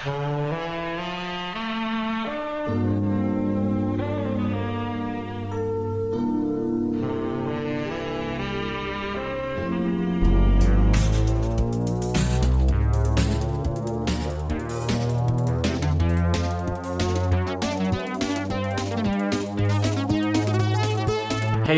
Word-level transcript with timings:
Hej 0.00 0.12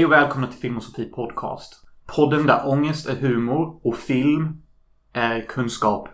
och 0.05 0.13
välkomna 0.13 0.47
till 0.47 0.59
Film 0.59 0.77
och 0.77 0.83
Sofie 0.83 1.05
Podcast. 1.05 1.87
Podden 2.07 2.47
där 2.47 2.69
ångest 2.69 3.07
är 3.07 3.17
humor 3.17 3.81
och 3.83 3.97
film 3.97 4.63
är 5.13 5.41
kunskap 5.41 6.09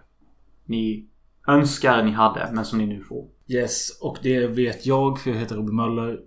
ni 0.64 1.08
önskar 1.48 2.02
ni 2.02 2.10
hade, 2.10 2.50
men 2.52 2.64
som 2.64 2.78
ni 2.78 2.86
nu 2.86 3.02
får. 3.02 3.26
Yes, 3.46 3.98
och 4.00 4.18
det 4.22 4.46
vet 4.46 4.86
jag 4.86 5.20
för 5.20 5.30
jag 5.30 5.38
heter 5.38 5.56
Robin 5.56 5.76
Möller. 5.76 6.20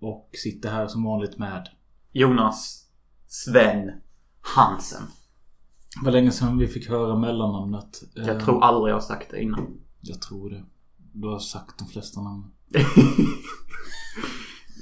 Och 0.00 0.30
sitter 0.32 0.70
här 0.70 0.86
som 0.86 1.04
vanligt 1.04 1.38
med. 1.38 1.68
Jonas 2.12 2.86
Sven 3.26 3.90
Hansen. 4.40 5.02
Var 6.04 6.12
länge 6.12 6.30
sedan 6.30 6.58
vi 6.58 6.66
fick 6.68 6.88
höra 6.88 7.18
mellannamnet. 7.18 8.02
Jag 8.14 8.28
Eh, 8.28 8.38
tror 8.44 8.64
aldrig 8.64 8.94
jag 8.94 9.02
sagt 9.02 9.30
det 9.30 9.42
innan. 9.42 9.80
Jag 10.00 10.22
tror 10.22 10.50
det. 10.50 10.64
Du 11.12 11.28
har 11.28 11.38
sagt 11.38 11.78
de 11.78 11.88
flesta 11.88 12.20
namn. 12.20 12.44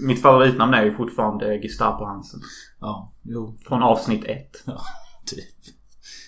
Mitt 0.01 0.23
favoritnamn 0.23 0.75
är 0.75 0.85
ju 0.85 0.95
fortfarande 0.95 1.59
Gestapo 1.63 2.05
Hansen. 2.05 2.41
Ja, 2.81 3.13
jo. 3.23 3.59
Från 3.69 3.83
avsnitt 3.83 4.25
ett. 4.25 4.57
Typ. 5.27 5.75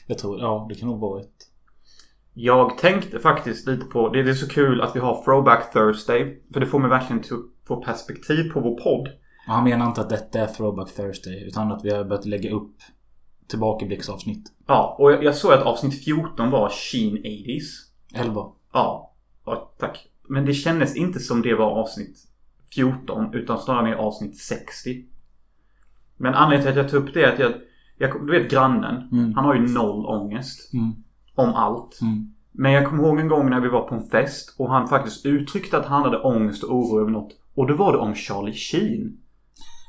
Jag 0.06 0.18
tror, 0.18 0.40
ja 0.40 0.66
det 0.68 0.74
kan 0.74 0.88
nog 0.88 1.00
vara 1.00 1.20
ett. 1.20 1.47
Jag 2.40 2.78
tänkte 2.78 3.18
faktiskt 3.18 3.66
lite 3.66 3.84
på, 3.84 4.08
det 4.08 4.20
är 4.20 4.34
så 4.34 4.48
kul 4.48 4.80
att 4.80 4.96
vi 4.96 5.00
har 5.00 5.22
Throwback 5.24 5.72
Thursday. 5.72 6.42
För 6.52 6.60
det 6.60 6.66
får 6.66 6.78
mig 6.78 6.90
verkligen 6.90 7.20
att 7.20 7.66
få 7.68 7.82
perspektiv 7.82 8.52
på 8.52 8.60
vår 8.60 8.80
podd. 8.80 9.08
Och 9.48 9.54
han 9.54 9.64
menar 9.64 9.86
inte 9.86 10.00
att 10.00 10.10
detta 10.10 10.40
är 10.40 10.46
Throwback 10.46 10.94
Thursday. 10.94 11.46
Utan 11.46 11.72
att 11.72 11.84
vi 11.84 11.90
har 11.90 12.04
börjat 12.04 12.26
lägga 12.26 12.50
upp 12.50 12.76
tillbakablicksavsnitt. 13.48 14.52
Ja, 14.66 14.96
och 14.98 15.12
jag, 15.12 15.24
jag 15.24 15.34
såg 15.34 15.52
att 15.52 15.62
avsnitt 15.62 16.04
14 16.04 16.50
var 16.50 16.68
Sheen 16.68 17.18
80s. 17.18 17.62
11. 18.14 18.46
Ja, 18.72 19.12
ja, 19.44 19.72
tack. 19.78 20.06
Men 20.28 20.44
det 20.44 20.54
kändes 20.54 20.96
inte 20.96 21.20
som 21.20 21.42
det 21.42 21.54
var 21.54 21.70
avsnitt 21.70 22.18
14 22.74 23.34
utan 23.34 23.58
snarare 23.58 23.96
avsnitt 23.96 24.36
60. 24.36 25.04
Men 26.16 26.34
anledningen 26.34 26.72
till 26.72 26.80
att 26.80 26.84
jag 26.84 26.90
tog 26.90 27.08
upp 27.08 27.14
det 27.14 27.22
är 27.22 27.32
att 27.32 27.38
jag, 27.38 27.52
jag 27.96 28.26
du 28.26 28.40
vet 28.40 28.50
grannen. 28.50 29.08
Mm. 29.12 29.34
Han 29.34 29.44
har 29.44 29.54
ju 29.54 29.60
noll 29.60 30.06
ångest. 30.06 30.72
Mm. 30.74 30.92
Om 31.34 31.54
allt. 31.54 32.00
Mm. 32.00 32.34
Men 32.60 32.72
jag 32.72 32.86
kommer 32.86 33.02
ihåg 33.02 33.20
en 33.20 33.28
gång 33.28 33.50
när 33.50 33.60
vi 33.60 33.68
var 33.68 33.88
på 33.88 33.94
en 33.94 34.08
fest 34.10 34.54
och 34.58 34.70
han 34.70 34.88
faktiskt 34.88 35.26
uttryckte 35.26 35.78
att 35.78 35.86
han 35.86 36.02
hade 36.02 36.18
ångest 36.18 36.64
och 36.64 36.76
oro 36.76 37.00
över 37.00 37.10
något. 37.10 37.32
Och 37.54 37.66
då 37.66 37.74
var 37.74 37.92
det 37.92 37.98
om 37.98 38.14
Charlie 38.14 38.52
Sheen. 38.52 39.18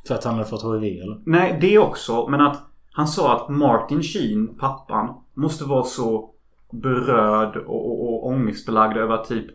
För 0.07 0.15
att 0.15 0.23
han 0.23 0.33
hade 0.33 0.49
fått 0.49 0.63
HIV 0.63 1.01
eller? 1.01 1.21
Nej, 1.25 1.57
det 1.61 1.79
också. 1.79 2.27
Men 2.29 2.41
att 2.41 2.61
han 2.91 3.07
sa 3.07 3.35
att 3.35 3.49
Martin 3.49 4.03
Sheen, 4.03 4.57
pappan, 4.57 5.15
måste 5.33 5.63
vara 5.63 5.83
så 5.83 6.29
berörd 6.71 7.57
och, 7.57 7.91
och, 7.91 8.03
och 8.03 8.27
ångestbelagd 8.27 8.97
över 8.97 9.13
att 9.13 9.27
typ 9.27 9.45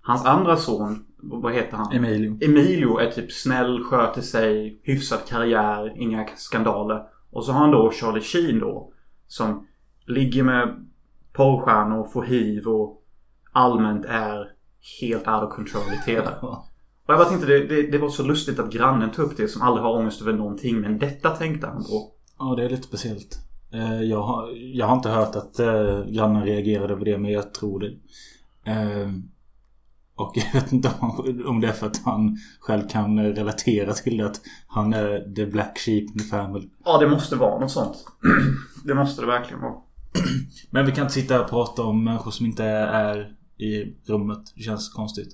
hans 0.00 0.24
andra 0.24 0.56
son, 0.56 1.04
vad 1.22 1.54
heter 1.54 1.76
han? 1.76 1.92
Emilio. 1.92 2.38
Emilio 2.44 2.98
är 2.98 3.10
typ 3.10 3.32
snäll, 3.32 3.84
sköter 3.84 4.22
sig, 4.22 4.80
hyfsad 4.82 5.20
karriär, 5.28 5.92
inga 5.96 6.26
skandaler. 6.36 7.02
Och 7.30 7.44
så 7.44 7.52
har 7.52 7.60
han 7.60 7.70
då 7.70 7.90
Charlie 7.90 8.20
Sheen 8.20 8.58
då. 8.58 8.92
Som 9.26 9.66
ligger 10.06 10.42
med 10.42 10.86
porrstjärnor, 11.36 12.08
får 12.12 12.22
hiv 12.22 12.66
och 12.66 13.00
allmänt 13.52 14.04
är 14.04 14.48
helt 15.00 15.28
out 15.28 15.42
of 15.42 15.54
control 15.54 15.82
i 16.02 16.04
TV. 16.04 16.26
Och 16.40 16.64
jag 17.06 17.18
bara 17.18 17.28
tänkte 17.28 17.46
det, 17.46 17.66
det, 17.66 17.82
det 17.90 17.98
var 17.98 18.08
så 18.08 18.22
lustigt 18.22 18.58
att 18.58 18.72
grannen 18.72 19.10
tog 19.10 19.24
upp 19.24 19.36
det 19.36 19.48
som 19.48 19.62
aldrig 19.62 19.84
har 19.84 19.92
ångest 19.92 20.22
över 20.22 20.32
någonting. 20.32 20.80
Men 20.80 20.98
detta 20.98 21.30
tänkte 21.30 21.66
han 21.66 21.76
på. 21.84 22.10
Ja, 22.38 22.54
det 22.56 22.64
är 22.64 22.68
lite 22.70 22.82
speciellt. 22.82 23.38
Eh, 23.72 24.02
Jag 24.02 24.22
har, 24.22 24.50
jag 24.74 24.86
har 24.86 24.96
inte 24.96 25.08
hört 25.08 25.36
att 25.36 25.58
eh, 25.58 26.04
grannen 26.06 26.44
reagerade 26.44 26.92
över 26.92 27.04
det, 27.04 27.18
men 27.18 27.30
jag 27.32 27.54
tror 27.54 27.80
det. 27.80 27.90
Eh, 28.70 29.08
Och 30.16 30.32
jag 30.34 30.52
vet 30.60 30.72
inte 30.72 30.90
om, 31.46 31.60
det 31.60 31.68
är 31.68 31.72
för 31.72 31.86
att 31.86 32.04
han 32.04 32.36
själv 32.60 32.88
kan 32.88 33.18
relatera 33.34 33.92
till 33.92 34.16
det. 34.16 34.26
Att 34.26 34.40
han 34.66 34.92
är 34.94 35.34
the 35.34 35.46
black 35.46 35.78
sheep 35.78 36.00
in 36.02 36.18
the 36.18 36.24
family. 36.24 36.68
Ja, 36.84 36.98
det 36.98 37.08
måste 37.08 37.36
vara 37.36 37.58
något 37.60 37.70
sånt. 37.70 38.06
Det 38.84 38.94
måste 38.94 39.20
det 39.22 39.26
verkligen 39.26 39.62
vara. 39.62 39.74
Men 40.70 40.86
vi 40.86 40.92
kan 40.92 41.02
inte 41.02 41.14
sitta 41.14 41.40
och 41.44 41.50
prata 41.50 41.82
om 41.82 42.04
människor 42.04 42.30
som 42.30 42.46
inte 42.46 42.64
är 42.64 43.32
i 43.58 43.94
rummet. 44.06 44.52
Det 44.56 44.62
känns 44.62 44.88
konstigt. 44.92 45.28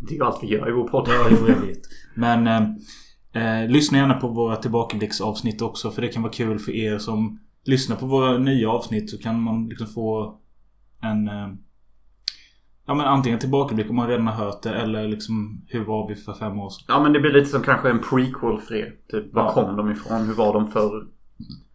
Det 0.00 0.14
är 0.14 0.18
ju 0.18 0.24
allt 0.24 0.42
vi 0.42 0.46
gör 0.46 0.68
i 0.68 0.72
vår 0.72 0.88
podd. 0.88 1.08
Ja, 1.08 1.28
jo, 1.30 1.48
jag 1.48 1.56
vet. 1.56 1.80
Men 2.14 2.46
eh, 3.34 3.62
eh, 3.62 3.68
lyssna 3.70 3.98
gärna 3.98 4.14
på 4.14 4.28
våra 4.28 4.56
tillbakablicksavsnitt 4.56 5.62
också. 5.62 5.90
För 5.90 6.02
det 6.02 6.08
kan 6.08 6.22
vara 6.22 6.32
kul 6.32 6.58
för 6.58 6.72
er 6.72 6.98
som 6.98 7.40
lyssnar 7.64 7.96
på 7.96 8.06
våra 8.06 8.38
nya 8.38 8.70
avsnitt. 8.70 9.10
Så 9.10 9.18
kan 9.18 9.40
man 9.40 9.68
liksom 9.68 9.86
få 9.86 10.38
en... 11.02 11.28
Eh, 11.28 11.48
ja 12.86 12.94
men 12.94 13.06
antingen 13.06 13.38
tillbakablick 13.38 13.90
om 13.90 13.96
man 13.96 14.08
redan 14.08 14.26
har 14.26 14.44
hört 14.44 14.62
det. 14.62 14.74
Eller 14.74 15.08
liksom 15.08 15.64
hur 15.68 15.84
var 15.84 16.08
vi 16.08 16.14
för 16.14 16.34
fem 16.34 16.58
år 16.60 16.70
sedan. 16.70 16.84
Ja, 16.88 17.02
men 17.02 17.12
det 17.12 17.20
blir 17.20 17.32
lite 17.32 17.46
som 17.50 17.62
kanske 17.62 17.90
en 17.90 18.00
prequel 18.10 18.60
för 18.60 18.74
er. 18.74 18.94
Typ, 19.10 19.34
var 19.34 19.42
Ja. 19.42 19.52
kom 19.52 19.76
de 19.76 19.90
ifrån? 19.90 20.26
Hur 20.26 20.34
var 20.34 20.52
de 20.54 20.70
förr? 20.70 21.06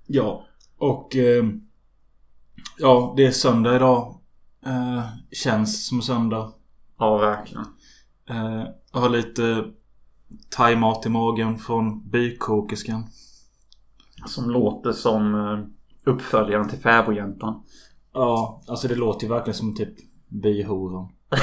Ja. 0.07 0.45
Och... 0.77 1.15
Eh, 1.15 1.43
ja, 2.77 3.13
det 3.17 3.25
är 3.25 3.31
söndag 3.31 3.75
idag. 3.75 4.15
Eh, 4.65 5.03
känns 5.31 5.87
som 5.87 6.01
söndag. 6.01 6.51
Ja, 6.99 7.17
verkligen. 7.17 7.65
Eh, 8.29 8.63
jag 8.93 8.99
har 8.99 9.09
lite 9.09 9.65
thaimat 10.49 11.05
i 11.05 11.09
magen 11.09 11.59
från 11.59 12.09
bykokerskan. 12.09 13.03
Som 14.25 14.49
låter 14.49 14.91
som 14.91 15.35
eh, 15.35 15.59
uppföljaren 16.13 16.69
till 16.69 16.79
Fäbodjäntan. 16.79 17.63
Ja, 18.13 18.63
alltså 18.67 18.87
det 18.87 18.95
låter 18.95 19.23
ju 19.23 19.33
verkligen 19.33 19.57
som 19.57 19.75
typ 19.75 19.93
byhoran. 20.27 21.09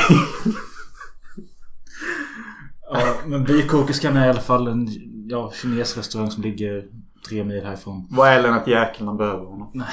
ja, 2.90 3.14
men 3.26 3.44
bykokerskan 3.44 4.16
är 4.16 4.26
i 4.26 4.30
alla 4.30 4.40
fall 4.40 4.68
en 4.68 4.88
ja, 5.28 5.52
kinesrestaurang 5.54 6.30
som 6.30 6.42
ligger 6.42 6.88
tre 7.28 7.44
mil 7.44 7.64
härifrån. 7.64 8.06
Vad 8.10 8.28
är 8.28 8.42
Lennart 8.42 8.68
Jäkel 8.68 9.04
man 9.04 9.16
behöver 9.16 9.44
honom? 9.44 9.70
Nej, 9.74 9.88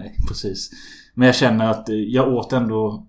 precis. 0.28 0.70
Men 1.14 1.26
jag 1.26 1.34
känner 1.34 1.70
att 1.70 1.88
eh, 1.88 1.94
jag 1.94 2.28
åt 2.34 2.52
ändå 2.52 3.06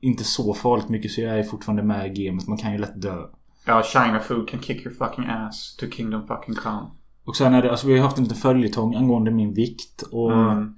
inte 0.00 0.24
så 0.24 0.54
farligt 0.54 0.88
mycket 0.88 1.10
så 1.12 1.20
jag 1.20 1.38
är 1.38 1.42
fortfarande 1.42 1.82
med 1.82 2.06
i 2.18 2.24
gamet. 2.24 2.46
Man 2.48 2.58
kan 2.58 2.72
ju 2.72 2.78
lätt 2.78 3.02
dö. 3.02 3.18
Ja, 3.66 3.82
China 3.82 4.20
food 4.20 4.48
can 4.48 4.62
kick 4.62 4.86
your 4.86 4.94
fucking 4.96 5.24
ass 5.24 5.76
to 5.76 5.86
kingdom 5.90 6.26
fucking 6.26 6.54
come. 6.54 6.86
Och 7.24 7.36
sen 7.36 7.54
är 7.54 7.62
det, 7.62 7.70
alltså 7.70 7.86
vi 7.86 7.96
har 7.98 8.04
haft 8.04 8.18
en 8.18 8.24
liten 8.24 8.38
följetong 8.38 8.94
angående 8.94 9.30
min 9.30 9.54
vikt 9.54 10.02
och 10.02 10.32
Mm. 10.32 10.74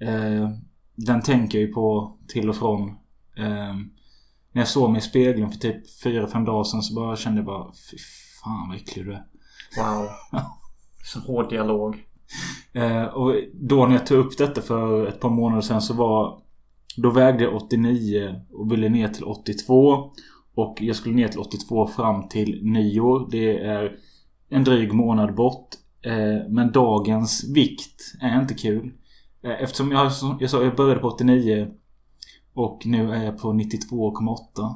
eh, 0.00 0.48
Den 0.94 1.22
tänker 1.22 1.58
jag 1.58 1.66
ju 1.68 1.72
på 1.74 2.16
till 2.28 2.48
och 2.48 2.56
från. 2.56 2.88
Eh, 3.38 3.74
när 4.52 4.60
jag 4.60 4.68
såg 4.68 4.90
mig 4.90 4.98
i 4.98 5.02
spegeln 5.02 5.50
för 5.50 5.58
typ 5.58 6.02
4-5 6.04 6.44
dagar 6.44 6.64
sedan 6.64 6.82
så 6.82 6.94
bara 6.94 7.16
kände 7.16 7.38
jag 7.38 7.46
bara 7.46 7.72
Fy 7.90 7.96
fan 8.42 8.68
vad 8.68 8.76
äcklig 8.76 9.04
du 9.06 9.12
är. 9.12 9.24
Wow. 9.76 10.08
Så 11.04 11.20
hård 11.20 11.50
dialog. 11.50 12.04
Eh, 12.72 13.04
och 13.04 13.34
då 13.52 13.86
när 13.86 13.94
jag 13.94 14.06
tog 14.06 14.18
upp 14.18 14.38
detta 14.38 14.62
för 14.62 15.06
ett 15.06 15.20
par 15.20 15.30
månader 15.30 15.62
sedan 15.62 15.82
så 15.82 15.94
var 15.94 16.42
Då 16.96 17.10
vägde 17.10 17.44
jag 17.44 17.54
89 17.54 18.40
och 18.52 18.72
ville 18.72 18.88
ner 18.88 19.08
till 19.08 19.24
82 19.24 20.10
Och 20.54 20.76
jag 20.80 20.96
skulle 20.96 21.14
ner 21.14 21.28
till 21.28 21.40
82 21.40 21.86
fram 21.86 22.28
till 22.28 22.60
nyår. 22.62 23.28
Det 23.30 23.58
är 23.58 23.96
en 24.48 24.64
dryg 24.64 24.92
månad 24.92 25.34
bort. 25.34 25.68
Eh, 26.02 26.48
men 26.48 26.72
dagens 26.72 27.44
vikt 27.54 28.00
är 28.20 28.40
inte 28.40 28.54
kul. 28.54 28.92
Eh, 29.42 29.62
eftersom 29.62 29.92
jag, 29.92 30.12
som 30.12 30.36
jag 30.40 30.50
sa, 30.50 30.62
jag 30.62 30.76
började 30.76 31.00
på 31.00 31.08
89 31.08 31.68
Och 32.54 32.82
nu 32.84 33.12
är 33.12 33.24
jag 33.24 33.38
på 33.38 33.52
92,8. 33.52 34.74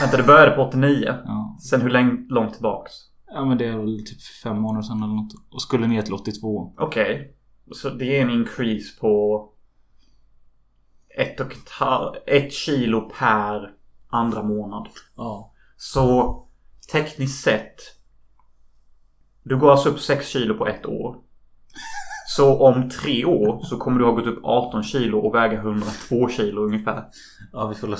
Vänta, 0.00 0.16
du 0.16 0.22
började 0.22 0.56
på 0.56 0.62
89. 0.62 1.14
Ja. 1.24 1.58
Sen 1.60 1.80
hur 1.80 1.90
länge, 1.90 2.26
långt 2.28 2.52
tillbaks? 2.52 3.09
Ja 3.34 3.44
men 3.44 3.58
det 3.58 3.66
är 3.66 3.76
väl 3.76 4.06
typ 4.06 4.22
fem 4.42 4.60
månader 4.60 4.82
sedan 4.82 5.02
eller 5.02 5.14
något. 5.14 5.32
Och 5.50 5.62
skulle 5.62 5.86
ner 5.86 6.02
till 6.02 6.14
82. 6.14 6.74
Okej. 6.78 7.36
Så 7.72 7.90
det 7.90 8.16
är 8.16 8.22
en 8.22 8.30
increase 8.30 9.00
på 9.00 9.46
ett, 11.16 11.40
och 11.40 11.52
ett, 12.26 12.52
kilo 12.52 13.10
per 13.18 13.74
andra 14.08 14.42
månad. 14.42 14.88
Ja. 15.16 15.52
Så 15.76 16.36
tekniskt 16.92 17.44
sett. 17.44 17.76
Du 19.42 19.58
går 19.58 19.70
alltså 19.70 19.88
upp 19.88 20.00
6 20.00 20.28
kilo 20.28 20.54
på 20.54 20.66
ett 20.66 20.86
år. 20.86 21.16
Så 22.36 22.58
om 22.58 22.90
tre 22.90 23.24
år 23.24 23.62
så 23.64 23.78
kommer 23.78 23.98
du 23.98 24.04
ha 24.04 24.12
gått 24.12 24.26
upp 24.26 24.44
18 24.44 24.82
kilo 24.82 25.18
och 25.18 25.34
väga 25.34 25.58
102 25.58 26.28
kilo 26.28 26.62
ungefär. 26.62 27.04
Ja 27.52 27.66
vi 27.66 27.74
får 27.74 27.88
väl 27.88 27.96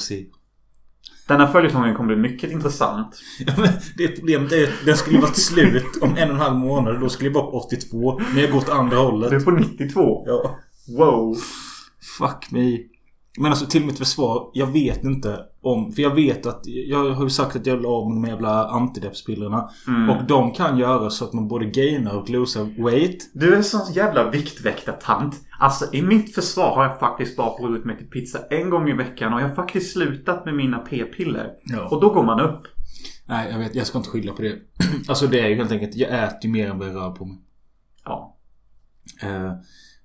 Denna 1.30 1.46
följetongen 1.46 1.94
kommer 1.94 2.14
bli 2.14 2.30
mycket 2.30 2.50
intressant. 2.50 3.20
Ja, 3.46 3.52
men 3.56 3.68
det 3.96 4.08
problemet 4.08 4.52
är 4.52 4.64
att 4.64 4.70
den 4.84 4.96
skulle 4.96 5.20
varit 5.20 5.36
slut 5.36 6.02
om 6.02 6.16
en 6.16 6.28
och 6.28 6.34
en 6.34 6.40
halv 6.40 6.56
månad. 6.56 7.00
Då 7.00 7.08
skulle 7.08 7.30
jag 7.30 7.34
vara 7.34 7.50
på 7.50 7.58
82. 7.58 8.20
Men 8.32 8.42
jag 8.42 8.50
går 8.50 8.58
åt 8.58 8.68
andra 8.68 8.96
hållet. 8.96 9.30
Du 9.30 9.36
är 9.36 9.40
på 9.40 9.50
92. 9.50 10.24
Ja. 10.26 10.58
Wow. 10.98 11.36
Fuck 12.18 12.50
me. 12.50 12.78
Men 13.38 13.46
alltså 13.46 13.66
till 13.66 13.86
mitt 13.86 13.98
försvar. 13.98 14.50
Jag 14.54 14.66
vet 14.66 15.04
inte 15.04 15.38
om... 15.62 15.92
För 15.92 16.02
jag 16.02 16.14
vet 16.14 16.46
att... 16.46 16.60
Jag 16.64 17.10
har 17.10 17.24
ju 17.24 17.30
sagt 17.30 17.56
att 17.56 17.66
jag 17.66 17.76
vill 17.76 17.86
av 17.86 18.10
med 18.10 18.22
de 18.22 18.28
jävla 18.28 18.68
antideppspillerna. 18.68 19.70
Mm. 19.86 20.10
Och 20.10 20.24
de 20.24 20.52
kan 20.52 20.78
göra 20.78 21.10
så 21.10 21.24
att 21.24 21.32
man 21.32 21.48
både 21.48 21.64
gainar 21.64 22.16
och 22.16 22.30
losar 22.30 22.84
weight. 22.84 23.30
Du 23.34 23.52
är 23.52 23.56
en 23.56 23.64
sån 23.64 23.92
jävla 23.92 24.30
viktväktartant. 24.30 25.36
Alltså 25.58 25.94
i 25.94 26.02
mitt 26.02 26.34
försvar 26.34 26.74
har 26.76 26.84
jag 26.84 26.98
faktiskt 26.98 27.36
bara 27.36 27.58
brutit 27.58 27.84
mig 27.84 27.96
till 27.98 28.06
pizza 28.06 28.38
en 28.50 28.70
gång 28.70 28.88
i 28.88 28.92
veckan 28.92 29.34
och 29.34 29.40
jag 29.40 29.48
har 29.48 29.54
faktiskt 29.54 29.92
slutat 29.92 30.44
med 30.44 30.54
mina 30.54 30.78
p-piller. 30.78 31.50
Ja. 31.64 31.88
Och 31.88 32.00
då 32.00 32.08
går 32.08 32.22
man 32.22 32.40
upp. 32.40 32.62
Nej, 33.26 33.50
jag 33.50 33.58
vet. 33.58 33.74
Jag 33.74 33.86
ska 33.86 33.98
inte 33.98 34.10
skylla 34.10 34.32
på 34.32 34.42
det. 34.42 34.58
alltså 35.08 35.26
det 35.26 35.40
är 35.40 35.48
ju 35.48 35.54
helt 35.54 35.72
enkelt... 35.72 35.96
Jag 35.96 36.24
äter 36.24 36.38
ju 36.42 36.50
mer 36.50 36.70
än 36.70 36.78
vad 36.78 36.88
jag 36.88 36.96
rör 36.96 37.10
på 37.10 37.24
mig. 37.24 37.38
Ja. 38.04 38.36
Eh, 39.22 39.52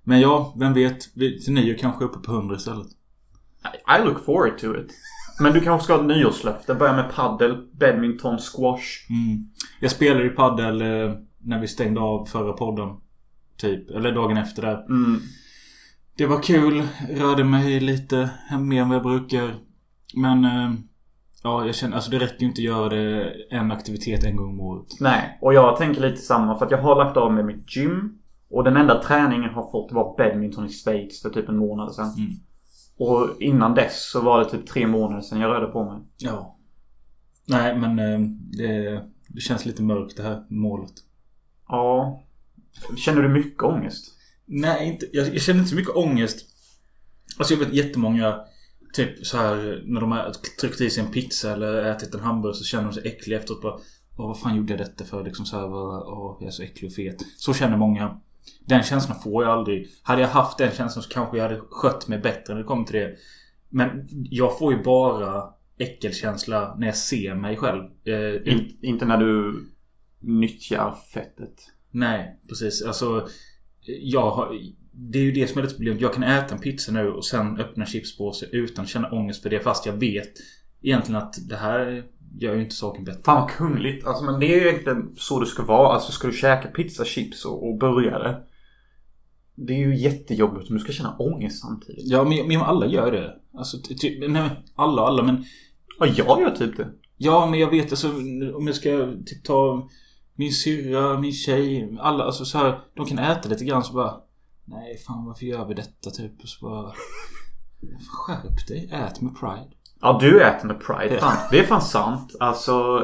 men 0.03 0.21
ja, 0.21 0.55
vem 0.59 0.73
vet. 0.73 1.13
Till 1.13 1.53
nio 1.53 1.73
kanske 1.73 2.05
uppe 2.05 2.19
på 2.19 2.31
100 2.31 2.55
istället. 2.55 2.87
I- 3.99 4.05
look 4.05 4.25
forward 4.25 4.57
to 4.57 4.75
it. 4.75 4.91
Men 5.39 5.53
du 5.53 5.61
kanske 5.61 5.83
ska 5.83 5.93
ha 5.93 6.01
ett 6.01 6.07
nyårslöfte. 6.07 6.75
Börja 6.75 6.93
med 6.95 7.13
paddel, 7.15 7.67
badminton, 7.79 8.37
squash. 8.37 9.09
Mm. 9.09 9.43
Jag 9.79 9.91
spelade 9.91 10.23
ju 10.23 10.29
padel 10.29 10.81
eh, 10.81 11.13
när 11.43 11.59
vi 11.61 11.67
stängde 11.67 12.01
av 12.01 12.25
förra 12.25 12.53
podden. 12.53 12.89
Typ. 13.57 13.91
Eller 13.91 14.11
dagen 14.11 14.37
efter 14.37 14.61
där. 14.61 14.85
Mm. 14.85 15.19
Det 16.17 16.25
var 16.25 16.41
kul. 16.41 16.87
Rörde 17.09 17.43
mig 17.43 17.79
lite 17.79 18.29
mer 18.59 18.81
än 18.81 18.89
vad 18.89 18.95
jag 18.95 19.03
brukar. 19.03 19.55
Men... 20.15 20.45
Eh, 20.45 20.71
ja, 21.43 21.65
jag 21.65 21.75
känner... 21.75 21.95
Alltså 21.95 22.11
det 22.11 22.19
räcker 22.19 22.39
ju 22.41 22.45
inte 22.47 22.59
att 22.59 22.65
göra 22.65 22.89
det 22.89 23.33
en 23.49 23.71
aktivitet 23.71 24.23
en 24.23 24.35
gång 24.35 24.49
om 24.49 24.59
året. 24.59 24.87
Nej, 24.99 25.37
och 25.41 25.53
jag 25.53 25.77
tänker 25.77 26.01
lite 26.01 26.21
samma 26.21 26.57
för 26.57 26.65
att 26.65 26.71
jag 26.71 26.81
har 26.81 26.95
lagt 26.95 27.17
av 27.17 27.33
med 27.33 27.45
mitt 27.45 27.75
gym. 27.75 28.17
Och 28.49 28.63
den 28.63 28.77
enda 28.77 29.01
träningen 29.03 29.43
jag 29.43 29.53
har 29.53 29.71
fått 29.71 29.91
var 29.91 30.17
badminton 30.17 30.65
i 30.65 30.69
Schweiz 30.69 31.21
för 31.21 31.29
typ 31.29 31.49
en 31.49 31.57
månad 31.57 31.93
sedan. 31.95 32.13
Mm. 32.17 32.31
Och 32.97 33.41
innan 33.41 33.73
dess 33.73 34.11
så 34.11 34.21
var 34.21 34.39
det 34.39 34.49
typ 34.49 34.67
tre 34.67 34.87
månader 34.87 35.21
sedan 35.21 35.39
jag 35.41 35.49
rörde 35.49 35.67
på 35.67 35.83
mig. 35.83 36.01
Ja. 36.17 36.57
Nej, 37.47 37.77
men 37.77 37.99
eh, 37.99 38.19
det, 38.57 39.01
det 39.27 39.41
känns 39.41 39.65
lite 39.65 39.83
mörkt 39.83 40.17
det 40.17 40.23
här 40.23 40.45
målet. 40.49 40.93
Ja. 41.67 42.21
Känner 42.97 43.21
du 43.21 43.29
mycket 43.29 43.63
ångest? 43.63 44.05
Nej, 44.45 44.87
inte, 44.87 45.05
jag, 45.13 45.27
jag 45.33 45.41
känner 45.41 45.59
inte 45.59 45.69
så 45.69 45.75
mycket 45.75 45.95
ångest. 45.95 46.45
Alltså 47.37 47.53
jag 47.53 47.59
vet 47.59 47.73
jättemånga 47.73 48.39
Typ 48.95 49.25
så 49.25 49.37
här 49.37 49.83
när 49.85 50.01
de 50.01 50.11
har 50.11 50.31
tryckt 50.61 50.81
i 50.81 50.89
sig 50.89 51.03
en 51.03 51.11
pizza 51.11 51.51
eller 51.53 51.83
ätit 51.83 52.13
en 52.13 52.19
hamburgare 52.19 52.55
så 52.57 52.63
känner 52.63 52.83
de 52.83 52.93
sig 52.93 53.07
äckliga 53.07 53.39
efteråt. 53.39 53.61
Bara, 53.61 53.79
Åh, 54.17 54.27
vad 54.27 54.39
fan 54.39 54.55
gjorde 54.55 54.73
jag 54.73 54.79
detta 54.79 55.05
för? 55.05 55.23
Liksom 55.23 55.45
så 55.45 55.59
här, 55.59 55.67
vad- 55.67 56.03
åh, 56.07 56.37
jag 56.39 56.47
är 56.47 56.51
så 56.51 56.63
äcklig 56.63 56.89
och 56.89 56.95
fet. 56.95 57.15
Så 57.37 57.53
känner 57.53 57.77
många. 57.77 58.21
Den 58.65 58.83
känslan 58.83 59.19
får 59.19 59.43
jag 59.43 59.53
aldrig. 59.53 59.87
Hade 60.03 60.21
jag 60.21 60.29
haft 60.29 60.57
den 60.57 60.71
känslan 60.71 61.03
så 61.03 61.09
kanske 61.09 61.37
jag 61.37 61.43
hade 61.43 61.61
skött 61.69 62.07
mig 62.07 62.19
bättre 62.19 62.53
när 62.53 62.61
det 62.61 62.67
kommer 62.67 62.83
till 62.83 62.95
det. 62.95 63.15
Men 63.69 64.07
jag 64.09 64.59
får 64.59 64.73
ju 64.73 64.83
bara 64.83 65.43
äckelkänsla 65.77 66.75
när 66.77 66.87
jag 66.87 66.95
ser 66.95 67.35
mig 67.35 67.57
själv. 67.57 67.83
Eh, 68.05 68.53
In, 68.53 68.77
inte 68.81 69.05
när 69.05 69.17
du 69.17 69.65
nyttjar 70.19 70.95
fettet. 71.13 71.53
Nej, 71.91 72.39
precis. 72.49 72.81
Alltså, 72.81 73.27
jag 73.81 74.29
har, 74.31 74.57
det 74.91 75.19
är 75.19 75.23
ju 75.23 75.31
det 75.31 75.47
som 75.47 75.59
är 75.59 75.63
lite 75.63 75.75
problemet. 75.75 76.01
Jag 76.01 76.13
kan 76.13 76.23
äta 76.23 76.55
en 76.55 76.61
pizza 76.61 76.91
nu 76.91 77.11
och 77.11 77.25
sen 77.25 77.59
öppna 77.59 77.83
en 77.83 77.89
chipspåse 77.89 78.45
utan 78.51 78.83
att 78.83 78.89
känna 78.89 79.11
ångest 79.11 79.43
för 79.43 79.49
det. 79.49 79.59
Fast 79.59 79.85
jag 79.85 79.93
vet 79.93 80.33
egentligen 80.81 81.21
att 81.21 81.49
det 81.49 81.55
här 81.55 82.05
gör 82.39 82.55
ju 82.55 82.61
inte 82.63 82.75
saken 82.75 83.03
bättre. 83.03 83.21
Fan 83.23 83.41
vad 83.41 83.49
kungligt. 83.49 84.07
Alltså 84.07 84.23
men 84.23 84.39
det 84.39 84.45
är 84.45 84.59
ju 84.59 84.67
egentligen 84.67 85.15
så 85.17 85.39
det 85.39 85.45
ska 85.45 85.63
vara. 85.63 85.93
Alltså 85.93 86.11
ska 86.11 86.27
du 86.27 86.33
käka 86.33 86.67
pizza, 86.67 87.05
chips 87.05 87.45
och, 87.45 87.67
och 87.67 87.77
burgare. 87.77 88.37
Det 89.55 89.73
är 89.73 89.77
ju 89.77 89.97
jättejobbigt 89.97 90.69
om 90.69 90.75
du 90.75 90.83
ska 90.83 90.91
känna 90.91 91.17
ångest 91.17 91.61
samtidigt. 91.61 92.07
Ja, 92.07 92.23
men, 92.23 92.47
men 92.47 92.61
alla 92.61 92.85
gör 92.85 93.11
det. 93.11 93.35
Alltså, 93.53 93.77
ty, 93.87 93.95
ty, 93.95 94.27
nej, 94.27 94.49
alla 94.75 95.01
alla, 95.01 95.23
men... 95.23 95.45
Ja, 95.99 96.05
jag 96.05 96.41
gör 96.41 96.51
typ 96.51 96.77
det. 96.77 96.91
Ja, 97.17 97.45
men 97.45 97.59
jag 97.59 97.69
vet 97.69 97.91
alltså 97.91 98.09
om 98.55 98.67
jag 98.67 98.75
ska 98.75 99.13
typ 99.25 99.43
ta 99.43 99.89
min 100.35 100.51
syrra, 100.51 101.19
min 101.19 101.31
tjej, 101.31 101.97
alla 101.99 102.23
alltså 102.23 102.45
så 102.45 102.57
här, 102.57 102.79
De 102.95 103.05
kan 103.05 103.19
äta 103.19 103.49
lite 103.49 103.65
grann 103.65 103.83
så 103.83 103.93
bara... 103.93 104.21
Nej, 104.65 104.97
fan 104.97 105.25
varför 105.25 105.45
gör 105.45 105.67
vi 105.67 105.73
detta 105.73 106.09
typ? 106.09 106.41
Och 106.41 106.49
så 106.49 106.65
bara... 106.65 106.93
Skärp 108.09 108.67
dig, 108.67 108.89
ät 108.91 109.21
med 109.21 109.35
pride. 109.39 109.74
Ja, 110.05 110.17
du 110.21 110.41
äter 110.43 110.67
med 110.67 110.79
pride. 110.79 111.19
Fan, 111.19 111.37
det 111.51 111.59
är 111.59 111.63
fan 111.63 111.81
sant. 111.81 112.35
Alltså, 112.39 113.01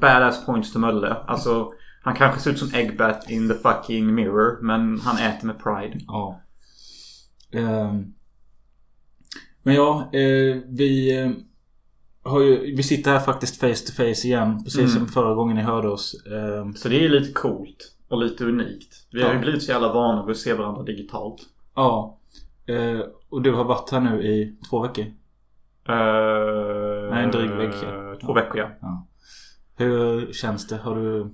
badass 0.00 0.46
points 0.46 0.72
to 0.72 0.78
Mölle. 0.78 1.14
Alltså, 1.26 1.70
han 2.02 2.14
kanske 2.14 2.40
ser 2.40 2.50
ut 2.50 2.58
som 2.58 2.74
Eggbat 2.74 3.30
in 3.30 3.48
the 3.48 3.54
fucking 3.54 4.14
mirror. 4.14 4.58
Men 4.62 5.00
han 5.00 5.18
äter 5.18 5.46
med 5.46 5.58
pride. 5.62 5.98
Ja. 6.06 6.40
Ehm. 7.52 8.04
Men 9.62 9.74
ja, 9.74 10.10
eh, 10.12 10.56
vi 10.68 11.20
eh, 11.20 11.30
har 12.30 12.40
ju, 12.40 12.76
vi 12.76 12.82
sitter 12.82 13.10
här 13.12 13.20
faktiskt 13.20 13.60
face 13.60 13.86
to 13.86 13.92
face 13.96 14.26
igen. 14.26 14.64
Precis 14.64 14.80
Mm. 14.80 14.90
som 14.90 15.08
förra 15.08 15.34
gången 15.34 15.56
ni 15.56 15.62
hörde 15.62 15.88
oss. 15.88 16.14
Ehm, 16.26 16.74
Så 16.74 16.88
det 16.88 17.04
är 17.04 17.08
lite 17.08 17.32
coolt. 17.32 17.92
Och 18.08 18.18
lite 18.18 18.44
unikt. 18.44 18.94
Vi 19.12 19.22
har 19.22 19.32
ju 19.32 19.38
blivit 19.38 19.62
så 19.62 19.70
jävla 19.72 19.92
vana 19.92 20.26
vid 20.26 20.30
att 20.32 20.36
se 20.38 20.54
varandra 20.54 20.82
digitalt. 20.82 21.40
ja. 21.74 22.18
Eh, 22.66 23.00
och 23.30 23.42
du 23.42 23.52
har 23.52 23.64
varit 23.64 23.90
här 23.90 24.00
nu 24.00 24.22
i 24.22 24.56
två 24.70 24.82
veckor. 24.82 25.04
Uh, 25.88 27.10
Nej, 27.10 27.24
en 27.24 27.30
dryg 27.30 27.50
vecka. 27.50 28.16
Två 28.20 28.32
veckor 28.32 28.58
ja. 28.60 28.70
Ja. 28.80 29.06
Hur 29.76 30.32
känns 30.32 30.66
det? 30.66 30.76
Har 30.76 30.96
du... 30.96 31.30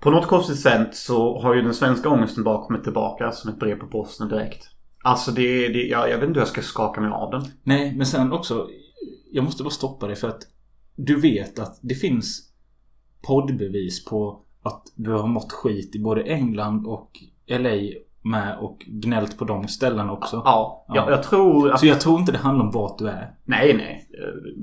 På 0.00 0.10
något 0.10 0.26
konstigt 0.26 0.60
sätt 0.60 0.96
så 0.96 1.40
har 1.40 1.54
ju 1.54 1.62
den 1.62 1.74
svenska 1.74 2.08
ångesten 2.08 2.44
bara 2.44 2.62
kommit 2.66 2.84
tillbaka 2.84 3.32
som 3.32 3.50
ett 3.50 3.58
brev 3.58 3.78
på 3.78 3.86
posten 3.86 4.28
direkt. 4.28 4.68
Alltså 5.02 5.30
det, 5.30 5.68
det 5.68 5.82
jag, 5.82 6.10
jag 6.10 6.18
vet 6.18 6.28
inte 6.28 6.40
hur 6.40 6.46
jag 6.46 6.48
ska 6.48 6.62
skaka 6.62 7.00
mig 7.00 7.10
av 7.10 7.30
den. 7.30 7.44
Nej, 7.62 7.96
men 7.96 8.06
sen 8.06 8.32
också. 8.32 8.68
Jag 9.32 9.44
måste 9.44 9.62
bara 9.62 9.70
stoppa 9.70 10.06
dig 10.06 10.16
för 10.16 10.28
att 10.28 10.42
du 10.96 11.20
vet 11.20 11.58
att 11.58 11.78
det 11.82 11.94
finns 11.94 12.52
poddbevis 13.22 14.04
på 14.04 14.40
att 14.62 14.82
du 14.94 15.10
har 15.10 15.26
mått 15.26 15.52
skit 15.52 15.96
i 15.96 15.98
både 15.98 16.22
England 16.22 16.86
och 16.86 17.10
LA 17.46 17.76
med 18.26 18.56
och 18.58 18.78
gnällt 18.86 19.38
på 19.38 19.44
de 19.44 19.68
ställena 19.68 20.12
också. 20.12 20.42
Ja, 20.44 20.84
Ja. 20.88 20.94
Jag, 20.94 21.10
jag 21.10 21.22
tror 21.22 21.70
att... 21.70 21.80
Så 21.80 21.86
jag 21.86 22.00
tror 22.00 22.20
inte 22.20 22.32
det 22.32 22.38
handlar 22.38 22.64
om 22.64 22.70
vart 22.70 22.98
du 22.98 23.08
är. 23.08 23.30
Nej, 23.44 23.74
nej. 23.76 24.08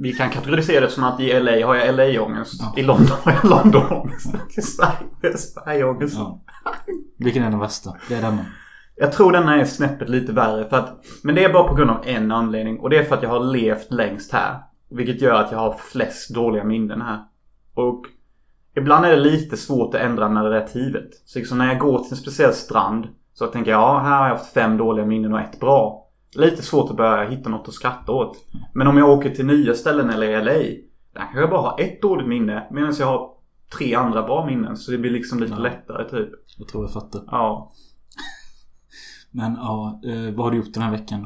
Vi 0.01 0.13
kan 0.13 0.29
kategorisera 0.29 0.81
det 0.81 0.89
som 0.89 1.03
att 1.03 1.19
i 1.19 1.39
LA 1.39 1.65
har 1.65 1.75
jag 1.75 1.95
LA-ångest. 1.95 2.61
Ja. 2.61 2.73
I 2.77 2.83
London 2.83 3.17
har 3.23 3.31
jag 3.31 3.49
London-ångest. 3.49 4.35
I 4.57 4.61
Sverige 4.61 5.37
Sverige-ångest. 5.37 6.15
Ja. 6.17 6.41
Vilken 7.17 7.43
är 7.43 7.49
den 7.49 7.59
värsta? 7.59 7.95
Det 8.09 8.15
är 8.15 8.21
denna. 8.21 8.45
Jag 8.95 9.11
tror 9.11 9.31
denna 9.31 9.61
är 9.61 9.65
snäppet 9.65 10.09
lite 10.09 10.31
värre. 10.31 10.69
För 10.69 10.77
att, 10.77 11.05
men 11.23 11.35
det 11.35 11.43
är 11.43 11.53
bara 11.53 11.67
på 11.67 11.75
grund 11.75 11.91
av 11.91 12.07
en 12.07 12.31
anledning. 12.31 12.79
Och 12.79 12.89
det 12.89 12.97
är 12.97 13.03
för 13.03 13.15
att 13.15 13.23
jag 13.23 13.29
har 13.29 13.43
levt 13.43 13.91
längst 13.91 14.33
här. 14.33 14.59
Vilket 14.89 15.21
gör 15.21 15.35
att 15.35 15.51
jag 15.51 15.59
har 15.59 15.73
flest 15.73 16.33
dåliga 16.35 16.63
minnen 16.63 17.01
här. 17.01 17.19
Och 17.73 18.05
ibland 18.75 19.05
är 19.05 19.09
det 19.09 19.15
lite 19.15 19.57
svårt 19.57 19.95
att 19.95 20.01
ändra 20.01 20.27
narrativet. 20.27 21.09
Så 21.25 21.39
liksom 21.39 21.57
när 21.57 21.67
jag 21.67 21.79
går 21.79 21.99
till 21.99 22.11
en 22.13 22.17
speciell 22.17 22.53
strand. 22.53 23.07
Så 23.33 23.47
tänker 23.47 23.71
jag, 23.71 23.79
ja 23.81 23.99
här 23.99 24.17
har 24.19 24.27
jag 24.27 24.35
haft 24.35 24.53
fem 24.53 24.77
dåliga 24.77 25.05
minnen 25.05 25.33
och 25.33 25.39
ett 25.39 25.59
bra. 25.59 26.07
Lite 26.35 26.61
svårt 26.63 26.89
att 26.91 26.97
börja 26.97 27.29
hitta 27.29 27.49
något 27.49 27.67
att 27.67 27.73
skratta 27.73 28.11
åt. 28.11 28.37
Men 28.73 28.87
om 28.87 28.97
jag 28.97 29.09
åker 29.09 29.29
till 29.29 29.45
nya 29.45 29.73
ställen 29.73 30.09
eller 30.09 30.41
LA. 30.43 30.51
Där 31.13 31.31
kan 31.31 31.41
jag 31.41 31.49
bara 31.49 31.61
ha 31.61 31.79
ett 31.79 32.01
dåligt 32.01 32.27
minne. 32.27 32.67
Medan 32.71 32.93
jag 32.99 33.05
har 33.05 33.29
tre 33.77 33.95
andra 33.95 34.23
bra 34.23 34.45
minnen. 34.45 34.77
Så 34.77 34.91
det 34.91 34.97
blir 34.97 35.11
liksom 35.11 35.39
lite 35.39 35.53
Ja. 35.53 35.59
lättare 35.59 36.09
typ. 36.09 36.29
Jag 36.57 36.67
tror 36.67 36.83
jag 36.83 36.93
fattar. 36.93 37.21
Ja. 37.27 37.71
Men 39.31 39.53
ja, 39.53 40.01
eh, 40.05 40.33
vad 40.35 40.45
har 40.45 40.51
du 40.51 40.57
gjort 40.57 40.73
den 40.73 40.83
här 40.83 40.91
veckan 40.91 41.21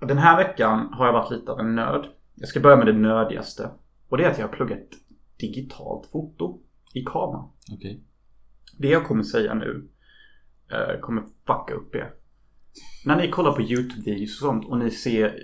då? 0.00 0.06
Den 0.06 0.18
här 0.18 0.36
veckan 0.36 0.88
har 0.92 1.06
jag 1.06 1.12
varit 1.12 1.30
lite 1.30 1.52
av 1.52 1.60
en 1.60 1.74
nörd. 1.74 2.06
Jag 2.34 2.48
ska 2.48 2.60
börja 2.60 2.76
med 2.76 2.86
det 2.86 2.92
nördigaste. 2.92 3.70
Och 4.08 4.16
det 4.18 4.24
är 4.24 4.30
att 4.30 4.38
jag 4.38 4.48
har 4.48 4.52
pluggat 4.52 4.78
digitalt 5.40 6.06
foto 6.12 6.58
i 6.94 7.04
kamera. 7.04 7.44
Okej. 7.72 8.02
Det 8.78 8.88
jag 8.88 9.06
kommer 9.06 9.22
säga 9.22 9.54
nu 9.54 9.88
kommer 11.00 11.22
fucka 11.46 11.74
upp 11.74 11.94
er. 11.94 12.10
När 13.04 13.16
ni 13.16 13.28
kollar 13.28 13.52
på 13.52 13.62
YouTube-videos 13.62 14.22
och 14.22 14.48
sånt 14.48 14.64
och 14.64 14.78
ni 14.78 14.90
ser 14.90 15.36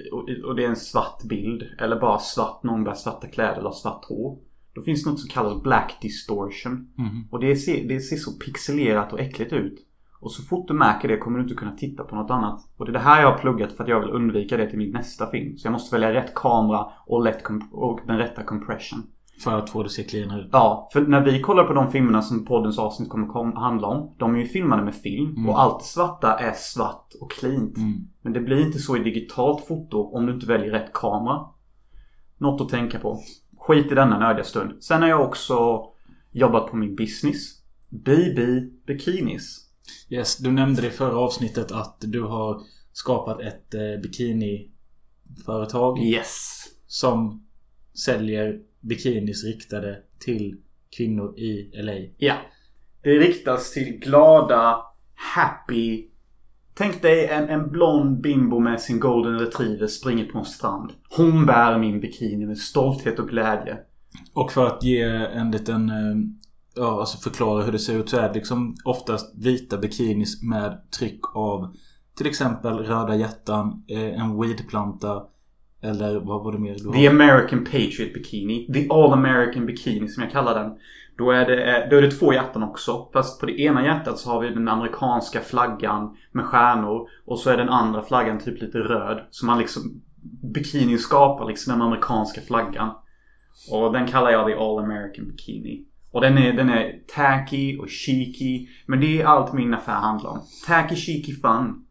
och, 0.44 0.56
det 0.56 0.64
är 0.64 0.68
en 0.68 0.76
svart 0.76 1.22
bild 1.22 1.62
eller 1.78 2.00
bara 2.00 2.18
svart, 2.18 2.62
någon 2.62 2.84
bär 2.84 2.94
svarta 2.94 3.26
kläder 3.26 3.58
eller 3.58 3.70
svart 3.70 4.04
hår. 4.04 4.38
Då 4.74 4.82
finns 4.82 5.04
det 5.04 5.10
något 5.10 5.20
som 5.20 5.28
kallas 5.28 5.62
black 5.62 5.98
distortion. 6.02 6.92
Mhm. 6.94 7.28
Och 7.30 7.40
det 7.40 7.56
ser, 7.56 7.88
det 7.88 8.00
ser 8.00 8.16
så 8.16 8.32
pixelerat 8.32 9.12
och 9.12 9.20
äckligt 9.20 9.52
ut. 9.52 9.84
Och 10.20 10.32
så 10.32 10.42
fort 10.42 10.68
du 10.68 10.74
märker 10.74 11.08
det 11.08 11.18
kommer 11.18 11.38
du 11.38 11.42
inte 11.42 11.54
kunna 11.54 11.76
titta 11.76 12.04
på 12.04 12.16
något 12.16 12.30
annat. 12.30 12.60
Och 12.76 12.84
det 12.84 12.90
är 12.90 12.92
det 12.92 12.98
här 12.98 13.22
jag 13.22 13.30
har 13.30 13.38
pluggat 13.38 13.72
för 13.72 13.84
att 13.84 13.90
jag 13.90 14.00
vill 14.00 14.10
undvika 14.10 14.56
det 14.56 14.70
till 14.70 14.78
min 14.78 14.90
nästa 14.90 15.30
film. 15.30 15.56
Så 15.56 15.66
jag 15.66 15.72
måste 15.72 15.96
välja 15.96 16.14
rätt 16.14 16.34
kamera 16.34 16.86
och, 17.06 17.24
lätt 17.24 17.42
och 17.72 18.00
den 18.06 18.18
rätta 18.18 18.42
compression. 18.42 19.02
För 19.44 19.58
att 19.58 19.70
få 19.70 19.82
det 19.82 19.86
att 19.86 19.92
se 19.92 20.04
cleanare 20.04 20.40
ut. 20.40 20.48
Ja, 20.52 20.88
för 20.92 21.00
när 21.00 21.20
vi 21.24 21.40
kollar 21.40 21.64
på 21.64 21.72
de 21.72 21.90
filmerna 21.92 22.22
som 22.22 22.44
poddens 22.44 22.78
avsnitt 22.78 23.08
kommer 23.08 23.26
kom- 23.26 23.56
handla 23.56 23.86
om. 23.86 24.14
De 24.18 24.34
är 24.34 24.38
ju 24.38 24.46
filmade 24.46 24.82
med 24.82 24.94
film. 24.94 25.30
Mm. 25.36 25.48
Och 25.48 25.60
allt 25.60 25.84
svarta 25.84 26.38
är 26.38 26.52
svart 26.52 27.12
och 27.20 27.30
cleant. 27.32 27.76
Mm. 27.76 28.08
Men 28.22 28.32
det 28.32 28.40
blir 28.40 28.66
inte 28.66 28.78
så 28.78 28.96
i 28.96 29.00
digitalt 29.00 29.66
foto 29.66 30.02
om 30.02 30.26
du 30.26 30.34
inte 30.34 30.46
väljer 30.46 30.70
rätt 30.70 30.92
kamera. 30.92 31.40
Något 32.38 32.60
att 32.60 32.68
tänka 32.68 32.98
på. 32.98 33.20
Skit 33.58 33.92
i 33.92 33.94
denna 33.94 34.18
nördiga 34.18 34.44
stund. 34.44 34.82
Sen 34.82 35.02
har 35.02 35.08
jag 35.08 35.20
också 35.20 35.84
jobbat 36.32 36.70
på 36.70 36.76
min 36.76 36.96
business. 36.96 37.62
BB 37.88 38.60
Bikinis. 38.86 39.64
Yes, 40.08 40.36
du 40.38 40.50
nämnde 40.50 40.86
i 40.86 40.90
förra 40.90 41.16
avsnittet 41.18 41.72
att 41.72 41.96
du 42.00 42.22
har 42.22 42.60
skapat 42.92 43.40
ett 43.40 43.74
eh, 43.74 43.80
bikiniföretag. 44.02 45.98
Yes. 45.98 46.64
Som 46.86 47.46
säljer 48.04 48.60
bikinis 48.88 49.44
riktade 49.44 49.96
till 50.18 50.56
kvinnor 50.96 51.38
i 51.38 51.70
LA. 51.82 51.92
Ja. 52.16 52.34
Det 53.02 53.10
riktas 53.18 53.72
till 53.72 53.98
glada, 53.98 54.82
happy... 55.14 56.04
Tänk 56.74 57.02
dig 57.02 57.26
en, 57.26 57.48
en 57.48 57.70
blond 57.70 58.20
bimbo 58.20 58.58
med 58.58 58.80
sin 58.80 59.00
golden 59.00 59.38
retriever 59.38 59.86
springer 59.86 60.24
på 60.24 60.38
en 60.38 60.44
strand. 60.44 60.90
Hon 61.16 61.46
bär 61.46 61.78
min 61.78 62.00
bikini 62.00 62.46
med 62.46 62.58
stolthet 62.58 63.18
och 63.18 63.28
glädje. 63.28 63.78
Och 64.32 64.52
för 64.52 64.66
att 64.66 64.84
ge 64.84 65.02
en 65.02 65.50
liten... 65.50 65.90
eh, 65.90 66.16
Ja, 66.74 67.00
alltså 67.00 67.18
förklara 67.18 67.62
hur 67.62 67.72
det 67.72 67.78
ser 67.78 67.98
ut 67.98 68.08
så 68.08 68.16
är 68.16 68.28
det 68.28 68.34
liksom 68.34 68.76
oftast 68.84 69.34
vita 69.38 69.78
bikinis 69.78 70.42
med 70.42 70.90
tryck 70.98 71.20
av 71.34 71.74
till 72.16 72.26
exempel 72.26 72.78
röda 72.78 73.16
hjärtan, 73.16 73.84
eh, 73.88 74.20
en 74.20 74.40
weedplanta 74.40 75.22
eller 75.82 76.20
vad 76.20 76.44
var 76.44 76.52
det 76.52 76.58
mer 76.58 76.74
du 76.74 76.92
The 76.92 77.06
har? 77.06 77.14
American 77.14 77.64
Patriot 77.64 78.14
Bikini. 78.14 78.72
The 78.72 78.88
All 78.90 79.12
American 79.12 79.66
Bikini 79.66 80.08
som 80.08 80.22
jag 80.22 80.32
kallar 80.32 80.64
den. 80.64 80.72
Då 81.18 81.30
är, 81.30 81.46
det, 81.46 81.64
eh, 81.64 81.90
då 81.90 81.96
är 81.96 82.02
det 82.02 82.10
två 82.10 82.32
hjärtan 82.32 82.62
också. 82.62 83.08
Fast 83.12 83.40
på 83.40 83.46
det 83.46 83.60
ena 83.60 83.84
hjärtat 83.84 84.18
så 84.18 84.30
har 84.30 84.40
vi 84.40 84.48
den 84.48 84.68
amerikanska 84.68 85.40
flaggan 85.40 86.16
med 86.32 86.44
stjärnor. 86.44 87.08
Och 87.24 87.38
så 87.38 87.50
är 87.50 87.56
den 87.56 87.68
andra 87.68 88.02
flaggan 88.02 88.38
typ 88.38 88.60
lite 88.62 88.78
röd. 88.78 89.26
Så 89.30 89.46
man 89.46 89.58
liksom... 89.58 90.02
Bikini 90.54 90.98
skapar 90.98 91.46
liksom 91.46 91.72
den 91.72 91.82
amerikanska 91.82 92.40
flaggan. 92.40 92.90
Och 93.72 93.92
den 93.92 94.06
kallar 94.06 94.30
jag 94.30 94.46
The 94.46 94.54
All 94.54 94.78
American 94.78 95.26
Bikini. 95.26 95.84
Och 96.12 96.20
den 96.20 96.38
är, 96.38 96.52
den 96.52 96.70
är 96.70 96.92
tacky 97.14 97.78
och 97.78 97.88
cheeky. 97.88 98.68
Men 98.86 99.00
det 99.00 99.20
är 99.20 99.24
allt 99.24 99.52
min 99.52 99.74
affär 99.74 99.92
handlar 99.92 100.30
om. 100.30 100.40
Tacky, 100.66 100.96
cheeky, 100.96 101.32
fun. 101.32 101.84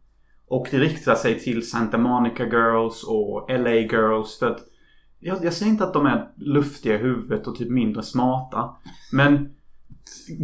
Och 0.50 0.68
det 0.72 0.78
riktar 0.78 1.16
sig 1.16 1.40
till 1.40 1.70
Santa 1.70 1.98
Monica 1.98 2.44
Girls 2.46 3.04
och 3.04 3.50
LA 3.50 3.76
Girls. 3.76 4.40
För 4.40 4.52
att 4.52 4.60
jag, 5.20 5.46
jag 5.46 5.54
säger 5.54 5.72
inte 5.72 5.84
att 5.84 5.94
de 5.94 6.06
är 6.06 6.28
luftiga 6.36 6.96
i 6.96 6.98
huvudet 6.98 7.48
och 7.48 7.56
typ 7.56 7.70
mindre 7.70 8.04
smarta. 8.04 8.76
Men 9.12 9.50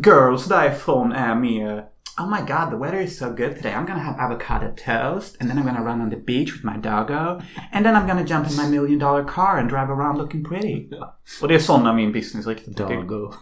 girls 0.05 0.45
därifrån 0.45 1.11
är 1.11 1.35
mer 1.35 1.83
Oh 2.19 2.29
my 2.29 2.41
god, 2.41 2.69
the 2.69 2.77
weather 2.77 3.01
is 3.01 3.17
so 3.17 3.29
good 3.29 3.55
today. 3.55 3.73
I'm 3.73 3.87
gonna 3.87 3.99
have 3.99 4.19
avocado 4.19 4.75
toast 4.75 5.41
and 5.41 5.49
then 5.49 5.57
I'm 5.57 5.65
gonna 5.65 5.83
run 5.83 6.01
on 6.01 6.09
the 6.09 6.17
beach 6.17 6.53
with 6.53 6.63
my 6.63 6.77
doggo. 6.77 7.41
And 7.71 7.85
then 7.85 7.95
I'm 7.95 8.07
gonna 8.07 8.25
jump 8.25 8.51
in 8.51 8.55
my 8.55 8.67
million 8.67 8.99
dollar 8.99 9.23
car 9.23 9.57
and 9.57 9.69
drive 9.69 9.89
around 9.89 10.17
looking 10.17 10.43
pretty. 10.43 10.89
Och 11.41 11.47
det 11.47 11.55
är 11.55 11.59
sådana 11.59 11.93
min 11.93 12.11
business 12.11 12.45
till. 12.45 12.73
Dago. 12.73 13.33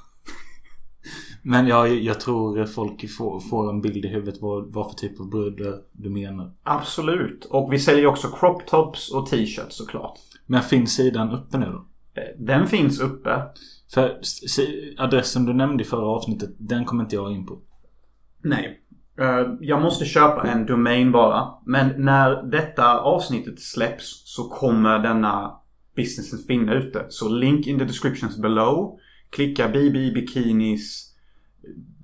Men 1.43 1.67
jag, 1.67 1.89
jag 1.95 2.19
tror 2.19 2.65
folk 2.65 3.09
får, 3.17 3.39
får 3.39 3.69
en 3.69 3.81
bild 3.81 4.05
i 4.05 4.07
huvudet 4.07 4.41
vad, 4.41 4.73
vad 4.73 4.89
för 4.89 4.95
typ 4.95 5.19
av 5.19 5.29
brudar 5.29 5.73
du 5.91 6.09
menar. 6.09 6.51
Absolut. 6.63 7.45
Och 7.45 7.73
vi 7.73 7.79
säljer 7.79 8.05
också 8.05 8.27
crop 8.27 8.65
tops 8.65 9.11
och 9.13 9.25
t-shirts 9.29 9.75
såklart. 9.77 10.19
Men 10.45 10.61
finns 10.61 10.93
sidan 10.95 11.31
uppe 11.31 11.57
nu 11.57 11.65
då? 11.65 11.85
Eh, 12.21 12.27
Den 12.45 12.67
finns 12.67 12.99
uppe. 12.99 13.41
För 13.93 14.19
adressen 14.97 15.45
du 15.45 15.53
nämnde 15.53 15.83
i 15.83 15.87
förra 15.87 16.05
avsnittet, 16.07 16.49
den 16.57 16.85
kommer 16.85 17.03
inte 17.03 17.15
jag 17.15 17.31
in 17.31 17.45
på. 17.45 17.59
Nej. 18.43 18.81
Eh, 19.19 19.47
Jag 19.61 19.81
måste 19.81 20.05
köpa 20.05 20.47
en 20.47 20.65
domain 20.65 21.11
bara. 21.11 21.47
Men 21.65 22.05
när 22.05 22.43
detta 22.43 22.99
avsnittet 22.99 23.59
släpps 23.59 24.21
så 24.35 24.43
kommer 24.49 24.99
denna 24.99 25.51
businessen 25.95 26.39
finna 26.47 26.73
ute. 26.73 27.05
Så 27.09 27.29
link 27.29 27.67
in 27.67 27.79
the 27.79 27.85
descriptions 27.85 28.37
below. 28.37 28.97
Klicka 29.29 29.67
BB 29.67 30.11
Bikinis 30.11 31.10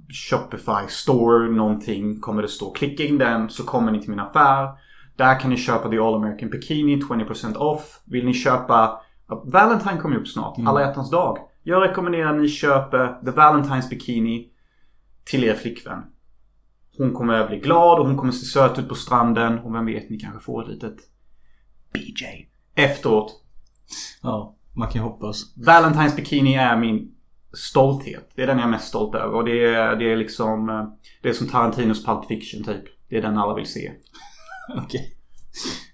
Shopify 0.09 0.87
store 0.87 1.49
någonting 1.49 2.19
kommer 2.19 2.41
det 2.41 2.47
stå. 2.47 2.71
Klicka 2.71 3.03
in 3.03 3.17
den 3.17 3.49
så 3.49 3.63
kommer 3.63 3.91
ni 3.91 4.01
till 4.01 4.09
min 4.09 4.19
affär. 4.19 4.69
Där 5.15 5.39
kan 5.39 5.49
ni 5.49 5.57
köpa 5.57 5.89
The 5.89 5.97
All 5.97 6.15
American 6.15 6.49
Bikini 6.49 6.95
20% 7.01 7.55
off. 7.55 8.01
Vill 8.05 8.25
ni 8.25 8.33
köpa 8.33 9.01
Valentine 9.43 9.97
kommer 9.97 10.15
upp 10.15 10.27
snart. 10.27 10.59
Alla 10.65 10.81
hjärtans 10.81 11.11
dag. 11.11 11.37
Jag 11.63 11.83
rekommenderar 11.83 12.35
att 12.35 12.41
ni 12.41 12.49
köper 12.49 13.21
The 13.23 13.31
Valentine's 13.31 13.89
Bikini 13.89 14.49
till 15.23 15.43
er 15.43 15.53
flickvän. 15.53 16.03
Hon 16.97 17.13
kommer 17.13 17.47
bli 17.47 17.59
glad 17.59 17.99
och 17.99 18.07
hon 18.07 18.17
kommer 18.17 18.31
se 18.31 18.45
söt 18.45 18.79
ut 18.79 18.89
på 18.89 18.95
stranden. 18.95 19.59
Och 19.59 19.75
vem 19.75 19.85
vet, 19.85 20.09
ni 20.09 20.19
kanske 20.19 20.39
får 20.39 20.63
ett 20.63 20.69
litet 20.69 20.97
BJ. 21.93 22.47
Efteråt. 22.75 23.43
Ja, 24.21 24.55
man 24.73 24.87
kan 24.87 25.01
ju 25.01 25.07
hoppas. 25.07 25.55
Valentine's 25.55 26.15
Bikini 26.15 26.55
är 26.55 26.77
min 26.77 27.15
stolthet. 27.57 28.31
Det 28.35 28.43
är 28.43 28.47
den 28.47 28.57
jag 28.57 28.67
är 28.67 28.71
mest 28.71 28.87
stolt 28.87 29.15
över. 29.15 29.33
Och 29.35 29.45
det 29.45 29.65
är, 29.75 29.95
det 29.95 30.11
är 30.11 30.15
liksom... 30.15 30.69
eh, 30.69 30.85
Det 31.21 31.29
är 31.29 31.33
som 31.33 31.47
Tarantinos 31.47 32.05
Pulp 32.05 32.25
Fiction 32.25 32.63
typ. 32.63 32.83
Det 33.09 33.17
är 33.17 33.21
den 33.21 33.37
alla 33.37 33.53
vill 33.53 33.65
se. 33.65 33.91
Okej. 34.77 35.13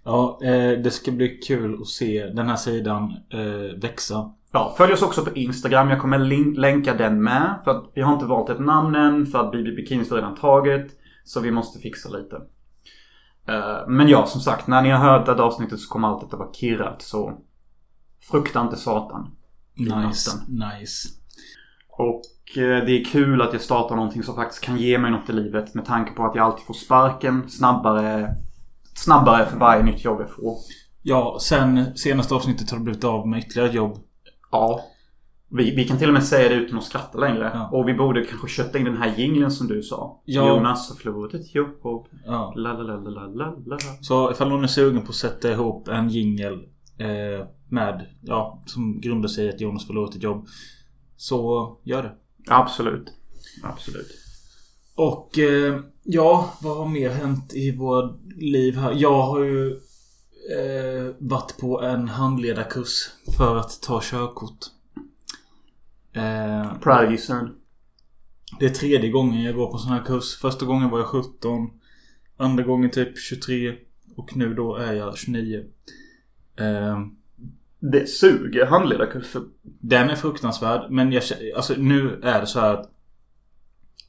Ja, 0.03 0.39
eh, 0.43 0.71
det 0.79 0.91
ska 0.91 1.11
bli 1.11 1.27
kul 1.37 1.81
att 1.81 1.87
se 1.87 2.25
den 2.25 2.47
här 2.47 2.55
sidan 2.55 3.13
eh, 3.29 3.79
växa. 3.81 4.33
Ja, 4.51 4.73
följ 4.77 4.93
oss 4.93 5.01
också 5.01 5.25
på 5.25 5.31
Instagram. 5.35 5.89
Jag 5.89 6.01
kommer 6.01 6.19
länka 6.59 6.93
den 6.93 7.23
med. 7.23 7.59
För 7.63 7.71
att 7.71 7.91
vi 7.95 8.01
har 8.01 8.13
inte 8.13 8.25
valt 8.25 8.49
ett 8.49 8.59
namn 8.59 8.95
än. 8.95 9.25
För 9.25 9.39
att 9.39 9.51
BB 9.51 9.71
Bikinis 9.71 10.11
är 10.11 10.15
redan 10.15 10.35
taget. 10.35 10.87
Så 11.23 11.39
vi 11.39 11.51
måste 11.51 11.79
fixa 11.79 12.09
lite. 12.09 12.41
Men 13.87 14.07
ja, 14.09 14.25
som 14.25 14.41
sagt. 14.41 14.67
När 14.67 14.81
ni 14.81 14.89
har 14.89 14.99
hört 14.99 15.25
det 15.25 15.31
här 15.33 15.39
avsnittet 15.39 15.79
så 15.79 15.89
kommer 15.89 16.07
allt 16.07 16.21
detta 16.21 16.37
vara 16.37 16.53
kirrat. 16.53 17.01
Så 17.01 17.33
frukta 18.31 18.61
inte 18.61 18.75
Satan. 18.75 19.35
Nice, 19.77 19.93
natten. 19.95 20.69
nice. 20.79 21.09
Och 21.97 22.21
eh, 22.57 22.85
det 22.85 22.91
är 22.91 23.05
kul 23.05 23.41
att 23.41 23.53
jag 23.53 23.61
startar 23.61 23.95
någonting 23.95 24.23
som 24.23 24.35
faktiskt 24.35 24.63
kan 24.63 24.77
ge 24.77 24.97
mig 24.97 25.11
något 25.11 25.29
i 25.29 25.33
livet. 25.33 25.73
Med 25.73 25.85
tanke 25.85 26.11
på 26.13 26.25
att 26.25 26.35
jag 26.35 26.45
alltid 26.45 26.65
får 26.65 26.73
sparken 26.73 27.49
snabbare. 27.49 28.35
Snabbare 28.95 29.45
för 29.45 29.57
varje 29.57 29.83
nytt 29.83 30.03
jobb 30.05 30.21
jag 30.21 30.29
får. 30.29 30.55
Ja, 31.01 31.37
sen 31.41 31.95
senaste 31.95 32.35
avsnittet 32.35 32.71
har 32.71 32.77
du 32.77 32.83
blivit 32.83 33.03
av 33.03 33.27
med 33.27 33.39
ytterligare 33.39 33.71
jobb. 33.71 33.97
Ja. 34.51 34.81
Vi, 35.49 35.75
vi 35.75 35.87
kan 35.87 35.97
till 35.97 36.07
och 36.07 36.13
med 36.13 36.23
säga 36.23 36.49
det 36.49 36.55
utan 36.55 36.77
att 36.77 36.83
skratta 36.83 37.17
längre. 37.17 37.51
Ja. 37.53 37.69
Och 37.71 37.87
vi 37.87 37.93
borde 37.93 38.25
kanske 38.25 38.47
kötta 38.47 38.79
in 38.79 38.85
den 38.85 38.97
här 38.97 39.13
jingeln 39.17 39.51
som 39.51 39.67
du 39.67 39.83
sa. 39.83 40.21
Ja. 40.25 40.47
Jonas 40.47 40.89
har 40.89 40.95
förlorat 40.95 41.33
ett 41.33 41.55
jobb. 41.55 41.69
Ja. 42.25 42.53
La, 42.55 42.73
la, 42.73 42.95
la, 42.95 43.27
la, 43.27 43.55
la. 43.65 43.77
Så 44.01 44.31
ifall 44.31 44.49
någon 44.49 44.63
är 44.63 44.67
sugen 44.67 45.01
på 45.01 45.09
att 45.09 45.15
sätta 45.15 45.51
ihop 45.51 45.87
en 45.87 46.09
jingel 46.09 46.53
eh, 46.97 47.47
med, 47.69 48.05
ja, 48.21 48.61
som 48.65 49.01
grundar 49.01 49.29
sig 49.29 49.45
i 49.45 49.49
att 49.49 49.61
Jonas 49.61 49.87
förlorat 49.87 50.15
ett 50.15 50.23
jobb. 50.23 50.47
Så 51.23 51.77
gör 51.83 52.03
det. 52.03 52.15
Absolut. 52.47 53.13
Absolut. 53.63 54.07
Och 54.95 55.39
eh, 55.39 55.79
ja, 56.03 56.53
vad 56.61 56.77
har 56.77 56.87
mer 56.87 57.09
hänt 57.09 57.53
i 57.53 57.71
våra 57.71 58.15
liv 58.35 58.75
här? 58.75 58.93
Jag 58.97 59.21
har 59.21 59.43
ju 59.43 59.71
eh, 60.57 61.15
varit 61.19 61.57
på 61.57 61.81
en 61.81 62.07
handledarkurs 62.07 63.09
för 63.37 63.55
att 63.57 63.81
ta 63.81 63.99
körkort. 64.03 64.65
Eh, 66.13 67.17
son. 67.17 67.55
det 68.59 68.65
är 68.65 68.69
tredje 68.69 69.09
gången 69.09 69.43
jag 69.43 69.55
går 69.55 69.71
på 69.71 69.77
sån 69.77 69.91
här 69.91 70.03
kurs. 70.05 70.37
Första 70.37 70.65
gången 70.65 70.89
var 70.89 70.99
jag 70.99 71.07
17. 71.07 71.69
Andra 72.37 72.63
gången 72.63 72.91
typ 72.91 73.17
23. 73.17 73.75
Och 74.15 74.35
nu 74.35 74.53
då 74.53 74.75
är 74.75 74.93
jag 74.93 75.17
29. 75.17 75.65
Eh, 76.59 76.99
Det 77.91 78.09
suger 78.09 78.65
handledarkurser. 78.65 79.41
Den 79.61 80.09
är 80.09 80.15
fruktansvärd. 80.15 80.91
Men 80.91 81.11
jag 81.11 81.23
Alltså 81.55 81.73
nu 81.77 82.19
är 82.23 82.41
det 82.41 82.47
så 82.47 82.59
här 82.59 82.73
att 82.73 82.89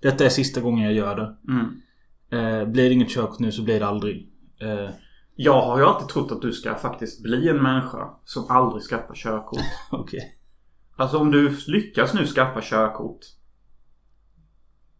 Detta 0.03 0.25
är 0.25 0.29
sista 0.29 0.61
gången 0.61 0.85
jag 0.85 0.93
gör 0.93 1.17
det. 1.17 1.37
Mm. 1.53 1.81
Eh, 2.31 2.69
blir 2.69 2.89
det 2.89 2.95
inget 2.95 3.11
körkort 3.11 3.39
nu 3.39 3.53
så 3.53 3.63
blir 3.63 3.81
det 3.81 3.87
aldrig. 3.87 4.29
Eh, 4.61 4.91
Jag 5.37 5.63
har 5.63 5.79
ju 5.79 5.85
alltid 5.85 6.09
trott 6.09 6.33
att 6.33 6.43
du 6.43 6.53
ska 6.53 6.75
faktiskt 6.75 7.23
bli 7.23 7.49
en 7.49 7.63
människa 7.63 8.11
som 8.25 8.45
aldrig 8.49 8.83
skaffar 8.83 9.15
körkort. 9.15 9.61
Okej. 9.91 10.35
Alltså 10.97 11.19
om 11.19 11.31
du 11.31 11.57
lyckas 11.67 12.15
nu 12.15 12.27
skaffa 12.27 12.61
körkort. 12.63 13.21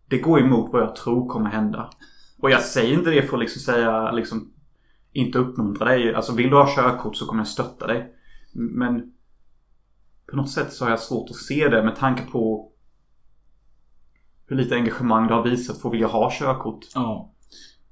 Det 0.09 0.19
går 0.19 0.41
emot 0.41 0.73
vad 0.73 0.83
jag 0.83 0.97
tror 0.97 1.29
kommer 1.29 1.51
hända. 1.51 1.91
Och 2.39 2.51
jag 2.51 2.63
säger 2.63 2.95
inte 2.95 3.11
det 3.11 3.23
för 3.23 3.37
att 3.37 3.41
liksom 3.43 3.61
säga 3.63 4.13
liksom 4.13 4.53
inte 5.13 5.39
uppmuntra 5.39 5.85
dig. 5.85 6.15
Alltså 6.15 6.35
vill 6.35 6.51
du 6.51 6.57
ha 6.57 6.75
körkort 6.77 7.17
så 7.17 7.27
kommer 7.27 7.41
jag 7.41 7.49
stötta 7.49 7.87
dig. 7.87 8.15
Men 8.55 9.13
på 10.31 10.37
något 10.37 10.51
sätt 10.51 10.73
så 10.73 10.85
har 10.85 10.91
jag 10.91 11.01
svårt 11.01 11.31
att 11.31 11.37
se 11.37 11.69
det 11.69 11.83
med 11.83 11.97
tanke 11.97 12.23
på 12.23 12.71
hur 14.47 14.57
lite 14.57 14.75
engagemang 14.75 15.27
du 15.27 15.35
har 15.35 15.43
visat 15.43 15.81
för 15.81 15.89
att 15.89 15.95
vilja 15.95 16.07
ha 16.07 16.31
körkort. 16.33 16.81
Ja. 16.95 17.35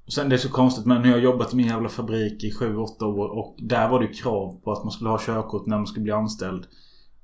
Och 0.05 0.13
sen 0.13 0.29
det 0.29 0.35
är 0.35 0.37
så 0.37 0.49
konstigt 0.49 0.85
men 0.85 1.01
nu 1.01 1.07
har 1.07 1.15
jag 1.15 1.23
jobbat 1.23 1.53
i 1.53 1.55
min 1.55 1.67
jävla 1.67 1.89
fabrik 1.89 2.43
i 2.43 2.51
7-8 2.51 3.03
år 3.03 3.27
och 3.29 3.55
där 3.57 3.89
var 3.89 3.99
det 3.99 4.07
krav 4.07 4.61
på 4.63 4.71
att 4.71 4.83
man 4.83 4.91
skulle 4.91 5.09
ha 5.09 5.19
körkort 5.19 5.65
när 5.65 5.77
man 5.77 5.87
skulle 5.87 6.03
bli 6.03 6.11
anställd. 6.11 6.65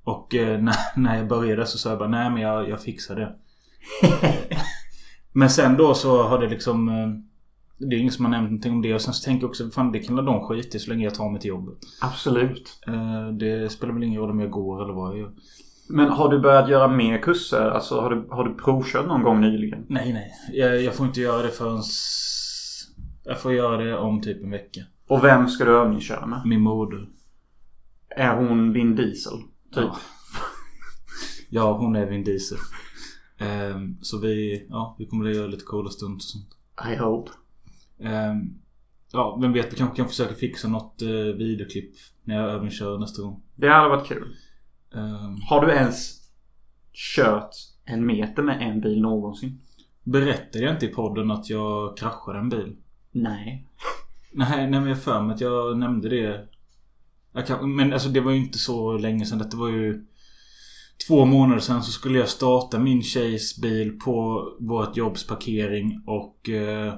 Och 0.03 0.35
eh, 0.35 0.59
när, 0.61 0.75
när 0.95 1.17
jag 1.17 1.27
började 1.27 1.65
så 1.65 1.77
sa 1.77 1.89
jag 1.89 1.99
bara 1.99 2.09
nej 2.09 2.29
men 2.29 2.41
jag, 2.41 2.69
jag 2.69 2.81
fixar 2.81 3.15
det. 3.15 3.35
men 5.33 5.49
sen 5.49 5.77
då 5.77 5.93
så 5.93 6.23
har 6.23 6.39
det 6.39 6.49
liksom 6.49 6.89
eh, 6.89 7.28
Det 7.79 7.95
är 7.95 7.99
ingen 7.99 8.11
som 8.11 8.25
har 8.25 8.31
nämnt 8.31 8.49
någonting 8.49 8.71
om 8.73 8.81
det 8.81 8.93
och 8.93 9.01
sen 9.01 9.13
så 9.13 9.25
tänker 9.25 9.43
jag 9.43 9.49
också 9.49 9.69
fan 9.69 9.91
det 9.91 9.99
kan 9.99 10.15
väl 10.15 10.25
de 10.25 10.47
skita 10.47 10.77
i 10.77 10.79
så 10.79 10.89
länge 10.89 11.03
jag 11.03 11.15
tar 11.15 11.29
mig 11.29 11.41
till 11.41 11.49
jobbet. 11.49 11.77
Absolut. 12.01 12.81
Eh, 12.87 13.27
det 13.27 13.71
spelar 13.71 13.93
väl 13.93 14.03
ingen 14.03 14.21
roll 14.21 14.31
om 14.31 14.39
jag 14.39 14.51
går 14.51 14.83
eller 14.83 14.93
vad 14.93 15.11
jag 15.11 15.19
gör. 15.19 15.31
Men 15.89 16.09
har 16.09 16.29
du 16.29 16.39
börjat 16.39 16.69
göra 16.69 16.87
mer 16.87 17.17
kurser? 17.17 17.69
Alltså 17.69 18.01
har 18.01 18.09
du, 18.09 18.27
har 18.29 18.43
du 18.43 18.55
provkört 18.55 19.07
någon 19.07 19.23
gång 19.23 19.41
nyligen? 19.41 19.85
Nej 19.89 20.13
nej. 20.13 20.31
Jag, 20.53 20.81
jag 20.81 20.93
får 20.93 21.05
inte 21.05 21.21
göra 21.21 21.41
det 21.41 21.49
förrän 21.49 21.81
Jag 23.23 23.41
får 23.41 23.53
göra 23.53 23.77
det 23.77 23.97
om 23.97 24.21
typ 24.21 24.43
en 24.43 24.51
vecka. 24.51 24.81
Och 25.07 25.23
vem 25.23 25.47
ska 25.47 25.65
du 25.65 25.71
övningsköra 25.71 26.25
med? 26.25 26.41
Min 26.45 26.61
moder. 26.61 27.07
Är 28.15 28.35
hon 28.35 28.73
Vin 28.73 28.95
Diesel? 28.95 29.37
Typ. 29.73 29.83
Ja. 29.83 29.97
Ja, 31.51 31.77
hon 31.77 31.95
är 31.95 32.05
Vin 32.05 32.23
Diesel. 32.23 32.57
Ehm, 33.37 33.97
så 34.01 34.19
vi, 34.19 34.65
ja, 34.69 34.95
vi 34.99 35.05
kommer 35.05 35.29
att 35.29 35.35
göra 35.35 35.47
lite 35.47 35.63
coola 35.63 35.89
stunts 35.89 36.25
och 36.25 36.31
sånt. 36.31 36.49
I 36.93 36.95
hope. 36.95 37.31
Ehm, 37.99 38.53
ja, 39.11 39.37
vem 39.41 39.53
vet, 39.53 39.73
vi 39.73 39.77
kanske 39.77 39.97
kan 39.97 40.07
försöka 40.07 40.35
fixa 40.35 40.67
något 40.67 41.01
uh, 41.01 41.35
videoklipp 41.35 41.91
när 42.23 42.35
jag 42.35 42.49
övningskör 42.49 42.97
nästa 42.97 43.21
gång. 43.21 43.43
Det 43.55 43.69
hade 43.69 43.89
varit 43.89 44.07
kul. 44.07 44.35
Ehm, 44.95 45.35
Har 45.49 45.65
du 45.65 45.71
ens 45.71 46.19
kört 47.15 47.55
en 47.85 48.05
meter 48.05 48.43
med 48.43 48.61
en 48.61 48.81
bil 48.81 49.01
någonsin? 49.01 49.59
berättade 50.03 50.63
jag 50.63 50.73
inte 50.73 50.85
i 50.85 50.89
podden 50.89 51.31
att 51.31 51.49
jag 51.49 51.97
kraschade 51.97 52.39
en 52.39 52.49
bil? 52.49 52.75
Nej. 53.11 53.67
Nej, 54.31 54.69
nej 54.69 54.79
men 54.79 54.89
jag 54.89 55.03
för 55.03 55.21
mig 55.21 55.33
att 55.33 55.41
jag 55.41 55.77
nämnde 55.77 56.09
det. 56.09 56.47
Jag 57.33 57.47
kan, 57.47 57.75
men 57.75 57.93
alltså 57.93 58.09
det 58.09 58.19
var 58.19 58.31
ju 58.31 58.37
inte 58.37 58.57
så 58.57 58.97
länge 58.97 59.25
sedan. 59.25 59.37
Det 59.51 59.57
var 59.57 59.69
ju 59.69 60.05
två 61.07 61.25
månader 61.25 61.61
sedan 61.61 61.83
så 61.83 61.91
skulle 61.91 62.19
jag 62.19 62.29
starta 62.29 62.79
min 62.79 63.03
tjejs 63.03 63.61
bil 63.61 63.99
på 63.99 64.43
vårt 64.59 64.97
jobbs 64.97 65.27
parkering 65.27 66.03
och... 66.05 66.49
Eh, 66.49 66.93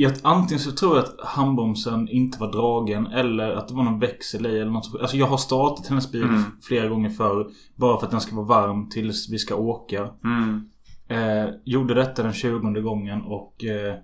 jag, 0.00 0.12
antingen 0.22 0.58
så 0.60 0.72
tror 0.72 0.96
jag 0.96 1.04
att 1.04 1.20
handbromsen 1.24 2.08
inte 2.08 2.40
var 2.40 2.52
dragen 2.52 3.06
eller 3.06 3.52
att 3.52 3.68
det 3.68 3.74
var 3.74 3.82
någon 3.84 3.98
växel 3.98 4.46
i 4.46 4.58
eller 4.60 4.70
något. 4.70 4.84
så- 4.84 4.98
Alltså 4.98 5.16
jag 5.16 5.26
har 5.26 5.36
startat 5.36 5.86
hennes 5.86 6.12
bil 6.12 6.22
Mm. 6.22 6.42
flera 6.62 6.88
gånger 6.88 7.10
förr. 7.10 7.50
Bara 7.76 7.98
för 7.98 8.04
att 8.06 8.10
den 8.10 8.20
ska 8.20 8.36
vara 8.36 8.46
varm 8.46 8.88
tills 8.88 9.28
vi 9.32 9.38
ska 9.38 9.54
åka. 9.56 10.10
Mm. 10.24 10.68
Eh, 11.08 11.50
gjorde 11.64 11.94
detta 11.94 12.22
den 12.22 12.32
20 12.32 12.80
gången 12.80 13.22
och 13.22 13.64
eh, 13.64 13.94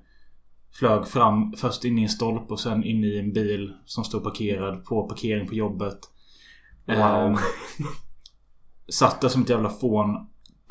flög 0.79 1.07
fram 1.07 1.53
först 1.53 1.85
in 1.85 1.99
i 1.99 2.03
en 2.03 2.09
stolpe 2.09 2.53
och 2.53 2.61
sen 2.61 2.85
in 2.85 3.05
i 3.05 3.19
en 3.19 3.33
bil 3.33 3.73
som 3.85 4.05
stod 4.05 4.25
parkerad 4.25 4.85
på 4.85 5.09
parkering 5.09 5.49
på 5.49 5.55
jobbet. 5.55 5.99
Wow. 6.87 6.97
Eh, 6.97 7.39
satt 8.89 9.21
där 9.21 9.29
som 9.29 9.43
ett 9.43 9.51
jävla 9.51 9.71
fån. 9.71 10.09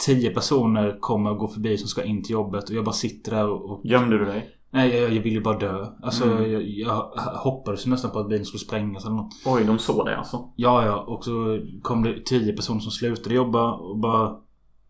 Tio 0.05 0.29
personer 0.29 0.97
kommer 0.99 1.29
och 1.31 1.37
går 1.37 1.47
förbi 1.47 1.77
som 1.77 1.87
ska 1.87 2.03
in 2.03 2.23
till 2.23 2.31
jobbet 2.33 2.69
och 2.69 2.75
jag 2.75 2.85
bara 2.85 2.93
sitter 2.93 3.31
där 3.31 3.49
och... 3.49 3.71
och 3.71 3.85
Gömde 3.85 4.17
du 4.17 4.25
dig? 4.25 4.49
Nej, 4.73 4.95
jag, 4.95 5.13
jag 5.13 5.27
ju 5.27 5.41
bara 5.41 5.57
dö. 5.57 5.85
Alltså 6.01 6.23
Mm. 6.23 6.51
jag, 6.51 6.63
jag 6.63 6.93
hoppades 7.35 7.85
nästan 7.85 8.11
på 8.11 8.19
att 8.19 8.29
bilen 8.29 8.45
skulle 8.45 8.59
sprängas 8.59 9.05
eller 9.05 9.15
något. 9.15 9.33
Oj, 9.45 9.63
de 9.65 9.79
såg 9.79 10.05
det 10.05 10.17
alltså. 10.17 10.49
Ja, 10.55 10.85
ja. 10.85 10.99
Och 11.01 11.23
så 11.23 11.59
kom 11.81 12.03
det 12.03 12.25
tio 12.25 12.53
personer 12.53 12.79
som 12.79 12.91
slutade 12.91 13.35
jobba 13.35 13.73
och 13.73 13.97
bara... 13.97 14.39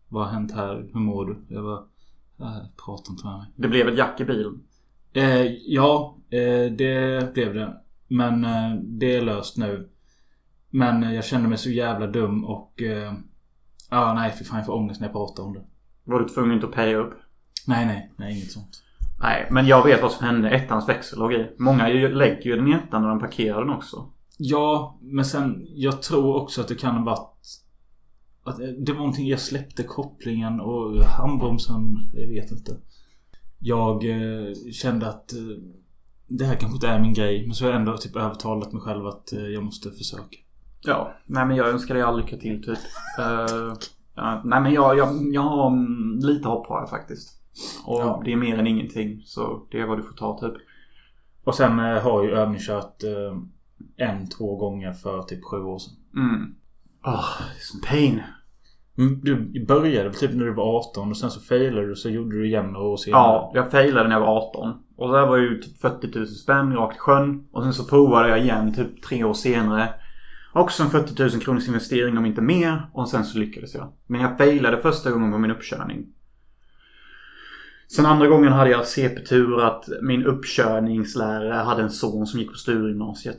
Vad 0.08 0.24
har 0.24 0.32
hänt 0.32 0.52
här? 0.52 0.90
Hur 0.92 1.00
mår 1.00 1.24
du? 1.26 1.44
Jag 1.48 1.64
bara... 1.64 1.82
Äh, 2.40 2.62
prata 2.86 3.12
inte 3.12 3.26
med 3.26 3.38
mig. 3.38 3.46
Det 3.56 3.68
blev 3.68 3.88
ett 3.88 3.98
jack 3.98 4.20
i 4.20 4.24
bilen. 4.24 4.62
Eh, 5.12 5.46
ja, 5.66 6.16
eh, 6.30 6.72
det 6.72 7.34
blev 7.34 7.54
det. 7.54 7.74
Men 8.08 8.44
eh, 8.44 8.74
det 8.82 9.16
är 9.16 9.22
löst 9.22 9.56
nu. 9.56 9.88
Men 10.70 11.02
eh, 11.02 11.14
jag 11.14 11.24
kände 11.24 11.48
mig 11.48 11.58
så 11.58 11.70
jävla 11.70 12.06
dum 12.06 12.44
och... 12.44 12.82
Eh, 12.82 13.12
ah, 13.88 14.14
nej, 14.14 14.30
för 14.32 14.44
fan 14.44 14.56
jag 14.58 14.66
får 14.66 14.74
ångest 14.74 15.00
när 15.00 15.08
jag 15.08 15.12
pratar 15.14 15.42
om 15.42 15.52
det. 15.52 15.64
Var 16.04 16.20
du 16.20 16.28
tvungen 16.28 16.64
att 16.64 16.72
paya 16.72 16.96
upp? 16.98 17.14
Nej, 17.66 17.86
nej. 17.86 18.12
Nej, 18.16 18.36
inget 18.36 18.50
sånt. 18.52 18.82
Nej, 19.24 19.46
men 19.50 19.66
jag 19.66 19.84
vet 19.84 20.02
vad 20.02 20.12
som 20.12 20.26
hände. 20.26 20.50
Ettans 20.50 20.88
växel 20.88 21.22
och 21.22 21.30
grejer. 21.30 21.52
Många 21.58 21.88
lägger 21.88 22.42
ju 22.42 22.56
den 22.56 22.68
i 22.68 22.72
ettan 22.72 23.02
när 23.02 23.08
de 23.08 23.20
parkerar 23.20 23.60
den 23.60 23.70
också. 23.70 24.10
Ja, 24.38 24.98
men 25.02 25.24
sen... 25.24 25.66
Jag 25.68 26.02
tror 26.02 26.36
också 26.42 26.60
att 26.60 26.68
det 26.68 26.74
kan 26.74 26.96
ha 26.96 27.04
varit... 27.04 27.46
Att 28.44 28.60
eh, 28.60 28.66
det 28.66 28.92
var 28.92 28.98
någonting 28.98 29.28
jag 29.28 29.40
släppte 29.40 29.82
kopplingen 29.82 30.60
och 30.60 31.04
handbromsen. 31.04 32.10
Jag 32.12 32.28
vet 32.28 32.50
inte. 32.50 32.76
Jag 33.58 34.04
eh, 34.04 34.54
kände 34.72 35.08
att... 35.08 35.32
Eh, 35.32 35.38
det 36.28 36.44
här 36.44 36.54
kanske 36.54 36.76
inte 36.76 36.88
är 36.88 37.00
min 37.00 37.14
grej. 37.14 37.46
Men 37.46 37.54
så 37.54 37.64
har 37.64 37.70
jag 37.70 37.80
ändå 37.80 37.96
typ 37.96 38.16
övertalat 38.16 38.72
mig 38.72 38.82
själv 38.82 39.06
att 39.06 39.32
eh, 39.32 39.46
jag 39.46 39.64
måste 39.64 39.90
försöka. 39.90 40.36
Ja, 40.80 41.14
nej 41.26 41.46
men 41.46 41.56
jag 41.56 41.68
önskar 41.68 41.94
dig 41.94 42.02
all 42.02 42.20
lycka 42.20 42.36
till 42.36 42.62
typ. 42.62 42.78
Eh, 43.18 43.74
ja, 44.14 44.42
nej 44.44 44.60
men 44.60 44.72
jag, 44.72 44.98
jag, 44.98 45.34
jag 45.34 45.42
har 45.42 45.66
mm, 45.66 46.18
lite 46.18 46.48
hopp 46.48 46.66
har 46.66 46.80
jag 46.80 46.90
faktiskt. 46.90 47.43
Och 47.86 48.00
Ja. 48.00 48.22
det 48.24 48.32
är 48.32 48.36
mer 48.36 48.58
än 48.58 48.66
ingenting. 48.66 49.22
Så 49.24 49.66
det 49.70 49.80
är 49.80 49.86
vad 49.86 49.98
du 49.98 50.02
får 50.02 50.14
ta 50.16 50.38
typ. 50.40 50.54
Och 51.44 51.54
sen 51.54 51.78
eh, 51.78 51.84
har 52.02 52.22
jag 52.22 52.24
ju 52.24 52.30
övningskört 52.30 53.02
eh, 53.02 53.38
en, 54.08 54.28
två 54.28 54.56
gånger 54.56 54.92
för 54.92 55.22
typ 55.22 55.44
sju 55.44 55.56
år 55.62 55.78
sedan. 55.78 55.94
Mm. 56.16 56.54
Oh, 57.04 57.24
it's 57.58 57.88
pain. 57.90 58.22
Mm, 58.98 59.20
Du 59.22 59.64
började 59.66 60.12
typ 60.12 60.34
när 60.34 60.44
du 60.44 60.54
var 60.54 60.78
18 60.78 61.10
och 61.10 61.16
sen 61.16 61.30
så 61.30 61.40
failade 61.40 61.86
du 61.88 61.96
så 61.96 62.10
gjorde 62.10 62.36
du 62.38 62.46
igen 62.46 62.66
några 62.66 62.86
år 62.86 62.96
senare. 62.96 63.20
Ja, 63.22 63.52
jag 63.54 63.70
failade 63.70 64.08
när 64.08 64.14
jag 64.16 64.20
var 64.20 64.36
18. 64.36 64.78
Och 64.96 65.12
det 65.12 65.26
var 65.26 65.36
ju 65.36 65.62
typ 65.62 65.80
40 65.80 66.18
000 66.18 66.26
spänn 66.26 66.72
rakt 66.74 66.96
i 66.96 66.98
sjön. 66.98 67.46
Och 67.52 67.62
sen 67.62 67.72
så 67.74 67.84
provade 67.84 68.28
jag 68.28 68.40
igen 68.40 68.74
typ 68.74 69.02
tre 69.02 69.24
år 69.24 69.34
senare. 69.34 69.94
Också 70.52 70.82
en 70.82 70.90
40 70.90 71.22
000 71.22 71.30
kronors 71.30 71.68
investering 71.68 72.18
om 72.18 72.26
inte 72.26 72.40
mer. 72.40 72.90
Och 72.92 73.08
sen 73.08 73.24
så 73.24 73.38
lyckades 73.38 73.74
jag. 73.74 73.92
Men 74.06 74.20
jag 74.20 74.38
failade 74.38 74.78
första 74.82 75.10
gången 75.10 75.32
på 75.32 75.38
min 75.38 75.50
uppkörning. 75.50 76.06
Sen 77.96 78.06
andra 78.06 78.26
gången 78.26 78.52
hade 78.52 78.70
jag 78.70 78.86
CP-tur 78.86 79.60
att 79.60 79.88
min 80.02 80.24
uppkörningslärare 80.26 81.54
hade 81.54 81.82
en 81.82 81.90
son 81.90 82.26
som 82.26 82.40
gick 82.40 82.50
på 82.50 82.56
Sturegymnasiet. 82.56 83.38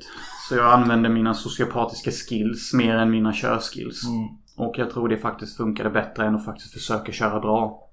Så 0.49 0.55
jag 0.55 0.73
använde 0.73 1.09
mina 1.09 1.33
sociopatiska 1.33 2.11
skills 2.11 2.73
mer 2.73 2.95
än 2.95 3.11
mina 3.11 3.33
körskills. 3.33 4.07
Mm. 4.07 4.27
Och 4.57 4.75
jag 4.77 4.89
tror 4.89 5.09
det 5.09 5.17
faktiskt 5.17 5.57
funkade 5.57 5.89
bättre 5.89 6.25
än 6.25 6.35
att 6.35 6.45
faktiskt 6.45 6.73
försöka 6.73 7.11
köra 7.11 7.39
bra. 7.39 7.89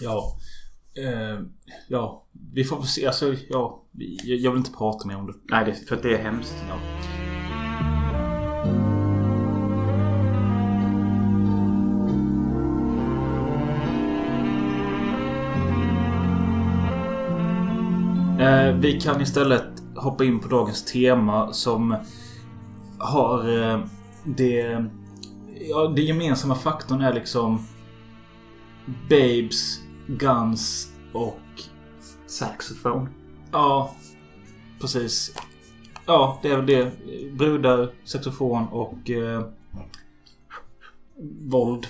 Ja. 0.00 0.36
Eh, 0.94 1.40
ja. 1.88 2.26
Vi 2.54 2.64
får 2.64 2.76
väl 2.76 2.86
se. 2.86 3.06
Alltså, 3.06 3.34
ja. 3.48 3.82
Jag, 4.24 4.50
vill 4.50 4.58
inte 4.58 4.72
prata 4.72 5.08
mer 5.08 5.16
om 5.16 5.26
det. 5.26 5.34
Nej, 5.50 5.64
det, 5.64 5.88
för 5.88 6.02
det 6.02 6.14
är 6.14 6.22
hemskt. 6.22 6.54
Ja. 6.68 6.78
Eh, 18.48 18.74
vi 18.74 19.00
kan 19.00 19.20
istället 19.20 19.82
hoppa 19.96 20.24
in 20.24 20.40
på 20.40 20.48
dagens 20.48 20.84
tema 20.84 21.52
som 21.52 21.96
har 22.98 23.62
eh, 23.62 23.80
det... 24.24 24.84
Ja, 25.60 25.92
det 25.96 26.02
gemensamma 26.02 26.54
faktorn 26.54 27.00
är 27.00 27.12
liksom 27.12 27.66
Babes, 29.08 29.80
Guns 30.06 30.92
och... 31.12 31.40
Saxofon. 32.26 33.08
Ja, 33.52 33.94
precis. 34.80 35.34
Ja, 36.06 36.38
det 36.42 36.48
är 36.48 36.56
väl 36.56 36.66
det. 36.66 36.92
Brudar, 37.32 37.90
saxofon 38.04 38.68
och... 38.68 39.10
Eh, 39.10 39.42
våld. 41.40 41.86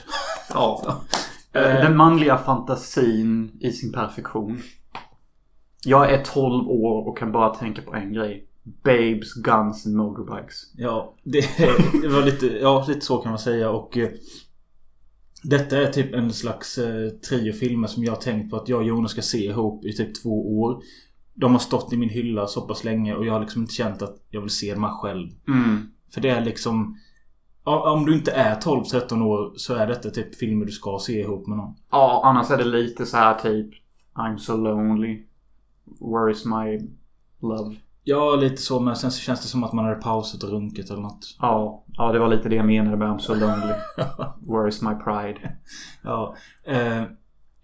Ja. 0.55 1.01
Eh. 1.53 1.63
Den 1.63 1.97
manliga 1.97 2.39
fantasin 2.39 3.59
i 3.61 3.73
sin 3.73 3.93
perfektion. 3.93 4.63
Jag 5.85 6.13
är 6.13 6.25
12 6.25 6.69
år 6.69 7.09
och 7.09 7.19
kan 7.19 7.33
bara 7.33 7.55
tänka 7.55 7.83
på 7.83 7.95
en 7.95 8.13
grej. 8.13 8.45
Babes, 8.85 9.35
guns 9.35 9.87
and 9.87 9.97
motorbikes. 9.97 10.73
Ja, 10.77 11.15
det, 11.25 11.41
det 12.03 12.09
var 12.09 12.23
lite... 12.23 12.47
Ja, 12.47 12.85
lite 12.89 13.01
så 13.01 13.19
kan 13.19 13.31
man 13.31 13.39
säga 13.39 13.71
och... 13.71 13.97
Eh, 13.99 14.09
detta 15.43 15.79
är 15.79 15.93
typ 15.93 16.15
en 16.15 16.33
slags 16.33 16.79
eh, 16.79 17.11
trio 17.11 17.53
filmer 17.53 17.89
som 17.89 18.05
jag 18.05 18.13
har 18.13 18.21
tänkt 18.21 18.51
på 18.51 18.57
att 18.57 18.69
jag 18.69 18.79
och 18.79 18.87
Jonas 18.87 19.11
ska 19.11 19.23
se 19.23 19.45
ihop 19.45 19.85
i 19.85 19.93
typ 19.93 20.23
två 20.23 20.61
år. 20.61 20.83
De 21.35 21.53
har 21.53 21.59
stått 21.59 21.93
i 21.93 21.97
min 21.97 22.09
hylla 22.09 22.47
så 22.47 22.61
pass 22.61 22.85
länge 22.85 23.15
och 23.15 23.27
jag 23.27 23.33
har 23.33 23.41
liksom 23.41 23.63
inte 23.63 23.75
känt 23.75 24.03
att 24.03 24.17
jag 24.31 24.41
vill 24.41 24.51
se 24.51 24.75
dem 24.75 24.85
här 24.85 24.93
själv. 24.93 25.29
Mm. 25.49 25.91
För 26.15 26.21
det 26.21 26.29
är 26.29 26.45
liksom... 26.45 26.99
Om 27.65 28.07
du 28.07 28.15
inte 28.15 28.33
är 28.33 28.55
12-13 28.55 29.23
år 29.23 29.53
så 29.57 29.75
är 29.75 29.87
detta 29.87 30.11
typ 30.11 30.35
filmer 30.35 30.67
du 30.67 30.73
ska 30.73 30.99
se 31.03 31.21
ihop 31.21 31.47
med 31.47 31.57
någon. 31.57 31.75
Ja, 31.91 32.23
annars 32.25 32.51
är 32.51 32.57
det 32.57 32.65
lite 32.65 33.07
så 33.07 33.17
här 33.17 33.35
typ 33.35 33.71
I'm 34.15 34.37
so 34.37 34.57
lonely. 34.57 35.28
Where 36.01 36.31
is 36.31 36.45
my 36.45 36.79
love? 37.43 37.77
Ja, 38.05 38.37
lite 38.37 38.57
så. 38.57 38.81
Men 38.81 38.97
sen 38.97 39.11
så 39.11 39.21
känns 39.21 39.41
det 39.43 39.49
som 39.49 39.65
att 39.65 39.73
man 39.73 39.85
hade 39.85 39.97
pausat 40.01 40.43
och 40.43 40.51
runkat 40.51 40.91
eller 40.91 41.01
något. 41.03 41.37
Ja, 41.41 41.85
ja 41.89 42.13
det 42.13 42.19
var 42.19 42.29
lite 42.29 42.49
det 42.49 42.57
jag 42.57 42.67
menade 42.67 42.97
med 42.97 43.09
I'm 43.09 43.19
so 43.19 43.35
lonely. 43.35 43.75
Where 44.53 44.69
is 44.69 44.83
my 44.83 44.95
pride? 45.05 45.57
ja. 46.03 46.35
Eh, 46.67 47.03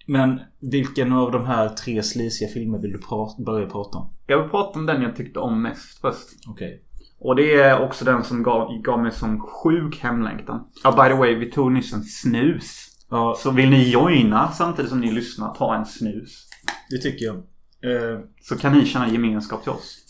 men 0.06 0.40
vilken 0.60 1.12
av 1.12 1.30
de 1.32 1.44
här 1.46 1.68
tre 1.68 2.02
slisiga 2.02 2.48
filmer 2.48 2.78
vill 2.78 2.92
du 2.92 2.98
pra- 2.98 3.44
börja 3.44 3.66
prata 3.66 3.98
om? 3.98 4.10
Jag 4.26 4.42
vill 4.42 4.50
prata 4.50 4.78
om 4.78 4.86
den 4.86 5.02
jag 5.02 5.16
tyckte 5.16 5.38
om 5.40 5.62
mest 5.62 6.00
först. 6.00 6.28
Okej. 6.48 6.80
Och 7.20 7.36
det 7.36 7.54
är 7.54 7.82
också 7.82 8.04
den 8.04 8.24
som 8.24 8.42
gav, 8.42 8.82
gav 8.82 9.02
mig 9.02 9.12
som 9.12 9.40
sjuk 9.40 9.98
hemlängtan. 10.02 10.64
Ja, 10.84 10.90
by 10.90 11.08
the 11.14 11.18
way, 11.18 11.34
vi 11.34 11.50
tog 11.50 11.72
nyss 11.72 11.92
en 11.92 12.02
snus. 12.02 12.86
Ja, 13.10 13.34
Så 13.38 13.50
vill 13.50 13.70
ni 13.70 13.90
joina 13.90 14.48
samtidigt 14.52 14.90
som 14.90 15.00
ni 15.00 15.12
lyssnar, 15.12 15.54
ta 15.54 15.74
en 15.74 15.86
snus. 15.86 16.46
det 16.90 16.98
tycker 16.98 17.24
jag. 17.26 17.42
Eh, 17.84 18.20
Så 18.42 18.56
kan 18.58 18.72
ni 18.72 18.86
känna 18.86 19.08
gemenskap 19.08 19.62
till 19.62 19.72
oss. 19.72 20.00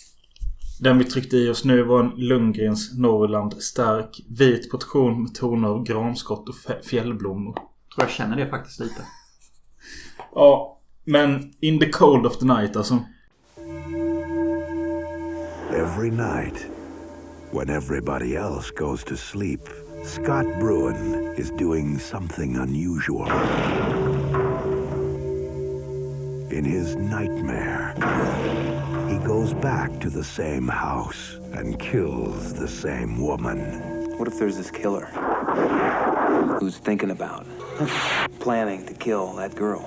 den 0.80 0.98
vi 0.98 1.04
tryckte 1.04 1.37
i 1.37 1.48
oss 1.50 1.64
nu 1.64 1.82
var 1.82 2.00
en 2.00 2.12
Lundgrens 2.16 2.98
Norrland 2.98 3.62
stark. 3.62 4.20
Vit 4.38 4.70
portion 4.70 5.22
med 5.22 5.34
toner 5.34 5.68
av 5.68 5.84
granskott 5.84 6.48
och 6.48 6.54
fjällblommor. 6.84 7.52
Tror 7.54 7.64
jag 7.96 8.10
känner 8.10 8.37
det 8.37 8.46
faktiskt 8.46 8.80
lite. 8.80 9.02
Ja. 10.34 10.78
Men 11.04 11.52
In 11.60 11.78
the 11.78 11.88
cold 11.90 12.26
of 12.26 12.38
the 12.38 12.46
night 12.46 12.76
alltså. 12.76 12.98
Every 15.72 16.10
night, 16.10 16.66
when 17.52 17.70
everybody 17.70 18.37
else 18.37 18.72
goes 18.78 19.04
to 19.04 19.16
sleep, 19.16 19.60
Scott 20.04 20.46
Bruin 20.60 21.34
is 21.37 21.50
doing 21.58 21.98
something 21.98 22.56
unusual. 22.56 23.28
In 26.54 26.64
his 26.64 26.94
nightmare, 26.94 27.94
he 29.08 29.18
goes 29.26 29.52
back 29.54 30.00
to 30.00 30.08
the 30.08 30.22
same 30.22 30.68
house 30.68 31.40
and 31.52 31.80
kills 31.80 32.54
the 32.54 32.68
same 32.68 33.20
woman. 33.20 33.58
What 34.18 34.28
if 34.28 34.38
there's 34.38 34.56
this 34.56 34.70
killer 34.70 35.06
who's 36.60 36.78
thinking 36.78 37.10
about, 37.10 37.44
planning 38.38 38.86
to 38.86 38.94
kill 38.94 39.32
that 39.32 39.56
girl? 39.56 39.82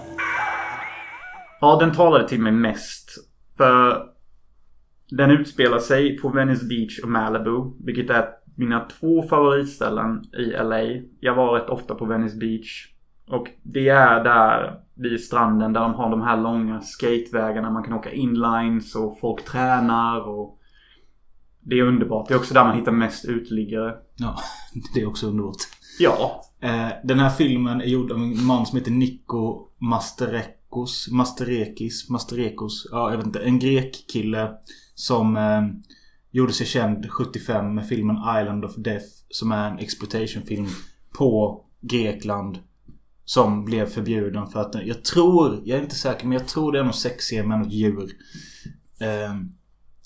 Ja, 1.61 1.79
den 1.79 1.91
talade 1.91 2.27
till 2.27 2.41
mig 2.41 2.51
mest. 2.51 3.09
För 3.57 4.03
den 5.09 5.31
utspelar 5.31 5.79
sig 5.79 6.17
på 6.17 6.29
Venice 6.29 6.65
Beach 6.65 6.99
och 7.03 7.09
Malibu. 7.09 7.71
Vilket 7.85 8.09
är 8.09 8.29
mina 8.55 8.79
två 8.79 9.23
favoritställen 9.23 10.23
i 10.33 10.45
LA. 10.45 10.81
Jag 11.19 11.35
var 11.35 11.59
rätt 11.59 11.69
ofta 11.69 11.95
på 11.95 12.05
Venice 12.05 12.37
Beach. 12.37 12.87
Och 13.27 13.47
det 13.63 13.89
är 13.89 14.23
där 14.23 14.86
vid 14.97 15.23
stranden 15.23 15.73
där 15.73 15.81
de 15.81 15.93
har 15.93 16.09
de 16.09 16.21
här 16.21 16.37
långa 16.37 16.81
skatevägarna. 16.81 17.71
Man 17.71 17.83
kan 17.83 17.93
åka 17.93 18.11
inlines 18.11 18.95
och 18.95 19.19
folk 19.19 19.45
tränar 19.45 20.27
och 20.27 20.59
det 21.61 21.79
är 21.79 21.83
underbart. 21.83 22.27
Det 22.27 22.33
är 22.33 22.37
också 22.37 22.53
där 22.53 22.63
man 22.63 22.77
hittar 22.77 22.91
mest 22.91 23.25
uteliggare. 23.25 23.95
Ja, 24.15 24.35
det 24.93 25.01
är 25.01 25.07
också 25.07 25.27
underbart. 25.27 25.55
Ja. 25.99 26.43
Eh, 26.59 26.89
den 27.03 27.19
här 27.19 27.29
filmen 27.29 27.81
är 27.81 27.85
gjord 27.85 28.11
av 28.11 28.17
en 28.17 28.45
man 28.45 28.65
som 28.65 28.77
heter 28.77 28.91
Nico 28.91 29.67
Masterekos. 29.77 31.07
Masterekis. 31.11 32.09
Masterekos. 32.09 32.87
Ja, 32.91 33.11
jag 33.11 33.17
vet 33.17 33.25
inte. 33.25 33.39
En 33.39 33.59
grek-kille 33.59 34.51
som 34.95 35.37
eh, 35.37 35.61
gjorde 36.31 36.53
sig 36.53 36.67
känd 36.67 37.11
75 37.11 37.75
med 37.75 37.87
filmen 37.87 38.15
Island 38.15 38.65
of 38.65 38.75
Death. 38.75 39.05
Som 39.29 39.51
är 39.51 39.71
en 39.71 39.79
exploitation-film 39.79 40.67
på 41.17 41.61
Grekland. 41.81 42.59
Som 43.29 43.65
blev 43.65 43.85
förbjuden 43.85 44.47
för 44.47 44.59
att 44.59 44.73
den, 44.73 44.87
Jag 44.87 45.03
tror, 45.03 45.61
jag 45.65 45.79
är 45.79 45.83
inte 45.83 45.95
säker, 45.95 46.27
men 46.27 46.37
jag 46.37 46.47
tror 46.47 46.71
det 46.71 46.79
är 46.79 46.83
någon 46.83 46.93
sexscen 46.93 47.47
med 47.47 47.59
något 47.59 47.73
djur. 47.73 48.09
Eh, 49.01 49.35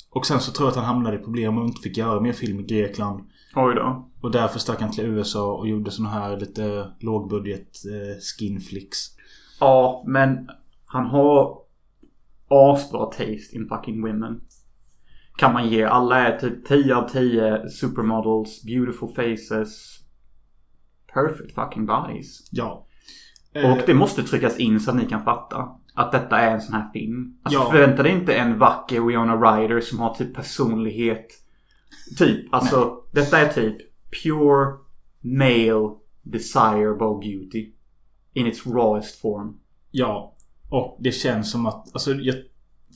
och 0.10 0.26
sen 0.26 0.40
så 0.40 0.52
tror 0.52 0.68
jag 0.68 0.72
att 0.72 0.86
han 0.86 0.96
hamnade 0.96 1.16
i 1.18 1.20
problem 1.20 1.58
och 1.58 1.66
inte 1.66 1.82
fick 1.82 1.98
göra 1.98 2.22
mer 2.22 2.34
film 2.34 2.60
i 2.60 2.64
Grekland. 2.64 3.22
Oj 3.56 3.76
då. 3.76 4.10
Och 4.22 4.32
därför 4.32 4.60
stack 4.60 4.82
han 4.82 4.92
till 4.92 5.06
USA 5.06 5.54
och 5.54 5.68
gjorde 5.68 5.92
såna 5.92 6.10
här 6.10 6.38
lite 6.38 6.92
lågbudget 7.00 7.70
eh, 7.86 8.20
skinflicks. 8.20 8.98
Ja, 9.60 10.04
men 10.08 10.50
han 10.86 11.06
har 11.06 11.58
asbra 12.48 13.06
taste 13.06 13.56
in 13.56 13.68
fucking 13.70 14.02
women. 14.02 14.42
Kan 15.38 15.54
man 15.54 15.70
ge. 15.70 15.84
Alla 15.84 16.18
är 16.18 16.40
typ 16.40 16.66
10 16.66 16.96
av 16.96 17.10
10 17.10 17.70
supermodels, 17.70 18.64
beautiful 18.64 19.10
faces. 19.10 20.00
Perfect 21.14 21.56
fucking 21.56 21.86
bodies. 21.86 22.50
Ja. 22.52 22.88
Och 23.56 23.80
det 23.86 23.94
måste 23.94 24.24
tryckas 24.24 24.58
in 24.60 24.80
så 24.80 24.92
att 24.92 24.98
ni 24.98 25.06
kan 25.06 25.24
fatta. 25.24 25.70
Att 25.94 26.12
detta 26.12 26.40
är 26.40 26.54
en 26.54 26.62
sån 26.62 26.74
här 26.76 26.90
film. 26.94 27.38
Alltså 27.44 27.60
Ja. 27.60 27.72
förvänta 27.72 28.04
dig 28.04 28.12
inte 28.12 28.34
en 28.34 28.60
vacker 28.60 29.02
Winona 29.02 29.36
Ryder 29.36 29.82
som 29.82 30.00
har 30.00 30.14
typ 30.16 30.36
personlighet. 30.36 31.28
Typ. 32.18 32.54
Alltså 32.54 33.04
detta 33.12 33.40
är 33.40 33.48
typ 33.54 33.78
pure 34.24 34.74
male 35.22 35.96
desirable 36.22 37.20
beauty. 37.30 37.72
In 38.34 38.48
its 38.48 38.68
rawest 38.68 39.22
form. 39.22 39.58
Ja. 39.92 40.36
Och 40.70 40.98
det 41.00 41.12
känns 41.12 41.52
som 41.52 41.66
att... 41.66 41.94
Alltså 41.94 42.14
jag... 42.14 42.36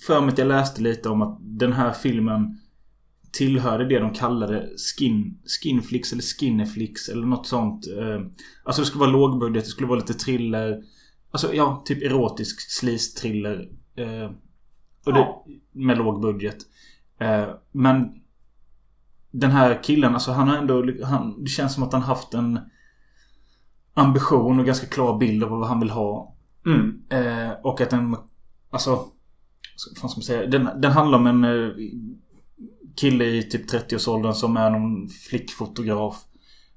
För 0.08 0.22
mig 0.22 0.30
att 0.30 0.38
jag 0.38 0.48
läste 0.48 0.82
lite 0.82 1.10
om 1.10 1.22
att 1.22 1.38
den 1.42 1.74
här 1.74 1.92
filmen 1.92 2.60
tillhörde 3.36 3.86
det 3.86 4.00
de 4.00 4.14
kallade 4.14 4.70
skin, 4.78 5.40
skinflix 5.46 6.14
eller 6.14 6.22
skinnerflix 6.22 7.10
eller 7.10 7.26
något 7.26 7.48
sånt. 7.48 7.88
Eh, 7.88 8.22
Alltså 8.64 8.82
det 8.82 8.86
skulle 8.86 9.00
vara 9.00 9.12
lågbudget, 9.12 9.64
det 9.64 9.70
skulle 9.70 9.88
vara 9.88 10.00
lite 10.00 10.14
thriller. 10.14 10.84
Alltså 11.32 11.54
ja, 11.54 11.84
typ 11.86 12.04
erotisk 12.04 12.60
sleaze-thriller. 12.72 13.70
Eh, 13.96 14.32
och 15.06 15.14
det, 15.14 15.20
Ja. 15.20 15.46
Med 15.72 15.98
låg 15.98 16.22
budget. 16.22 16.58
Eh, 17.20 17.48
men 17.72 18.22
den 19.32 19.52
här 19.52 19.84
killen, 19.84 20.14
alltså 20.14 20.32
han 20.32 20.48
har 20.48 20.58
ändå... 20.58 20.86
Han, 21.04 21.44
det 21.44 21.50
känns 21.50 21.74
som 21.74 21.84
att 21.84 21.94
han 21.94 22.02
haft 22.02 22.34
en 22.34 22.60
ambition 23.94 24.60
och 24.60 24.66
ganska 24.66 24.88
klar 24.88 25.18
bild 25.18 25.44
av 25.44 25.50
vad 25.50 25.68
han 25.68 25.80
vill 25.80 25.90
ha. 25.90 26.36
Mm. 26.66 27.02
Och 27.64 27.82
att 27.82 27.90
den... 27.90 28.18
Alltså... 28.70 28.90
Vad 29.92 29.98
fan 29.98 30.10
ska 30.10 30.18
man 30.18 30.24
säga? 30.24 30.48
Den, 30.48 30.70
den 30.82 30.92
handlar 30.92 31.18
om 31.18 31.28
en 31.28 31.44
kille 32.98 33.26
i 33.26 33.44
typ 33.44 33.72
30-årsåldern 33.72 34.34
som 34.34 34.58
är 34.58 34.70
någon 34.70 35.10
flickfotograf. 35.10 36.16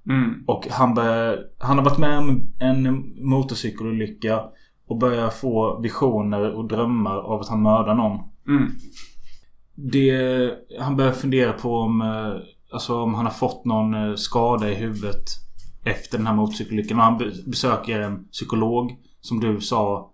Mm. 0.09 0.44
Och 0.46 0.66
han 0.70 0.94
börjar... 0.94 1.38
Han 1.59 1.78
har 1.78 1.85
varit 1.85 1.98
med 1.98 2.18
om 2.18 2.48
en 2.59 3.12
motorcykelolycka. 3.28 4.40
Och 4.88 4.98
börjar 4.98 5.31
få 5.31 5.81
visioner 5.81 6.50
och 6.54 6.68
drömmar 6.68 7.16
av 7.16 7.40
att 7.40 7.48
han 7.48 7.62
mördar 7.62 7.94
någon. 7.94 8.18
Mm. 8.48 8.70
Det... 9.74 10.50
Han 10.81 10.96
börjar 10.96 11.12
fundera 11.12 11.52
på 11.52 11.74
om... 11.76 12.00
eh, 12.00 12.33
Alltså 12.72 13.02
om 13.02 13.14
han 13.14 13.24
har 13.24 13.33
fått 13.33 13.64
någon 13.64 13.94
eh, 13.94 14.14
skada 14.14 14.70
i 14.70 14.74
huvudet. 14.74 15.24
Efter 15.85 16.18
den 16.18 16.26
här 16.26 16.35
motorcykelolyckan. 16.35 16.98
Och 16.98 17.04
han 17.04 17.18
be- 17.18 17.33
besöker 17.46 18.00
en 18.00 18.24
psykolog. 18.28 18.96
Som 19.20 19.40
du 19.40 19.61
sa. 19.61 20.11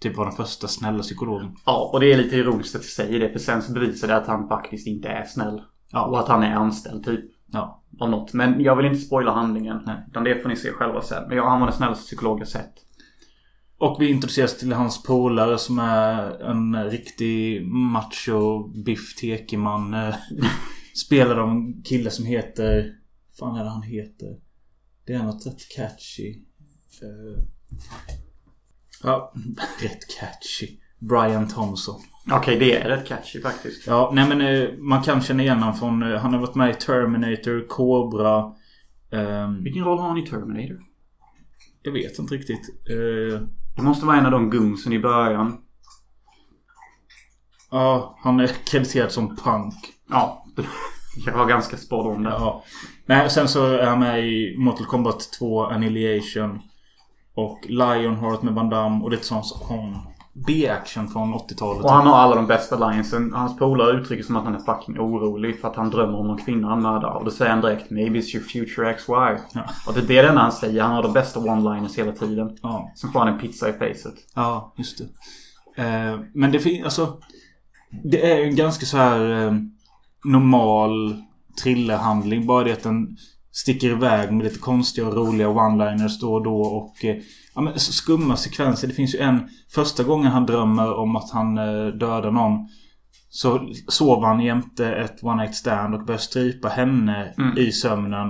Typ 0.00 0.16
var 0.16 0.24
den 0.24 0.34
första 0.34 0.68
snälla 0.68 1.02
psykologen. 1.02 1.56
Ja, 1.66 1.90
och 1.92 2.00
det 2.00 2.12
är 2.12 2.16
lite 2.16 2.36
ironiskt 2.36 2.74
att 2.76 2.82
jag 2.82 2.90
säger 2.90 3.20
det 3.20 3.32
för 3.32 3.38
sen 3.38 3.62
så 3.62 3.72
bevisar 3.72 4.08
det 4.08 4.16
att 4.16 4.26
han 4.26 4.48
faktiskt 4.48 4.86
inte 4.86 5.08
är 5.08 5.24
snäll. 5.24 5.62
Ja. 5.92 6.06
Och 6.06 6.20
att 6.20 6.28
han 6.28 6.42
är 6.42 6.54
anställd 6.54 7.04
typ. 7.04 7.24
Ja. 7.46 7.82
Av 8.00 8.10
något. 8.10 8.32
Men 8.32 8.60
jag 8.62 8.76
vill 8.76 8.86
inte 8.86 9.00
spoila 9.00 9.32
handlingen. 9.32 9.78
Nej. 9.86 9.96
Utan 10.08 10.24
det 10.24 10.42
får 10.42 10.48
ni 10.48 10.56
se 10.56 10.70
själva 10.70 11.02
sen. 11.02 11.28
Men 11.28 11.38
han 11.38 11.60
var 11.60 11.66
den 11.66 11.76
snällaste 11.76 12.04
psykolog 12.04 12.40
jag 12.40 12.48
sett. 12.48 12.72
Och 13.78 13.96
vi 14.00 14.10
introduceras 14.10 14.58
till 14.58 14.72
hans 14.72 15.02
polare 15.02 15.58
som 15.58 15.78
är 15.78 16.42
en 16.50 16.90
riktig 16.90 17.66
macho 17.66 18.68
biff 18.84 19.14
tekeman. 19.14 19.94
eh, 19.94 20.14
Spelad 21.06 21.38
av 21.38 21.48
en 21.50 21.82
kille 21.82 22.10
som 22.10 22.24
heter... 22.24 22.94
fan 23.38 23.56
är 23.56 23.64
det 23.64 23.70
han 23.70 23.82
heter? 23.82 24.36
Det 25.06 25.12
är 25.12 25.22
något 25.22 25.46
rätt 25.46 25.68
catchy. 25.76 26.30
Eh, 27.02 27.44
Ja, 29.02 29.32
rätt 29.82 30.18
catchy. 30.18 30.76
Brian 30.98 31.48
Thompson. 31.48 32.00
Okej, 32.32 32.58
det 32.58 32.76
är 32.76 32.88
rätt 32.88 33.06
catchy 33.08 33.40
faktiskt. 33.42 33.86
Ja, 33.86 34.10
nej 34.14 34.28
men 34.28 34.40
eh, 34.40 34.68
man 34.78 35.02
kan 35.02 35.20
känna 35.22 35.42
igen 35.42 35.58
honom 35.58 35.74
från... 35.78 36.02
eh, 36.02 36.18
Han 36.20 36.34
har 36.34 36.40
varit 36.40 36.54
med 36.54 36.70
i 36.70 36.74
Terminator, 36.74 37.66
Cobra. 37.68 38.52
ehm, 39.12 39.62
Vilken 39.64 39.84
roll 39.84 39.98
har 39.98 40.08
han 40.08 40.18
i 40.18 40.26
Terminator? 40.26 40.78
jag 41.82 41.92
vet 41.92 42.18
inte 42.18 42.34
riktigt. 42.34 42.68
Eh, 42.90 43.40
Det 43.76 43.82
måste 43.82 44.06
vara 44.06 44.16
en 44.16 44.24
av 44.26 44.32
de 44.32 44.50
gunsen 44.50 44.92
i 44.92 44.98
början. 44.98 45.56
ja, 47.70 48.18
han 48.22 48.40
är 48.40 48.46
krediterad 48.46 49.12
som 49.12 49.36
punk. 49.36 49.74
Ja, 50.10 50.44
jag 51.26 51.32
var 51.38 51.46
ganska 51.46 51.76
spådd 51.76 52.06
om 52.06 52.22
det. 52.22 52.30
Ja. 52.30 52.64
Nej, 53.06 53.30
sen 53.30 53.48
så 53.48 53.66
är 53.66 53.86
han 53.86 53.98
med 53.98 54.26
i 54.28 54.54
Mortal 54.58 54.86
Kombat 54.86 55.32
2 55.38 55.64
Annihilation. 55.66 56.60
Och 57.40 57.66
Lionheart 57.68 58.42
med 58.42 58.54
Van 58.54 58.70
Damme. 58.70 59.04
Och 59.04 59.10
det 59.10 59.16
är 59.16 59.20
sån 59.20 59.44
sån 59.44 59.96
B-action 60.46 61.08
från 61.08 61.34
80-talet. 61.34 61.84
Och 61.84 61.90
han 61.92 62.06
har 62.06 62.16
alla 62.18 62.34
de 62.36 62.46
bästa 62.46 62.90
linesen. 62.90 63.32
Hans 63.34 63.58
polare 63.58 64.00
uttrycker 64.00 64.24
som 64.24 64.36
att 64.36 64.44
han 64.44 64.54
är 64.54 64.58
fucking 64.58 64.98
orolig 65.00 65.60
för 65.60 65.68
att 65.68 65.76
han 65.76 65.90
drömmer 65.90 66.18
om 66.18 66.26
någon 66.26 66.38
kvinna 66.38 66.68
han 66.68 66.82
mördar. 66.82 67.10
Och 67.10 67.24
då 67.24 67.30
säger 67.30 67.50
han 67.50 67.60
direkt 67.60 67.90
Maybe 67.90 68.18
it's 68.18 68.36
your 68.36 68.46
future 68.46 68.90
ex-wife. 68.90 69.40
Ja. 69.54 69.60
Och 69.86 69.94
det 69.94 70.18
är 70.18 70.22
det 70.22 70.28
enda 70.28 70.40
han 70.40 70.52
säger. 70.52 70.82
Han 70.82 70.94
har 70.94 71.02
de 71.02 71.12
bästa 71.12 71.40
one-liners 71.40 71.96
hela 71.98 72.12
tiden. 72.12 72.56
Ja, 72.62 72.92
Sen 72.96 73.12
får 73.12 73.20
han 73.20 73.28
en 73.28 73.38
pizza 73.38 73.68
i 73.68 73.72
facet. 73.72 74.14
ja 74.34 74.72
just 74.76 74.98
det. 74.98 75.04
Eh, 75.82 76.20
men 76.34 76.52
det 76.52 76.58
finns 76.58 76.84
alltså... 76.84 77.16
Det 78.02 78.32
är 78.32 78.38
ju 78.38 78.44
en 78.44 78.56
ganska 78.56 78.86
så 78.86 78.96
här 78.96 79.46
eh, 79.46 79.52
normal 80.24 81.22
thrillerhandling. 81.62 82.46
Bara 82.46 82.64
det 82.64 82.72
att 82.72 82.82
den 82.82 83.16
sticker 83.52 83.88
iväg 83.88 84.32
med 84.32 84.44
lite 84.44 84.58
konstiga 84.58 85.06
och 85.08 85.16
roliga 85.16 85.48
one-liners 85.48 86.20
då 86.20 86.34
och 86.34 86.44
då. 86.44 86.60
Och 86.60 87.04
eh, 87.04 87.16
ja, 87.54 87.72
skumma 87.76 88.36
sekvenser. 88.36 88.88
Det 88.88 88.94
finns 88.94 89.14
ju 89.14 89.18
en... 89.18 89.48
Första 89.74 90.02
gången 90.02 90.32
han 90.32 90.46
drömmer 90.46 90.94
om 90.94 91.16
att 91.16 91.30
han 91.30 91.58
eh, 91.58 91.86
dödar 91.86 92.30
någon. 92.30 92.68
Så 93.28 93.68
sover 93.88 94.26
han 94.26 94.40
jämte 94.40 94.94
ett 94.94 95.24
one 95.24 95.42
night 95.42 95.54
stand 95.54 95.94
och 95.94 96.04
börjar 96.04 96.18
strypa 96.18 96.68
henne 96.68 97.34
Mm. 97.38 97.58
i 97.58 97.72
sömnen. 97.72 98.28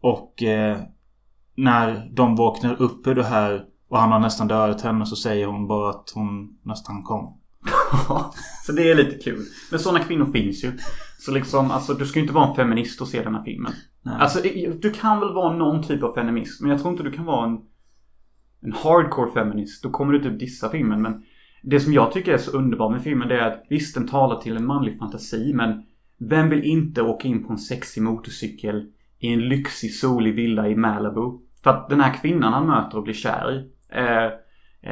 Och 0.00 0.42
eh, 0.42 0.78
när 1.56 2.10
de 2.16 2.36
vaknar 2.36 2.82
upp 2.82 3.06
ur 3.06 3.14
det 3.14 3.24
här 3.24 3.62
och 3.90 3.98
han 3.98 4.12
har 4.12 4.18
nästan 4.18 4.48
dödat 4.48 4.80
henne 4.80 5.06
så 5.06 5.16
säger 5.16 5.46
hon 5.46 5.66
bara 5.66 5.90
att 5.90 6.10
hon 6.14 6.58
nästan 6.64 7.02
kom. 7.02 7.37
så 8.66 8.72
det 8.72 8.90
är 8.90 8.94
lite 8.94 9.18
kul. 9.18 9.44
Men 9.70 9.80
sådana 9.80 10.04
kvinnor 10.04 10.32
finns 10.32 10.64
ju. 10.64 10.72
Så 11.18 11.32
liksom, 11.32 11.70
alltså 11.70 11.94
du 11.94 12.06
ska 12.06 12.18
ju 12.18 12.22
inte 12.22 12.34
vara 12.34 12.48
en 12.48 12.54
feminist 12.54 13.00
och 13.00 13.08
se 13.08 13.22
den 13.22 13.34
här 13.34 13.42
filmen. 13.42 13.72
Nej. 14.02 14.16
Alltså 14.18 14.40
du 14.78 14.90
kan 14.90 15.20
väl 15.20 15.32
vara 15.32 15.56
någon 15.56 15.82
typ 15.82 16.02
av 16.02 16.14
feminist. 16.14 16.60
Men 16.60 16.70
jag 16.70 16.80
tror 16.80 16.92
inte 16.92 17.02
du 17.02 17.12
kan 17.12 17.24
vara 17.24 17.46
en 17.46 17.58
en 18.60 18.72
hardcore 18.72 19.30
feminist, 19.30 19.82
då 19.82 19.90
kommer 19.90 20.12
du 20.12 20.22
typ 20.22 20.38
dissa 20.38 20.70
filmen. 20.70 21.02
Men 21.02 21.24
det 21.62 21.80
som 21.80 21.92
jag 21.92 22.12
tycker 22.12 22.32
är 22.32 22.38
så 22.38 22.50
underbart 22.50 22.92
med 22.92 23.02
filmen 23.02 23.28
det 23.28 23.40
är 23.40 23.46
att 23.46 23.64
visst 23.68 23.94
den 23.94 24.08
talar 24.08 24.40
till 24.40 24.56
en 24.56 24.66
manlig 24.66 24.98
fantasi 24.98 25.52
men 25.54 25.82
vem 26.18 26.48
vill 26.48 26.64
inte 26.64 27.02
åka 27.02 27.28
in 27.28 27.44
på 27.44 27.52
en 27.52 27.58
sexig 27.58 28.02
motorcykel 28.02 28.86
i 29.18 29.32
en 29.32 29.48
lyxig 29.48 29.94
solig 29.94 30.34
villa 30.34 30.68
i 30.68 30.76
Malibu? 30.76 31.38
För 31.62 31.70
att 31.70 31.88
den 31.88 32.00
här 32.00 32.14
kvinnan 32.20 32.52
han 32.52 32.66
möter 32.66 32.98
och 32.98 33.04
blir 33.04 33.14
kär 33.14 33.52
i. 33.52 33.58
Eh, 33.98 34.30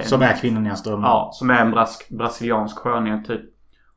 Som 0.03 0.23
är 0.23 0.41
kvinnan 0.41 0.67
i 0.67 0.69
hans 0.69 0.83
drömmar. 0.83 1.09
Ja, 1.09 1.31
som 1.35 1.51
är 1.51 1.61
en 1.65 1.71
bras 1.71 1.99
brasiliansk 2.11 2.77
skönhet 2.77 3.27
typ. 3.27 3.41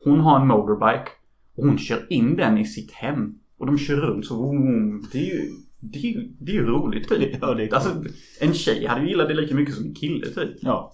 Hon 0.04 0.20
har 0.20 0.40
en 0.40 0.48
motorbike. 0.48 1.12
Och 1.56 1.66
hon 1.66 1.78
kör 1.78 2.14
in 2.14 2.36
den 2.36 2.58
i 2.58 2.66
sitt 2.66 2.92
hem. 2.92 3.36
Och 3.58 3.66
de 3.66 3.78
kör 3.78 3.96
runt 3.96 4.26
så. 4.26 4.36
vroom. 4.36 5.08
Det 5.12 5.18
är 5.18 5.26
ju, 5.26 5.52
det 5.80 6.00
är 6.00 6.04
ju, 6.04 6.32
det 6.40 6.52
är 6.52 6.56
ju 6.56 6.66
roligt 6.66 7.10
typ. 7.10 7.38
Ja, 7.42 7.54
det 7.54 7.64
är 7.64 7.74
Alltså 7.74 8.04
en 8.42 8.54
tjej 8.54 8.86
hade 8.86 9.02
ju 9.02 9.08
gillat 9.08 9.28
det 9.28 9.34
lika 9.34 9.56
mycket 9.56 9.76
som 9.76 9.86
en 9.86 9.94
kille 9.94 10.26
typ. 10.26 10.58
Ja. 10.62 10.92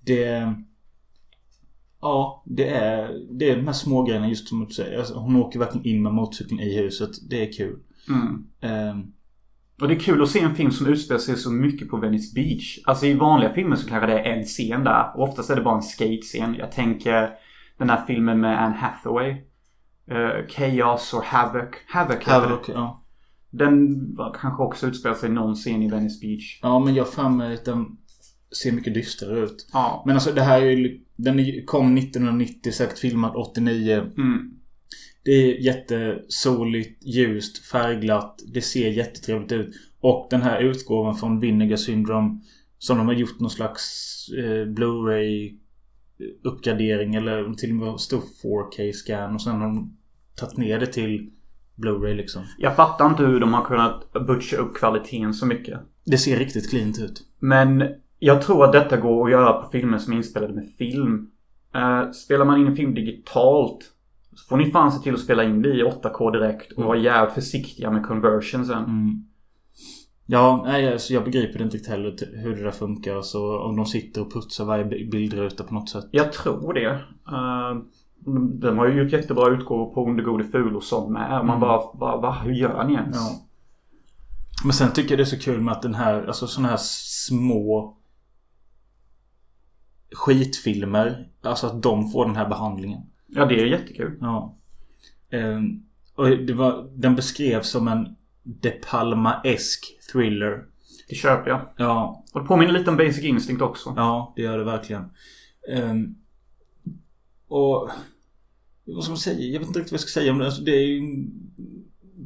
Det... 0.00 0.54
Ja, 2.00 2.42
det 2.46 2.68
är, 2.68 3.20
det 3.30 3.50
är 3.50 3.56
de 3.56 3.66
här 3.66 3.72
små 3.72 4.02
grejerna 4.02 4.28
just 4.28 4.48
som 4.48 4.64
du 4.64 4.74
säger. 4.74 4.98
Alltså, 4.98 5.14
hon 5.14 5.36
åker 5.36 5.58
verkligen 5.58 5.86
in 5.86 6.02
med 6.02 6.12
motorcykeln 6.14 6.60
i 6.60 6.76
huset. 6.76 7.10
Det 7.30 7.48
är 7.48 7.52
kul. 7.52 7.78
Mm. 8.08 8.46
Ehm, 8.60 9.12
Och 9.80 9.88
det 9.88 9.94
är 9.94 9.98
kul 9.98 10.22
att 10.22 10.28
se 10.28 10.40
en 10.40 10.54
film 10.54 10.70
som 10.70 10.86
utspelar 10.86 11.18
sig 11.18 11.36
så 11.36 11.50
mycket 11.50 11.88
på 11.88 11.96
Venice 11.96 12.34
Beach. 12.34 12.78
Alltså 12.84 13.06
i 13.06 13.14
vanliga 13.14 13.52
filmer 13.52 13.76
så 13.76 13.88
kanske 13.88 14.06
det 14.06 14.20
är 14.20 14.36
en 14.36 14.44
scen 14.44 14.84
där. 14.84 15.16
Och 15.16 15.22
oftast 15.22 15.50
är 15.50 15.56
det 15.56 15.62
bara 15.62 15.76
en 15.76 15.82
skate-scen. 15.82 16.54
Jag 16.54 16.72
tänker 16.72 17.30
den 17.78 17.90
här 17.90 18.06
filmen 18.06 18.40
med 18.40 18.62
Anne 18.62 18.76
Hathaway. 18.76 19.30
Eh, 20.10 20.46
Chaos 20.48 21.14
or 21.14 21.22
Havoc. 21.24 21.74
Havoc. 21.88 22.24
Havoc, 22.24 22.68
ja. 22.68 23.02
Den 23.50 23.98
kanske 24.40 24.62
också 24.62 24.86
utspelar 24.86 25.16
sig 25.16 25.30
någon 25.30 25.54
scen 25.54 25.82
i 25.82 25.90
Venice 25.90 26.20
Beach. 26.20 26.60
Ja, 26.62 26.78
men 26.78 26.94
jag 26.94 27.04
har 27.04 27.52
att 27.54 27.64
den 27.64 27.86
ser 28.62 28.72
mycket 28.72 28.94
dystrare 28.94 29.38
ut. 29.38 29.68
Ja. 29.72 30.02
Men 30.06 30.14
alltså 30.14 30.32
det 30.32 30.42
här 30.42 30.62
är 30.62 30.70
ju... 30.70 31.00
Den 31.16 31.66
kom 31.66 31.96
1990, 31.96 32.72
säkert 32.72 32.98
filmad 32.98 33.36
89. 33.36 33.94
Mm. 34.16 34.55
Det 35.26 35.32
är 35.32 35.54
jättesoligt, 35.54 37.04
ljust, 37.04 37.66
färgglatt. 37.66 38.42
Det 38.54 38.60
ser 38.60 38.90
jättetrevligt 38.90 39.52
ut. 39.52 39.74
Och 40.00 40.26
den 40.30 40.42
här 40.42 40.60
utgåvan 40.60 41.16
från 41.16 41.40
Vinegar 41.40 41.76
Syndrome 41.76 42.40
som 42.78 42.98
de 42.98 43.06
har 43.06 43.14
gjort 43.14 43.40
någon 43.40 43.50
slags 43.50 43.82
eh, 44.38 44.66
Blu-ray 44.66 45.58
uppgradering 46.44 47.14
eller 47.14 47.54
till 47.54 47.70
och 47.70 47.76
med 47.76 48.00
stor 48.00 48.22
4K-scan 48.42 49.34
och 49.34 49.42
sen 49.42 49.52
har 49.52 49.60
de 49.60 49.96
tagit 50.34 50.56
ner 50.56 50.78
det 50.78 50.86
till 50.86 51.30
Blu-ray 51.76 52.14
liksom. 52.14 52.42
Jag 52.58 52.76
fattar 52.76 53.06
inte 53.06 53.22
hur 53.22 53.40
de 53.40 53.54
har 53.54 53.64
kunnat 53.64 54.12
butcha 54.12 54.56
upp 54.56 54.76
kvaliteten 54.76 55.34
så 55.34 55.46
mycket. 55.46 55.80
Det 56.04 56.18
ser 56.18 56.36
riktigt 56.36 56.70
cleant 56.70 56.98
ut. 56.98 57.22
Men 57.38 57.84
jag 58.18 58.42
tror 58.42 58.64
att 58.64 58.72
detta 58.72 58.96
går 58.96 59.24
att 59.24 59.30
göra 59.30 59.62
på 59.62 59.70
filmer 59.70 59.98
som 59.98 60.12
är 60.12 60.16
inspelade 60.16 60.54
med 60.54 60.68
film. 60.78 61.30
Eh, 61.74 62.10
spelar 62.10 62.44
man 62.44 62.60
in 62.60 62.66
en 62.66 62.76
film 62.76 62.94
digitalt 62.94 63.92
så 64.36 64.48
får 64.48 64.56
ni 64.56 64.70
fan 64.70 64.92
se 64.92 64.98
till 64.98 65.14
att 65.14 65.20
spela 65.20 65.44
in 65.44 65.62
det 65.62 65.68
i 65.68 65.82
8K 65.82 66.32
direkt 66.32 66.72
och 66.72 66.84
vara 66.84 66.98
jävligt 66.98 67.34
försiktiga 67.34 67.90
med 67.90 68.06
conversionsen. 68.06 68.84
Mm. 68.84 69.24
Ja, 70.26 70.62
nej, 70.66 70.92
alltså 70.92 71.12
jag 71.14 71.24
begriper 71.24 71.62
inte 71.62 71.76
riktigt 71.76 71.90
heller 71.90 72.16
hur 72.42 72.56
det 72.56 72.62
där 72.62 72.70
funkar. 72.70 73.22
Så 73.22 73.58
om 73.62 73.76
de 73.76 73.86
sitter 73.86 74.20
och 74.20 74.32
putsar 74.32 74.64
varje 74.64 74.84
bi- 74.84 75.08
bildruta 75.10 75.64
på 75.64 75.74
något 75.74 75.88
sätt. 75.88 76.04
Jag 76.10 76.32
tror 76.32 76.72
det. 76.74 76.90
Uh, 76.90 77.82
de 78.60 78.78
har 78.78 78.86
ju 78.88 79.02
gjort 79.02 79.12
jättebra 79.12 79.50
utgåvor 79.50 79.94
på 79.94 80.08
Under 80.08 80.24
gode 80.24 80.44
ful 80.44 80.76
och 80.76 80.82
sånt 80.82 81.10
med. 81.10 81.44
Man 81.44 81.60
bara, 81.60 81.96
bara 81.98 82.16
va, 82.16 82.32
hur 82.44 82.52
gör 82.52 82.84
ni 82.84 82.94
ens? 82.94 83.16
Ja. 83.16 83.40
Men 84.64 84.72
sen 84.72 84.92
tycker 84.92 85.10
jag 85.10 85.18
det 85.18 85.22
är 85.22 85.36
så 85.36 85.38
kul 85.38 85.60
med 85.60 85.72
att 85.72 85.82
den 85.82 85.94
här, 85.94 86.26
alltså 86.26 86.46
sådana 86.46 86.68
här 86.68 86.78
små 86.80 87.96
skitfilmer. 90.12 91.26
Alltså 91.42 91.66
att 91.66 91.82
de 91.82 92.10
får 92.10 92.26
den 92.26 92.36
här 92.36 92.48
behandlingen. 92.48 93.00
Ja, 93.26 93.44
det 93.44 93.60
är 93.60 93.66
jättekul. 93.66 94.18
Ja. 94.20 94.56
Ehm, 95.30 95.82
och 96.14 96.28
det 96.28 96.52
var, 96.52 96.90
den 96.94 97.16
beskrevs 97.16 97.68
som 97.68 97.88
en 97.88 98.16
De 98.42 98.70
Palma-esk 98.70 99.98
thriller. 100.12 100.64
Det 101.08 101.14
köper 101.14 101.50
jag. 101.50 101.60
Ja, 101.76 102.24
Och 102.32 102.40
det 102.40 102.46
påminner 102.46 102.72
lite 102.72 102.90
om 102.90 102.96
Basic 102.96 103.24
Instinct 103.24 103.62
också. 103.62 103.94
ja 103.96 104.32
det 104.36 104.42
gör 104.42 104.58
det 104.58 104.64
verkligen. 104.64 105.10
Ehm, 105.72 106.14
och... 107.48 107.90
Vad 108.84 109.04
ska 109.04 109.10
man 109.10 109.18
säga? 109.18 109.40
Jag 109.40 109.58
vet 109.58 109.68
inte 109.68 109.78
riktigt 109.78 109.92
vad 109.92 110.00
jag 110.00 110.08
ska 110.08 110.20
säga 110.20 110.32
om 110.32 110.38
det. 110.38 110.44
Alltså, 110.44 110.62
det 110.62 110.70
är 110.70 110.86
ju 110.86 110.98
en 110.98 111.30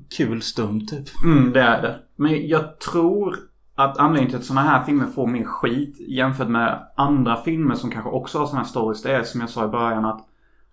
kul 0.08 0.42
stund 0.42 0.88
typ. 0.88 1.08
Mm, 1.24 1.52
det 1.52 1.60
är 1.60 1.82
det. 1.82 2.00
Men 2.16 2.48
jag 2.48 2.78
tror 2.80 3.38
att 3.74 3.98
anledningen 3.98 4.30
till 4.30 4.38
att 4.38 4.44
sådana 4.44 4.68
här 4.68 4.84
filmer 4.84 5.06
får 5.06 5.26
mer 5.26 5.44
skit 5.44 5.96
jämfört 6.08 6.48
med 6.48 6.86
andra 6.96 7.42
filmer 7.42 7.74
som 7.74 7.90
kanske 7.90 8.10
också 8.10 8.38
har 8.38 8.46
sådana 8.46 8.62
här 8.62 8.70
stories. 8.70 9.02
Det 9.02 9.12
är 9.12 9.22
som 9.22 9.40
jag 9.40 9.50
sa 9.50 9.64
i 9.64 9.68
början 9.68 10.04
att 10.04 10.26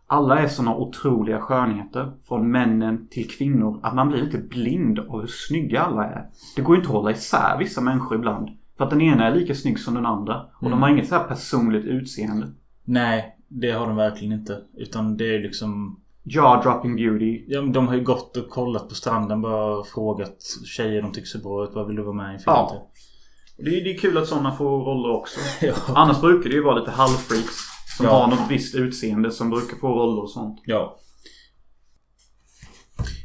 alla 0.08 0.40
är 0.40 0.48
sådana 0.48 0.76
otroliga 0.76 1.40
skönheter. 1.42 2.12
Från 2.28 2.52
männen 2.52 3.08
till 3.12 3.30
kvinnor. 3.30 3.80
Att 3.84 3.96
man 3.96 4.08
blir 4.10 4.22
lite 4.24 4.38
blind 4.38 5.00
av 5.00 5.20
hur 5.22 5.28
snygga 5.28 5.82
alla 5.82 6.06
är. 6.06 6.26
Det 6.56 6.62
går 6.62 6.76
ju 6.76 6.80
inte 6.82 6.90
att 6.90 6.96
hålla 6.96 7.12
isär 7.12 7.58
vissa 7.60 7.82
människor 7.82 8.18
ibland. 8.18 8.50
För 8.78 8.84
att 8.84 8.90
den 8.90 9.02
ena 9.02 9.28
är 9.28 9.36
lika 9.36 9.56
snygg 9.56 9.80
som 9.80 9.94
den 9.94 10.06
andra. 10.06 10.42
Och 10.62 10.70
de 10.70 10.82
har 10.82 10.90
inget 10.90 11.08
så 11.08 11.16
här 11.16 11.24
personligt 11.24 11.86
utseende. 11.86 12.48
Nej, 12.86 13.36
det 13.48 13.72
har 13.72 13.88
de 13.88 13.96
verkligen 13.96 14.34
inte. 14.40 14.62
Utan 14.78 15.18
det 15.18 15.36
är 15.36 15.40
liksom... 15.40 16.00
Jaw 16.30 16.64
dropping 16.64 16.96
beauty. 16.96 17.44
Ja, 17.48 17.62
men 17.62 17.72
de 17.74 17.88
har 17.88 17.96
ju 17.96 18.04
gått 18.04 18.38
och 18.38 18.50
kollat 18.50 18.90
på 18.90 18.96
stranden 18.96 19.42
bara 19.42 19.84
frågat 19.84 20.36
tjejer 20.66 21.02
de 21.02 21.12
tycker 21.12 21.28
ser 21.28 21.40
bra 21.40 21.64
ut. 21.64 21.70
Vad 21.74 21.88
vill 21.88 21.96
du 21.96 22.02
vara 22.02 22.14
med 22.16 22.32
i 22.32 22.34
en 22.34 22.40
film 22.40 22.44
Ja. 22.56 22.70
till? 22.70 22.78
Och 23.58 23.64
Det 23.66 23.80
är, 23.80 23.84
det 23.84 23.94
är 23.94 23.98
kul 23.98 24.18
att 24.18 24.28
sådana 24.28 24.52
får 24.52 24.66
roller 24.86 25.12
också. 25.12 25.40
Ja. 25.66 25.74
Annars 25.96 26.22
brukar 26.22 26.50
det 26.50 26.56
ju 26.56 26.64
vara 26.64 26.80
lite 26.80 26.92
halvfreaks. 26.92 27.56
Som 27.98 28.06
Ja. 28.06 28.12
har 28.12 28.28
något 28.28 28.50
visst 28.52 28.76
utseende 28.76 29.32
som 29.32 29.50
brukar 29.50 29.78
få 29.78 29.88
roller 29.88 30.22
och 30.22 30.30
sånt. 30.30 30.62
Ja. 30.66 31.00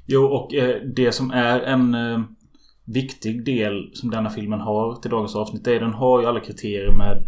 Jo, 0.07 0.25
och 0.25 0.55
eh, 0.55 0.83
det 0.97 1.13
som 1.13 1.31
är 1.31 1.61
en 1.61 1.95
eh, 1.95 2.21
viktig 2.87 3.45
del 3.45 3.91
som 3.95 4.11
denna 4.11 4.31
filmen 4.31 4.61
har 4.61 4.97
till 4.97 5.11
dagens 5.11 5.35
avsnitt 5.37 5.67
är 5.67 5.81
den 5.81 5.93
har 5.93 6.21
ju 6.21 6.27
alla 6.27 6.41
kriterier 6.41 6.93
med 6.93 7.27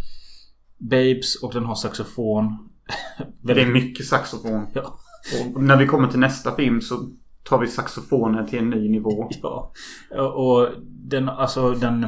Babes 0.79 1.43
och 1.43 1.53
den 1.53 1.65
har 1.65 1.75
saxofon. 1.75 2.59
Det 3.43 3.63
är 3.63 3.67
mycket 3.67 4.07
saxofon. 4.07 4.67
Ja. 4.75 4.99
Och 5.55 5.63
när 5.63 5.77
vi 5.77 5.87
kommer 5.87 6.09
till 6.09 6.19
nästa 6.21 6.55
film 6.57 6.81
så 6.81 7.09
tar 7.43 7.59
vi 7.59 7.67
saxofonen 7.69 8.47
till 8.47 8.59
en 8.59 8.71
ny 8.71 8.89
nivå. 8.89 9.31
Ja. 9.43 9.73
Och 10.33 10.69
den, 10.85 11.29
alltså 11.29 11.71
den... 11.71 12.07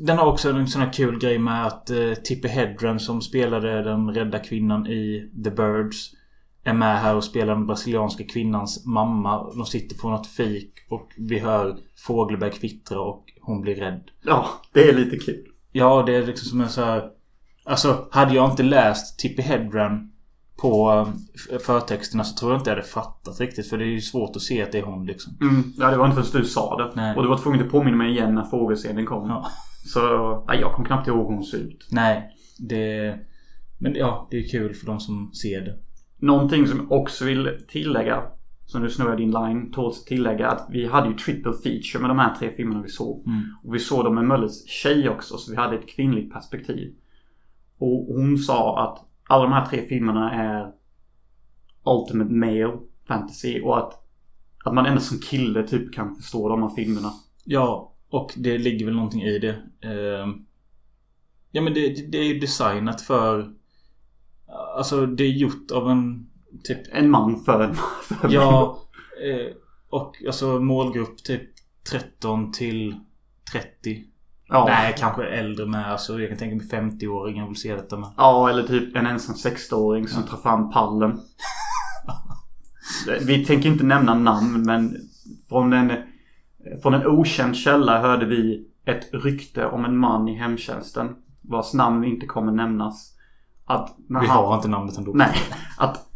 Den 0.00 0.18
har 0.18 0.26
också 0.26 0.50
en 0.50 0.68
sån 0.68 0.82
här 0.82 0.92
kul 0.92 1.18
grej 1.18 1.38
med 1.38 1.66
att 1.66 1.90
eh, 1.90 2.12
Tippi 2.24 2.48
Hedren 2.48 3.00
som 3.00 3.22
spelade 3.22 3.82
den 3.82 4.14
rädda 4.14 4.38
kvinnan 4.38 4.86
i 4.86 5.30
The 5.44 5.50
Birds 5.50 6.10
är 6.64 6.72
med 6.72 7.00
här 7.00 7.16
och 7.16 7.24
spelar 7.24 7.54
den 7.54 7.66
brasilianska 7.66 8.24
kvinnans 8.24 8.86
mamma. 8.86 9.52
De 9.54 9.66
sitter 9.66 9.96
på 9.96 10.10
något 10.10 10.26
fik 10.26 10.72
och 10.88 11.08
vi 11.16 11.38
hör 11.38 11.76
börja 12.36 12.52
kvittra 12.52 13.00
och 13.00 13.24
hon 13.40 13.60
blir 13.60 13.74
rädd. 13.74 14.02
Ja, 14.22 14.48
det 14.72 14.88
är 14.88 14.92
lite 14.92 15.16
kul. 15.16 15.46
Ja, 15.72 16.02
det 16.06 16.16
är 16.16 16.26
liksom 16.26 16.48
som 16.48 16.60
en 16.60 16.68
så 16.68 16.84
här... 16.84 17.10
Alltså, 17.64 18.08
hade 18.10 18.34
jag 18.34 18.50
inte 18.50 18.62
läst 18.62 19.18
Tippi 19.18 19.42
Hedren 19.42 20.12
på 20.56 21.06
eh, 21.52 21.58
förtexterna 21.58 22.24
så 22.24 22.38
tror 22.38 22.52
jag 22.52 22.60
inte 22.60 22.70
jag 22.70 22.76
hade 22.76 22.88
fattat 22.88 23.40
riktigt. 23.40 23.68
För 23.68 23.78
det 23.78 23.84
är 23.84 23.88
ju 23.88 24.00
svårt 24.00 24.36
att 24.36 24.42
se 24.42 24.62
att 24.62 24.72
det 24.72 24.78
är 24.78 24.82
hon 24.82 25.06
liksom. 25.06 25.32
Mm, 25.40 25.72
ja, 25.76 25.90
det 25.90 25.96
var 25.96 26.06
inte 26.06 26.22
förrän 26.22 26.42
du 26.42 26.48
sa 26.48 26.76
det. 26.76 26.92
Nej. 26.94 27.16
Och 27.16 27.22
du 27.22 27.28
var 27.28 27.38
tvungen 27.38 27.66
att 27.66 27.70
påminna 27.70 27.96
mig 27.96 28.10
igen 28.10 28.34
när 28.34 28.44
fågelscenen 28.44 29.06
kom. 29.06 29.28
Ja. 29.28 29.46
Så, 29.86 30.00
nej, 30.48 30.60
jag 30.60 30.72
kommer 30.72 30.86
knappt 30.86 31.08
ihåg 31.08 31.28
hur 31.28 31.34
hon 31.36 31.44
ser 31.44 31.58
ut. 31.58 31.88
Nej, 31.90 32.30
det... 32.58 33.14
Men 33.78 33.94
ja, 33.94 34.28
det 34.30 34.36
är 34.36 34.48
kul 34.48 34.74
för 34.74 34.86
de 34.86 35.00
som 35.00 35.32
ser 35.32 35.60
det. 35.60 35.78
Någonting 36.18 36.66
som 36.66 36.78
jag 36.78 37.00
också 37.00 37.24
vill 37.24 37.50
tillägga. 37.68 38.22
Som 38.64 38.82
du 38.82 38.90
snurrar 38.90 39.16
din 39.16 39.30
line. 39.30 39.72
Tåls 39.72 40.04
tillägga 40.04 40.48
att 40.48 40.66
vi 40.70 40.86
hade 40.86 41.08
ju 41.08 41.14
triple 41.14 41.52
feature 41.52 42.00
med 42.00 42.10
de 42.10 42.18
här 42.18 42.34
tre 42.34 42.50
filmerna 42.56 42.82
vi 42.82 42.88
såg. 42.88 43.26
Mm. 43.26 43.42
Och 43.64 43.74
vi 43.74 43.78
såg 43.78 44.04
dem 44.04 44.14
med 44.14 44.24
Mölles 44.24 44.66
tjej 44.68 45.08
också. 45.08 45.36
Så 45.36 45.50
vi 45.50 45.56
hade 45.56 45.76
ett 45.76 45.88
kvinnligt 45.88 46.32
perspektiv. 46.32 46.94
Och 47.78 48.06
hon 48.14 48.38
sa 48.38 48.84
att 48.84 49.06
alla 49.26 49.42
de 49.42 49.52
här 49.52 49.66
tre 49.66 49.86
filmerna 49.88 50.32
är 50.32 50.72
Ultimate 51.84 52.32
Male 52.32 52.78
Fantasy. 53.08 53.60
Och 53.60 53.78
att, 53.78 54.06
att 54.64 54.74
man 54.74 54.86
endast 54.86 55.08
som 55.08 55.18
kille 55.18 55.62
typ 55.62 55.94
kan 55.94 56.16
förstå 56.16 56.48
de 56.48 56.62
här 56.62 56.70
filmerna. 56.70 57.12
Ja, 57.44 57.92
och 58.10 58.32
det 58.36 58.58
ligger 58.58 58.86
väl 58.86 58.94
någonting 58.94 59.22
i 59.22 59.38
det. 59.38 59.62
Ehm, 59.88 60.46
Ja 61.56 61.62
men 61.62 61.74
det, 61.74 62.10
det 62.12 62.18
är 62.18 62.24
ju 62.24 62.38
designat 62.38 63.00
för... 63.00 63.52
Alltså 64.76 65.06
det 65.06 65.24
är 65.24 65.28
gjort 65.28 65.70
av 65.70 65.90
en 65.90 66.30
typ... 66.64 66.78
En 66.92 67.10
man 67.10 67.44
för 67.44 67.60
en 67.60 67.74
för 67.74 68.32
Ja, 68.32 68.82
eh, 69.24 69.52
och 69.90 70.16
alltså 70.26 70.60
målgrupp 70.60 71.24
typ 71.24 71.50
13 71.90 72.52
till 72.52 72.94
30. 73.52 74.04
Ja. 74.48 74.64
Nej, 74.64 74.94
kanske 74.98 75.26
äldre 75.26 75.66
med. 75.66 75.92
Alltså 75.92 76.20
jag 76.20 76.28
kan 76.28 76.38
tänka 76.38 76.56
mig 76.56 76.66
50-åringar 76.66 77.46
vill 77.46 77.56
se 77.56 77.74
detta 77.74 77.96
med. 77.96 78.08
Ja, 78.16 78.50
eller 78.50 78.62
typ 78.62 78.96
en 78.96 79.06
ensam 79.06 79.34
60-åring 79.34 80.08
som 80.08 80.22
tar 80.22 80.36
fram 80.36 80.70
pallen. 80.70 81.20
Vi 83.26 83.44
tänker 83.44 83.68
inte 83.68 83.84
nämna 83.84 84.14
namn 84.14 84.62
men 84.62 84.96
från 85.48 85.72
en, 85.72 85.92
från 86.82 86.94
en 86.94 87.06
okänd 87.06 87.56
källa 87.56 88.00
hörde 88.00 88.26
vi 88.26 88.68
ett 88.84 89.08
rykte 89.12 89.66
om 89.66 89.84
en 89.84 89.96
man 89.96 90.28
i 90.28 90.34
hemtjänsten. 90.34 91.16
vars 91.42 91.74
namn 91.74 92.04
inte 92.04 92.26
kommer 92.26 92.52
nämnas. 92.52 93.12
Att 93.64 93.94
när 94.08 94.20
Vi 94.20 94.26
han, 94.26 94.36
har 94.36 94.54
inte 94.54 94.68
namnet 94.68 94.98
ändå. 94.98 95.12
Nej. 95.14 95.36
Att 95.78 96.06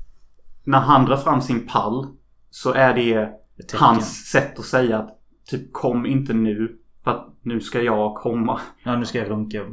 när 0.65 0.81
han 0.81 1.05
drar 1.05 1.17
fram 1.17 1.43
sin 1.43 1.67
pall 1.67 2.07
så 2.51 2.73
är 2.73 2.95
det 2.95 3.29
hans 3.75 4.31
sätt 4.31 4.59
att 4.59 4.65
säga 4.65 4.99
att 4.99 5.19
typ 5.47 5.73
kom 5.73 6.07
inte 6.07 6.33
nu. 6.33 6.80
För 7.05 7.11
att 7.11 7.37
nu 7.43 7.61
ska 7.61 7.83
jag 7.83 8.15
komma. 8.15 8.61
Ja, 8.85 8.97
nu 8.97 9.05
ska 9.05 9.19
jag 9.19 9.31
runka. 9.31 9.67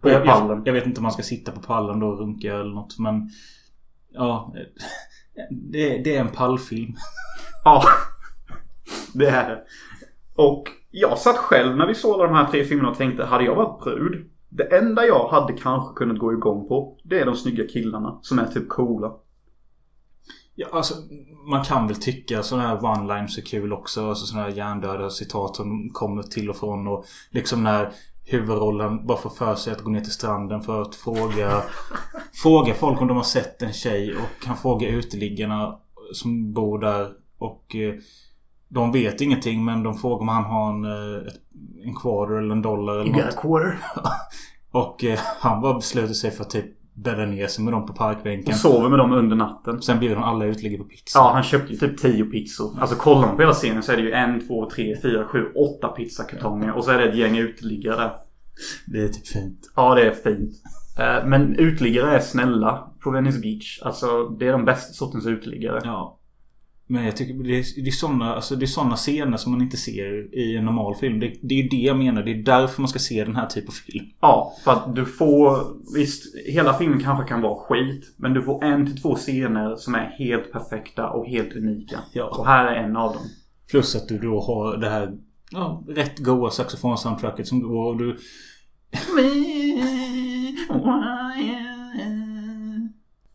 På 0.00 0.08
jag, 0.08 0.24
pallen. 0.24 0.62
jag, 0.64 0.72
vet 0.72 0.86
inte 0.86 0.98
om 0.98 1.02
man 1.02 1.12
ska 1.12 1.22
sitta 1.22 1.52
på 1.52 1.60
pallen 1.60 2.00
då 2.00 2.06
och 2.06 2.18
runka 2.18 2.54
eller 2.54 2.74
något 2.74 2.98
men... 2.98 3.30
Ja. 4.12 4.54
Det, 5.50 5.98
det 5.98 6.16
är 6.16 6.20
en 6.20 6.28
pallfilm. 6.28 6.94
Ja. 7.64 7.82
Det 9.14 9.28
är 9.28 9.48
det. 9.48 9.62
Och 10.36 10.68
jag 10.90 11.18
satt 11.18 11.36
själv 11.36 11.76
när 11.76 11.86
vi 11.86 11.94
såg 11.94 12.20
de 12.20 12.34
här 12.34 12.46
tre 12.46 12.64
filmerna 12.64 12.90
och 12.90 12.96
tänkte 12.96 13.24
hade 13.24 13.44
jag 13.44 13.54
varit 13.54 13.84
brud. 13.84 14.30
Det 14.48 14.76
enda 14.76 15.06
jag 15.06 15.28
hade 15.28 15.52
kanske 15.52 15.94
kunnat 15.94 16.18
gå 16.18 16.32
igång 16.32 16.68
på. 16.68 16.98
Det 17.04 17.20
är 17.20 17.26
de 17.26 17.34
snygga 17.34 17.66
killarna 17.66 18.18
som 18.22 18.38
är 18.38 18.46
typ 18.46 18.68
coola. 18.68 19.12
Ja, 20.54 20.68
alltså, 20.72 20.94
man 21.50 21.64
kan 21.64 21.86
väl 21.86 21.96
tycka 21.96 22.42
sådana 22.42 22.68
här 22.68 22.76
one-lines 22.76 23.38
är 23.38 23.42
kul 23.42 23.72
också. 23.72 24.08
Alltså 24.08 24.26
sådana 24.26 24.48
här 24.48 24.56
hjärndöda 24.56 25.10
citat 25.10 25.56
som 25.56 25.90
kommer 25.92 26.22
till 26.22 26.50
och 26.50 26.56
från. 26.56 26.86
Och 26.86 27.04
liksom 27.30 27.62
när 27.62 27.92
huvudrollen 28.24 29.06
bara 29.06 29.18
får 29.18 29.30
för 29.30 29.54
sig 29.54 29.72
att 29.72 29.80
gå 29.80 29.90
ner 29.90 30.00
till 30.00 30.12
stranden 30.12 30.62
för 30.62 30.82
att 30.82 30.94
fråga 30.94 31.62
Fråga 32.42 32.74
folk 32.74 33.00
om 33.00 33.08
de 33.08 33.16
har 33.16 33.24
sett 33.24 33.62
en 33.62 33.72
tjej 33.72 34.16
och 34.16 34.44
kan 34.44 34.56
fråga 34.56 34.88
uteliggarna 34.88 35.78
som 36.12 36.52
bor 36.52 36.78
där. 36.78 37.10
Och 37.38 37.76
eh, 37.76 37.94
de 38.68 38.92
vet 38.92 39.20
ingenting 39.20 39.64
men 39.64 39.82
de 39.82 39.98
frågar 39.98 40.20
om 40.20 40.28
han 40.28 40.44
har 40.44 40.70
en, 40.70 40.84
eh, 40.84 41.32
en 41.84 41.94
quarter 41.94 42.34
eller 42.34 42.52
en 42.54 42.62
dollar 42.62 42.94
eller 42.98 43.12
något. 43.12 43.36
quarter. 43.36 43.78
Och 44.70 45.04
eh, 45.04 45.18
han 45.40 45.60
bara 45.60 45.74
beslutar 45.74 46.14
sig 46.14 46.30
för 46.30 46.44
att 46.44 46.50
typ 46.50 46.81
bädda 46.94 47.26
ner 47.26 47.46
sig 47.46 47.64
med 47.64 47.72
dem 47.72 47.86
på 47.86 47.92
parkbänken. 47.92 48.52
Och 48.52 48.58
sover 48.58 48.88
med 48.88 48.98
dem 48.98 49.12
under 49.12 49.36
natten. 49.36 49.82
Sen 49.82 50.00
bjuder 50.00 50.16
han 50.16 50.24
alla 50.24 50.44
uteliggare 50.44 50.82
på 50.82 50.88
pizza. 50.88 51.18
Ja, 51.18 51.30
han 51.34 51.42
köpte 51.42 51.76
typ 51.76 51.98
10 51.98 52.24
pizzor. 52.24 52.76
Alltså 52.80 52.96
kollar 52.96 53.26
man 53.26 53.36
på 53.36 53.42
hela 53.42 53.52
scenen 53.52 53.82
så 53.82 53.92
är 53.92 53.96
det 53.96 54.02
ju 54.02 54.12
en, 54.12 54.46
två, 54.46 54.70
tre, 54.70 54.96
fyra, 55.02 55.24
sju, 55.24 55.52
åtta 55.54 55.88
pizzakartonger. 55.88 56.72
Och 56.72 56.84
så 56.84 56.90
är 56.90 56.98
det 56.98 57.08
ett 57.08 57.16
gäng 57.16 57.38
uteliggare. 57.38 58.10
Det 58.86 58.98
är 59.02 59.08
typ 59.08 59.26
fint. 59.26 59.72
Ja, 59.76 59.94
det 59.94 60.06
är 60.06 60.14
fint. 60.14 60.52
Eh, 60.98 61.26
Men 61.28 61.56
uteliggare 61.56 62.16
är 62.16 62.20
snälla 62.20 62.88
på 63.00 63.10
Venice 63.10 63.38
Beach. 63.40 63.80
Alltså, 63.82 64.28
det 64.28 64.48
är 64.48 64.52
de 64.52 64.64
bästa 64.64 64.92
sortens 64.92 65.26
uteliggare. 65.26 65.80
Ja. 65.84 66.18
Men 66.86 67.04
jag 67.04 67.16
tycker 67.16 67.34
det 67.34 67.58
är, 67.58 67.82
det 67.82 67.88
är 67.88 67.92
såna, 67.92 68.34
alltså 68.34 68.56
det 68.56 68.64
är 68.64 68.66
såna 68.66 68.96
scener 68.96 69.36
som 69.36 69.52
man 69.52 69.62
inte 69.62 69.76
ser 69.76 70.38
i 70.38 70.56
en 70.56 70.64
normal 70.64 70.94
film. 70.94 71.20
Det, 71.20 71.34
det 71.42 71.54
är 71.54 71.62
ju 71.62 71.68
det 71.68 71.76
jag 71.76 71.96
menar. 71.96 72.22
Det 72.22 72.30
är 72.30 72.42
därför 72.42 72.82
man 72.82 72.88
ska 72.88 72.98
se 72.98 73.24
den 73.24 73.36
här 73.36 73.46
typen 73.46 73.68
av 73.68 73.72
film. 73.72 74.06
Ja, 74.20 74.52
för 74.64 74.72
att 74.72 74.94
du 74.94 75.04
får... 75.04 75.66
Visst, 75.94 76.36
hela 76.46 76.74
filmen 76.74 77.02
kanske 77.02 77.28
kan 77.28 77.40
vara 77.40 77.54
skit. 77.54 78.14
Men 78.16 78.34
du 78.34 78.42
får 78.42 78.64
en 78.64 78.86
till 78.86 79.02
två 79.02 79.14
scener 79.14 79.76
som 79.76 79.94
är 79.94 80.14
helt 80.18 80.52
perfekta 80.52 81.10
och 81.10 81.26
helt 81.26 81.56
unika. 81.56 81.98
Ja. 82.12 82.24
Och 82.24 82.46
här 82.46 82.66
är 82.66 82.84
en 82.84 82.96
av 82.96 83.12
dem. 83.12 83.22
Plus 83.70 83.96
att 83.96 84.08
du 84.08 84.18
då 84.18 84.40
har 84.40 84.76
det 84.76 84.88
här 84.88 85.18
ja, 85.50 85.84
rätt 85.88 86.18
goa 86.18 86.50
saxofonsoundtracket 86.50 87.46
som 87.46 87.62
går 87.62 87.86
och 87.86 87.98
du... 87.98 88.16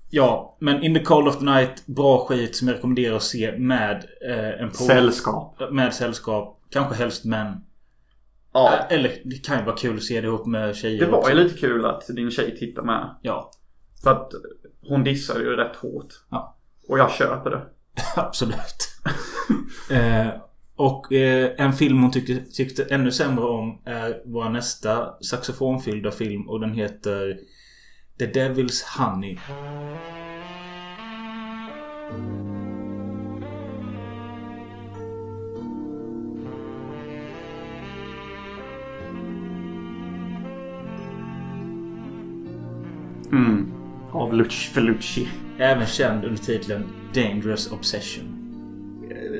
Ja, 0.09 0.57
men 0.59 0.83
In 0.83 0.93
the 0.93 1.03
Cold 1.03 1.27
of 1.27 1.39
the 1.39 1.45
Night, 1.45 1.87
bra 1.87 2.25
skit 2.25 2.55
som 2.55 2.67
jag 2.67 2.75
rekommenderar 2.75 3.15
att 3.15 3.23
se 3.23 3.57
med 3.57 4.05
eh, 4.29 4.61
en 4.61 4.69
på... 4.69 4.75
Sällskap. 4.75 5.61
Med 5.71 5.93
sällskap. 5.93 6.61
Kanske 6.69 6.95
helst 6.95 7.25
män. 7.25 7.53
Ja. 8.53 8.73
Eh, 8.73 8.95
Eller 8.97 9.11
det 9.25 9.45
kan 9.45 9.59
ju 9.59 9.65
vara 9.65 9.75
kul 9.75 9.97
att 9.97 10.03
se 10.03 10.21
det 10.21 10.27
ihop 10.27 10.45
med 10.45 10.75
tjejer 10.75 11.05
Det 11.05 11.11
var 11.11 11.17
också. 11.17 11.31
ju 11.31 11.43
lite 11.43 11.57
kul 11.59 11.85
att 11.85 12.07
din 12.07 12.31
tjej 12.31 12.57
tittar 12.57 12.81
med. 12.83 13.15
Ja, 13.21 13.51
För 14.03 14.11
att 14.11 14.31
hon 14.89 15.03
dissade 15.03 15.39
ju 15.39 15.55
rätt 15.55 15.75
hårt. 15.75 16.13
Ja. 16.31 16.57
Och 16.89 16.99
jag 16.99 17.11
köper 17.11 17.49
det. 17.49 17.61
absolut. 18.15 18.89
eh, 19.91 20.27
och 20.75 21.13
eh, 21.13 21.51
en 21.57 21.73
film 21.73 22.01
hon 22.01 22.11
tyckte, 22.11 22.51
tyckte 22.51 22.83
ännu 22.83 23.11
sämre 23.11 23.45
om 23.45 23.81
är 23.85 24.21
vår 24.25 24.49
nästa 24.49 25.21
saxofonfyllda 25.21 26.11
film 26.11 26.49
och 26.49 26.59
den 26.59 26.73
heter 26.73 27.37
The 28.19 28.25
Devil's 28.25 28.83
Honey. 28.83 29.37
Mm. 43.31 43.71
Av 44.11 44.33
Lucci 44.33 44.69
Felucci. 44.73 45.27
Även 45.57 45.85
känd 45.85 46.25
under 46.25 46.37
titeln 46.37 46.83
Dangerous 47.13 47.71
Obsession. 47.71 48.23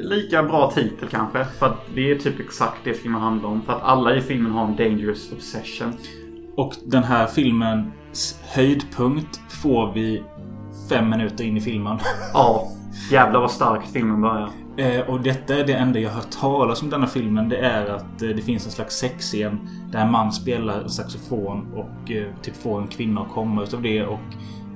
Lika 0.01 0.43
bra 0.43 0.71
titel 0.71 1.09
kanske. 1.09 1.45
För 1.45 1.65
att 1.65 1.85
det 1.95 2.11
är 2.11 2.15
typ 2.15 2.39
exakt 2.39 2.77
det 2.83 2.93
filmen 2.93 3.21
handlar 3.21 3.49
om. 3.49 3.61
För 3.61 3.73
att 3.73 3.83
alla 3.83 4.15
i 4.15 4.21
filmen 4.21 4.51
har 4.51 4.65
en 4.65 4.75
dangerous 4.75 5.31
obsession. 5.31 5.93
Och 6.55 6.73
den 6.85 7.03
här 7.03 7.27
filmens 7.27 7.87
höjdpunkt 8.43 9.41
får 9.49 9.93
vi 9.93 10.23
fem 10.89 11.09
minuter 11.09 11.43
in 11.43 11.57
i 11.57 11.61
filmen. 11.61 11.99
Ja. 12.33 12.67
Jävlar 13.11 13.39
vad 13.39 13.51
starkt 13.51 13.91
filmen 13.91 14.21
börjar. 14.21 14.49
Eh, 14.77 15.01
och 15.09 15.21
detta 15.21 15.55
är 15.55 15.67
det 15.67 15.73
enda 15.73 15.99
jag 15.99 16.09
hört 16.09 16.31
talas 16.31 16.81
om 16.81 16.89
denna 16.89 17.07
filmen. 17.07 17.49
Det 17.49 17.57
är 17.57 17.85
att 17.85 18.21
eh, 18.21 18.29
det 18.29 18.41
finns 18.41 18.65
en 18.65 18.71
slags 18.71 18.95
sexscen 18.95 19.69
där 19.91 19.99
en 19.99 20.11
man 20.11 20.31
spelar 20.31 20.81
en 20.81 20.89
saxofon 20.89 21.67
och 21.73 22.11
eh, 22.11 22.27
typ 22.41 22.55
får 22.55 22.81
en 22.81 22.87
kvinna 22.87 23.21
att 23.21 23.31
komma 23.31 23.63
utav 23.63 23.81
det. 23.81 24.03
Och 24.05 24.19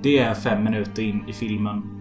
det 0.01 0.19
är 0.19 0.33
fem 0.33 0.63
minuter 0.63 1.01
in 1.01 1.23
i 1.27 1.33
filmen. 1.33 1.97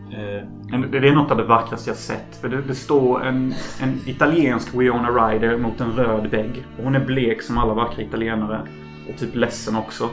En, 0.72 0.90
Det 0.90 1.00
det 1.00 1.08
är 1.08 1.14
något 1.14 1.30
av 1.30 1.36
det 1.36 1.44
vackraste 1.44 1.90
jag 1.90 1.96
sett. 1.96 2.36
För 2.40 2.48
det, 2.48 2.62
det 2.62 2.74
står 2.74 3.24
en, 3.24 3.54
en 3.80 4.00
italiensk 4.06 4.74
Winona 4.74 5.08
Ryder 5.08 5.58
mot 5.58 5.80
en 5.80 5.92
röd 5.92 6.26
vägg. 6.26 6.64
Och 6.78 6.84
hon 6.84 6.94
är 6.94 7.04
blek 7.06 7.42
som 7.42 7.58
alla 7.58 7.74
vackra 7.74 8.02
italienare. 8.02 8.68
Och 9.08 9.18
typ 9.18 9.34
ledsen 9.34 9.76
också. 9.76 10.08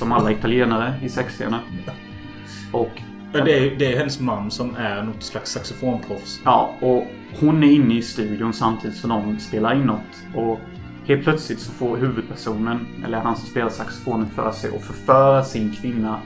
Som 0.00 0.12
alla 0.12 0.30
italienare 0.30 0.94
i 1.02 1.08
sexscener. 1.08 1.60
Och 2.72 3.02
Ja, 3.32 3.44
det, 3.44 3.58
är, 3.58 3.76
det 3.78 3.92
är 3.92 3.98
hennes 3.98 4.20
man 4.20 4.50
som 4.50 4.76
är 4.76 5.02
något 5.02 5.22
slags 5.22 5.50
saxofonproffs. 5.52 6.40
Ja, 6.44 6.74
och 6.80 7.06
hon 7.40 7.62
är 7.62 7.72
inne 7.72 7.94
i 7.94 8.02
studion 8.02 8.52
samtidigt 8.52 8.96
som 8.96 9.10
de 9.10 9.38
spelar 9.38 9.74
in 9.74 9.82
något. 9.82 10.22
Och 10.34 10.60
helt 11.06 11.22
plötsligt 11.22 11.60
så 11.60 11.72
får 11.72 11.96
huvudpersonen, 11.96 12.86
eller 13.04 13.18
han 13.18 13.36
som 13.36 13.46
spelar 13.46 13.68
saxofonen, 13.68 14.26
för 14.30 14.50
sig 14.52 14.76
att 14.76 14.82
förföra 14.82 15.44
sin 15.44 15.72
kvinna 15.72 16.20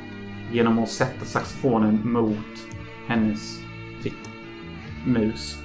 genom 0.52 0.78
att 0.78 0.88
sätta 0.88 1.24
saxofonen 1.24 2.00
mot 2.12 2.68
hennes 3.06 3.60
Fitta. 4.02 4.30
mus. 5.06 5.58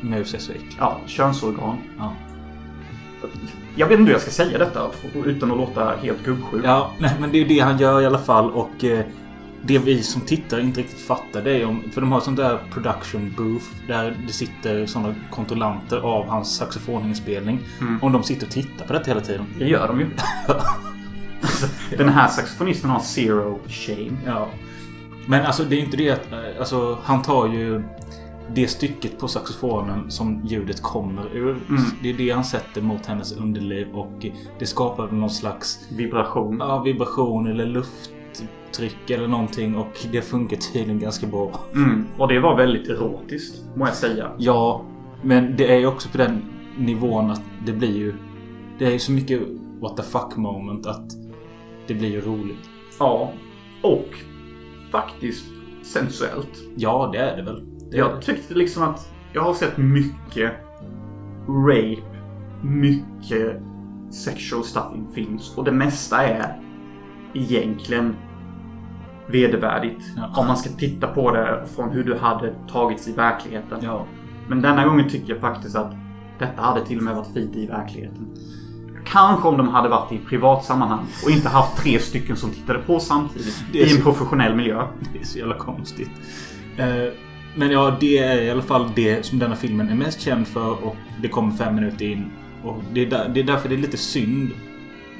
Mus 0.00 0.34
är 0.34 0.38
så 0.38 0.52
äcklig. 0.52 0.76
Ja, 0.78 1.00
könsorgan. 1.06 1.78
Ja. 1.98 2.12
Jag 3.76 3.86
vet 3.86 3.98
inte 3.98 4.06
hur 4.08 4.12
jag 4.14 4.20
ska 4.22 4.30
säga 4.30 4.58
detta 4.58 4.90
utan 5.24 5.50
att 5.50 5.56
låta 5.56 5.96
helt 6.02 6.24
gubbsjuk. 6.24 6.64
Ja, 6.64 6.90
nej, 6.98 7.10
men 7.20 7.32
det 7.32 7.38
är 7.38 7.48
det 7.48 7.58
han 7.60 7.78
gör 7.78 8.00
i 8.00 8.06
alla 8.06 8.18
fall 8.18 8.50
och 8.50 8.84
eh, 8.84 9.04
det 9.62 9.78
vi 9.78 10.02
som 10.02 10.20
tittar 10.20 10.60
inte 10.60 10.80
riktigt 10.80 11.00
fattar 11.00 11.42
det 11.42 11.50
är 11.60 11.66
om... 11.66 11.82
För 11.92 12.00
de 12.00 12.12
har 12.12 12.18
ett 12.18 12.24
sånt 12.24 12.36
där 12.36 12.58
production 12.72 13.34
booth 13.36 13.64
där 13.88 14.16
det 14.26 14.32
sitter 14.32 14.86
såna 14.86 15.14
kontrollanter 15.30 15.96
av 15.98 16.26
hans 16.28 16.56
saxofoninspelning. 16.56 17.58
Mm. 17.80 17.98
Om 18.02 18.12
de 18.12 18.22
sitter 18.22 18.46
och 18.46 18.52
tittar 18.52 18.86
på 18.86 18.92
detta 18.92 19.10
hela 19.10 19.20
tiden. 19.20 19.46
Det 19.58 19.64
gör 19.64 19.88
de 19.88 20.00
ju. 20.00 20.06
Den 21.96 22.08
här 22.08 22.28
saxofonisten 22.28 22.90
har 22.90 23.00
zero 23.00 23.60
shame. 23.68 24.12
Ja. 24.26 24.48
Men 25.26 25.46
alltså 25.46 25.64
det 25.64 25.76
är 25.76 25.80
inte 25.80 25.96
det 25.96 26.10
att... 26.10 26.32
eh, 26.32 26.38
Alltså 26.58 26.98
han 27.04 27.22
tar 27.22 27.46
ju 27.48 27.82
det 28.52 28.68
stycket 28.68 29.18
på 29.18 29.28
saxofonen 29.28 30.10
som 30.10 30.40
ljudet 30.44 30.82
kommer 30.82 31.36
ur. 31.36 31.50
Mm. 31.50 31.82
Det 32.02 32.10
är 32.10 32.14
det 32.14 32.30
han 32.30 32.44
sätter 32.44 32.82
mot 32.82 33.06
hennes 33.06 33.32
underliv 33.32 33.88
och 33.94 34.26
det 34.58 34.66
skapar 34.66 35.10
någon 35.10 35.30
slags 35.30 35.88
Vibration. 35.96 36.56
ja, 36.60 36.82
vibration 36.82 37.46
eller 37.46 37.66
lufttryck 37.66 39.10
eller 39.10 39.28
någonting 39.28 39.76
och 39.76 40.06
det 40.12 40.22
funkar 40.22 40.56
tydligen 40.56 40.98
ganska 40.98 41.26
bra. 41.26 41.60
Mm. 41.74 42.06
Och 42.18 42.28
det 42.28 42.40
var 42.40 42.56
väldigt 42.56 42.88
erotiskt, 42.88 43.64
må 43.74 43.86
jag 43.86 43.94
säga. 43.94 44.30
Ja, 44.38 44.84
men 45.22 45.56
det 45.56 45.72
är 45.72 45.78
ju 45.78 45.86
också 45.86 46.08
på 46.08 46.18
den 46.18 46.42
nivån 46.78 47.30
att 47.30 47.42
det 47.66 47.72
blir 47.72 47.96
ju... 47.96 48.14
Det 48.78 48.86
är 48.86 48.90
ju 48.90 48.98
så 48.98 49.12
mycket 49.12 49.40
what 49.80 49.96
the 49.96 50.02
fuck 50.02 50.36
moment 50.36 50.86
att 50.86 51.12
det 51.86 51.94
blir 51.94 52.10
ju 52.10 52.20
roligt. 52.20 52.70
Ja. 52.98 53.32
Och 53.82 54.08
faktiskt 54.90 55.44
sensuellt. 55.82 56.62
Ja, 56.76 57.10
det 57.12 57.18
är 57.18 57.36
det 57.36 57.42
väl. 57.42 57.73
Jag 57.94 58.22
tyckte 58.22 58.54
liksom 58.54 58.82
att 58.82 59.08
jag 59.32 59.42
har 59.42 59.54
sett 59.54 59.76
mycket 59.76 60.52
rape, 61.48 62.02
mycket 62.62 63.62
sexual 64.10 64.64
stuff 64.64 64.94
in 64.94 65.06
films 65.14 65.54
och 65.56 65.64
det 65.64 65.72
mesta 65.72 66.22
är 66.22 66.60
egentligen 67.34 68.16
vedervärdigt. 69.26 70.02
Ja. 70.16 70.40
Om 70.40 70.46
man 70.46 70.56
ska 70.56 70.70
titta 70.70 71.06
på 71.06 71.30
det 71.30 71.64
från 71.76 71.90
hur 71.90 72.04
det 72.04 72.18
hade 72.18 72.54
tagits 72.72 73.08
i 73.08 73.12
verkligheten. 73.12 73.78
Ja. 73.82 74.06
Men 74.48 74.62
denna 74.62 74.84
gången 74.86 75.08
tycker 75.08 75.32
jag 75.32 75.40
faktiskt 75.40 75.76
att 75.76 75.92
detta 76.38 76.62
hade 76.62 76.86
till 76.86 76.98
och 76.98 77.04
med 77.04 77.16
varit 77.16 77.32
fint 77.34 77.56
i 77.56 77.66
verkligheten. 77.66 78.28
Kanske 79.06 79.48
om 79.48 79.56
de 79.56 79.68
hade 79.68 79.88
varit 79.88 80.12
i 80.12 80.18
privat 80.18 80.64
sammanhang 80.64 81.06
och 81.24 81.30
inte 81.30 81.48
haft 81.48 81.76
tre 81.76 81.98
stycken 81.98 82.36
som 82.36 82.50
tittade 82.50 82.78
på 82.78 83.00
samtidigt. 83.00 83.64
I 83.72 83.82
en 83.82 83.88
så- 83.88 84.02
professionell 84.02 84.56
miljö. 84.56 84.86
Det 85.12 85.18
är 85.20 85.24
så 85.24 85.38
jävla 85.38 85.56
konstigt. 85.58 86.10
Eh, 86.76 86.86
Men 87.54 87.70
ja, 87.70 87.96
det 88.00 88.18
är 88.18 88.42
i 88.42 88.50
alla 88.50 88.62
fall 88.62 88.90
det 88.94 89.26
som 89.26 89.38
denna 89.38 89.56
filmen 89.56 89.88
är 89.88 89.94
mest 89.94 90.20
känd 90.20 90.46
för 90.46 90.84
och 90.84 90.96
det 91.22 91.28
kommer 91.28 91.52
fem 91.52 91.74
minuter 91.74 92.04
in. 92.04 92.30
Och 92.62 92.82
det 92.92 93.00
är, 93.00 93.10
där, 93.10 93.30
det 93.34 93.40
är 93.40 93.44
därför 93.44 93.68
det 93.68 93.74
är 93.74 93.78
lite 93.78 93.96
synd 93.96 94.50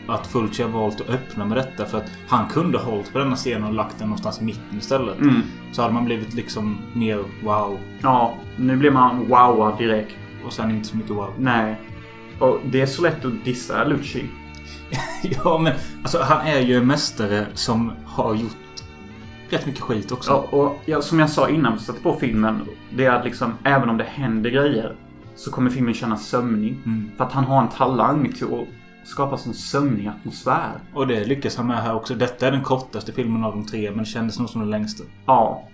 att 0.06 0.26
Fulci 0.26 0.62
har 0.62 0.70
valt 0.70 1.00
att 1.00 1.08
öppna 1.08 1.44
med 1.44 1.56
detta. 1.56 1.86
För 1.86 1.98
att 1.98 2.10
han 2.28 2.48
kunde 2.48 2.78
ha 2.78 2.90
hållit 2.90 3.12
på 3.12 3.18
denna 3.18 3.36
scenen 3.36 3.64
och 3.64 3.74
lagt 3.74 3.98
den 3.98 4.08
någonstans 4.08 4.40
i 4.40 4.44
mitten 4.44 4.78
istället. 4.78 5.18
Mm. 5.18 5.42
Så 5.72 5.82
hade 5.82 5.94
man 5.94 6.04
blivit 6.04 6.34
liksom 6.34 6.78
mer 6.92 7.24
wow. 7.44 7.78
Ja, 8.02 8.34
nu 8.56 8.76
blir 8.76 8.90
man 8.90 9.28
wowad 9.28 9.78
direkt. 9.78 10.16
Och 10.46 10.52
sen 10.52 10.70
inte 10.70 10.88
så 10.88 10.96
mycket 10.96 11.10
wow. 11.10 11.34
Nej. 11.38 11.80
Och 12.38 12.60
det 12.64 12.80
är 12.80 12.86
så 12.86 13.02
lätt 13.02 13.24
att 13.24 13.44
dissa 13.44 13.84
Lucci. 13.84 14.24
ja, 15.22 15.58
men 15.58 15.72
alltså 16.02 16.22
han 16.22 16.46
är 16.46 16.60
ju 16.60 16.76
en 16.76 16.86
mästare 16.86 17.46
som 17.54 17.92
har 18.06 18.34
gjort 18.34 18.56
rätt 19.50 19.66
mycket 19.66 19.80
skit 19.80 20.12
också. 20.12 20.30
Ja, 20.30 20.58
och 20.58 20.78
ja, 20.84 21.02
som 21.02 21.18
jag 21.18 21.30
sa 21.30 21.48
innan 21.48 21.72
vi 21.72 21.78
satte 21.78 22.00
på 22.00 22.14
filmen. 22.14 22.60
Det 22.96 23.04
är 23.04 23.10
att 23.10 23.24
liksom, 23.24 23.54
även 23.64 23.88
om 23.88 23.98
det 23.98 24.04
händer 24.04 24.50
grejer. 24.50 24.96
Så 25.36 25.50
kommer 25.50 25.70
filmen 25.70 25.94
kännas 25.94 26.26
sömnig. 26.26 26.78
Mm. 26.86 27.10
För 27.16 27.24
att 27.24 27.32
han 27.32 27.44
har 27.44 27.62
en 27.62 27.68
talang 27.68 28.32
till 28.32 28.46
att 28.46 29.08
skapa 29.08 29.36
sån 29.36 29.54
sömnig 29.54 30.06
atmosfär. 30.06 30.72
Och 30.94 31.06
det 31.06 31.24
lyckas 31.24 31.56
han 31.56 31.66
med 31.66 31.82
här 31.82 31.94
också. 31.94 32.14
Detta 32.14 32.46
är 32.46 32.50
den 32.50 32.62
kortaste 32.62 33.12
filmen 33.12 33.44
av 33.44 33.52
de 33.52 33.66
tre, 33.66 33.90
men 33.90 34.04
kändes 34.04 34.38
nog 34.38 34.48
som 34.48 34.60
den 34.60 34.70
längsta. 34.70 35.04
Ja. 35.26 35.68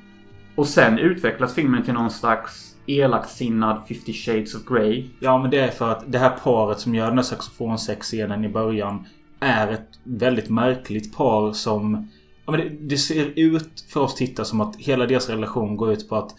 Och 0.54 0.66
sen 0.66 0.98
utvecklas 0.98 1.54
filmen 1.54 1.84
till 1.84 1.94
någon 1.94 2.10
slags 2.10 2.76
elaksinnad 2.86 3.82
50 3.88 4.12
shades 4.12 4.54
of 4.54 4.64
Grey. 4.64 5.08
Ja, 5.20 5.38
men 5.38 5.50
det 5.50 5.58
är 5.58 5.70
för 5.70 5.92
att 5.92 6.04
det 6.06 6.18
här 6.18 6.36
paret 6.44 6.80
som 6.80 6.94
gör 6.94 7.06
den 7.06 7.18
här 7.18 7.22
saxofonsexscenen 7.22 8.44
i 8.44 8.48
början 8.48 9.06
är 9.40 9.68
ett 9.68 9.88
väldigt 10.04 10.50
märkligt 10.50 11.16
par 11.16 11.52
som... 11.52 12.08
Ja, 12.50 12.56
men 12.56 12.60
det, 12.60 12.76
det 12.88 12.96
ser 12.96 13.32
ut 13.36 13.84
för 13.88 14.00
oss 14.00 14.14
tittare 14.14 14.46
som 14.46 14.60
att 14.60 14.76
hela 14.76 15.06
deras 15.06 15.28
relation 15.28 15.76
går 15.76 15.92
ut 15.92 16.08
på 16.08 16.16
att... 16.16 16.34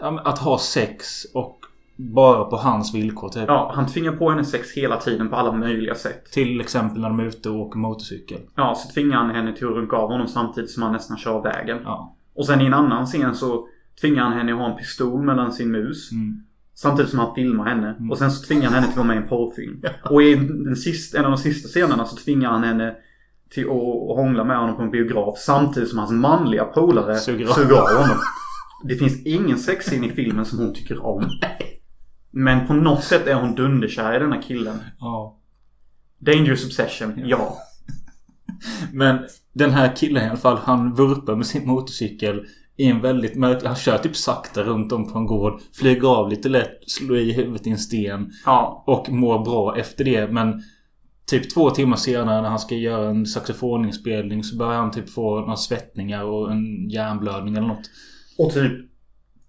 Ja, 0.00 0.22
att 0.24 0.38
ha 0.38 0.58
sex 0.58 1.24
och 1.34 1.60
bara 1.96 2.44
på 2.44 2.56
hans 2.56 2.94
villkor. 2.94 3.28
Typ. 3.28 3.44
Ja, 3.46 3.72
han 3.74 3.86
tvingar 3.86 4.12
på 4.12 4.30
henne 4.30 4.44
sex 4.44 4.72
hela 4.72 4.96
tiden 4.96 5.28
på 5.28 5.36
alla 5.36 5.52
möjliga 5.52 5.94
sätt. 5.94 6.32
Till 6.32 6.60
exempel 6.60 7.00
när 7.00 7.08
de 7.08 7.20
är 7.20 7.24
ute 7.24 7.50
och 7.50 7.60
åker 7.60 7.78
motorcykel. 7.78 8.38
Ja, 8.56 8.74
så 8.74 8.92
tvingar 8.92 9.16
han 9.16 9.30
henne 9.30 9.56
till 9.56 9.66
att 9.66 9.72
runka 9.72 9.96
av 9.96 10.08
honom 10.08 10.28
samtidigt 10.28 10.70
som 10.70 10.82
han 10.82 10.92
nästan 10.92 11.16
kör 11.16 11.42
vägen. 11.42 11.78
Ja. 11.84 12.16
Och 12.34 12.46
sen 12.46 12.60
i 12.60 12.66
en 12.66 12.74
annan 12.74 13.06
scen 13.06 13.34
så 13.34 13.68
tvingar 14.00 14.22
han 14.22 14.32
henne 14.32 14.52
att 14.52 14.58
ha 14.58 14.70
en 14.70 14.76
pistol 14.76 15.22
mellan 15.22 15.52
sin 15.52 15.70
mus. 15.70 16.12
Mm. 16.12 16.42
Samtidigt 16.74 17.10
som 17.10 17.18
han 17.18 17.34
filmar 17.34 17.64
henne. 17.64 17.96
Och 18.10 18.18
sen 18.18 18.30
så 18.30 18.46
tvingar 18.46 18.64
han 18.64 18.74
henne 18.74 18.86
till 18.86 18.92
att 18.92 18.96
vara 18.96 19.06
med 19.06 19.16
i 19.16 19.22
en 19.22 19.28
porrfilm. 19.28 19.82
Och 20.10 20.22
i 20.22 20.34
den 20.34 20.76
sista, 20.76 21.18
en 21.18 21.24
av 21.24 21.30
de 21.30 21.38
sista 21.38 21.68
scenerna 21.68 22.04
så 22.04 22.16
tvingar 22.16 22.50
han 22.50 22.64
henne 22.64 22.96
till 23.54 23.64
att 23.64 24.16
hångla 24.16 24.44
med 24.44 24.58
honom 24.58 24.76
på 24.76 24.82
en 24.82 24.90
biograf. 24.90 25.38
Samtidigt 25.38 25.88
som 25.88 25.98
hans 25.98 26.10
manliga 26.10 26.64
polare 26.64 27.16
Suger 27.16 27.46
av. 27.48 27.52
suger 27.52 27.76
av 27.76 27.88
honom. 28.02 28.16
Det 28.88 28.96
finns 28.96 29.26
ingen 29.26 29.58
sexscen 29.58 30.04
i 30.04 30.10
filmen 30.10 30.44
som 30.44 30.58
hon 30.58 30.74
tycker 30.74 31.06
om. 31.06 31.30
Men 32.30 32.66
på 32.66 32.74
något 32.74 33.04
sätt 33.04 33.26
är 33.26 33.34
hon 33.34 33.54
dunderkär 33.54 34.16
i 34.16 34.18
denna 34.18 34.42
killen. 34.42 34.78
ja. 34.98 35.38
Dangerous 36.18 36.66
obsession, 36.66 37.12
ja. 37.24 37.58
Men 38.92 39.18
den 39.52 39.70
här 39.70 39.96
killen 39.96 40.24
i 40.24 40.28
alla 40.28 40.38
fall, 40.38 40.58
han 40.62 40.94
vurpar 40.94 41.36
med 41.36 41.46
sin 41.46 41.66
motorcykel 41.68 42.44
i 42.76 42.86
en 42.86 43.00
väldigt 43.00 43.34
märklig... 43.36 43.66
Han 43.68 43.76
kör 43.76 43.98
typ 43.98 44.16
sakta 44.16 44.62
runt 44.62 44.92
om 44.92 45.12
på 45.12 45.18
en 45.18 45.26
gård. 45.26 45.60
Flyger 45.74 46.08
av 46.08 46.28
lite 46.30 46.48
lätt, 46.48 46.78
slår 46.86 47.18
i 47.18 47.32
huvudet 47.32 47.66
i 47.66 47.70
en 47.70 47.78
sten. 47.78 48.32
Ja, 48.44 48.84
Och 48.86 49.10
mår 49.12 49.44
bra 49.44 49.76
efter 49.76 50.04
det. 50.04 50.32
Men 50.32 50.62
typ 51.26 51.54
två 51.54 51.70
timmar 51.70 51.96
senare 51.96 52.42
när 52.42 52.48
han 52.48 52.58
ska 52.58 52.74
göra 52.74 53.08
en 53.08 53.26
saxofoninspelning 53.26 54.44
så 54.44 54.56
börjar 54.56 54.78
han 54.78 54.90
typ 54.90 55.10
få 55.10 55.40
några 55.40 55.56
svettningar 55.56 56.24
och 56.24 56.52
en 56.52 56.88
hjärnblödning 56.88 57.56
eller 57.56 57.66
något. 57.66 57.90
Och 58.38 58.52
typ 58.52 58.72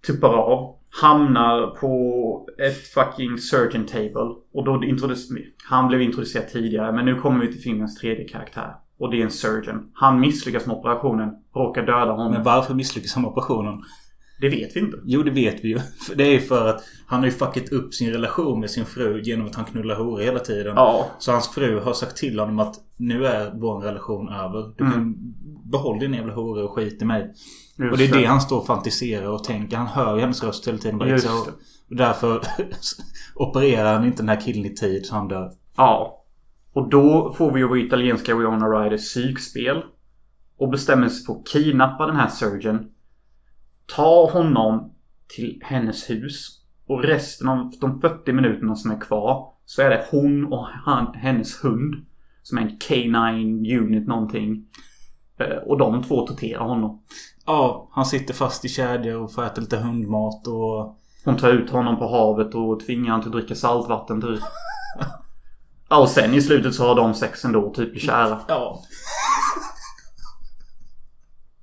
tuppar 0.06 0.28
av. 0.28 0.76
Hamnar 1.02 1.66
på 1.66 2.48
ett 2.58 2.86
fucking 2.86 3.38
surgeon 3.38 3.86
table. 3.86 4.34
Och 4.52 4.64
då 4.64 4.84
introduceras... 4.84 5.42
Han 5.68 5.88
blev 5.88 6.02
introducerad 6.02 6.48
tidigare 6.48 6.92
men 6.92 7.04
nu 7.04 7.14
kommer 7.14 7.46
vi 7.46 7.52
till 7.52 7.62
filmens 7.62 7.94
tredje 7.94 8.28
karaktär. 8.28 8.74
Och 8.98 9.10
det 9.10 9.20
är 9.20 9.24
en 9.24 9.30
surgeon. 9.30 9.90
Han 9.94 10.20
misslyckas 10.20 10.66
med 10.66 10.76
operationen. 10.76 11.30
Råkar 11.54 11.86
döda 11.86 12.12
honom. 12.12 12.32
Men 12.32 12.42
varför 12.42 12.74
misslyckas 12.74 13.14
han 13.14 13.22
med 13.22 13.30
operationen? 13.30 13.82
Det 14.40 14.48
vet 14.48 14.76
vi 14.76 14.80
inte. 14.80 14.96
Jo, 15.04 15.22
det 15.22 15.30
vet 15.30 15.64
vi 15.64 15.68
ju. 15.68 15.78
För 15.78 16.14
Det 16.16 16.24
är 16.24 16.38
för 16.38 16.68
att 16.68 16.82
han 17.06 17.18
har 17.18 17.26
ju 17.26 17.32
fuckat 17.32 17.68
upp 17.72 17.94
sin 17.94 18.12
relation 18.12 18.60
med 18.60 18.70
sin 18.70 18.84
fru 18.86 19.20
genom 19.22 19.46
att 19.46 19.54
han 19.54 19.64
knullar 19.64 19.94
horor 19.96 20.20
hela 20.20 20.38
tiden. 20.38 20.72
Ja. 20.76 21.10
Så 21.18 21.32
hans 21.32 21.48
fru 21.48 21.80
har 21.80 21.92
sagt 21.92 22.16
till 22.16 22.38
honom 22.38 22.58
att 22.58 22.74
nu 22.96 23.26
är 23.26 23.52
vår 23.54 23.80
relation 23.80 24.28
över. 24.28 24.74
Du 24.78 24.90
kan 24.92 25.14
behålla 25.70 26.00
din 26.00 26.14
jävla 26.14 26.34
hora 26.34 26.64
och 26.64 26.70
skit 26.74 27.02
i 27.02 27.04
mig. 27.04 27.32
Just 27.78 27.92
och 27.92 27.98
det 27.98 28.04
är 28.04 28.12
det 28.20 28.24
han 28.24 28.40
står 28.40 28.58
och 28.58 28.66
fantiserar 28.66 29.28
och 29.28 29.44
tänker. 29.44 29.76
Han 29.76 29.86
hör 29.86 30.14
ju 30.14 30.20
hennes 30.20 30.42
röst 30.44 30.68
hela 30.68 30.78
tiden. 30.78 30.98
Bara, 30.98 31.18
så- 31.18 31.28
det. 31.28 31.50
Och 31.90 31.96
därför 31.96 32.42
opererar 33.34 33.94
han 33.94 34.04
inte 34.04 34.22
den 34.22 34.28
här 34.28 34.40
killen 34.40 34.66
i 34.66 34.74
tid 34.74 35.06
så 35.06 35.14
han 35.14 35.28
dör. 35.28 35.52
Ja. 35.76 36.22
Och 36.72 36.88
då 36.90 37.34
får 37.38 37.52
vi 37.52 37.60
ju 37.60 37.68
vår 37.68 37.78
italienska 37.78 38.36
Winona 38.36 38.66
Ryder 38.66 38.96
psykspel. 38.96 39.82
Och 40.58 40.68
bestämmer 40.68 41.08
sig 41.08 41.26
för 41.26 41.32
att 41.32 41.46
kidnappa 41.46 42.06
den 42.06 42.16
här 42.16 42.28
surgeon. 42.28 42.78
Ta 43.86 44.30
honom 44.30 44.92
till 45.36 45.60
hennes 45.64 46.10
hus. 46.10 46.60
Och 46.86 47.02
resten 47.02 47.48
av 47.48 47.72
de 47.80 48.00
40 48.00 48.32
minuterna 48.32 48.76
som 48.76 48.90
är 48.90 49.00
kvar 49.00 49.52
så 49.64 49.82
är 49.82 49.90
det 49.90 50.06
hon 50.10 50.52
och 50.52 50.66
han, 50.66 51.14
hennes 51.14 51.64
hund. 51.64 51.94
Som 52.42 52.58
är 52.58 52.62
en 52.62 52.78
K9 52.78 53.78
unit 53.78 54.06
någonting. 54.08 54.64
Eh, 55.38 55.56
Och 55.56 55.78
de 55.78 56.02
två 56.02 56.26
torterar 56.26 56.64
honom. 56.64 57.02
Ja, 57.46 57.88
han 57.92 58.06
sitter 58.06 58.34
fast 58.34 58.64
i 58.64 58.68
kedjor 58.68 59.22
och 59.22 59.32
får 59.32 59.44
äta 59.44 59.60
lite 59.60 59.76
hundmat 59.76 60.46
och... 60.46 60.98
Hon 61.24 61.36
tar 61.36 61.48
ut 61.50 61.70
honom 61.70 61.98
på 61.98 62.08
havet 62.08 62.54
och 62.54 62.80
tvingar 62.80 63.10
honom 63.10 63.22
till 63.22 63.28
att 63.28 63.36
dricka 63.36 63.54
saltvatten 63.54 64.20
typ. 64.20 64.40
Ja, 65.88 66.00
och 66.00 66.08
sen 66.08 66.34
i 66.34 66.42
slutet 66.42 66.74
så 66.74 66.86
har 66.86 66.94
de 66.94 67.14
sex 67.14 67.44
ändå 67.44 67.74
typ 67.74 67.90
blir 67.90 68.00
kära. 68.00 68.40
Ja. 68.48 68.82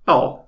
Ja. 0.06 0.43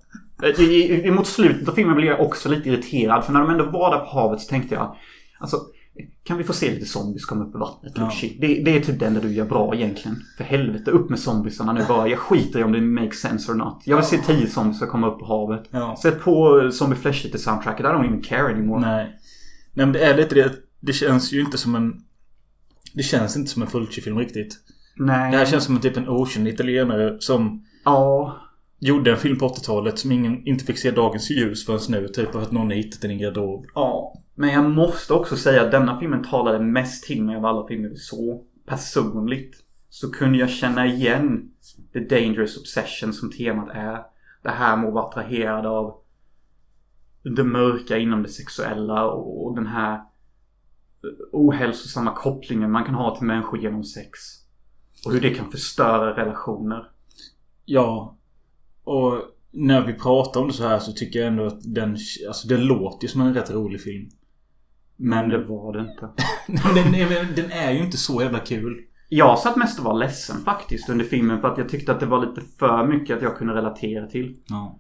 I, 0.46 1.06
i, 1.08 1.12
mot 1.12 1.28
slutet 1.28 1.70
av 1.70 1.74
filmen 1.74 1.96
blev 1.96 2.08
jag 2.08 2.22
också 2.22 2.50
lite 2.50 2.70
irriterad. 2.70 3.26
För 3.26 3.34
när 3.34 3.40
de 3.40 3.50
ändå 3.50 3.66
var 3.66 3.92
där 3.92 4.00
på 4.00 4.06
havet 4.06 4.42
så 4.42 4.50
tänkte 4.50 4.76
jag... 4.76 4.96
Alltså, 5.40 5.58
kan 6.24 6.38
vi 6.38 6.44
få 6.44 6.54
se 6.54 6.72
lite 6.72 6.86
zombies 6.86 7.26
komma 7.26 7.46
upp 7.46 7.56
ur 7.56 7.60
vattnet? 7.60 7.94
Ja. 7.96 8.12
Det, 8.40 8.48
det 8.48 8.78
är 8.78 8.82
typ 8.82 9.00
det 9.00 9.06
enda 9.06 9.20
du 9.20 9.34
gör 9.34 9.46
bra 9.46 9.76
egentligen. 9.76 10.24
För 10.38 10.44
helvete, 10.44 10.92
upp 10.92 11.10
med 11.10 11.20
zombiesarna 11.20 11.74
nu 11.74 11.82
bara. 11.88 12.08
Jag 12.08 12.20
skiter 12.20 12.60
i 12.60 12.64
om 12.64 12.72
det 12.72 12.82
makes 12.82 13.20
sense 13.20 13.52
or 13.52 13.56
not. 13.56 13.82
Jag 13.86 13.98
vill 13.98 14.06
se 14.06 14.18
tio 14.18 14.48
zombies 14.48 14.80
komma 14.80 15.08
upp 15.08 15.20
på 15.20 15.26
havet. 15.26 15.64
Ja. 15.72 15.98
Sätt 16.02 16.22
på 16.22 16.70
Zombie 16.72 16.96
Flesh 16.96 17.26
Eater 17.26 17.40
soundtracket. 17.40 17.86
I 17.86 17.90
don't 17.90 18.06
even 18.06 18.22
care 18.22 18.54
anymore. 18.54 18.82
Nej. 18.82 19.06
Nej 19.74 19.86
men 19.86 19.92
det 19.92 20.00
är 20.00 20.18
lite 20.18 20.36
det. 20.36 20.52
Det 20.80 20.94
känns 20.94 21.34
ju 21.34 21.42
inte 21.42 21.58
som 21.58 21.76
en... 21.76 21.94
Det 22.94 23.04
känns 23.04 23.38
inte 23.38 23.52
som 23.52 23.62
en 23.62 23.68
Fulci-film 23.68 24.18
riktigt. 24.18 24.58
Nej. 24.98 25.32
Det 25.32 25.38
här 25.38 25.46
känns 25.46 25.64
som 25.64 25.76
en 25.76 25.82
typ 25.82 25.98
en 25.98 26.10
okänd 26.10 26.48
italienare 26.48 27.18
som 27.20 27.66
Ja. 27.86 28.38
Gjorde 28.80 29.12
en 29.12 29.18
film 29.18 29.40
på 29.40 29.48
80-talet 29.48 30.00
som 30.00 30.12
ingen 30.12 30.48
inte 30.48 30.66
fick 30.66 30.78
se 30.78 30.92
dagens 30.92 31.32
ljus 31.32 31.66
förrän 31.66 31.80
nu. 32.02 32.08
Typ 32.08 32.32
för 32.32 32.42
att 32.42 32.52
någon 32.52 32.68
har 32.68 32.76
hittat 32.76 33.02
den 33.02 33.12
i 33.12 33.14
en 33.14 33.20
garderob. 33.20 33.66
Ja. 33.76 34.14
Men 34.36 34.50
jag 34.50 34.70
måste 34.70 35.14
också 35.14 35.38
säga 35.38 35.62
att 35.62 35.72
denna 35.72 36.00
filmen 36.00 36.24
talade 36.24 36.60
mest 36.60 37.04
till 37.04 37.24
mig 37.24 37.36
av 37.36 37.46
alla 37.46 37.68
filmer 37.68 37.90
vi 37.90 37.96
såg. 37.96 38.46
Personligt. 38.66 39.64
Så 39.90 40.12
kunde 40.12 40.38
jag 40.38 40.50
känna 40.50 40.88
igen 40.88 41.52
The 41.94 42.00
Dangerous 42.00 42.58
Obsession 42.58 43.14
som 43.14 43.32
temat 43.32 43.70
är. 43.74 44.00
Det 44.44 44.50
här 44.50 44.78
med 44.78 44.88
att 44.88 44.94
vara 44.94 45.06
attraherad 45.06 45.66
av 45.66 45.96
det 47.36 47.44
mörka 47.44 47.98
inom 47.98 48.24
det 48.24 48.30
sexuella 48.30 49.06
och 49.06 49.56
den 49.56 49.68
här 49.68 50.02
ohälsosamma 51.32 52.12
kopplingen 52.12 52.72
man 52.72 52.84
kan 52.84 52.96
ha 52.96 53.18
till 53.18 53.28
människor 53.28 53.60
genom 53.60 53.84
sex. 53.84 54.20
Och 55.06 55.12
hur 55.12 55.22
det 55.22 55.30
kan 55.30 55.52
förstöra 55.52 56.18
relationer. 56.18 56.90
Ja. 57.66 58.18
Och 58.86 59.22
när 59.52 59.86
vi 59.86 59.94
pratar 59.94 60.42
om 60.42 60.48
det 60.48 60.54
så 60.54 60.68
här 60.68 60.80
så 60.80 60.92
tycker 60.92 61.20
jag 61.20 61.28
ändå 61.28 61.46
att 61.46 61.74
den... 61.74 61.98
Alltså 62.28 62.48
den 62.48 62.66
låter 62.66 63.04
ju 63.04 63.12
som 63.12 63.22
en 63.22 63.34
rätt 63.34 63.52
rolig 63.52 63.82
film. 63.82 64.10
Men 64.98 65.30
det 65.30 65.44
var 65.44 65.74
det 65.74 65.80
inte. 65.80 66.10
Den, 66.76 66.96
är- 66.96 67.36
den 67.36 67.52
är 67.52 67.72
ju 67.72 67.80
inte 67.86 67.98
så 67.98 68.22
jävla 68.22 68.40
kul. 68.40 68.82
Jag 69.10 69.40
satt 69.40 69.56
mest 69.56 69.80
och 69.80 69.86
var 69.86 69.94
ledsen 69.94 70.36
faktiskt 70.46 70.90
under 70.90 71.06
filmen 71.06 71.42
för 71.42 71.48
att 71.48 71.58
jag 71.58 71.70
tyckte 71.70 71.92
att 71.92 72.00
det 72.00 72.06
var 72.06 72.26
lite 72.26 72.42
för 72.60 72.88
mycket 72.88 73.18
att 73.18 73.24
jag 73.24 73.38
kunde 73.38 73.54
relatera 73.54 74.08
till. 74.08 74.38
Ja. 74.50 74.80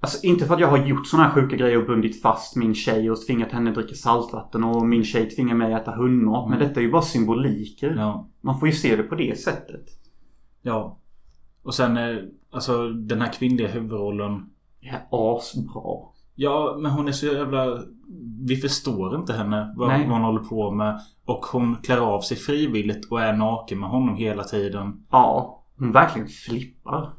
Alltså 0.00 0.26
inte 0.26 0.46
för 0.46 0.54
att 0.54 0.60
jag 0.60 0.68
har 0.68 0.86
gjort 0.86 1.06
såna 1.06 1.22
här 1.22 1.30
sjuka 1.30 1.56
grejer 1.56 1.78
och 1.78 1.86
bundit 1.86 2.22
fast 2.22 2.56
min 2.56 2.74
tjej 2.74 3.10
och 3.10 3.26
tvingat 3.26 3.52
henne 3.52 3.70
att 3.70 3.76
dricka 3.76 3.94
saltvatten 3.94 4.64
och 4.64 4.86
min 4.86 5.04
tjej 5.04 5.30
tvingar 5.30 5.54
mig 5.54 5.74
att 5.74 5.82
äta 5.82 5.90
hundmat. 5.96 6.50
Men 6.50 6.58
detta 6.58 6.80
är 6.80 6.84
ju 6.84 6.90
bara 6.90 7.02
symboliker. 7.02 7.94
Ja. 7.96 8.28
Man 8.40 8.58
får 8.60 8.68
ju 8.68 8.74
se 8.74 8.96
det 8.96 9.02
på 9.02 9.14
det 9.14 9.38
sättet. 9.40 9.84
Ja. 10.62 10.98
Och 11.62 11.74
sen 11.74 11.96
eh, 11.96 12.16
alltså 12.52 12.88
den 12.88 13.20
här 13.20 13.32
kvinnliga 13.32 13.68
huvudrollen. 13.68 14.50
Är 14.80 15.06
asbra. 15.10 15.98
Ja, 16.34 16.76
men 16.80 16.90
hon 16.90 17.08
är 17.08 17.12
så 17.12 17.26
jävla... 17.26 17.82
Vi 18.46 18.56
förstår 18.56 19.16
inte 19.16 19.32
henne. 19.32 19.74
Vad, 19.76 19.88
Nej. 19.88 20.00
vad 20.00 20.16
hon 20.16 20.24
håller 20.24 20.44
på 20.44 20.70
med. 20.70 21.00
Och 21.24 21.46
hon 21.46 21.76
klär 21.76 21.98
av 21.98 22.20
sig 22.20 22.36
frivilligt 22.36 23.10
och 23.10 23.20
är 23.22 23.32
naken 23.32 23.80
med 23.80 23.90
honom 23.90 24.16
hela 24.16 24.44
tiden. 24.44 25.06
Ja, 25.10 25.62
hon 25.78 25.92
verkligen 25.92 26.28
flippar. 26.28 27.12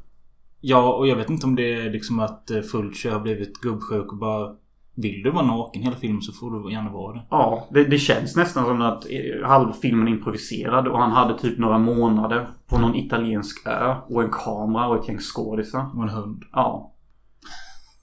Ja, 0.60 0.94
och 0.94 1.08
jag 1.08 1.16
vet 1.16 1.30
inte 1.30 1.46
om 1.46 1.56
det 1.56 1.74
är 1.74 1.90
liksom 1.90 2.20
att 2.20 2.50
eh, 2.50 2.60
Fulcher 2.60 3.10
har 3.10 3.20
blivit 3.20 3.60
gubbsjuk 3.60 4.12
och 4.12 4.18
bara... 4.18 4.56
Vill 5.00 5.22
du 5.22 5.30
vara 5.30 5.46
naken 5.46 5.82
hela 5.82 5.96
filmen 5.96 6.22
så 6.22 6.32
får 6.32 6.50
du 6.50 6.72
gärna 6.72 6.90
vara 6.90 7.12
det. 7.12 7.22
Ja, 7.30 7.68
det, 7.70 7.84
det 7.84 7.98
känns 7.98 8.36
nästan 8.36 8.64
som 8.64 8.82
att 8.82 9.06
eh, 9.10 9.48
halv 9.48 9.72
filmen 9.72 10.08
är 10.08 10.12
improviserad 10.12 10.88
och 10.88 10.98
han 10.98 11.12
hade 11.12 11.38
typ 11.38 11.58
några 11.58 11.78
månader 11.78 12.48
på 12.66 12.78
någon 12.78 12.96
italiensk 12.96 13.66
ö 13.66 13.96
och 14.08 14.22
en 14.22 14.30
kamera 14.30 14.88
och 14.88 15.02
ett 15.02 15.08
gäng 15.08 15.18
skådisar. 15.18 15.90
Och 15.96 16.02
en 16.02 16.08
hund. 16.08 16.42
Ja. 16.52 16.94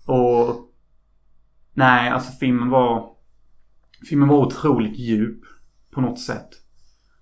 Och... 0.06 0.56
Nej, 1.74 2.10
alltså 2.10 2.32
filmen 2.32 2.70
var... 2.70 3.10
Filmen 4.10 4.28
var 4.28 4.38
otroligt 4.38 5.00
djup 5.00 5.42
på 5.94 6.02
något 6.02 6.20
sätt. 6.20 6.50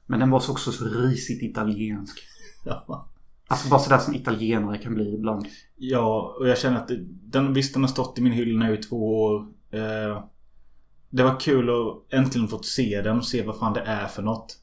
Men 0.05 0.19
den 0.19 0.29
var 0.29 0.39
så 0.39 0.51
också 0.51 0.71
så 0.71 0.85
risigt 0.85 1.43
italiensk. 1.43 2.19
Ja. 2.67 3.09
Alltså 3.47 3.69
bara 3.69 3.79
sådär 3.79 3.97
som 3.97 4.15
italienare 4.15 4.77
kan 4.77 4.93
bli 4.93 5.13
ibland. 5.13 5.45
Ja, 5.75 6.35
och 6.39 6.47
jag 6.47 6.57
känner 6.57 6.77
att 6.77 6.91
den, 7.07 7.53
visst 7.53 7.73
den 7.73 7.83
har 7.83 7.87
stått 7.87 8.17
i 8.17 8.21
min 8.21 8.33
hylla 8.33 8.65
nu 8.65 8.73
i 8.73 8.77
två 8.77 9.23
år. 9.23 9.47
Eh, 9.75 10.23
det 11.09 11.23
var 11.23 11.39
kul 11.39 11.69
att 11.69 12.13
äntligen 12.13 12.47
fått 12.47 12.65
se 12.65 13.01
den 13.01 13.17
och 13.17 13.25
se 13.25 13.43
vad 13.45 13.59
fan 13.59 13.73
det 13.73 13.81
är 13.81 14.07
för 14.07 14.21
något. 14.21 14.57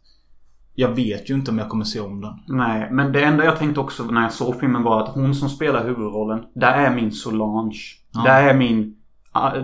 Jag 0.75 0.89
vet 0.95 1.31
ju 1.31 1.35
inte 1.35 1.51
om 1.51 1.59
jag 1.59 1.69
kommer 1.69 1.85
se 1.85 2.01
om 2.01 2.21
den. 2.21 2.35
Nej, 2.49 2.89
men 2.91 3.13
det 3.13 3.25
enda 3.25 3.45
jag 3.45 3.59
tänkte 3.59 3.81
också 3.81 4.05
när 4.05 4.23
jag 4.23 4.33
såg 4.33 4.61
filmen 4.61 4.83
var 4.83 5.03
att 5.03 5.09
hon 5.09 5.35
som 5.35 5.49
spelar 5.49 5.85
huvudrollen, 5.85 6.45
där 6.55 6.73
är 6.73 6.95
min 6.95 7.13
Solange. 7.13 7.79
Ja. 8.13 8.23
Där 8.25 8.49
är 8.49 8.55
min, 8.55 8.97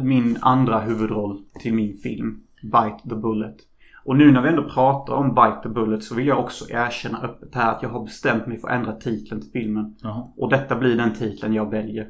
min 0.02 0.38
andra 0.40 0.80
huvudroll 0.80 1.42
till 1.60 1.74
min 1.74 1.96
film. 1.96 2.40
Bite 2.62 3.08
the 3.08 3.14
Bullet. 3.14 3.56
Och 4.04 4.16
nu 4.16 4.32
när 4.32 4.42
vi 4.42 4.48
ändå 4.48 4.62
pratar 4.68 5.14
om 5.14 5.28
Bite 5.34 5.60
the 5.62 5.68
Bullet 5.68 6.04
så 6.04 6.14
vill 6.14 6.26
jag 6.26 6.38
också 6.38 6.70
erkänna 6.70 7.18
öppet 7.22 7.54
här 7.54 7.72
att 7.72 7.82
jag 7.82 7.90
har 7.90 8.04
bestämt 8.04 8.46
mig 8.46 8.58
för 8.58 8.68
att 8.68 8.74
ändra 8.74 8.92
titeln 8.92 9.40
till 9.40 9.50
filmen. 9.50 9.96
Jaha, 10.02 10.28
Och 10.36 10.50
detta 10.50 10.76
blir 10.76 10.96
den 10.96 11.14
titeln 11.14 11.54
jag 11.54 11.70
väljer. 11.70 12.08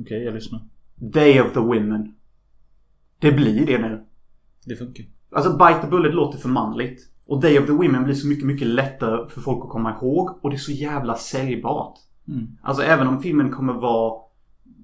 okej 0.00 0.24
jag 0.24 0.34
lyssnar. 0.34 0.60
Day 0.94 1.40
of 1.40 1.52
the 1.52 1.60
Women. 1.60 2.14
Det 3.22 3.32
blir 3.32 3.66
det 3.66 3.78
nu. 3.78 4.04
Det 4.64 4.76
funkar. 4.76 5.06
Alltså 5.32 5.52
Bite 5.52 5.80
the 5.80 5.86
Bullet 5.86 6.14
låter 6.14 6.38
för 6.38 6.48
manligt. 6.48 7.08
Och 7.26 7.40
Day 7.40 7.58
of 7.58 7.66
the 7.66 7.72
Women 7.72 8.04
blir 8.04 8.14
så 8.14 8.26
mycket, 8.26 8.44
mycket 8.44 8.66
lättare 8.66 9.28
för 9.28 9.40
folk 9.40 9.64
att 9.64 9.70
komma 9.70 9.90
ihåg. 9.90 10.38
Och 10.42 10.50
det 10.50 10.56
är 10.56 10.58
så 10.58 10.72
jävla 10.72 11.14
säljbart. 11.14 11.98
Mm. 12.28 12.46
Alltså 12.62 12.82
även 12.82 13.08
om 13.08 13.22
filmen 13.22 13.50
kommer 13.50 13.72
vara 13.72 14.22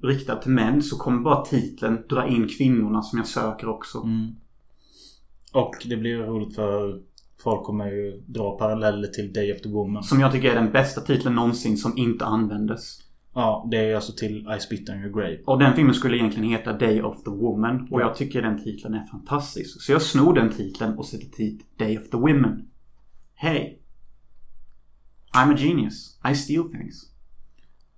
riktad 0.03 0.37
till 0.37 0.51
män 0.51 0.83
så 0.83 0.97
kommer 0.97 1.23
bara 1.23 1.45
titeln 1.45 1.99
dra 2.09 2.29
in 2.29 2.49
kvinnorna 2.59 3.03
som 3.03 3.19
jag 3.19 3.29
söker 3.29 3.69
också. 3.69 3.99
Mm. 3.99 4.29
Och 5.53 5.75
det 5.85 5.97
blir 5.97 6.19
roligt 6.19 6.55
för 6.55 7.01
folk 7.43 7.65
kommer 7.65 7.87
ju 7.87 8.23
dra 8.27 8.59
paralleller 8.59 9.09
till 9.09 9.33
Day 9.33 9.53
of 9.53 9.61
the 9.61 9.69
Woman. 9.69 10.03
Som 10.03 10.21
jag 10.21 10.33
tycker 10.33 10.51
är 10.51 10.55
den 10.55 10.73
bästa 10.73 11.01
titeln 11.01 11.35
någonsin 11.35 11.77
som 11.77 11.99
inte 11.99 12.25
användes. 12.25 12.99
Ja, 13.39 13.69
det 13.71 13.77
är 13.77 13.95
alltså 13.95 14.13
till 14.13 14.49
I 14.57 14.61
Spit 14.61 14.89
on 14.89 14.97
Your 14.97 15.13
Grave. 15.13 15.39
Och 15.47 15.59
den 15.59 15.75
filmen 15.75 15.95
skulle 15.95 16.17
egentligen 16.17 16.51
heta 16.51 16.73
Day 16.73 17.03
of 17.03 17.23
the 17.23 17.31
Woman. 17.31 17.89
Och 17.91 18.01
jag 18.01 18.17
tycker 18.17 18.43
den 18.43 18.65
titeln 18.65 18.95
är 18.95 19.05
fantastisk. 19.05 19.83
Så 19.83 19.93
jag 19.93 20.03
snor 20.03 20.35
den 20.35 20.51
titeln 20.51 20.99
och 20.99 21.07
sätter 21.07 21.37
dit 21.37 21.79
Day 21.79 21.99
of 21.99 22.11
the 22.11 22.17
Women. 22.17 22.69
Hey. 23.35 23.79
I'm 25.37 25.55
a 25.55 25.57
genius. 25.59 26.19
I 26.31 26.35
steal 26.35 26.71
things. 26.71 27.11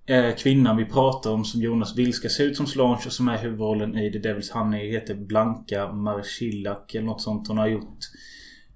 Eh, 0.05 0.35
kvinnan 0.35 0.77
vi 0.77 0.85
pratar 0.85 1.31
om 1.31 1.45
som 1.45 1.61
Jonas 1.61 1.97
vill 1.97 2.13
ska 2.13 2.29
se 2.29 2.43
ut 2.43 2.57
som 2.57 2.65
Solange 2.65 3.05
och 3.05 3.11
som 3.11 3.27
är 3.27 3.37
huvudrollen 3.37 3.97
i 3.97 4.11
The 4.11 4.19
Devil's 4.19 4.53
Honey 4.53 4.91
heter 4.91 5.15
Blanka 5.15 5.91
Marcillak 5.91 6.95
eller 6.95 7.05
något 7.05 7.21
sånt. 7.21 7.47
Hon 7.47 7.57
har 7.57 7.67
gjort 7.67 7.99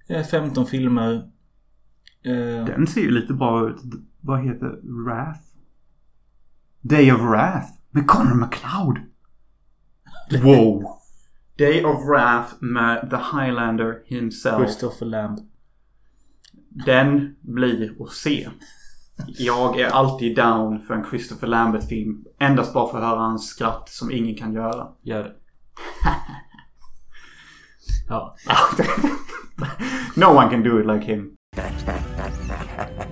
eh, 0.08 0.24
15 0.24 0.66
filmer. 0.66 1.14
Eh, 2.24 2.66
Den 2.66 2.88
ser 2.88 3.02
ju 3.02 3.12
lite 3.12 3.34
bra 3.34 3.70
ut. 3.70 3.76
Vad 4.22 4.46
heter 4.46 5.04
Wrath? 5.06 5.55
Day 6.90 7.12
of 7.12 7.22
Wrath 7.22 7.68
med 7.92 8.08
Connor 8.08 8.36
McLeod. 8.36 9.00
Wow. 10.44 10.84
Day 11.58 11.84
of 11.84 12.04
Wrath 12.10 12.54
med 12.60 13.10
The 13.10 13.18
Highlander 13.18 14.04
himself. 14.06 14.58
Christopher 14.58 15.06
Lamb. 15.06 15.40
Den 16.86 17.36
blir 17.42 18.04
att 18.04 18.12
se. 18.12 18.50
Jag 19.38 19.80
är 19.80 19.88
alltid 19.88 20.36
down 20.36 20.82
för 20.82 20.94
en 20.94 21.06
Christopher 21.10 21.48
Lambert-film. 21.48 22.26
Endast 22.40 22.74
bara 22.74 22.92
för 22.92 22.98
att 22.98 23.10
höra 23.10 23.20
hans 23.20 23.48
skratt 23.48 23.90
som 23.90 24.12
ingen 24.12 24.36
kan 24.36 24.54
göra. 24.54 24.88
Gör 25.02 25.24
det. 25.24 25.34
ja. 28.10 28.36
no 30.16 30.26
one 30.26 30.50
can 30.50 30.64
do 30.64 30.80
it 30.80 30.88
like 30.88 31.14
him. 31.14 31.36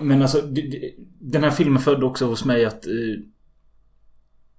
men 0.00 0.22
alltså 0.22 0.42
Den 1.20 1.42
här 1.42 1.50
filmen 1.50 1.82
födde 1.82 2.06
också 2.06 2.26
hos 2.26 2.44
mig 2.44 2.64
att 2.64 2.86
eh, 2.86 2.92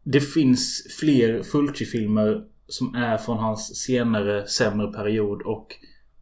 Det 0.03 0.21
finns 0.21 0.87
fler 0.99 1.43
Fulci-filmer 1.43 2.43
som 2.67 2.95
är 2.95 3.17
från 3.17 3.37
hans 3.37 3.75
senare, 3.75 4.47
sämre 4.47 4.91
period 4.91 5.41
och 5.41 5.75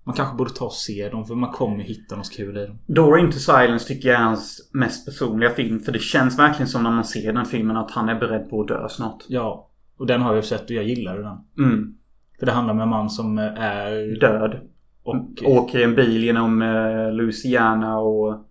man 0.03 0.15
kanske 0.15 0.35
borde 0.35 0.53
ta 0.53 0.65
och 0.65 0.73
se 0.73 1.09
dem 1.09 1.25
för 1.25 1.35
man 1.35 1.51
kommer 1.51 1.83
hitta 1.83 2.15
något 2.15 2.31
kul 2.31 2.57
i 2.57 2.65
dem. 2.65 2.77
Door 2.85 3.19
into 3.19 3.39
Silence 3.39 3.87
tycker 3.87 4.09
jag 4.09 4.19
är 4.19 4.23
hans 4.23 4.69
mest 4.73 5.05
personliga 5.05 5.49
film. 5.49 5.79
För 5.79 5.91
det 5.91 5.99
känns 5.99 6.39
verkligen 6.39 6.67
som 6.67 6.83
när 6.83 6.91
man 6.91 7.05
ser 7.05 7.33
den 7.33 7.45
filmen 7.45 7.77
att 7.77 7.91
han 7.91 8.09
är 8.09 8.19
beredd 8.19 8.49
på 8.49 8.61
att 8.61 8.67
dö 8.67 8.89
snart. 8.89 9.23
Ja, 9.27 9.69
och 9.97 10.05
den 10.07 10.21
har 10.21 10.35
jag 10.35 10.45
sett 10.45 10.63
och 10.63 10.71
jag 10.71 10.83
gillade 10.83 11.21
den. 11.21 11.65
Mm. 11.65 11.97
För 12.39 12.45
det 12.45 12.51
handlar 12.51 12.73
om 12.73 12.79
en 12.79 12.89
man 12.89 13.09
som 13.09 13.37
eh, 13.37 13.45
är... 13.45 14.19
Död. 14.19 14.59
Och... 15.03 15.15
Åker 15.45 15.79
i 15.79 15.83
en 15.83 15.95
bil 15.95 16.23
genom 16.23 16.61
eh, 16.61 17.11
Louisiana 17.11 17.99
och... 17.99 18.46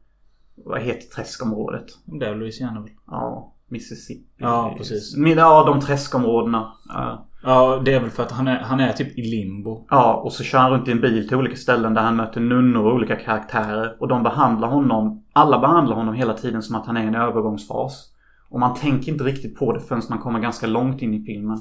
Vad 0.65 0.81
heter 0.81 1.15
träskområdet? 1.15 1.85
Det 2.05 2.27
är 2.27 2.35
Louisiana 2.35 2.81
väl? 2.81 2.91
Ja, 3.07 3.53
Mississippi. 3.69 4.25
Ja, 4.37 4.75
precis. 4.79 5.17
Men, 5.17 5.33
ja, 5.33 5.65
de 5.67 5.81
träskområdena. 5.81 6.73
Ja. 6.89 7.27
Ja, 7.43 7.83
det 7.85 7.95
är 7.95 8.01
väl 8.01 8.11
för 8.11 8.23
att 8.23 8.33
han 8.33 8.49
är, 8.49 8.59
han 8.59 8.81
är 8.81 8.93
typ 8.93 9.19
i 9.19 9.23
limbo. 9.23 9.87
Ja, 9.91 10.15
och 10.15 10.33
så 10.33 10.45
kör 10.45 10.59
han 10.59 10.71
runt 10.71 10.89
i 10.89 10.93
en 10.93 11.01
bil 11.01 11.29
till 11.29 11.37
olika 11.37 11.57
ställen 11.57 11.95
där 11.95 12.03
han 12.03 12.17
möter 12.17 12.41
nunnor 12.41 12.85
och 12.85 12.95
olika 12.95 13.17
karaktärer. 13.17 13.97
Och 14.01 14.09
de 14.09 14.23
behandlar 14.23 14.69
honom, 14.69 15.25
alla 15.33 15.59
behandlar 15.59 15.97
honom 15.97 16.15
hela 16.15 16.35
tiden 16.35 16.63
som 16.63 16.77
att 16.77 16.87
han 16.87 16.97
är 16.97 17.05
i 17.05 17.07
en 17.07 17.15
övergångsfas. 17.15 18.13
Och 18.49 18.61
man 18.61 18.75
tänker 18.75 19.13
inte 19.13 19.25
riktigt 19.25 19.59
på 19.59 19.73
det 19.73 19.81
förrän 19.81 20.03
man 20.11 20.19
kommer 20.19 20.41
ganska 20.41 20.67
långt 20.67 21.03
in 21.03 21.15
i 21.15 21.25
filmen. 21.25 21.59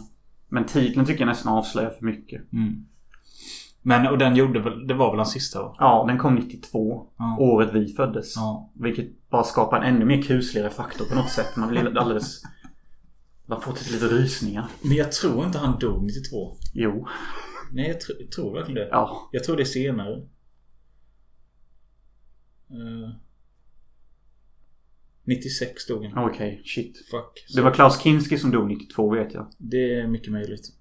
Men 0.50 0.66
titeln 0.66 1.06
tycker 1.06 1.20
jag 1.20 1.28
nästan 1.28 1.54
avslöjar 1.54 1.89
för 1.89 2.06
mycket. 2.06 2.54
Mm. 2.54 2.86
Men 3.88 4.08
och 4.08 4.18
den 4.18 4.36
gjorde 4.36 4.60
väl, 4.60 4.88
det 4.88 4.94
var 4.94 5.12
väl 5.12 5.18
hans 5.20 5.32
sista 5.32 5.62
va? 5.62 5.76
Ja, 5.80 6.06
den 6.08 6.18
kom 6.18 6.36
92. 6.36 7.08
Ja. 7.18 7.38
Året 7.40 7.70
vi 7.74 7.88
föddes. 7.88 8.36
Ja. 8.36 8.72
Vilket 8.76 9.30
bara 9.30 9.44
skapar 9.44 9.78
en 9.82 9.96
ännu 9.96 10.06
mer 10.06 10.22
kusligare 10.22 10.70
faktor 10.70 11.06
på 11.06 11.16
något 11.16 11.30
sätt. 11.30 11.56
Man 11.58 11.70
blir 11.70 11.98
alldeles... 11.98 12.42
Man 13.46 13.62
får 13.62 13.74
till 13.74 13.94
lite 13.94 14.06
rysningar. 14.06 14.68
Men 14.82 14.96
jag 14.98 15.12
tror 15.12 15.46
inte 15.46 15.58
han 15.58 15.80
dog 15.80 16.04
92. 16.04 16.56
Jo. 16.74 17.08
Nej, 17.72 17.88
jag, 17.88 17.96
tr- 17.98 18.20
jag 18.20 18.32
tror 18.32 18.54
verkligen 18.54 18.76
det. 18.76 18.88
Ja. 18.92 19.30
Jag 19.32 19.44
tror 19.44 19.56
det 19.56 19.64
är 19.64 19.66
senare. 19.66 20.16
Eh, 22.70 23.10
96 25.24 25.88
dog 25.88 26.06
han. 26.06 26.30
Okej, 26.30 26.62
shit. 26.66 26.98
Fuck. 27.12 27.46
Det 27.56 27.62
var 27.62 27.72
Klaus 27.72 28.02
Kinski 28.02 28.38
som 28.38 28.52
dog 28.52 28.68
92 28.68 29.14
vet 29.16 29.34
jag. 29.34 29.48
Det 29.58 30.00
är 30.00 30.08
mycket 30.08 30.32
möjligt. 30.32 30.75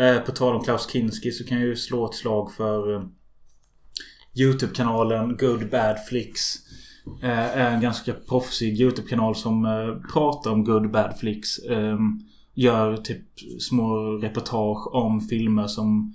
Eh, 0.00 0.20
på 0.20 0.32
tal 0.32 0.56
om 0.56 0.64
Klaus 0.64 0.90
Kinski 0.92 1.32
så 1.32 1.44
kan 1.44 1.58
jag 1.58 1.66
ju 1.66 1.76
slå 1.76 2.06
ett 2.06 2.14
slag 2.14 2.52
för 2.52 2.94
eh, 2.94 3.02
Youtube-kanalen 4.34 5.36
Good 5.36 5.70
Bad 5.70 5.96
Flicks. 6.08 6.56
Eh, 7.22 7.58
är 7.58 7.70
en 7.70 7.80
ganska 7.80 8.12
proffsig 8.12 8.80
Youtube-kanal 8.80 9.36
som 9.36 9.64
pratar 10.12 10.50
om 10.50 10.64
Good 10.64 10.90
Bad 10.90 11.18
Flicks. 11.18 11.58
Ehm, 11.58 12.20
gör 12.54 12.96
typ 12.96 13.26
små 13.60 13.96
reportage 13.96 14.94
om 14.94 15.20
filmer 15.20 15.66
som 15.66 16.14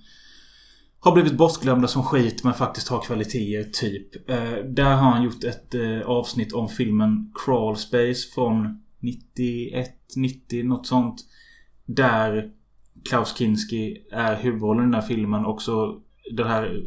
har 1.00 1.12
blivit 1.12 1.38
bortglömda 1.38 1.88
som 1.88 2.04
skit 2.04 2.44
men 2.44 2.54
faktiskt 2.54 2.88
har 2.88 3.02
kvaliteter 3.02 3.72
typ. 3.72 4.28
Där 4.76 4.96
har 4.96 5.12
han 5.12 5.24
gjort 5.24 5.44
ett 5.44 5.76
avsnitt 6.06 6.54
om 6.54 6.70
filmen 6.70 7.32
Crawl 7.46 7.78
Space 7.78 8.34
från 8.34 8.84
91, 9.00 9.90
90 10.16 10.64
något 10.64 10.88
sånt. 10.88 11.22
Där 11.86 12.52
Klaus 13.10 13.38
Kinski 13.38 13.98
är 14.12 14.36
huvudrollen 14.36 14.84
i 14.84 14.86
den 14.86 14.94
här 14.94 15.02
filmen. 15.02 15.46
Också 15.46 16.02
det 16.36 16.48
här 16.48 16.84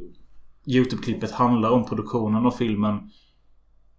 Youtube-klippet 0.67 1.33
handlar 1.33 1.71
om 1.71 1.85
produktionen 1.85 2.47
av 2.47 2.51
filmen. 2.51 3.11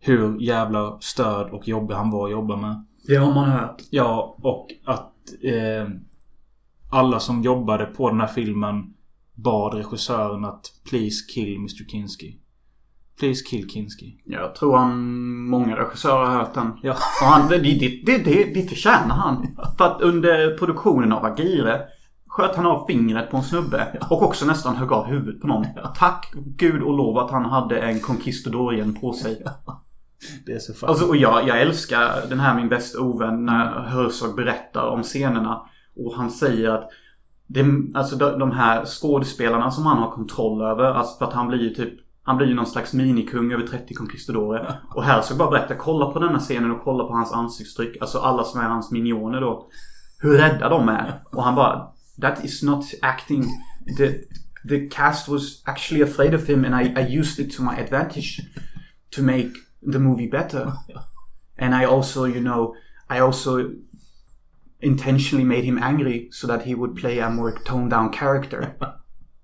hur 0.01 0.41
jävla 0.41 0.97
störd 0.99 1.49
och 1.49 1.67
jobbig 1.67 1.95
han 1.95 2.11
var 2.11 2.25
att 2.25 2.31
jobba 2.31 2.55
med. 2.55 2.85
Det 3.07 3.15
har 3.15 3.33
man 3.33 3.49
hört. 3.49 3.81
Ja, 3.89 4.37
och 4.41 4.67
att 4.85 5.13
eh, 5.43 5.89
alla 6.91 7.19
som 7.19 7.41
jobbade 7.41 7.85
på 7.85 8.09
den 8.09 8.19
här 8.19 8.27
filmen 8.27 8.93
bad 9.35 9.73
regissören 9.73 10.45
att 10.45 10.61
Please 10.89 11.25
kill 11.33 11.55
Mr 11.55 11.89
Kinski. 11.91 12.39
Please 13.19 13.43
kill 13.49 13.69
Kinski. 13.69 14.21
Jag 14.25 14.55
tror 14.55 14.77
han 14.77 15.23
många 15.49 15.75
regissörer 15.75 16.25
har 16.25 16.37
hört 16.39 16.53
den. 16.53 16.71
Ja. 16.83 16.91
Och 16.91 17.27
han, 17.27 17.49
det, 17.49 17.57
det, 17.57 18.01
det, 18.05 18.17
det, 18.17 18.53
det 18.53 18.69
förtjänar 18.69 19.15
han. 19.15 19.47
För 19.77 19.85
att 19.85 20.01
under 20.01 20.57
produktionen 20.57 21.11
av 21.11 21.25
Agire 21.25 21.81
sköt 22.29 22.55
han 22.55 22.65
av 22.65 22.85
fingret 22.87 23.31
på 23.31 23.37
en 23.37 23.43
snubbe. 23.43 23.87
Och 24.09 24.21
också 24.21 24.45
nästan 24.45 24.75
högg 24.75 24.91
av 24.91 25.05
huvudet 25.05 25.41
på 25.41 25.47
någon. 25.47 25.65
Tack 25.95 26.33
gud 26.35 26.81
och 26.81 26.93
lov 26.93 27.17
att 27.17 27.31
han 27.31 27.45
hade 27.45 27.79
en 27.79 27.99
Conquistadorien 27.99 28.95
på 28.95 29.13
sig. 29.13 29.43
Det 30.45 30.51
är 30.51 30.59
så 30.59 30.73
fan. 30.73 30.89
Alltså, 30.89 31.05
och 31.05 31.15
jag, 31.15 31.47
jag 31.47 31.61
älskar 31.61 32.29
den 32.29 32.39
här 32.39 32.55
min 32.55 32.69
bästa 32.69 33.01
ovän 33.01 33.45
när 33.45 33.81
Herzog 33.81 34.35
berättar 34.35 34.87
om 34.87 35.03
scenerna. 35.03 35.61
Och 35.95 36.13
han 36.15 36.31
säger 36.31 36.69
att 36.69 36.89
det, 37.47 37.65
alltså 37.93 38.15
de, 38.15 38.51
här 38.51 38.85
skådespelarna 38.85 39.71
som 39.71 39.85
han 39.85 39.97
har 39.97 40.11
kontroll 40.11 40.61
över. 40.61 40.83
Alltså 40.83 41.17
för 41.17 41.25
att 41.25 41.33
han 41.33 41.47
blir 41.47 41.59
ju 41.59 41.69
typ 41.69 41.93
han 42.23 42.37
blir 42.37 42.47
ju 42.47 42.53
någon 42.53 42.65
slags 42.65 42.93
minikung 42.93 43.51
över 43.51 43.67
30 43.67 43.93
conquistadorer. 43.93 44.79
Och 44.95 45.03
Herzog 45.03 45.37
bara 45.37 45.49
berättar, 45.49 45.75
kolla 45.75 46.05
på 46.05 46.19
denna 46.19 46.39
scenen 46.39 46.71
och 46.71 46.83
kolla 46.83 47.03
på 47.03 47.13
hans 47.13 47.33
ansiktstryck. 47.33 47.97
Alltså 48.01 48.19
alla 48.19 48.43
som 48.43 48.61
är 48.61 48.65
hans 48.65 48.91
minioner 48.91 49.41
då. 49.41 49.67
Hur 50.21 50.37
rädda 50.37 50.69
de 50.69 50.89
är. 50.89 51.21
Och 51.31 51.43
han 51.43 51.55
bara, 51.55 51.87
that 52.19 52.45
is 52.45 52.63
not 52.63 52.93
acting. 53.01 53.43
The, 53.85 54.25
the 54.63 54.87
cast 54.87 55.27
was 55.27 55.61
actually 55.65 56.01
afraid 56.01 56.33
of 56.33 56.47
him 56.47 56.65
and 56.65 56.75
I, 56.75 56.93
I 56.95 57.05
used 57.05 57.39
it 57.39 57.51
to 57.51 57.61
my 57.61 57.77
advantage. 57.77 58.41
To 59.11 59.23
make 59.23 59.57
the 59.81 59.99
movie 59.99 60.27
better. 60.27 60.73
And 61.61 61.75
I 61.75 61.83
also, 61.83 62.23
you 62.23 62.39
know, 62.39 62.73
I 63.09 63.19
also 63.19 63.73
intentionally 64.79 65.43
made 65.43 65.65
him 65.65 65.77
angry 65.77 66.29
so 66.31 66.47
that 66.47 66.63
he 66.63 66.73
would 66.73 66.95
play 66.95 67.19
a 67.19 67.29
more 67.29 67.51
toned 67.65 67.89
down 67.89 68.11
character. 68.11 68.75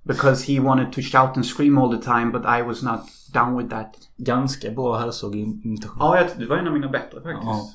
Because 0.07 0.43
he 0.43 0.59
wanted 0.59 0.93
to 0.93 1.01
shout 1.01 1.35
and 1.35 1.43
scream 1.43 1.79
all 1.79 1.89
the 1.89 1.97
time 1.97 2.31
but 2.31 2.45
I 2.45 2.61
was 2.61 2.83
not 2.83 3.09
down 3.31 3.55
with 3.55 3.69
that. 3.69 4.07
Ganska 4.17 4.69
bra 4.69 4.99
Herzog-imitation. 4.99 5.97
Ja, 5.99 6.27
det 6.37 6.45
var 6.45 6.57
en 6.57 6.67
av 6.67 6.73
mina 6.73 6.89
bättre 6.89 7.21
faktiskt. 7.21 7.45
Ja. 7.45 7.69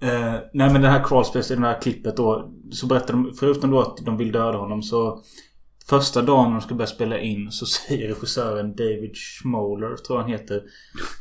Eh, 0.00 0.34
nej 0.52 0.72
men 0.72 0.82
det 0.82 0.88
här 0.88 1.04
crawlspace 1.04 1.54
i 1.54 1.56
det 1.56 1.66
här 1.66 1.80
klippet 1.80 2.16
då. 2.16 2.52
Så 2.72 2.86
berättar 2.86 3.14
de, 3.14 3.34
förutom 3.40 3.70
då 3.70 3.80
att 3.80 3.96
de 3.96 4.16
vill 4.16 4.32
döda 4.32 4.58
honom 4.58 4.82
så 4.82 5.22
Första 5.86 6.22
dagen 6.22 6.52
de 6.52 6.60
ska 6.60 6.74
börja 6.74 6.86
spela 6.86 7.18
in 7.18 7.52
så 7.52 7.66
säger 7.88 8.08
regissören 8.08 8.76
David 8.76 9.16
Schmoller, 9.16 9.96
tror 9.96 10.18
han 10.18 10.30
heter. 10.30 10.62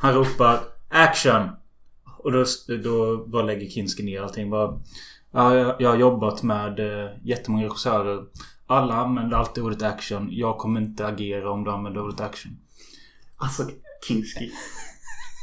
Han 0.02 0.14
ropar 0.14 0.60
Action! 0.90 1.50
Och 2.18 2.32
då, 2.32 2.46
då 2.84 3.26
bara 3.28 3.44
lägger 3.44 3.70
Kinski 3.70 4.04
ner 4.04 4.22
allting. 4.22 4.50
Bara, 4.50 4.82
ja, 5.32 5.56
jag, 5.56 5.76
jag 5.82 5.90
har 5.90 5.98
jobbat 5.98 6.44
med 6.44 6.80
eh, 6.80 7.10
jättemånga 7.24 7.66
regissörer. 7.66 8.24
Alla 8.68 8.94
använder 8.94 9.38
alltid 9.38 9.64
ordet 9.64 9.82
action. 9.82 10.28
Jag 10.32 10.58
kommer 10.58 10.82
inte 10.82 11.08
agera 11.08 11.52
om 11.52 11.64
du 11.64 11.72
använder 11.72 12.02
ordet 12.02 12.22
action. 12.22 12.58
Alltså, 13.38 13.64
Kinski. 14.08 14.52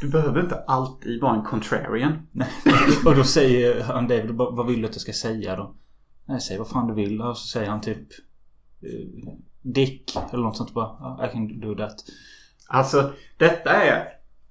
Du 0.01 0.09
behöver 0.09 0.41
inte 0.41 0.61
alltid 0.67 1.21
vara 1.21 1.35
en 1.37 1.43
contrarian. 1.45 2.27
Och 3.07 3.17
då 3.17 3.25
säger 3.25 3.83
han 3.83 4.09
David, 4.09 4.31
"Vad- 4.31 4.67
vill 4.67 4.81
du 4.83 4.89
att 4.89 4.95
jag 4.95 5.01
ska 5.03 5.13
säga 5.13 5.57
då? 5.57 5.75
Nej, 6.25 6.41
säg 6.41 6.59
vad 6.59 6.69
fan 6.69 6.87
du 6.87 6.95
vill. 6.95 7.21
Och 7.23 7.37
så 7.39 7.47
säger 7.47 7.71
han 7.71 7.81
typ 7.81 7.99
eh, 8.83 9.33
Dick 9.63 10.17
eller 10.33 10.43
något 10.43 10.57
sånt 10.57 10.75
bara. 10.75 10.87
"Ja, 11.01 11.27
I 11.27 11.33
can 11.33 11.61
do 11.61 11.75
that. 11.75 11.95
Alltså, 12.69 13.13
detta 13.39 13.71
är... 13.71 14.05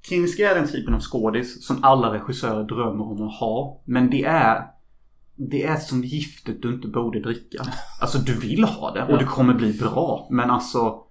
Kinski 0.09 0.43
är 0.43 0.55
den 0.55 0.67
typen 0.67 0.93
av 0.93 0.99
skådis 1.01 1.67
som 1.67 1.83
alla 1.83 2.13
regissörer 2.13 2.63
drömmer 2.63 3.03
om 3.11 3.27
att 3.27 3.39
ha. 3.39 3.81
Men 3.85 4.09
det 4.09 4.23
är... 4.25 4.63
Det 5.35 5.63
är 5.63 5.75
som 5.77 6.03
giftet 6.03 6.61
du 6.61 6.73
inte 6.73 6.87
borde 6.87 7.19
dricka. 7.21 7.63
Alltså 8.01 8.17
du 8.17 8.39
vill 8.39 8.63
ha 8.63 8.91
det 8.93 9.03
och 9.03 9.17
det 9.17 9.25
kommer 9.25 9.53
bli 9.53 9.73
bra. 9.73 10.27
Men 10.31 10.51
alltså... 10.51 11.03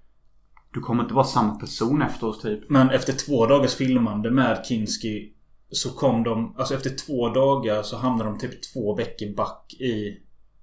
Du 0.74 0.80
kommer 0.80 1.02
inte 1.02 1.14
vara 1.14 1.24
samma 1.24 1.54
person 1.54 2.02
efteråt 2.02 2.42
typ. 2.42 2.70
Men 2.70 2.90
efter 2.90 3.12
två 3.12 3.46
dagars 3.46 3.74
filmande 3.74 4.30
med 4.30 4.64
Kinski 4.66 5.32
så 5.70 5.90
kom 5.90 6.22
de, 6.22 6.54
alltså 6.58 6.74
efter 6.74 6.90
två 6.90 7.28
dagar 7.28 7.82
så 7.82 7.96
hamnade 7.96 8.30
de 8.30 8.38
typ 8.38 8.72
två 8.72 8.94
veckor 8.94 9.34
back 9.34 9.74
i 9.80 10.18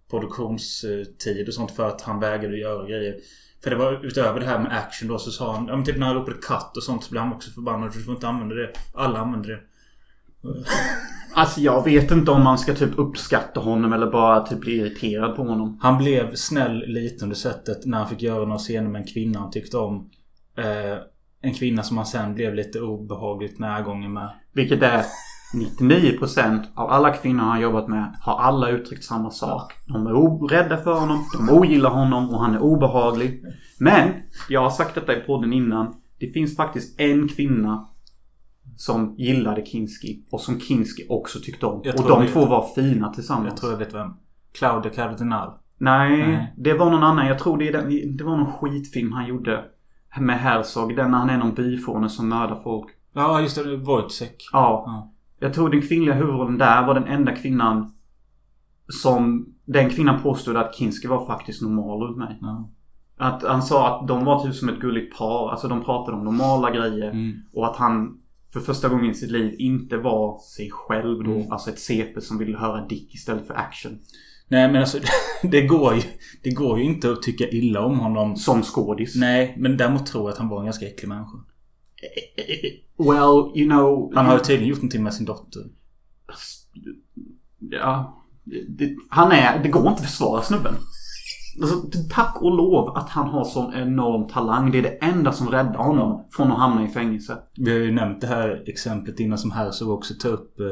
produktionstid 0.10 1.48
och 1.48 1.54
sånt 1.54 1.72
för 1.72 1.88
att 1.88 2.02
han 2.02 2.20
vägrade 2.20 2.58
göra 2.58 2.88
grejer. 2.88 3.16
För 3.64 3.70
det 3.70 3.76
var 3.76 4.06
utöver 4.06 4.40
det 4.40 4.46
här 4.46 4.60
med 4.60 4.78
action 4.78 5.08
då 5.08 5.18
så 5.18 5.32
sa 5.32 5.54
han, 5.54 5.68
ja 5.68 5.76
men 5.76 5.86
typ 5.86 5.98
när 5.98 6.08
han 6.08 6.16
ropade 6.16 6.38
cut 6.38 6.78
och 6.78 6.84
sånt 6.84 7.04
så 7.04 7.12
blev 7.12 7.24
han 7.24 7.34
också 7.34 7.52
förbannad. 7.52 7.94
Du 7.94 8.04
får 8.04 8.14
inte 8.14 8.28
använda 8.28 8.56
det. 8.56 8.74
Alla 8.94 9.20
använder 9.20 9.50
det. 9.50 9.60
Alltså 11.34 11.62
jag 11.62 11.84
vet 11.84 12.12
inte 12.12 12.32
om 12.32 12.44
man 12.44 12.58
ska 12.58 12.74
typ 12.74 13.00
uppskatta 13.00 13.60
honom 13.60 13.94
eller 13.94 14.12
bara 14.12 14.46
typ 14.46 14.60
bli 14.60 14.78
irriterad 14.78 15.36
på 15.36 15.44
honom. 15.44 15.80
Han 15.82 15.98
blev 15.98 16.36
snäll 16.36 16.84
lite 16.88 17.24
under 17.24 17.36
sättet 17.36 17.86
när 17.86 17.98
han 17.98 18.10
fick 18.10 18.22
göra 18.22 18.46
några 18.46 18.58
scener 18.58 18.90
med 18.90 19.02
en 19.02 19.08
kvinna 19.08 19.40
han 19.40 19.52
tyckte 19.52 19.78
om. 19.78 20.10
Eh, 20.58 20.98
en 21.42 21.54
kvinna 21.54 21.84
som 21.84 21.98
han 21.98 22.06
sen 22.06 22.36
blev 22.36 22.56
lite 22.56 22.82
obehagligt 22.82 23.60
närgången 23.60 24.14
med. 24.14 24.30
Vilket 24.54 24.82
är 24.82 25.06
99% 25.54 26.64
av 26.76 26.90
alla 26.90 27.14
kvinnor 27.14 27.44
han 27.44 27.62
jobbat 27.62 27.88
med 27.88 28.16
har 28.22 28.40
alla 28.40 28.70
uttryckt 28.70 29.04
samma 29.04 29.32
sak. 29.32 29.74
De 29.88 30.08
är 30.08 30.48
rädda 30.48 30.78
för 30.78 31.00
honom, 31.00 31.26
de 31.38 31.50
ogillar 31.58 31.90
honom 31.90 32.30
och 32.30 32.40
han 32.40 32.54
är 32.54 32.60
obehaglig. 32.60 33.42
Men, 33.80 34.10
jag 34.50 34.62
har 34.62 34.70
sagt 34.70 34.96
detta 34.96 35.18
i 35.18 35.20
podden 35.20 35.54
innan. 35.54 35.96
Det 36.20 36.28
finns 36.28 36.56
faktiskt 36.56 37.00
en 37.00 37.28
kvinna 37.28 37.88
som 38.76 39.16
gillade 39.18 39.66
Kinski 39.66 40.24
och 40.32 40.42
som 40.42 40.60
Kinski 40.60 41.06
också 41.10 41.40
tyckte 41.40 41.66
om. 41.66 41.78
Och 41.78 42.10
de 42.10 42.28
två 42.28 42.46
var 42.46 42.68
fina 42.76 43.14
tillsammans. 43.14 43.48
Jag 43.48 43.58
tror 43.58 43.72
jag 43.72 43.80
vet 43.80 43.94
vem. 43.94 44.14
Claudia 44.54 44.92
Cardinal. 44.92 45.52
Nej, 45.78 46.18
Nej. 46.18 46.54
det 46.58 46.74
var 46.74 46.90
någon 46.90 47.04
annan. 47.04 47.28
Jag 47.28 47.40
tror 47.40 47.58
det, 47.58 47.72
den, 47.72 48.18
det 48.18 48.24
var 48.24 48.38
någon 48.38 48.52
skitfilm 48.54 49.12
han 49.12 49.28
gjorde. 49.28 49.66
Med 50.20 50.40
Herzog. 50.40 50.96
Den 50.96 51.12
när 51.12 51.18
han 51.18 51.30
är 51.30 51.38
någon 51.38 51.54
byfåne 51.54 52.10
som 52.10 52.30
mördar 52.30 52.56
folk. 52.64 52.88
Ja, 53.14 53.42
just 53.42 53.64
det. 53.64 53.78
Wojciech. 53.78 54.50
Ja. 54.54 54.84
Ja. 54.86 55.12
Jag 55.40 55.54
tror 55.54 55.70
den 55.70 55.82
kvinnliga 55.82 56.16
huvudrollen 56.16 56.58
där 56.58 56.88
var 56.88 56.94
den 56.94 57.08
enda 57.08 57.36
kvinnan 57.36 57.94
som 58.88 59.46
den 59.66 59.90
kvinnan 59.90 60.22
påstod 60.22 60.58
att 60.58 60.76
Kinski 60.76 61.08
var 61.08 61.26
faktiskt 61.26 61.62
normal 61.62 62.02
runt 62.02 62.18
mig. 62.18 62.38
Ja. 62.42 62.70
Att 63.18 63.44
han 63.44 63.62
sa 63.62 63.88
att 63.88 64.08
de 64.08 64.26
var 64.26 64.44
typ 64.44 64.56
som 64.56 64.70
ett 64.70 64.80
gulligt 64.80 65.18
par. 65.18 65.52
Alltså 65.52 65.68
de 65.68 65.84
pratade 65.84 66.18
om 66.18 66.24
normala 66.24 66.72
grejer. 66.72 67.12
Mm. 67.12 67.34
Och 67.54 67.66
att 67.66 67.76
han 67.76 68.18
för 68.56 68.62
första 68.62 68.90
gången 68.90 69.12
i 69.12 69.14
sitt 69.14 69.32
liv 69.32 69.56
inte 69.60 69.98
var 69.98 70.40
sig 70.40 70.70
själv 70.72 71.24
då. 71.24 71.32
Mm. 71.32 71.52
Alltså 71.52 71.70
ett 71.70 71.80
CP 71.80 72.22
som 72.22 72.38
ville 72.38 72.58
höra 72.58 72.88
Dick 72.88 73.16
istället 73.16 73.48
för 73.48 73.54
action. 73.54 74.00
Nej 74.48 74.72
men 74.72 74.82
alltså 74.82 75.00
det 75.44 75.62
går 75.62 75.96
ju 75.96 76.02
Det 76.44 76.52
går 76.52 76.80
ju 76.80 76.86
inte 76.86 77.12
att 77.12 77.22
tycka 77.22 77.50
illa 77.50 77.86
om 77.86 78.00
honom. 78.00 78.36
Som 78.36 78.64
skådis. 78.64 79.16
Nej, 79.16 79.56
men 79.58 79.78
däremot 79.78 80.06
tror 80.06 80.24
jag 80.24 80.32
att 80.32 80.38
han 80.38 80.50
var 80.50 80.60
en 80.60 80.66
ganska 80.66 80.88
äcklig 80.88 81.10
människa. 81.10 81.38
Well, 82.98 83.62
you 83.62 83.70
know... 83.70 84.12
Han 84.16 84.26
har 84.26 84.34
ju 84.34 84.40
tydligen 84.40 84.70
gjort 84.70 84.78
någonting 84.78 85.04
med 85.04 85.14
sin 85.14 85.26
dotter. 85.26 85.62
Ja. 87.60 88.24
Det, 88.68 88.96
han 89.10 89.32
är... 89.32 89.64
Det 89.64 89.70
går 89.70 89.82
inte 89.82 90.02
att 90.02 90.10
försvara 90.10 90.42
snubben. 90.42 90.76
Alltså, 91.62 91.76
tack 92.10 92.42
och 92.42 92.52
lov 92.52 92.98
att 92.98 93.10
han 93.10 93.28
har 93.28 93.44
sån 93.44 93.74
enorm 93.74 94.28
talang. 94.28 94.72
Det 94.72 94.78
är 94.78 94.84
det 94.84 94.98
enda 95.06 95.32
som 95.32 95.50
räddar 95.50 95.78
honom 95.78 96.26
från 96.32 96.52
att 96.52 96.60
hamna 96.60 96.86
i 96.86 96.88
fängelse. 96.88 97.38
Vi 97.58 97.72
har 97.72 97.80
ju 97.80 97.92
nämnt 97.92 98.22
det 98.22 98.28
här 98.28 98.64
exemplet 98.68 99.20
innan 99.20 99.38
som 99.38 99.52
Herzog 99.52 99.90
också 99.90 100.14
tar 100.14 100.30
upp 100.30 100.60
eh, 100.60 100.66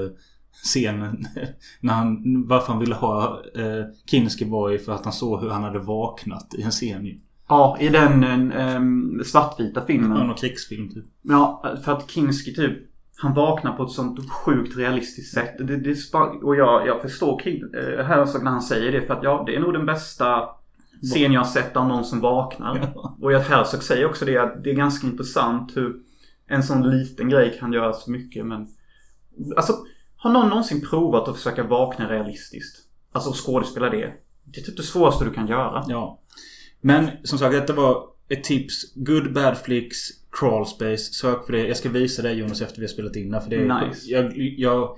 scenen. 0.64 1.26
när 1.80 1.94
han, 1.94 2.24
varför 2.48 2.72
han 2.72 2.80
ville 2.80 2.96
ha 2.96 3.42
eh, 3.56 3.86
Kinski 4.06 4.50
var 4.50 4.70
ju 4.70 4.80
för 4.80 4.92
att 4.92 5.04
han 5.04 5.14
såg 5.14 5.42
hur 5.42 5.50
han 5.50 5.64
hade 5.64 5.80
vaknat 5.80 6.54
i 6.58 6.62
en 6.62 6.72
scen 6.72 7.06
ju. 7.06 7.20
Ja, 7.48 7.78
i 7.80 7.90
den 7.90 8.24
um, 8.54 9.22
svartvita 9.26 9.86
filmen. 9.86 10.28
Någon 10.28 10.36
krigsfilm 10.36 10.90
typ. 10.90 11.06
Ja, 11.22 11.64
för 11.86 11.92
att 11.92 12.12
Kinski 12.12 12.56
typ 12.56 12.78
han 13.18 13.34
vaknar 13.34 13.78
på 13.78 13.84
ett 13.84 13.92
sånt 13.92 14.32
sjukt 14.32 14.78
realistiskt 14.78 15.34
sätt. 15.34 15.58
Det, 15.58 15.78
det, 15.78 15.96
och 16.44 16.56
jag, 16.56 16.88
jag 16.88 17.02
förstår 17.02 17.40
King, 17.40 17.62
eh, 17.74 18.06
Herzog 18.06 18.44
när 18.44 18.52
han 18.52 18.62
säger 18.62 18.92
det. 18.92 19.02
För 19.02 19.14
att 19.14 19.24
ja, 19.24 19.44
det 19.46 19.56
är 19.56 19.60
nog 19.60 19.74
den 19.74 19.86
bästa 19.86 20.50
scen 21.12 21.34
jag 21.34 21.42
har 21.42 21.48
sett 21.48 21.78
av 21.78 21.88
någon 21.88 22.06
som 22.06 22.20
vaknar. 22.20 22.94
Och 23.22 23.32
jag 23.32 23.40
Herzog 23.40 23.84
säger 23.84 24.06
också 24.06 24.26
det 24.26 24.38
att 24.38 24.64
det 24.64 24.70
är 24.70 24.76
ganska 24.76 25.08
intressant 25.08 25.78
hur 25.78 25.96
en 26.48 26.64
sån 26.64 26.90
liten 26.90 27.30
grej 27.30 27.58
kan 27.60 27.74
göra 27.74 27.94
så 27.94 28.12
mycket. 28.12 28.46
Men 28.46 28.68
alltså, 29.56 29.74
har 30.18 30.32
någon 30.32 30.50
någonsin 30.50 30.82
provat 30.90 31.28
att 31.28 31.36
försöka 31.36 31.64
vakna 31.64 32.12
realistiskt? 32.12 32.78
Alltså 33.12 33.32
skådespela 33.34 33.90
det. 33.90 34.14
Det 34.44 34.60
är 34.60 34.64
typ 34.64 34.78
det 34.78 34.84
svåraste 34.84 35.26
du 35.26 35.32
kan 35.32 35.48
göra. 35.48 35.84
Ja. 35.88 36.20
Men 36.82 37.10
som 37.24 37.40
sagt, 37.40 37.54
detta 37.54 37.74
var 37.74 38.04
ett 38.30 38.44
tips. 38.44 38.94
Good 38.96 39.34
Bad 39.34 39.58
Flicks 39.58 39.98
Crawl 40.32 40.66
Space. 40.66 41.14
Sök 41.14 41.46
på 41.46 41.52
det. 41.52 41.68
Jag 41.68 41.78
ska 41.78 41.90
visa 41.90 42.22
dig 42.22 42.34
Jonas 42.36 42.62
efter 42.62 42.76
vi 42.76 42.84
har 42.84 42.90
spelat 42.90 43.16
in. 43.16 43.42
För 43.42 43.50
det 43.50 43.56
är, 43.56 43.88
Nice. 43.88 44.12
jag, 44.12 44.38
jag, 44.38 44.98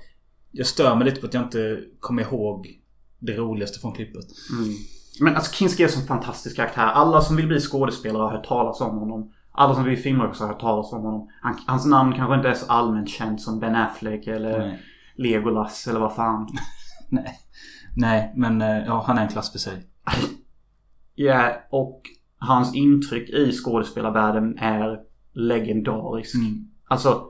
jag 0.52 0.66
stör 0.66 0.94
mig 0.94 1.04
lite 1.04 1.20
på 1.20 1.26
att 1.26 1.34
jag 1.34 1.42
inte 1.42 1.80
kommer 2.00 2.22
ihåg 2.22 2.80
det 3.18 3.36
roligaste 3.36 3.78
från 3.78 3.92
klippet. 3.92 4.24
Mm. 4.58 4.74
Men 5.20 5.36
alltså 5.36 5.52
Kinski 5.52 5.82
är 5.82 5.86
en 5.86 5.92
sån 5.92 6.06
fantastisk 6.06 6.56
karaktär. 6.56 6.86
Alla 6.86 7.20
som 7.20 7.36
vill 7.36 7.46
bli 7.46 7.60
skådespelare 7.60 8.22
har 8.22 8.30
hört 8.30 8.46
talas 8.46 8.80
om 8.80 8.98
honom. 8.98 9.32
Alla 9.52 9.74
som 9.74 9.84
vill 9.84 9.98
filmregissör 9.98 10.44
har 10.44 10.52
hört 10.52 10.60
talas 10.60 10.92
om 10.92 11.02
honom. 11.02 11.28
Han, 11.42 11.58
hans 11.66 11.86
namn 11.86 12.12
kanske 12.12 12.34
inte 12.34 12.48
är 12.48 12.54
så 12.54 12.72
allmänt 12.72 13.08
känt 13.08 13.40
som 13.40 13.60
Ben 13.60 13.76
Affleck 13.76 14.26
eller 14.26 14.58
Nej. 14.58 14.82
Legolas 15.16 15.86
eller 15.86 16.00
vad 16.00 16.14
fan. 16.14 16.48
Nej. 17.08 17.38
Nej, 17.96 18.32
men 18.36 18.62
eh, 18.62 18.84
ja, 18.86 19.04
han 19.06 19.18
är 19.18 19.22
en 19.22 19.28
klass 19.28 19.52
för 19.52 19.58
sig. 19.58 19.86
Ja, 21.14 21.52
och 21.70 22.02
hans 22.38 22.74
intryck 22.74 23.30
i 23.30 23.52
skådespelarvärlden 23.52 24.58
är 24.58 25.00
legendarisk. 25.32 26.34
Mm. 26.34 26.68
Alltså, 26.88 27.24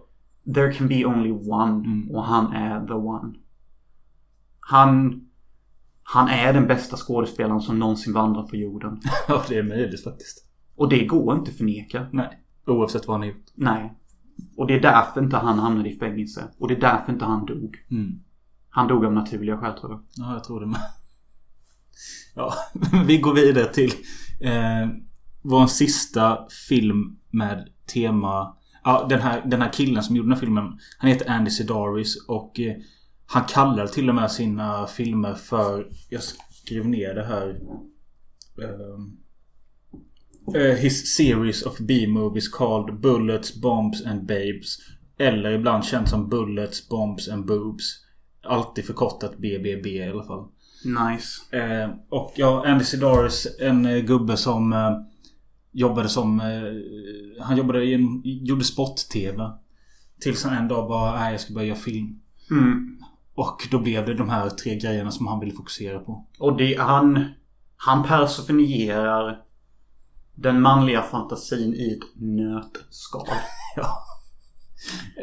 there 0.55 0.73
can 0.73 0.89
be 0.89 1.05
only 1.05 1.31
one. 1.31 1.73
Mm. 1.73 2.11
Och 2.11 2.25
han 2.25 2.53
är 2.53 2.87
the 2.87 2.93
one. 2.93 3.35
Han... 4.61 5.23
Han 6.09 6.29
är 6.29 6.53
den 6.53 6.67
bästa 6.67 6.97
skådespelaren 6.97 7.61
som 7.61 7.79
någonsin 7.79 8.13
vandrat 8.13 8.49
på 8.49 8.57
jorden. 8.57 9.01
Ja, 9.29 9.45
det 9.49 9.59
är 9.59 9.63
möjligt 9.63 10.05
faktiskt. 10.05 10.47
Och 10.77 10.89
det 10.89 11.05
går 11.05 11.37
inte 11.37 11.51
att 11.51 11.57
förneka. 11.57 12.07
Nej. 12.13 12.41
Oavsett 12.67 13.07
vad 13.07 13.15
han 13.15 13.21
har 13.21 13.29
gjort. 13.29 13.47
Nej. 13.55 13.95
Och 14.57 14.67
det 14.67 14.75
är 14.75 14.81
därför 14.81 15.23
inte 15.23 15.37
han 15.37 15.59
hamnade 15.59 15.89
i 15.89 15.99
fängelse. 15.99 16.45
Och 16.59 16.69
det 16.69 16.75
är 16.75 16.81
därför 16.81 17.13
inte 17.13 17.25
han 17.25 17.47
dog. 17.47 17.77
Mm. 17.91 18.21
Han 18.69 18.89
dog 18.89 19.05
av 19.05 19.13
naturliga 19.13 19.59
skäl 19.59 19.79
tror 19.79 19.93
jag. 19.93 20.03
Ja, 20.17 20.33
jag 20.33 20.45
tror 20.45 20.61
det 20.61 20.67
med. 20.67 20.81
Ja, 22.35 22.55
vi 23.07 23.19
går 23.19 23.35
vidare 23.35 23.67
till 23.67 23.93
eh, 24.41 24.89
vår 25.43 25.67
sista 25.67 26.39
film 26.69 27.19
med 27.31 27.69
tema... 27.93 28.57
Ja, 28.85 29.07
den 29.09 29.21
här, 29.21 29.43
den 29.47 29.63
här 29.63 29.73
killen 29.73 30.03
som 30.03 30.17
gjorde 30.17 30.29
den 30.29 30.33
här 30.33 30.41
filmen. 30.41 30.79
Han 30.99 31.11
heter 31.11 31.31
Andy 31.31 31.51
Sidaris 31.51 32.27
och 32.29 32.61
eh, 32.61 32.77
han 33.27 33.45
kallar 33.45 33.87
till 33.87 34.09
och 34.09 34.15
med 34.15 34.31
sina 34.31 34.87
filmer 34.87 35.35
för... 35.35 35.89
Jag 36.09 36.23
skrev 36.51 36.89
ner 36.89 37.15
det 37.15 37.25
här. 37.25 37.61
ehm, 38.63 39.17
eh, 40.55 40.77
his 40.77 41.17
series 41.17 41.63
of 41.63 41.79
B-movies 41.79 42.49
called 42.49 43.01
Bullets, 43.01 43.55
Bombs 43.55 44.07
and 44.07 44.27
Babes. 44.27 44.79
Eller 45.19 45.51
ibland 45.53 45.85
känt 45.85 46.09
som 46.09 46.29
Bullets, 46.29 46.89
Bombs 46.89 47.29
and 47.29 47.47
Boobs. 47.47 47.85
Alltid 48.43 48.85
förkortat 48.85 49.39
BBB 49.39 49.91
i 49.91 50.11
alla 50.11 50.25
fall. 50.25 50.49
Nice. 50.85 51.57
Eh, 51.57 51.91
och 52.09 52.33
ja, 52.37 52.67
Andy 52.67 52.85
Sidaris, 52.85 53.57
en 53.61 53.87
eh, 53.87 53.99
gubbe 53.99 54.37
som 54.37 54.75
jobbade 55.73 56.09
som... 56.09 56.41
Han 57.41 57.57
jobbade 57.57 57.85
i 57.85 57.95
en, 57.95 58.23
gjorde 58.25 58.65
sport-TV. 58.65 59.51
Tills 60.21 60.45
han 60.45 60.57
en 60.57 60.69
dag 60.69 60.89
bara, 60.89 61.21
nej 61.21 61.33
jag 61.33 61.41
ska 61.41 61.55
börja 61.55 61.69
göra 61.69 61.79
film. 61.79 62.21
Mm. 62.51 62.96
Och 63.37 63.69
då 63.71 63.79
blev 63.79 64.07
det 64.07 64.15
de 64.15 64.31
här 64.31 64.49
tre 64.51 64.75
grejerna 64.79 65.11
som 65.11 65.27
han 65.27 65.41
ville 65.41 65.53
fokusera 65.53 65.99
på. 65.99 66.27
Och 66.39 66.57
det, 66.57 66.77
han... 66.79 67.25
Han 67.79 68.03
personifierar 68.03 69.41
den 70.35 70.61
manliga 70.63 71.03
fantasin 71.03 71.75
i 71.75 71.93
ett 71.93 72.21
nötskal. 72.23 73.27
Ja. 73.77 73.89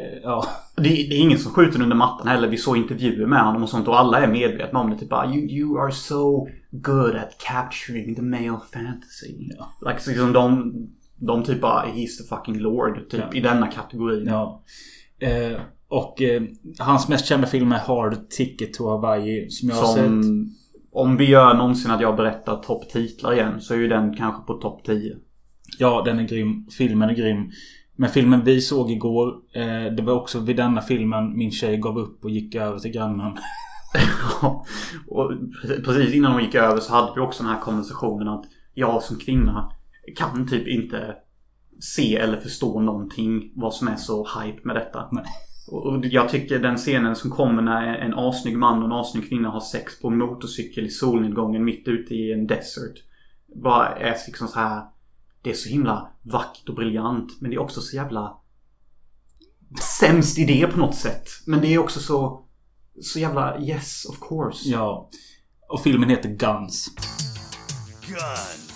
Eh, 0.00 0.18
ja. 0.22 0.44
Det, 0.76 0.82
det 0.82 1.14
är 1.14 1.20
ingen 1.20 1.38
som 1.38 1.52
skjuter 1.52 1.82
under 1.82 1.96
mattan 1.96 2.28
heller. 2.28 2.48
Vi 2.48 2.56
såg 2.56 2.76
intervjuer 2.76 3.26
med 3.26 3.44
honom 3.44 3.62
och 3.62 3.68
sånt 3.68 3.88
och 3.88 3.98
alla 3.98 4.20
är 4.20 4.26
medvetna 4.28 4.78
om 4.78 4.90
det. 4.90 4.98
Typ 4.98 5.08
bara 5.08 5.26
you, 5.34 5.48
you 5.50 5.80
are 5.80 5.92
so 5.92 6.48
good 6.70 7.16
at 7.16 7.38
capturing 7.38 8.14
the 8.14 8.22
male 8.22 8.60
fantasy. 8.72 9.48
Ja. 9.58 9.90
Like, 9.90 10.10
liksom 10.10 10.32
de, 10.32 10.72
de 11.16 11.44
typ 11.44 11.60
bara 11.60 11.86
he's 11.86 12.16
the 12.18 12.24
fucking 12.36 12.58
lord. 12.58 13.10
Typ 13.10 13.20
Ja. 13.20 13.32
i 13.32 13.40
denna 13.40 13.66
kategorin. 13.66 14.26
ja. 14.26 14.62
Eh, 15.18 15.60
och 15.88 16.22
eh, 16.22 16.42
hans 16.78 17.08
mest 17.08 17.26
kända 17.26 17.46
film 17.46 17.72
är 17.72 17.78
Hard 17.78 18.30
Ticket 18.30 18.74
to 18.74 18.88
Hawaii. 18.88 19.50
Som 19.50 19.68
jag 19.68 19.76
har 19.76 19.94
sett. 19.94 20.52
Om 20.92 21.16
vi 21.16 21.24
gör 21.24 21.54
någonsin 21.54 21.90
att 21.90 22.00
jag 22.00 22.16
berättar 22.16 22.56
topptitlar 22.56 23.32
igen 23.32 23.60
så 23.60 23.74
är 23.74 23.78
ju 23.78 23.88
den 23.88 24.16
kanske 24.16 24.42
på 24.46 24.54
topp 24.54 24.84
10. 24.84 25.16
Ja, 25.78 26.02
den 26.04 26.18
är 26.18 26.22
grym. 26.22 26.66
Filmen 26.78 27.10
är 27.10 27.14
grym. 27.14 27.50
Men 27.96 28.10
filmen 28.10 28.44
vi 28.44 28.60
såg 28.60 28.90
igår, 28.90 29.28
eh, 29.54 29.94
det 29.96 30.02
var 30.02 30.12
också 30.12 30.40
vid 30.40 30.56
denna 30.56 30.80
filmen 30.80 31.36
min 31.36 31.50
tjej 31.50 31.76
gav 31.76 31.98
upp 31.98 32.24
och 32.24 32.30
gick 32.30 32.54
över 32.54 32.78
till 32.78 32.90
grannen. 32.90 33.32
och 35.08 35.32
precis 35.84 36.14
innan 36.14 36.32
hon 36.32 36.42
gick 36.42 36.54
över 36.54 36.80
så 36.80 36.92
hade 36.92 37.12
vi 37.14 37.20
också 37.20 37.42
den 37.42 37.52
här 37.52 37.60
konversationen 37.60 38.28
att 38.28 38.44
jag 38.74 39.02
som 39.02 39.18
kvinna 39.18 39.72
kan 40.16 40.48
typ 40.48 40.68
inte 40.68 41.16
se 41.80 42.16
eller 42.16 42.36
förstå 42.36 42.80
någonting 42.80 43.52
vad 43.54 43.74
som 43.74 43.88
är 43.88 43.96
så 43.96 44.26
hype 44.40 44.60
med 44.64 44.76
detta. 44.76 45.08
Nej. 45.12 45.24
Och 45.66 46.06
jag 46.06 46.28
tycker 46.28 46.58
den 46.58 46.76
scenen 46.76 47.16
som 47.16 47.30
kommer 47.30 47.62
när 47.62 47.94
en 47.94 48.14
asnygg 48.14 48.58
man 48.58 48.78
och 48.78 48.84
en 48.84 48.92
asnygg 48.92 49.28
kvinna 49.28 49.48
har 49.50 49.60
sex 49.60 50.00
på 50.00 50.08
en 50.08 50.18
motorcykel 50.18 50.86
i 50.86 50.90
solnedgången 50.90 51.64
mitt 51.64 51.88
ute 51.88 52.14
i 52.14 52.32
en 52.32 52.46
desert. 52.46 53.02
Bara 53.62 53.96
är 53.96 54.16
liksom 54.26 54.48
så 54.48 54.58
här. 54.58 54.82
Det 55.42 55.50
är 55.50 55.54
så 55.54 55.68
himla 55.68 56.10
vackert 56.22 56.68
och 56.68 56.74
briljant. 56.74 57.40
Men 57.40 57.50
det 57.50 57.56
är 57.56 57.60
också 57.60 57.80
så 57.80 57.96
jävla 57.96 58.36
sämst 59.98 60.38
idé 60.38 60.66
på 60.72 60.78
något 60.78 60.94
sätt. 60.94 61.28
Men 61.46 61.60
det 61.60 61.74
är 61.74 61.78
också 61.78 62.00
så 62.00 62.44
så 63.02 63.18
jävla 63.18 63.60
yes 63.60 64.04
of 64.04 64.20
course. 64.20 64.68
Ja. 64.68 65.10
Och 65.68 65.82
filmen 65.82 66.10
heter 66.10 66.28
Guns. 66.28 66.90
Guns. 68.08 68.70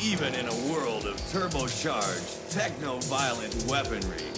Even 0.00 0.34
in 0.34 0.46
a 0.46 0.56
world 0.68 1.06
of 1.06 1.32
turbocharged, 1.32 2.22
techno-violent 2.50 3.66
weaponry. 3.70 4.37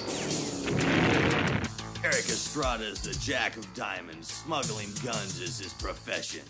Eric 2.03 2.29
Estrada 2.29 2.85
is 2.85 3.01
the 3.01 3.15
jack 3.21 3.57
of 3.57 3.73
diamonds. 3.75 4.29
Smuggling 4.29 4.91
guns 5.05 5.41
is 5.41 5.59
his 5.59 5.73
profession. 5.75 6.43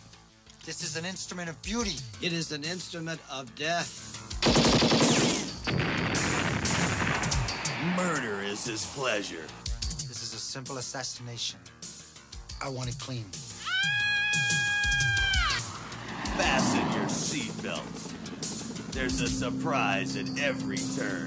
This 0.65 0.83
is 0.83 0.97
an 0.97 1.05
instrument 1.05 1.49
of 1.49 1.61
beauty. 1.63 1.97
It 2.23 2.33
is 2.33 2.53
an 2.53 2.65
instrument 2.65 3.21
of 3.31 3.55
death. 3.57 4.17
Murder 7.97 8.43
is 8.43 8.65
his 8.65 8.87
pleasure. 8.87 9.45
This 10.09 10.23
is 10.23 10.35
a 10.35 10.39
simple 10.39 10.79
assassination. 10.79 11.59
I 12.63 12.69
want 12.69 12.89
it 12.89 12.99
clean. 12.99 13.25
Fasten 16.37 16.93
your 16.93 17.09
seatbelts. 17.09 18.93
There's 18.93 19.21
a 19.21 19.29
surprise 19.29 20.17
at 20.17 20.39
every 20.39 20.79
turn. 20.97 21.27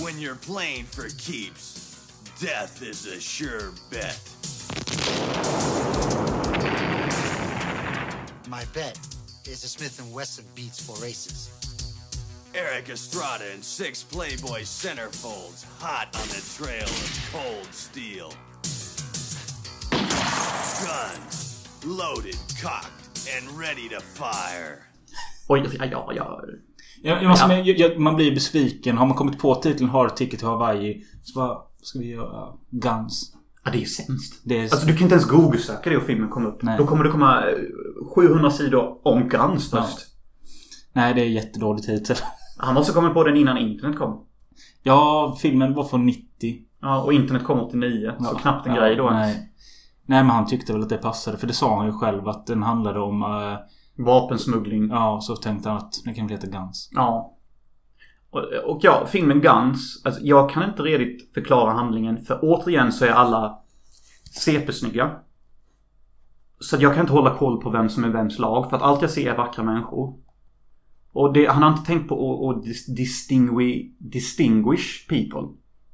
When 0.00 0.16
you're 0.20 0.36
playing 0.36 0.84
for 0.84 1.08
keeps, 1.18 2.06
death 2.40 2.82
is 2.82 3.06
a 3.06 3.20
sure 3.20 3.72
bet. 3.90 4.16
My 8.48 8.64
bet 8.72 8.96
is 9.44 9.62
the 9.62 9.66
Smith 9.66 10.00
& 10.12 10.14
Wesson 10.14 10.44
beats 10.54 10.80
for 10.80 10.94
races. 11.02 11.50
Eric 12.54 12.90
Estrada 12.90 13.46
and 13.52 13.64
six 13.64 14.04
Playboy 14.04 14.60
centerfolds, 14.60 15.64
hot 15.80 16.06
on 16.14 16.28
the 16.28 16.44
trail 16.56 16.84
of 16.84 17.30
cold 17.32 17.74
steel. 17.74 18.32
Guns, 20.86 21.66
loaded, 21.84 22.36
cocked, 22.62 23.28
and 23.34 23.50
ready 23.50 23.88
to 23.88 23.98
fire. 23.98 24.86
Oj, 25.48 25.76
ja, 25.76 25.84
ja, 25.84 26.12
ja. 26.12 26.40
Jag, 27.02 27.22
jag, 27.22 27.28
måste, 27.28 27.52
jag, 27.54 27.66
jag, 27.78 27.98
man 27.98 28.16
blir 28.16 28.34
besviken. 28.34 28.98
Har 28.98 29.06
man 29.06 29.16
kommit 29.16 29.38
på 29.38 29.54
titeln 29.54 29.90
Hard 29.90 30.16
Ticket 30.16 30.40
to 30.40 30.46
Hawaii 30.46 31.02
så 31.22 31.38
bara, 31.40 31.48
vad 31.48 31.64
ska 31.82 31.98
vi 31.98 32.10
göra? 32.10 32.46
Guns. 32.70 33.32
Ja, 33.64 33.70
det 33.70 33.82
är 33.82 33.86
sämst. 33.86 34.40
Det 34.44 34.58
är... 34.58 34.62
Alltså 34.62 34.86
du 34.86 34.92
kan 34.92 35.02
inte 35.02 35.14
ens 35.14 35.28
google-söka 35.28 35.90
det 35.90 35.96
och 35.96 36.02
filmen 36.02 36.28
kommer 36.28 36.48
upp. 36.48 36.62
Nej. 36.62 36.78
Då 36.78 36.86
kommer 36.86 37.04
det 37.04 37.10
komma 37.10 37.42
eh, 37.50 37.54
700 38.14 38.50
sidor 38.50 38.96
om 39.08 39.28
Guns 39.28 39.70
Ja. 39.72 39.82
först. 39.82 39.98
Nej, 40.92 41.14
det 41.14 41.20
är 41.20 41.24
jättedålig 41.28 41.82
titel. 41.84 42.16
Han 42.58 42.74
måste 42.74 42.92
ha 42.92 43.00
kommit 43.00 43.14
på 43.14 43.24
den 43.24 43.36
innan 43.36 43.58
internet 43.58 43.98
kom. 43.98 44.24
Ja, 44.82 45.36
filmen 45.40 45.74
var 45.74 45.84
från 45.84 46.06
90. 46.06 46.24
Ja, 46.82 47.02
och 47.02 47.12
internet 47.12 47.44
kom 47.44 47.60
89. 47.60 48.12
Så 48.18 48.24
Ja. 48.32 48.38
knappt 48.38 48.66
en 48.66 48.74
Ja, 48.74 48.80
grej 48.80 48.96
då 48.96 49.04
ens. 49.10 49.36
nej. 49.36 49.52
nej, 50.06 50.22
men 50.24 50.30
han 50.30 50.46
tyckte 50.46 50.72
väl 50.72 50.82
att 50.82 50.88
det 50.88 50.96
passade. 50.98 51.36
För 51.38 51.46
det 51.46 51.52
sa 51.52 51.76
han 51.76 51.86
ju 51.86 51.92
själv 51.92 52.28
att 52.28 52.46
den 52.46 52.62
handlade 52.62 53.00
om... 53.00 53.22
eh, 53.22 53.58
Vapensmuggling. 53.98 54.88
ja, 54.88 55.20
så 55.22 55.36
tänkte 55.36 55.68
han 55.68 55.78
att 55.78 55.94
den 56.04 56.14
kan 56.14 56.26
väl 56.26 56.36
heta 56.36 56.46
Guns. 56.46 56.90
Ja. 56.92 57.34
Och, 58.30 58.40
och 58.66 58.80
ja, 58.82 59.06
filmen 59.06 59.40
Guns. 59.40 60.02
Alltså, 60.04 60.20
jag 60.22 60.50
kan 60.50 60.70
inte 60.70 60.82
redigt 60.82 61.34
förklara 61.34 61.72
handlingen. 61.72 62.18
För 62.24 62.38
återigen 62.42 62.92
så 62.92 63.04
är 63.04 63.10
alla 63.10 63.58
CP-snygga. 64.32 65.10
Så 66.60 66.76
att 66.76 66.82
jag 66.82 66.94
kan 66.94 67.00
inte 67.00 67.12
hålla 67.12 67.34
koll 67.34 67.60
på 67.60 67.70
vem 67.70 67.88
som 67.88 68.04
är 68.04 68.08
vems 68.08 68.38
lag. 68.38 68.70
För 68.70 68.76
att 68.76 68.82
allt 68.82 69.02
jag 69.02 69.10
ser 69.10 69.30
är 69.32 69.36
vackra 69.36 69.64
människor. 69.64 70.14
Och 71.12 71.32
det, 71.32 71.46
han 71.46 71.62
har 71.62 71.70
inte 71.70 71.86
tänkt 71.86 72.08
på 72.08 72.14
att, 72.14 72.56
att 72.56 72.64
dis- 72.64 72.94
distingui, 72.96 73.94
distinguish 73.98 75.08
people. 75.08 75.48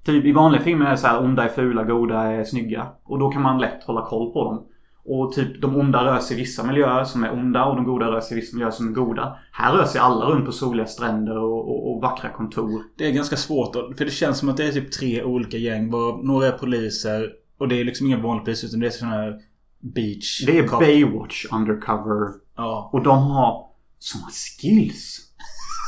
Typ 0.05 0.25
i 0.25 0.33
vanliga 0.33 0.63
filmer 0.63 0.87
är 0.87 0.91
det 0.91 0.97
så 0.97 1.07
här 1.07 1.25
onda 1.25 1.45
är 1.45 1.49
fula, 1.49 1.85
goda 1.85 2.23
är 2.23 2.45
snygga. 2.45 2.87
Och 3.03 3.19
då 3.19 3.31
kan 3.31 3.43
man 3.43 3.61
lätt 3.61 3.85
hålla 3.85 4.07
koll 4.07 4.33
på 4.33 4.45
dem. 4.45 4.67
Och 5.07 5.33
typ 5.33 5.63
de 5.63 5.77
onda 5.77 6.05
rör 6.05 6.19
sig 6.19 6.37
i 6.37 6.41
vissa 6.41 6.65
miljöer 6.65 7.05
som 7.05 7.25
är 7.25 7.33
onda 7.33 7.65
och 7.65 7.77
de 7.77 7.85
goda 7.85 8.07
rör 8.07 8.21
sig 8.21 8.37
i 8.37 8.41
vissa 8.41 8.57
miljöer 8.57 8.71
som 8.71 8.89
är 8.89 8.93
goda. 8.93 9.39
Här 9.53 9.77
rör 9.77 9.85
sig 9.85 10.01
alla 10.01 10.27
runt 10.27 10.47
på 10.47 10.53
soliga 10.53 10.87
stränder 10.87 11.39
och, 11.39 11.69
och, 11.69 11.93
och 11.93 12.03
vackra 12.03 12.31
kontor. 12.31 12.83
Det 12.99 13.07
är 13.07 13.13
ganska 13.13 13.37
svårt 13.37 13.73
för 13.99 14.05
det 14.05 14.11
känns 14.11 14.39
som 14.39 14.49
att 14.49 14.57
det 14.57 14.65
är 14.65 14.73
typ 14.73 14.93
tre 14.93 15.23
olika 15.23 15.57
gäng. 15.57 15.91
Var 15.91 16.23
några 16.23 16.47
är 16.47 16.53
poliser 16.53 17.33
och 17.59 17.69
det 17.69 17.81
är 17.81 17.85
liksom 17.85 18.07
inga 18.07 18.19
vanliga 18.19 18.45
poliser 18.45 18.69
utan 18.69 18.81
det 18.81 18.87
är 18.87 18.91
sådana 18.91 19.17
här 19.17 19.41
beach... 19.81 20.45
Det 20.47 20.59
är 20.59 20.67
cop. 20.67 20.81
Baywatch 20.81 21.47
undercover. 21.53 22.29
Ja. 22.57 22.91
Och 22.93 23.03
de 23.03 23.23
har 23.23 23.67
såna 23.99 24.31
skills. 24.31 25.21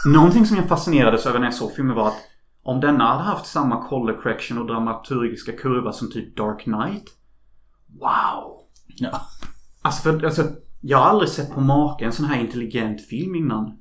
Någonting 0.07 0.47
som 0.47 0.57
jag 0.57 0.69
fascinerades 0.69 1.27
över 1.27 1.39
när 1.39 1.47
jag 1.47 1.55
såg 1.55 1.73
filmen 1.73 1.97
var 1.97 2.09
att 2.09 2.23
om 2.63 2.81
denna 2.81 3.05
hade 3.05 3.23
haft 3.23 3.47
samma 3.47 3.89
color 3.89 4.21
correction 4.23 4.59
och 4.59 4.67
dramaturgiska 4.67 5.53
kurva 5.53 5.93
som 5.93 6.11
typ 6.11 6.37
Dark 6.37 6.63
Knight. 6.63 7.05
Wow! 8.01 8.66
Ja. 8.97 9.21
Alltså, 9.83 10.03
för, 10.03 10.25
alltså 10.25 10.43
jag 10.81 10.99
har 10.99 11.05
aldrig 11.05 11.29
sett 11.29 11.55
på 11.55 11.61
maken 11.61 12.07
en 12.07 12.13
sån 12.13 12.27
här 12.27 12.41
intelligent 12.41 13.01
film 13.01 13.35
innan. 13.35 13.79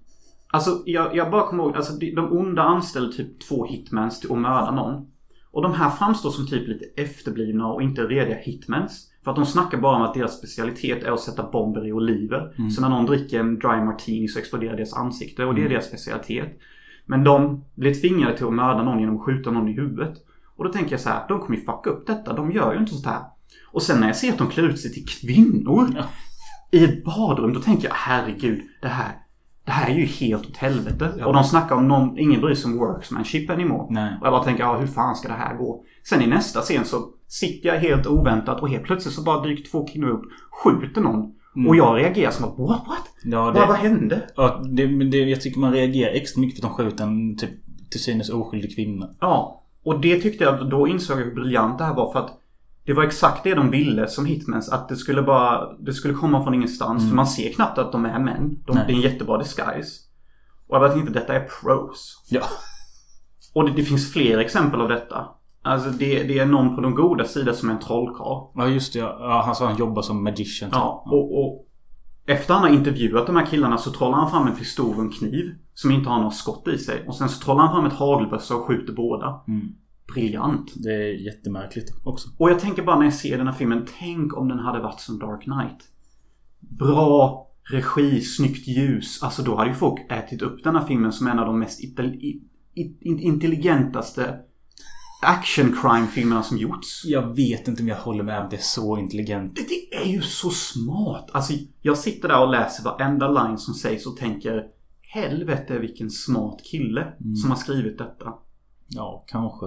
Alltså 0.48 0.84
jag, 0.86 1.16
jag 1.16 1.32
bara 1.32 1.48
kommer 1.48 1.64
ihåg, 1.64 1.76
alltså 1.76 1.94
de 1.94 2.32
onda 2.32 2.64
anställer 2.64 3.12
typ 3.12 3.40
två 3.48 3.66
hitmans 3.66 4.20
till 4.20 4.32
att 4.32 4.38
mörda 4.38 4.72
någon. 4.72 5.08
Och 5.52 5.62
de 5.62 5.74
här 5.74 5.90
framstår 5.90 6.30
som 6.30 6.48
typ 6.48 6.68
lite 6.68 6.86
efterblivna 7.02 7.68
och 7.68 7.82
inte 7.82 8.02
rediga 8.02 8.36
hitmans. 8.36 9.12
För 9.24 9.32
att 9.32 9.36
de 9.36 9.46
snackar 9.46 9.78
bara 9.78 9.96
om 9.96 10.02
att 10.02 10.14
deras 10.14 10.38
specialitet 10.38 11.04
är 11.04 11.12
att 11.12 11.20
sätta 11.20 11.52
bomber 11.52 11.88
i 11.88 11.94
oliver. 11.94 12.70
Så 12.70 12.82
när 12.82 12.90
någon 12.90 13.06
dricker 13.06 13.40
en 13.40 13.60
dry 13.60 13.84
martini 13.84 14.28
så 14.28 14.40
exploderar 14.40 14.76
deras 14.76 14.94
ansikte 14.94 15.46
och 15.46 15.56
det 15.56 15.64
är 15.64 15.70
deras 15.70 15.88
specialitet. 15.88 16.60
Men 17.06 17.24
de 17.24 17.64
blir 17.76 17.94
tvingade 17.94 18.38
till 18.38 18.46
att 18.46 18.54
mörda 18.54 18.84
någon 18.84 19.00
genom 19.00 19.16
att 19.16 19.26
skjuta 19.26 19.52
någon 19.52 19.70
i 19.70 19.74
huvudet. 19.74 20.14
Och 20.56 20.64
då 20.64 20.72
tänker 20.72 20.92
jag 20.92 21.00
så 21.00 21.10
här, 21.10 21.28
de 21.28 21.40
kommer 21.40 21.58
ju 21.58 21.66
fucka 21.66 21.90
upp 21.90 22.08
detta. 22.08 22.34
De 22.34 22.52
gör 22.52 22.74
ju 22.74 22.80
inte 22.80 22.94
sånt 22.94 23.06
här. 23.06 23.22
Och 23.72 23.82
sen 23.82 24.00
när 24.00 24.08
jag 24.08 24.16
ser 24.16 24.32
att 24.32 24.38
de 24.38 24.50
klär 24.50 24.64
ut 24.64 24.80
sig 24.80 24.94
till 24.94 25.06
kvinnor 25.08 26.04
i 26.72 26.84
ett 26.84 27.04
badrum, 27.04 27.54
då 27.54 27.60
tänker 27.60 27.88
jag 27.88 27.96
herregud, 27.96 28.62
det 28.82 28.88
här, 28.88 29.12
det 29.66 29.72
här 29.72 29.90
är 29.92 29.96
ju 29.96 30.06
helt 30.06 30.46
åt 30.50 30.58
helvete. 30.58 31.24
Och 31.26 31.34
de 31.34 31.44
snackar 31.44 31.76
om 31.76 31.88
någon, 31.88 32.20
ingen 32.20 32.42
bryr 32.42 32.56
sig 32.56 32.72
om 32.72 32.78
worksmanship 32.78 33.50
anymore. 33.50 33.88
Nej. 33.90 34.18
Och 34.22 34.26
jag 34.28 34.34
bara 34.34 34.44
tänker, 34.44 34.64
ja 34.64 34.78
hur 34.78 34.88
fan 34.88 35.16
ska 35.16 35.28
det 35.28 35.34
här 35.34 35.58
gå? 35.58 35.84
Sen 36.10 36.22
i 36.22 36.28
nästa 36.28 36.62
scen 36.62 36.86
så 36.86 37.10
sitter 37.28 37.70
jag 37.70 37.80
helt 37.80 38.08
oväntat 38.08 38.62
och 38.62 38.70
helt 38.70 38.84
plötsligt 38.84 39.14
så 39.14 39.22
bara 39.24 39.44
dyker 39.44 39.72
två 39.72 39.88
kvinnor 39.88 40.08
upp, 40.10 40.24
skjuter 40.64 41.02
någon. 41.02 41.32
Och 41.68 41.76
jag 41.76 41.98
reagerar 41.98 42.32
som 42.32 42.46
att, 42.46 42.60
what? 42.60 42.84
what? 42.88 43.08
Ja, 43.24 43.44
Vad, 43.44 43.54
det, 43.54 43.60
vad 43.60 43.76
hände? 43.78 44.22
ja, 44.36 44.62
det, 44.70 44.88
det, 45.10 45.18
jag 45.18 45.42
tycker 45.42 45.60
man 45.60 45.72
reagerar 45.74 46.12
extra 46.12 46.42
mycket 46.42 46.60
för 46.62 46.68
att 46.68 46.78
de 46.78 46.84
skjuter 46.84 47.04
en 47.04 47.38
typ 47.38 47.50
till 47.92 48.00
synes 48.04 48.30
oskyldig 48.30 48.76
kvinna. 48.76 49.10
Ja. 49.20 49.64
Och 49.84 50.00
det 50.00 50.20
tyckte 50.22 50.44
jag, 50.44 50.70
då 50.70 50.88
insåg 50.88 51.20
jag 51.20 51.26
hur 51.26 51.34
briljant 51.36 51.78
det 51.78 51.84
här 51.84 51.94
var 51.96 52.12
för 52.12 52.20
att 52.20 52.40
det 52.86 52.94
var 52.94 53.04
exakt 53.04 53.44
det 53.44 53.56
de 53.56 53.72
ville 53.72 54.08
som 54.08 54.26
Hitmans. 54.26 54.70
Att 54.70 54.90
det 54.90 54.96
skulle 54.96 55.22
bara, 55.22 55.74
det 55.74 55.94
skulle 55.94 56.14
komma 56.14 56.44
från 56.44 56.54
ingenstans. 56.54 57.10
För 57.10 57.16
man 57.16 57.28
ser 57.28 57.54
knappt 57.54 57.78
att 57.78 57.92
de 57.92 58.06
är 58.06 58.20
män. 58.20 58.60
De, 58.68 58.74
det 58.74 58.80
är 58.82 58.90
en 58.96 59.02
jättebra 59.02 59.38
disguise. 59.38 60.02
Och 60.68 60.76
jag 60.76 60.82
bara 60.82 60.92
tänkte, 60.92 61.14
detta 61.14 61.34
är 61.34 61.48
pros. 61.62 62.24
Ja. 62.30 62.42
Och 63.54 63.66
det, 63.66 63.72
det 63.76 63.84
finns 63.84 64.14
fler 64.14 64.38
exempel 64.38 64.82
av 64.82 64.90
detta. 64.90 65.28
Alltså 65.62 65.90
det, 65.90 66.24
det 66.24 66.40
är 66.40 66.46
någon 66.46 66.76
på 66.76 66.82
de 66.82 66.96
goda 66.96 67.26
sidor 67.26 67.54
som 67.54 67.70
är 67.70 67.74
en 67.74 67.80
trollkarl. 67.80 68.52
Ja 68.56 68.68
just 68.68 68.94
det. 68.94 69.00
Ja, 69.00 69.42
han 69.46 69.56
sa 69.56 69.68
han 69.68 69.78
jobbar 69.78 70.02
som 70.02 70.24
magician. 70.24 70.70
typ. 70.70 70.78
Ja, 70.78 71.04
och, 71.06 71.44
och 71.44 71.68
efter 72.28 72.54
han 72.54 72.64
har 72.64 72.70
intervjuat 72.70 73.26
de 73.28 73.36
här 73.36 73.46
killarna 73.46 73.78
så 73.78 73.92
trollar 73.92 74.18
han 74.18 74.32
fram 74.32 74.48
en 74.48 74.56
pistol 74.56 74.96
och 74.96 75.02
en 75.02 75.12
kniv. 75.12 75.56
Som 75.74 75.92
inte 75.92 76.10
har 76.10 76.18
några 76.18 76.32
skott 76.32 76.68
i 76.68 76.78
sig. 76.78 77.04
Och 77.08 77.16
sen 77.16 77.30
så 77.30 77.44
trollar 77.46 77.64
han 77.64 77.76
fram 77.76 77.86
ett 77.86 77.94
hagelbössa 77.94 78.56
och 78.56 78.66
skjuter 78.66 78.94
båda. 78.94 79.42
Briljant. 80.14 80.74
Det 80.76 80.94
är 80.94 81.26
jättemärkligt 81.26 81.94
också. 82.04 82.30
Och 82.38 82.50
jag 82.50 82.60
tänker 82.60 82.84
bara 82.84 82.98
när 82.98 83.06
jag 83.06 83.14
ser 83.14 83.38
den 83.38 83.48
här 83.48 83.54
filmen. 83.54 83.88
Tänk 84.00 84.38
om 84.38 84.48
den 84.48 84.60
hade 84.60 84.80
varit 84.80 85.00
som 85.00 85.20
Dark 85.20 85.44
Knight. 85.44 85.90
Bra 86.60 87.48
regi, 87.72 88.22
snyggt 88.22 88.68
ljus. 88.68 89.24
Alltså 89.24 89.44
då 89.44 89.56
hade 89.56 89.70
ju 89.70 89.76
folk 89.76 90.12
ätit 90.12 90.42
upp 90.42 90.64
den 90.64 90.76
här 90.76 90.86
filmen 90.86 91.12
som 91.12 91.28
en 91.28 91.40
av 91.40 91.46
de 91.46 91.60
mest 91.60 91.80
intelligentaste 93.02 94.40
action 95.22 95.78
crime-filmerna 95.82 96.44
som 96.44 96.58
gjorts. 96.58 97.06
Jag 97.06 97.36
vet 97.36 97.68
inte 97.68 97.84
om 97.84 97.88
jag 97.88 97.98
håller 97.98 98.24
med 98.24 98.42
om 98.42 98.48
det 98.50 98.56
är 98.56 98.62
så 98.62 98.98
intelligent. 98.98 99.56
Det, 99.56 99.62
det 99.62 99.96
är 99.96 100.14
ju 100.14 100.22
så 100.22 100.50
smart. 100.50 101.30
Alltså 101.32 101.54
jag 101.82 101.98
sitter 101.98 102.28
där 102.28 102.44
och 102.44 102.52
läser 102.52 102.84
varenda 102.84 103.32
line 103.32 103.58
som 103.58 103.74
sägs 103.74 104.06
och 104.06 104.18
tänker 104.18 104.64
Helvete 105.02 105.80
vilken 105.80 106.10
smart 106.10 106.62
kille 106.64 107.14
som 107.42 107.52
har 107.52 107.58
skrivit 107.58 107.98
detta. 107.98 108.34
Ja, 108.88 109.26
kanske. 109.28 109.66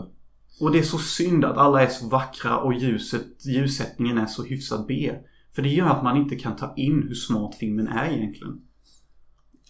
Och 0.60 0.72
det 0.72 0.78
är 0.78 0.82
så 0.82 0.98
synd 0.98 1.44
att 1.44 1.56
alla 1.56 1.82
är 1.82 1.88
så 1.88 2.08
vackra 2.08 2.58
och 2.58 2.74
ljuset, 2.74 3.46
ljussättningen 3.46 4.18
är 4.18 4.26
så 4.26 4.44
hyfsat 4.44 4.86
B. 4.86 5.12
För 5.54 5.62
det 5.62 5.68
gör 5.68 5.86
att 5.86 6.02
man 6.02 6.16
inte 6.16 6.36
kan 6.36 6.56
ta 6.56 6.74
in 6.76 7.02
hur 7.08 7.14
smart 7.14 7.54
filmen 7.54 7.88
är 7.88 8.10
egentligen. 8.12 8.60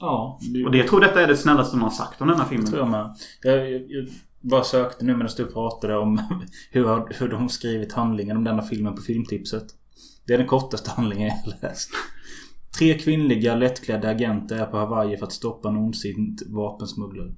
Ja, 0.01 0.39
det, 0.55 0.65
Och 0.65 0.71
det, 0.71 0.79
jag 0.79 0.89
tror 0.89 1.01
detta 1.01 1.23
är 1.23 1.27
det 1.27 1.37
snällaste 1.37 1.77
de 1.77 1.83
har 1.83 1.91
sagt 1.91 2.21
om 2.21 2.29
den 2.29 2.37
här 2.37 2.47
filmen. 2.47 2.67
tror 2.67 2.79
jag 2.79 2.91
med. 2.91 3.17
Jag, 3.43 3.73
jag, 3.73 3.83
jag 3.89 4.09
bara 4.41 4.65
sökte 4.65 5.05
nu 5.05 5.17
medan 5.17 5.33
du 5.37 5.47
pratade 5.47 5.97
om 5.97 6.21
hur, 6.71 7.19
hur 7.21 7.29
de 7.29 7.49
skrivit 7.49 7.93
handlingen 7.93 8.37
om 8.37 8.45
denna 8.45 8.63
filmen 8.63 8.95
på 8.95 9.03
filmtipset. 9.03 9.67
Det 10.27 10.35
är 10.35 10.39
den 10.39 10.47
kortaste 10.47 10.91
handlingen 10.91 11.33
jag 11.45 11.55
läst. 11.63 11.91
Tre 12.79 12.99
kvinnliga 12.99 13.55
lättklädda 13.55 14.09
agenter 14.09 14.57
är 14.57 14.67
på 14.67 14.77
Hawaii 14.77 15.17
för 15.17 15.27
att 15.27 15.33
stoppa 15.33 15.69
en 15.69 15.77
ondsint 15.77 16.43
vapensmugglare. 16.47 17.35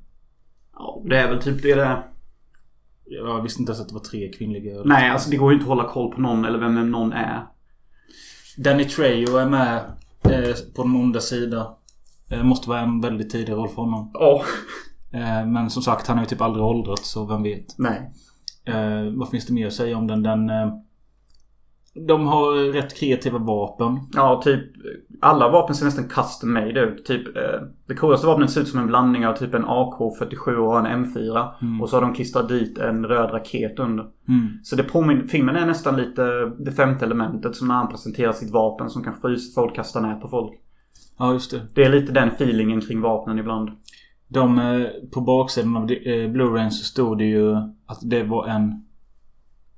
Ja, 0.75 1.03
det 1.05 1.19
är 1.19 1.29
väl 1.29 1.43
typ 1.43 1.63
det 1.63 1.75
det 1.75 1.85
är. 1.85 2.11
Jag 3.11 3.43
visste 3.43 3.63
inte 3.63 3.73
ens 3.73 3.81
att 3.81 3.89
det 3.89 3.95
var 3.95 4.01
tre 4.01 4.33
kvinnliga. 4.33 4.83
Nej, 4.85 5.11
alltså 5.11 5.31
det 5.31 5.37
går 5.37 5.51
ju 5.51 5.55
inte 5.55 5.65
att 5.65 5.69
hålla 5.69 5.89
koll 5.89 6.15
på 6.15 6.21
någon 6.21 6.45
eller 6.45 6.59
vem 6.59 6.91
någon 6.91 7.13
är. 7.13 7.47
Danny 8.57 8.85
Trejo 8.85 9.37
är 9.37 9.47
med 9.47 9.77
eh, 10.23 10.55
på 10.75 10.83
den 10.83 10.97
onda 10.97 11.21
sidan. 11.21 11.67
Eh, 12.31 12.43
måste 12.43 12.69
vara 12.69 12.81
en 12.81 13.01
väldigt 13.01 13.31
tidig 13.31 13.53
roll 13.53 13.69
för 13.69 13.83
honom. 13.83 14.11
Ja. 14.15 14.45
Eh, 15.13 15.47
men 15.47 15.71
som 15.71 15.83
sagt, 15.83 16.07
han 16.07 16.17
har 16.17 16.25
ju 16.25 16.29
typ 16.29 16.41
aldrig 16.41 16.65
åldrats 16.65 17.11
så 17.11 17.27
vem 17.27 17.43
vet. 17.43 17.79
Nej. 17.79 18.13
Eh, 18.65 19.13
vad 19.17 19.31
finns 19.31 19.47
det 19.47 19.53
mer 19.53 19.67
att 19.67 19.73
säga 19.73 19.97
om 19.97 20.07
den? 20.07 20.23
den 20.23 20.51
eh, 20.51 20.73
de 21.95 22.27
har 22.27 22.73
rätt 22.73 22.97
kreativa 22.97 23.39
vapen. 23.39 23.99
Ja, 24.13 24.41
typ 24.45 24.61
alla 25.21 25.51
vapen 25.51 25.75
ser 25.75 25.85
nästan 25.85 26.09
custom 26.09 26.53
made 26.53 26.81
ut. 26.81 27.05
Typ 27.05 27.37
eh, 27.37 27.61
det 27.89 27.95
coolaste 27.95 28.27
vapnet 28.27 28.51
ser 28.51 28.61
ut 28.61 28.69
som 28.69 28.81
en 28.81 28.87
blandning 28.87 29.27
av 29.27 29.35
typ 29.35 29.55
en 29.55 29.65
AK47 29.65 30.57
och 30.57 30.79
en 30.79 31.05
M4. 31.05 31.49
Och 31.83 31.89
så 31.89 31.97
har 31.97 32.01
de 32.01 32.15
klistrat 32.15 32.49
dit 32.49 32.79
en 32.79 33.07
röd 33.07 33.31
raket 33.33 33.79
under. 33.79 34.07
Så 34.63 34.77
det 34.77 34.83
påminner, 34.83 35.27
filmen 35.27 35.57
är 35.57 35.67
nästan 35.67 35.97
lite 35.97 36.53
det 36.59 36.73
femte 36.73 37.05
elementet 37.05 37.57
som 37.57 37.69
när 37.69 37.75
han 37.75 37.89
presenterar 37.89 38.33
sitt 38.33 38.51
vapen 38.51 38.91
som 38.91 39.05
kan 39.05 39.15
frysa 39.23 39.61
folk, 39.61 39.75
kasta 39.75 40.01
nät 40.01 40.21
på 40.21 40.29
folk. 40.29 40.53
Ja, 41.19 41.33
just 41.33 41.51
det. 41.51 41.61
Det 41.75 41.85
är 41.85 41.91
lite 41.91 42.13
den 42.13 42.29
feelingen 42.29 42.81
kring 42.81 43.01
vapnen 43.01 43.39
ibland. 43.39 43.71
De, 44.29 44.59
eh, 44.59 44.87
på 45.13 45.21
baksidan 45.21 45.77
av 45.77 45.91
eh, 45.91 46.31
Blu-rayen 46.31 46.71
så 46.71 46.85
stod 46.85 47.19
det 47.19 47.25
ju 47.25 47.57
att 47.87 47.99
det 48.03 48.23
var 48.23 48.47
en... 48.47 48.85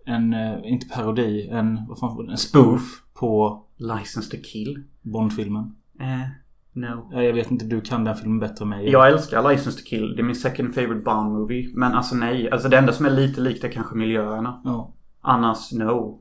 En, 0.06 0.34
eh, 0.34 0.58
inte 0.64 0.88
parodi, 0.88 1.48
en... 1.48 1.86
Vad 1.88 1.98
fan? 1.98 2.30
En 2.30 2.38
spoof 2.38 3.02
på 3.14 3.62
License 3.76 4.30
to 4.30 4.36
kill? 4.44 4.84
Bond-filmen. 5.02 5.76
Eh, 6.00 6.28
no. 6.72 7.08
Ja, 7.12 7.22
Jag 7.22 7.32
vet 7.32 7.50
inte, 7.50 7.64
du 7.64 7.80
kan 7.80 8.04
den 8.04 8.16
filmen 8.16 8.38
bättre 8.38 8.62
än 8.62 8.68
mig. 8.68 8.90
Jag 8.90 9.08
älskar 9.08 9.50
License 9.50 9.78
to 9.78 9.84
kill. 9.86 10.16
Det 10.16 10.22
är 10.22 10.24
min 10.24 10.36
second 10.36 10.74
favorite 10.74 11.04
Bond 11.04 11.32
movie. 11.32 11.70
Men 11.74 11.92
alltså 11.92 12.14
nej. 12.14 12.50
Alltså 12.50 12.68
det 12.68 12.78
enda 12.78 12.92
som 12.92 13.06
är 13.06 13.10
lite 13.10 13.40
likt 13.40 13.64
är 13.64 13.68
kanske 13.68 13.96
miljöerna. 13.96 14.60
Ja. 14.64 14.94
Annars 15.20 15.72
no. 15.72 16.20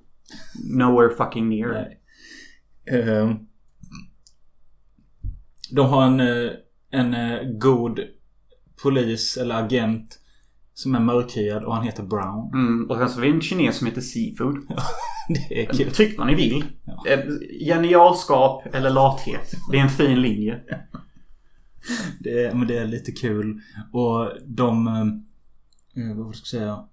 Nowhere 0.69 1.09
fucking 1.09 1.49
near. 1.49 1.87
Eh, 2.85 3.35
de 5.71 5.89
har 5.89 6.05
en, 6.05 6.19
eh, 6.19 6.51
en 6.91 7.13
eh, 7.13 7.39
god 7.59 7.99
polis 8.83 9.37
eller 9.37 9.55
agent 9.55 10.19
som 10.73 10.95
är 10.95 10.99
mörkhyad 10.99 11.63
och 11.63 11.75
han 11.75 11.83
heter 11.85 12.03
Brown. 12.03 12.51
Mm, 12.53 12.89
och 12.89 12.97
sen 12.97 13.09
så 13.09 13.15
har 13.15 13.21
vi 13.21 13.29
en 13.31 13.41
kines 13.41 13.77
som 13.77 13.87
heter 13.87 14.01
Seafood. 14.01 14.57
Det 15.49 15.61
är 15.61 15.73
kul. 15.73 15.91
Tyck 15.91 16.17
vad 16.17 16.27
ni 16.27 16.35
vill. 16.35 16.63
Eh, 17.07 17.19
Genialskap 17.67 18.75
eller 18.75 18.89
lathet. 18.89 19.51
Det 19.71 19.77
är 19.77 19.81
en 19.81 19.89
fin 19.89 20.21
linje. 20.21 20.59
Det 22.19 22.43
är, 22.45 22.53
men 22.55 22.67
det 22.67 22.77
är 22.77 22.87
lite 22.87 23.11
kul. 23.11 23.61
Och 23.93 24.29
de... 24.45 24.87
eh, 24.87 25.05
Eh, 25.95 26.15
vad 26.17 26.35
ska 26.35 26.57
jag 26.57 26.61
säga? 26.63 26.83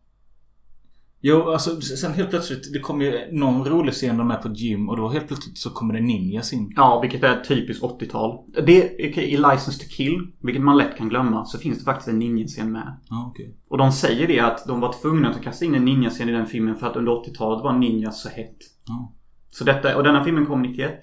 Jo, 1.20 1.42
alltså 1.50 1.80
sen 1.80 2.12
helt 2.12 2.30
plötsligt. 2.30 2.72
Det 2.72 2.78
kommer 2.78 3.04
ju 3.04 3.38
någon 3.38 3.64
rolig 3.64 3.94
scen 3.94 4.16
de 4.16 4.30
är 4.30 4.36
på 4.36 4.48
ett 4.48 4.58
gym 4.58 4.88
och 4.88 4.96
då 4.96 5.08
helt 5.08 5.26
plötsligt 5.26 5.58
så 5.58 5.70
kommer 5.70 5.94
det 5.94 6.00
ninjas 6.00 6.52
in. 6.52 6.72
Ja, 6.76 7.00
vilket 7.00 7.22
är 7.22 7.40
typiskt 7.40 7.84
80-tal. 7.84 8.38
Det, 8.66 9.00
I 9.16 9.36
License 9.36 9.78
to 9.78 9.84
kill, 9.90 10.26
vilket 10.42 10.62
man 10.62 10.76
lätt 10.76 10.96
kan 10.96 11.08
glömma, 11.08 11.44
så 11.44 11.58
finns 11.58 11.78
det 11.78 11.84
faktiskt 11.84 12.08
en 12.08 12.18
ninjascen 12.18 12.72
med. 12.72 12.96
Ja, 13.08 13.26
okej. 13.30 13.56
Och 13.68 13.78
de 13.78 13.92
säger 13.92 14.28
det 14.28 14.40
att 14.40 14.66
de 14.66 14.80
var 14.80 14.92
tvungna 15.02 15.28
att 15.28 15.42
kasta 15.42 15.64
in 15.64 15.74
en 15.74 15.84
ninjascen 15.84 16.28
i 16.28 16.32
den 16.32 16.46
filmen 16.46 16.76
för 16.76 16.86
att 16.86 16.96
under 16.96 17.12
80-talet 17.12 17.64
var 17.64 17.72
ninjas 17.72 18.22
så 18.22 18.28
hett. 18.28 18.58
Ja. 18.86 19.12
Så 19.50 19.64
detta, 19.64 19.96
och 19.96 20.04
denna 20.04 20.24
filmen 20.24 20.46
kom 20.46 20.62
91. 20.62 21.00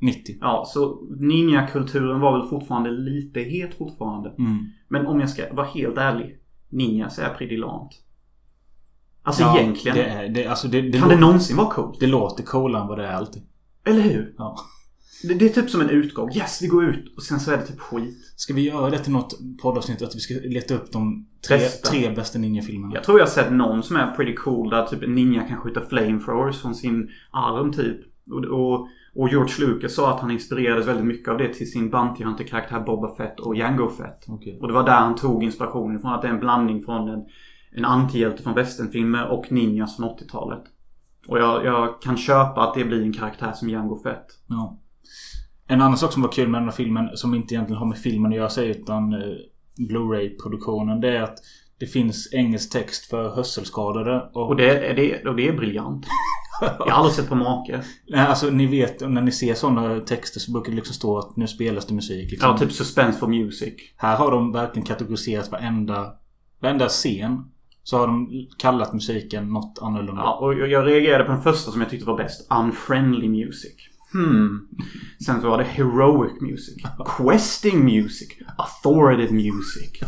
90. 0.00 0.36
Ja, 0.40 0.64
så 0.66 1.06
ninjakulturen 1.20 2.20
var 2.20 2.38
väl 2.38 2.48
fortfarande 2.48 2.90
lite 2.90 3.40
het 3.40 3.74
fortfarande. 3.74 4.34
Mm. 4.38 4.58
Men 4.88 5.06
om 5.06 5.20
jag 5.20 5.30
ska 5.30 5.54
vara 5.54 5.66
helt 5.66 5.98
ärlig. 5.98 6.38
Ninjas 6.68 7.18
är 7.18 7.28
pretty 7.28 7.56
lamt. 7.56 8.03
Alltså 9.26 9.42
Ja, 9.42 9.58
egentligen. 9.58 9.96
Det, 9.96 10.04
är, 10.04 10.28
det, 10.28 10.46
alltså 10.46 10.68
det, 10.68 10.80
det, 10.82 10.98
kan 10.98 11.08
det 11.08 11.16
någonsin 11.16 11.56
vara 11.56 11.70
coolt? 11.70 12.00
det 12.00 12.06
låter 12.06 12.44
coolare 12.44 12.82
än 12.82 12.88
vad 12.88 12.98
det 12.98 13.06
är 13.06 13.12
alltid. 13.12 13.42
Eller 13.86 14.00
hur? 14.00 14.34
Ja. 14.38 14.56
Det, 15.22 15.44
är 15.44 15.48
typ 15.48 15.70
som 15.70 15.80
en 15.80 15.90
utgång. 15.90 16.32
Yes, 16.36 16.62
vi 16.62 16.66
går 16.66 16.84
ut. 16.84 17.16
Och 17.16 17.22
sen 17.22 17.40
så 17.40 17.50
är 17.50 17.56
det 17.56 17.66
typ 17.66 17.80
skit. 17.80 18.32
Ska 18.36 18.54
vi 18.54 18.60
göra 18.60 18.90
det 18.90 18.98
till 18.98 19.12
något 19.12 19.34
poddavsnitt? 19.62 20.02
Att 20.02 20.14
vi 20.14 20.20
ska 20.20 20.34
leta 20.34 20.74
upp 20.74 20.92
de 20.92 21.26
tre, 21.48 21.56
Bästa. 21.56 21.90
tre 21.90 22.10
bästa 22.10 22.38
ninjafilmerna? 22.38 22.94
Jag 22.94 23.04
tror 23.04 23.18
jag 23.18 23.26
har 23.26 23.30
sett 23.30 23.52
någon 23.52 23.82
som 23.82 23.96
är 23.96 24.10
pretty 24.10 24.34
cool 24.34 24.70
där 24.70 24.86
typ 24.86 25.02
en 25.02 25.14
ninja 25.14 25.42
kan 25.42 25.60
skjuta 25.60 25.80
flamethrowers 25.80 26.62
från 26.62 26.74
sin 26.74 27.08
arm 27.30 27.72
typ. 27.72 28.00
Och, 28.30 28.44
och, 28.44 28.88
Och 29.14 29.28
George 29.28 29.66
Lucas 29.66 29.94
sa 29.94 30.14
att 30.14 30.20
han 30.20 30.30
inspirerades 30.30 30.86
väldigt 30.86 31.06
mycket 31.06 31.28
av 31.28 31.38
det 31.38 31.54
till 31.54 31.70
sin 31.70 31.90
Bounty 31.90 32.24
Hunter-karaktär 32.24 32.80
Boba 32.80 33.16
Fett 33.16 33.40
och 33.40 33.56
Jango 33.56 33.90
Fett. 33.90 34.24
Okej. 34.28 34.58
Och 34.60 34.68
det 34.68 34.74
var 34.74 34.84
där 34.84 34.96
han 34.96 35.14
tog 35.14 35.44
inspirationen 35.44 36.00
från. 36.00 36.12
Att 36.12 36.22
det 36.22 36.28
är 36.28 36.32
en 36.32 36.40
blandning 36.40 36.82
från 36.82 37.08
en, 37.08 37.24
en 37.74 37.84
antihjälte 37.84 38.42
från 38.42 38.54
westernfilmer 38.54 39.26
och 39.28 39.52
ninjas 39.52 39.96
från 39.96 40.06
80-talet. 40.08 40.62
Och 41.28 41.38
jag, 41.38 41.64
jag 41.64 42.02
kan 42.02 42.16
köpa 42.16 42.60
att 42.68 42.74
det 42.74 42.84
blir 42.84 43.02
en 43.02 43.12
karaktär 43.12 43.52
som 43.52 43.68
Jango 43.70 44.02
Fett. 44.02 44.26
Ja. 44.48 44.80
En 45.66 45.80
annan 45.80 45.96
sak 45.96 46.12
som 46.12 46.22
var 46.22 46.32
kul 46.32 46.48
med 46.48 46.60
den 46.60 46.68
här 46.68 46.76
filmen 46.76 47.08
som 47.16 47.34
inte 47.34 47.54
egentligen 47.54 47.78
har 47.78 47.86
med 47.86 47.98
filmen 47.98 48.32
att 48.32 48.36
göra 48.38 48.48
sig 48.48 48.68
utan 48.70 49.12
eh, 49.12 49.18
Blu-ray-produktionen. 49.88 51.00
Det 51.00 51.16
är 51.16 51.22
att 51.22 51.38
det 51.78 51.86
finns 51.86 52.28
engelsk 52.32 52.72
text 52.72 53.04
för 53.10 53.28
hörselskadade. 53.36 54.30
Och, 54.34 54.48
Och 54.48 54.56
det, 54.56 54.70
är- 54.90 54.94
det, 54.96 55.28
och 55.28 55.36
det 55.36 55.48
är 55.48 55.52
briljant. 55.56 56.06
Jag 56.60 56.68
har 56.78 56.90
aldrig 56.90 57.14
sett 57.14 57.28
på 57.28 57.34
make. 57.34 57.80
Nej, 58.08 58.20
alltså 58.26 58.50
ni 58.50 58.66
vet 58.66 59.00
när 59.10 59.22
ni 59.22 59.30
ser 59.32 59.54
sådana 59.54 60.00
texter 60.00 60.40
så 60.40 60.52
brukar 60.52 60.70
det 60.70 60.76
liksom 60.76 60.94
stå 60.94 61.18
att 61.18 61.36
nu 61.36 61.46
spelas 61.46 61.86
det 61.86 61.94
musik. 61.94 62.30
Liksom. 62.30 62.50
Ja, 62.50 62.58
typ 62.58 62.72
suspense 62.72 63.18
for 63.18 63.26
music. 63.28 63.74
Här 63.96 64.16
har 64.16 64.30
de 64.30 64.52
verkligen 64.52 64.86
kategoriserat 64.86 65.52
varenda, 65.52 66.12
varenda 66.62 66.88
scen. 66.88 67.44
Så 67.84 67.98
har 67.98 68.06
de 68.06 68.28
kallat 68.58 68.92
musiken 68.92 69.52
något 69.52 69.78
annorlunda. 69.82 70.22
Ja, 70.22 70.38
och 70.40 70.54
jag 70.54 70.86
reagerade 70.86 71.24
på 71.24 71.32
den 71.32 71.42
första 71.42 71.70
som 71.70 71.80
jag 71.80 71.90
tyckte 71.90 72.06
var 72.06 72.16
bäst. 72.16 72.52
Unfriendly 72.52 73.28
music. 73.28 73.74
Hmm. 74.12 74.68
Sen 75.26 75.40
så 75.40 75.48
var 75.48 75.58
det 75.58 75.64
heroic 75.64 76.40
music. 76.40 76.82
Questing 77.18 77.84
music. 77.84 78.28
Authoritative 78.58 79.32
music. 79.32 80.00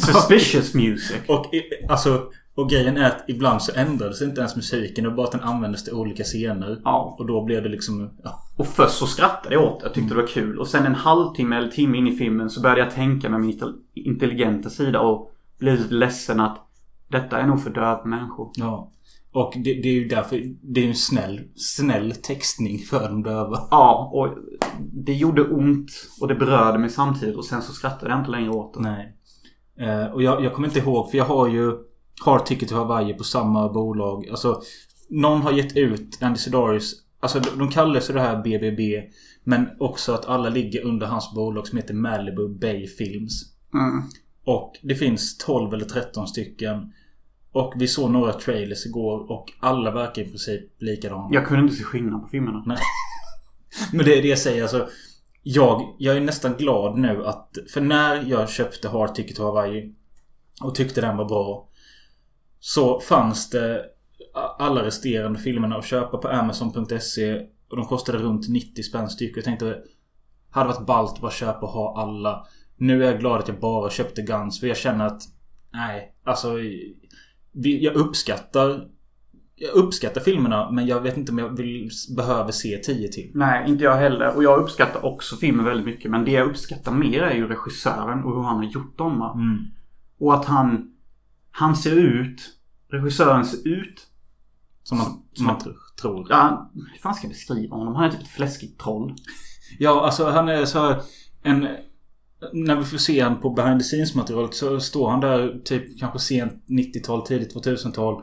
Suspicious 0.00 0.74
music. 0.84 1.16
Och 1.28 1.46
alltså 1.88 2.30
och 2.54 2.70
grejen 2.70 2.96
är 2.96 3.06
att 3.06 3.24
ibland 3.28 3.62
så 3.62 3.72
ändrades 3.74 4.22
inte 4.22 4.40
ens 4.40 4.56
musiken. 4.56 5.04
Det 5.04 5.10
var 5.10 5.16
bara 5.16 5.26
att 5.26 5.32
den 5.32 5.40
användes 5.40 5.84
till 5.84 5.92
olika 5.92 6.24
scener. 6.24 6.80
Ja. 6.84 7.16
Och 7.18 7.26
då 7.26 7.44
blev 7.44 7.62
det 7.62 7.68
liksom... 7.68 8.10
Ja. 8.24 8.42
Och 8.56 8.66
först 8.66 8.98
så 8.98 9.06
skrattade 9.06 9.54
jag 9.54 9.64
åt 9.64 9.80
det. 9.80 9.86
Jag 9.86 9.94
tyckte 9.94 10.14
det 10.14 10.20
var 10.20 10.28
kul. 10.28 10.58
Och 10.58 10.68
sen 10.68 10.86
en 10.86 10.94
halvtimme 10.94 11.56
eller 11.56 11.68
timme 11.68 11.98
in 11.98 12.06
i 12.06 12.16
filmen 12.16 12.50
så 12.50 12.60
började 12.60 12.80
jag 12.80 12.90
tänka 12.90 13.28
med 13.28 13.40
min 13.40 13.50
intel- 13.52 13.78
intelligenta 13.94 14.70
sida 14.70 15.00
och 15.00 15.32
blev 15.58 15.78
lite 15.78 15.94
ledsen 15.94 16.40
att 16.40 16.69
detta 17.10 17.38
är 17.38 17.46
nog 17.46 17.62
för 17.62 17.70
döva 17.70 18.04
människor. 18.04 18.50
ja. 18.54 18.92
Och 19.32 19.52
det, 19.56 19.74
det 19.74 19.88
är 19.88 19.92
ju 19.92 20.08
därför... 20.08 20.54
Det 20.62 20.84
är 20.84 20.88
en 20.88 20.94
snäll, 20.94 21.40
snäll 21.56 22.12
textning 22.22 22.78
för 22.78 23.08
de 23.08 23.22
döva. 23.22 23.68
Ja, 23.70 24.10
och 24.12 24.38
det 24.92 25.12
gjorde 25.12 25.48
ont 25.48 25.90
och 26.20 26.28
det 26.28 26.34
berörde 26.34 26.78
mig 26.78 26.90
samtidigt 26.90 27.36
och 27.36 27.44
sen 27.44 27.62
så 27.62 27.72
skrattade 27.72 28.10
jag 28.10 28.20
inte 28.20 28.30
längre 28.30 28.50
åt 28.50 28.74
det. 28.74 28.80
Nej. 28.80 29.16
Eh, 29.78 30.12
och 30.12 30.22
jag, 30.22 30.44
jag 30.44 30.54
kommer 30.54 30.68
inte 30.68 30.80
ihåg 30.80 31.10
för 31.10 31.18
jag 31.18 31.24
har 31.24 31.48
ju 31.48 31.72
Hard 32.24 32.46
Ticket 32.46 32.68
to 32.68 32.74
Hawaii 32.74 33.14
på 33.14 33.24
samma 33.24 33.68
bolag. 33.72 34.28
Alltså 34.28 34.62
Någon 35.08 35.42
har 35.42 35.52
gett 35.52 35.76
ut 35.76 36.18
Andy 36.22 36.38
Sidaris 36.38 36.94
Alltså 37.20 37.40
de, 37.40 37.58
de 37.58 37.68
kallar 37.68 38.00
sig 38.00 38.14
det 38.14 38.20
här 38.20 38.42
BBB 38.42 39.02
Men 39.44 39.68
också 39.78 40.12
att 40.12 40.24
alla 40.24 40.48
ligger 40.48 40.84
under 40.86 41.06
hans 41.06 41.34
bolag 41.34 41.66
som 41.66 41.78
heter 41.78 41.94
Malibu 41.94 42.48
Bay 42.48 42.86
Films. 42.86 43.42
Mm. 43.74 44.02
Och 44.44 44.72
det 44.82 44.94
finns 44.94 45.38
12 45.38 45.74
eller 45.74 45.84
13 45.84 46.28
stycken. 46.28 46.92
Och 47.52 47.74
vi 47.76 47.88
såg 47.88 48.10
några 48.10 48.32
trailers 48.32 48.86
igår 48.86 49.30
och 49.30 49.52
alla 49.60 49.90
verkar 49.90 50.22
i 50.22 50.24
princip 50.24 50.82
likadana. 50.82 51.28
Jag 51.30 51.46
kunde 51.46 51.62
inte 51.62 51.74
se 51.74 51.84
skillnad 51.84 52.22
på 52.22 52.28
filmerna. 52.28 52.62
Nej. 52.66 52.78
Men 53.92 54.04
det 54.04 54.18
är 54.18 54.22
det 54.22 54.28
jag 54.28 54.38
säger 54.38 54.62
alltså. 54.62 54.88
Jag, 55.42 55.96
jag 55.98 56.16
är 56.16 56.20
nästan 56.20 56.54
glad 56.56 56.98
nu 56.98 57.26
att... 57.26 57.58
För 57.72 57.80
när 57.80 58.24
jag 58.26 58.50
köpte 58.50 58.88
Hard 58.88 59.14
Ticket 59.14 59.36
to 59.36 59.42
Hawaii 59.42 59.94
och 60.62 60.74
tyckte 60.74 61.00
den 61.00 61.16
var 61.16 61.24
bra. 61.24 61.68
Så 62.60 63.00
fanns 63.00 63.50
det 63.50 63.84
alla 64.58 64.84
resterande 64.84 65.38
filmerna 65.38 65.76
att 65.76 65.84
köpa 65.84 66.18
på 66.18 66.28
Amazon.se. 66.28 67.40
Och 67.70 67.76
de 67.76 67.86
kostade 67.86 68.18
runt 68.18 68.48
90 68.48 68.82
spänn 68.82 69.10
styck. 69.10 69.36
Jag 69.36 69.44
tänkte... 69.44 69.78
Hade 70.50 70.68
varit 70.68 70.86
ballt 70.86 71.12
att 71.12 71.20
bara 71.20 71.30
köpa 71.30 71.60
och 71.60 71.72
ha 71.72 72.02
alla. 72.02 72.46
Nu 72.76 73.04
är 73.04 73.10
jag 73.10 73.20
glad 73.20 73.40
att 73.40 73.48
jag 73.48 73.60
bara 73.60 73.90
köpte 73.90 74.22
Guns. 74.22 74.60
För 74.60 74.66
jag 74.66 74.76
känner 74.76 75.06
att... 75.06 75.22
Nej, 75.72 76.14
alltså... 76.24 76.58
Jag 77.52 77.94
uppskattar... 77.94 78.86
Jag 79.54 79.74
uppskattar 79.74 80.20
filmerna 80.20 80.70
men 80.70 80.86
jag 80.86 81.00
vet 81.00 81.16
inte 81.16 81.32
om 81.32 81.38
jag 81.38 81.56
vill, 81.56 81.90
behöver 82.16 82.52
se 82.52 82.76
10 82.76 83.08
till. 83.08 83.30
Nej, 83.34 83.70
inte 83.70 83.84
jag 83.84 83.96
heller. 83.96 84.36
Och 84.36 84.44
jag 84.44 84.60
uppskattar 84.60 85.04
också 85.04 85.36
filmen 85.36 85.64
väldigt 85.64 85.86
mycket. 85.86 86.10
Men 86.10 86.24
det 86.24 86.30
jag 86.30 86.48
uppskattar 86.48 86.92
mer 86.92 87.22
är 87.22 87.34
ju 87.34 87.48
regissören 87.48 88.24
och 88.24 88.36
hur 88.36 88.42
han 88.42 88.56
har 88.56 88.64
gjort 88.64 88.98
dem. 88.98 89.22
Mm. 89.22 89.64
Och 90.18 90.34
att 90.34 90.44
han... 90.44 90.92
Han 91.50 91.76
ser 91.76 91.96
ut... 91.96 92.40
Regissören 92.90 93.44
ser 93.44 93.68
ut... 93.68 94.06
Som 94.82 94.98
man, 94.98 95.22
som 95.32 95.46
man 95.46 95.56
tr- 95.56 96.00
tror. 96.00 96.26
Ja, 96.30 96.70
hur 96.74 96.98
fan 96.98 97.14
ska 97.14 97.24
jag 97.24 97.32
beskriva 97.32 97.76
honom? 97.76 97.94
Han 97.94 98.04
är 98.04 98.10
typ 98.10 98.20
ett 98.20 98.28
fläskigt 98.28 98.80
troll. 98.80 99.14
Ja, 99.78 100.04
alltså 100.04 100.30
han 100.30 100.48
är 100.48 100.64
så 100.64 100.78
här 100.78 101.02
en... 101.42 101.68
När 102.52 102.76
vi 102.76 102.84
får 102.84 102.98
se 102.98 103.20
han 103.20 103.40
på 103.40 103.50
behind 103.50 103.80
the 103.80 103.84
scenes 103.84 104.14
materialet 104.14 104.54
så 104.54 104.80
står 104.80 105.10
han 105.10 105.20
där 105.20 105.60
typ 105.64 106.00
kanske 106.00 106.18
sent 106.18 106.52
90-tal, 106.66 107.26
tidigt 107.26 107.54
2000-tal. 107.54 108.22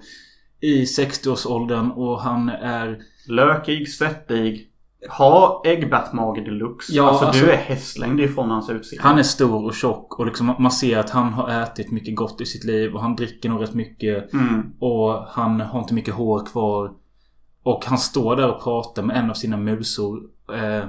I 0.60 0.84
60-årsåldern 0.84 1.92
och 1.92 2.22
han 2.22 2.50
är... 2.50 2.98
Lökig, 3.28 3.90
svettig. 3.90 4.72
Ha 5.10 5.62
äggbattmage 5.66 6.46
deluxe. 6.46 6.94
Ja, 6.94 7.10
alltså, 7.10 7.26
alltså- 7.26 7.46
du 7.46 7.52
är 7.52 7.58
hästlängd 7.58 8.20
ifrån 8.20 8.52
hans 8.52 8.70
utseende. 8.70 9.08
Han 9.08 9.20
är 9.20 9.24
stor 9.24 9.66
och 9.66 9.74
tjock 9.74 10.20
och 10.20 10.26
liksom 10.26 10.56
man 10.60 10.72
ser 10.72 10.98
att 10.98 11.10
han 11.10 11.34
har 11.34 11.50
ätit 11.50 11.92
mycket 11.92 12.16
gott 12.16 12.42
i 12.42 12.46
sitt 12.46 12.64
liv 12.64 12.94
och 12.94 13.02
han 13.02 13.16
dricker 13.16 13.50
nog 13.50 13.62
rätt 13.62 13.74
mycket. 13.74 14.34
Mm. 14.34 14.74
Och 14.80 15.24
han 15.28 15.62
har 15.62 15.80
inte 15.80 15.94
mycket 15.94 16.14
hår 16.14 16.46
kvar. 16.46 16.92
Och 17.64 17.86
han 17.86 17.98
står 17.98 18.36
där 18.36 18.56
och 18.56 18.64
pratar 18.64 19.04
med 19.04 19.18
en 19.18 19.30
av 19.30 19.34
sina 19.34 19.58
musor. 19.58 20.22
Eh, 20.54 20.86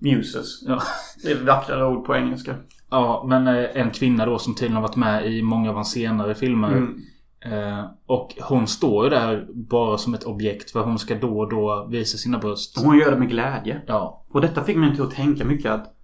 Muses. 0.00 0.62
ja. 0.66 0.82
Det 1.22 1.30
är 1.30 1.44
vackrare 1.44 1.86
ord 1.86 2.04
på 2.04 2.16
engelska. 2.16 2.56
Ja, 2.90 3.24
men 3.28 3.46
eh, 3.46 3.64
en 3.74 3.90
kvinna 3.90 4.26
då 4.26 4.38
som 4.38 4.54
tydligen 4.54 4.74
har 4.74 4.82
varit 4.82 4.96
med 4.96 5.32
i 5.32 5.42
många 5.42 5.68
av 5.68 5.74
hans 5.74 5.92
senare 5.92 6.34
filmer. 6.34 6.72
Mm. 6.72 7.00
Eh, 7.44 7.84
och 8.06 8.34
hon 8.40 8.66
står 8.66 9.04
ju 9.04 9.10
där 9.10 9.48
bara 9.52 9.98
som 9.98 10.14
ett 10.14 10.24
objekt 10.24 10.70
för 10.70 10.82
hon 10.82 10.98
ska 10.98 11.14
då 11.14 11.38
och 11.38 11.50
då 11.50 11.86
visa 11.90 12.18
sina 12.18 12.38
bröst. 12.38 12.78
Hon 12.78 12.98
gör 12.98 13.10
det 13.10 13.18
med 13.18 13.28
glädje. 13.28 13.82
Ja. 13.86 14.26
Och 14.28 14.40
detta 14.40 14.64
fick 14.64 14.76
mig 14.76 14.94
till 14.94 15.04
att 15.04 15.10
tänka 15.10 15.44
mycket 15.44 15.72
att 15.72 15.96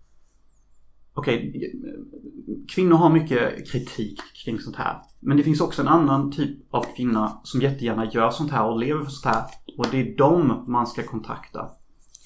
Okej, 1.18 1.72
kvinnor 2.74 2.96
har 2.96 3.10
mycket 3.10 3.70
kritik 3.72 4.20
kring 4.44 4.58
sånt 4.58 4.76
här. 4.76 4.96
Men 5.20 5.36
det 5.36 5.42
finns 5.42 5.60
också 5.60 5.82
en 5.82 5.88
annan 5.88 6.32
typ 6.32 6.74
av 6.74 6.86
kvinna 6.96 7.40
som 7.42 7.60
jättegärna 7.60 8.10
gör 8.10 8.30
sånt 8.30 8.52
här 8.52 8.64
och 8.64 8.78
lever 8.78 9.04
för 9.04 9.10
sånt 9.10 9.34
här. 9.34 9.44
Och 9.78 9.86
det 9.90 10.00
är 10.00 10.16
dem 10.16 10.64
man 10.68 10.86
ska 10.86 11.02
kontakta. 11.02 11.70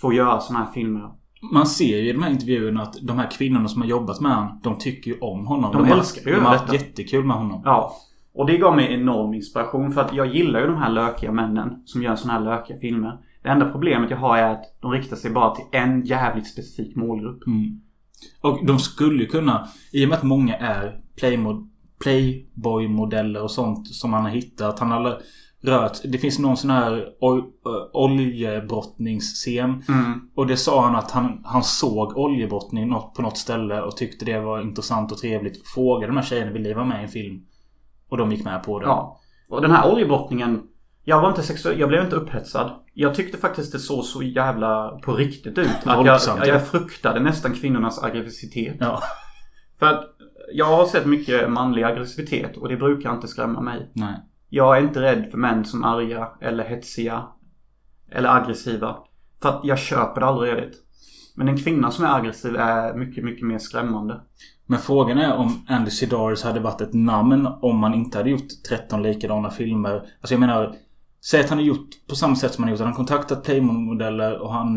För 0.00 0.08
att 0.08 0.14
göra 0.14 0.40
såna 0.40 0.58
här 0.58 0.72
filmer. 0.72 1.10
Man 1.52 1.66
ser 1.66 1.98
ju 1.98 2.08
i 2.08 2.12
de 2.12 2.22
här 2.22 2.30
intervjuerna 2.30 2.82
att 2.82 2.96
de 3.02 3.18
här 3.18 3.30
kvinnorna 3.30 3.68
som 3.68 3.82
har 3.82 3.88
jobbat 3.88 4.20
med 4.20 4.34
honom, 4.34 4.60
de 4.62 4.78
tycker 4.78 5.10
ju 5.10 5.18
om 5.18 5.46
honom. 5.46 5.72
De 5.72 5.88
har- 5.88 5.96
älskar 5.96 6.30
ju 6.30 6.36
De 6.36 6.44
har 6.44 6.56
haft 6.56 6.72
jättekul 6.72 7.24
med 7.24 7.36
honom. 7.36 7.62
Ja. 7.64 7.92
Och 8.34 8.46
det 8.46 8.56
gav 8.58 8.76
mig 8.76 8.92
enorm 8.94 9.34
inspiration 9.34 9.92
för 9.92 10.00
att 10.00 10.14
jag 10.14 10.34
gillar 10.34 10.60
ju 10.60 10.66
de 10.66 10.76
här 10.76 10.90
lökiga 10.90 11.32
männen 11.32 11.82
som 11.84 12.02
gör 12.02 12.16
såna 12.16 12.32
här 12.32 12.40
lökiga 12.40 12.78
filmer. 12.78 13.18
Det 13.42 13.48
enda 13.48 13.70
problemet 13.70 14.10
jag 14.10 14.16
har 14.16 14.36
är 14.38 14.52
att 14.52 14.62
de 14.80 14.92
riktar 14.92 15.16
sig 15.16 15.30
bara 15.30 15.54
till 15.54 15.64
en 15.72 16.04
jävligt 16.04 16.46
specifik 16.46 16.96
målgrupp. 16.96 17.46
Mm. 17.46 17.80
Och 18.40 18.66
de 18.66 18.78
skulle 18.78 19.22
ju 19.22 19.26
kunna, 19.26 19.68
i 19.92 20.04
och 20.04 20.08
med 20.08 20.18
att 20.18 20.24
många 20.24 20.56
är 20.56 21.00
Playboy-modeller 22.04 23.42
och 23.42 23.50
sånt 23.50 23.86
som 23.88 24.12
han 24.12 24.22
har 24.22 24.30
hittat. 24.30 24.78
Han 24.78 24.90
har 24.90 25.18
rört... 25.62 25.98
Det 26.04 26.18
finns 26.18 26.38
någon 26.38 26.56
sån 26.56 26.70
här 26.70 26.92
ö, 26.92 27.06
oljebrottningsscen. 27.92 29.82
Mm. 29.88 30.20
Och 30.34 30.46
det 30.46 30.56
sa 30.56 30.84
han 30.84 30.96
att 30.96 31.10
han, 31.10 31.42
han 31.44 31.62
såg 31.62 32.16
oljebrottning 32.16 32.94
på 33.16 33.22
något 33.22 33.38
ställe 33.38 33.82
och 33.82 33.96
tyckte 33.96 34.24
det 34.24 34.40
var 34.40 34.60
intressant 34.60 35.12
och 35.12 35.18
trevligt. 35.18 35.68
Frågade 35.68 36.12
de 36.12 36.16
här 36.16 36.24
tjejerna 36.24 36.52
vill 36.52 36.62
ni 36.62 36.74
vara 36.74 36.84
med 36.84 37.00
i 37.00 37.04
en 37.04 37.08
film? 37.08 37.42
Och 38.08 38.16
de 38.16 38.32
gick 38.32 38.44
med 38.44 38.62
på 38.62 38.78
det. 38.78 38.86
Ja. 38.86 39.20
Och 39.50 39.62
den 39.62 39.70
här 39.70 39.92
oljebrottningen. 39.92 40.62
Jag 41.04 41.20
var 41.20 41.28
inte 41.28 41.42
sexuell, 41.42 41.80
jag 41.80 41.88
blev 41.88 42.04
inte 42.04 42.16
upphetsad. 42.16 42.70
Jag 42.94 43.14
tyckte 43.14 43.38
faktiskt 43.38 43.72
det 43.72 43.78
såg 43.78 44.04
så 44.04 44.22
jävla 44.22 44.98
på 45.02 45.12
riktigt 45.12 45.58
ut. 45.58 45.68
Att 45.84 46.06
jag, 46.06 46.46
jag 46.46 46.66
fruktade 46.66 47.20
nästan 47.20 47.54
kvinnornas 47.54 48.02
aggressivitet. 48.02 48.76
Ja. 48.80 49.02
För 49.78 49.86
att 49.86 50.04
jag 50.52 50.66
har 50.66 50.86
sett 50.86 51.06
mycket 51.06 51.50
manlig 51.50 51.82
aggressivitet 51.82 52.56
och 52.56 52.68
det 52.68 52.76
brukar 52.76 53.14
inte 53.14 53.28
skrämma 53.28 53.60
mig. 53.60 53.90
Nej. 53.94 54.14
Jag 54.52 54.76
är 54.76 54.82
inte 54.82 55.02
rädd 55.02 55.30
för 55.30 55.38
män 55.38 55.64
som 55.64 55.84
är 55.84 55.88
arga 55.88 56.28
eller 56.40 56.64
hetsiga. 56.64 57.26
Eller 58.12 58.36
aggressiva. 58.36 58.96
För 59.42 59.48
att 59.48 59.60
jag 59.64 59.78
köper 59.78 60.20
det 60.20 60.26
aldrig 60.26 60.56
riktigt. 60.56 60.80
Men 61.36 61.48
en 61.48 61.58
kvinna 61.58 61.90
som 61.90 62.04
är 62.04 62.16
aggressiv 62.16 62.56
är 62.56 62.94
mycket, 62.94 63.24
mycket 63.24 63.46
mer 63.46 63.58
skrämmande. 63.58 64.20
Men 64.66 64.78
frågan 64.78 65.18
är 65.18 65.36
om 65.36 65.64
Andy 65.68 65.90
Sidaris 65.90 66.42
hade 66.42 66.60
varit 66.60 66.80
ett 66.80 66.94
namn 66.94 67.46
om 67.46 67.78
man 67.78 67.94
inte 67.94 68.18
hade 68.18 68.30
gjort 68.30 68.48
13 68.68 69.02
likadana 69.02 69.50
filmer. 69.50 69.94
Alltså 69.94 70.34
jag 70.34 70.40
menar... 70.40 70.76
Säg 71.24 71.40
att 71.40 71.48
han 71.48 71.58
har 71.58 71.64
gjort 71.64 71.88
på 72.08 72.14
samma 72.14 72.36
sätt 72.36 72.54
som 72.54 72.64
han 72.64 72.68
har 72.68 72.72
gjort. 72.72 72.80
Han 72.80 72.88
har 72.88 72.96
kontaktat 72.96 73.44
Playmobil-modeller 73.44 74.38
och 74.38 74.52
han... 74.52 74.76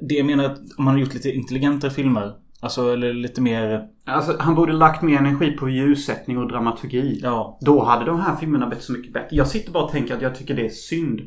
Det 0.00 0.14
jag 0.14 0.26
menar 0.26 0.44
att 0.44 0.58
om 0.78 0.86
han 0.86 0.94
har 0.94 1.00
gjort 1.00 1.14
lite 1.14 1.30
intelligentare 1.30 1.90
filmer. 1.90 2.34
Alltså 2.60 2.92
eller 2.92 3.12
lite 3.12 3.40
mer... 3.40 3.88
Alltså 4.04 4.36
han 4.38 4.54
borde 4.54 4.72
lagt 4.72 5.02
mer 5.02 5.18
energi 5.18 5.50
på 5.50 5.68
ljussättning 5.68 6.38
och 6.38 6.48
dramaturgi. 6.48 7.20
Ja. 7.22 7.58
Då 7.60 7.84
hade 7.84 8.04
de 8.04 8.20
här 8.20 8.36
filmerna 8.36 8.66
blivit 8.66 8.84
så 8.84 8.92
mycket 8.92 9.12
bättre. 9.12 9.36
Jag 9.36 9.46
sitter 9.46 9.72
bara 9.72 9.84
och 9.84 9.90
tänker 9.90 10.16
att 10.16 10.22
jag 10.22 10.34
tycker 10.34 10.54
det 10.54 10.66
är 10.66 10.70
synd. 10.70 11.20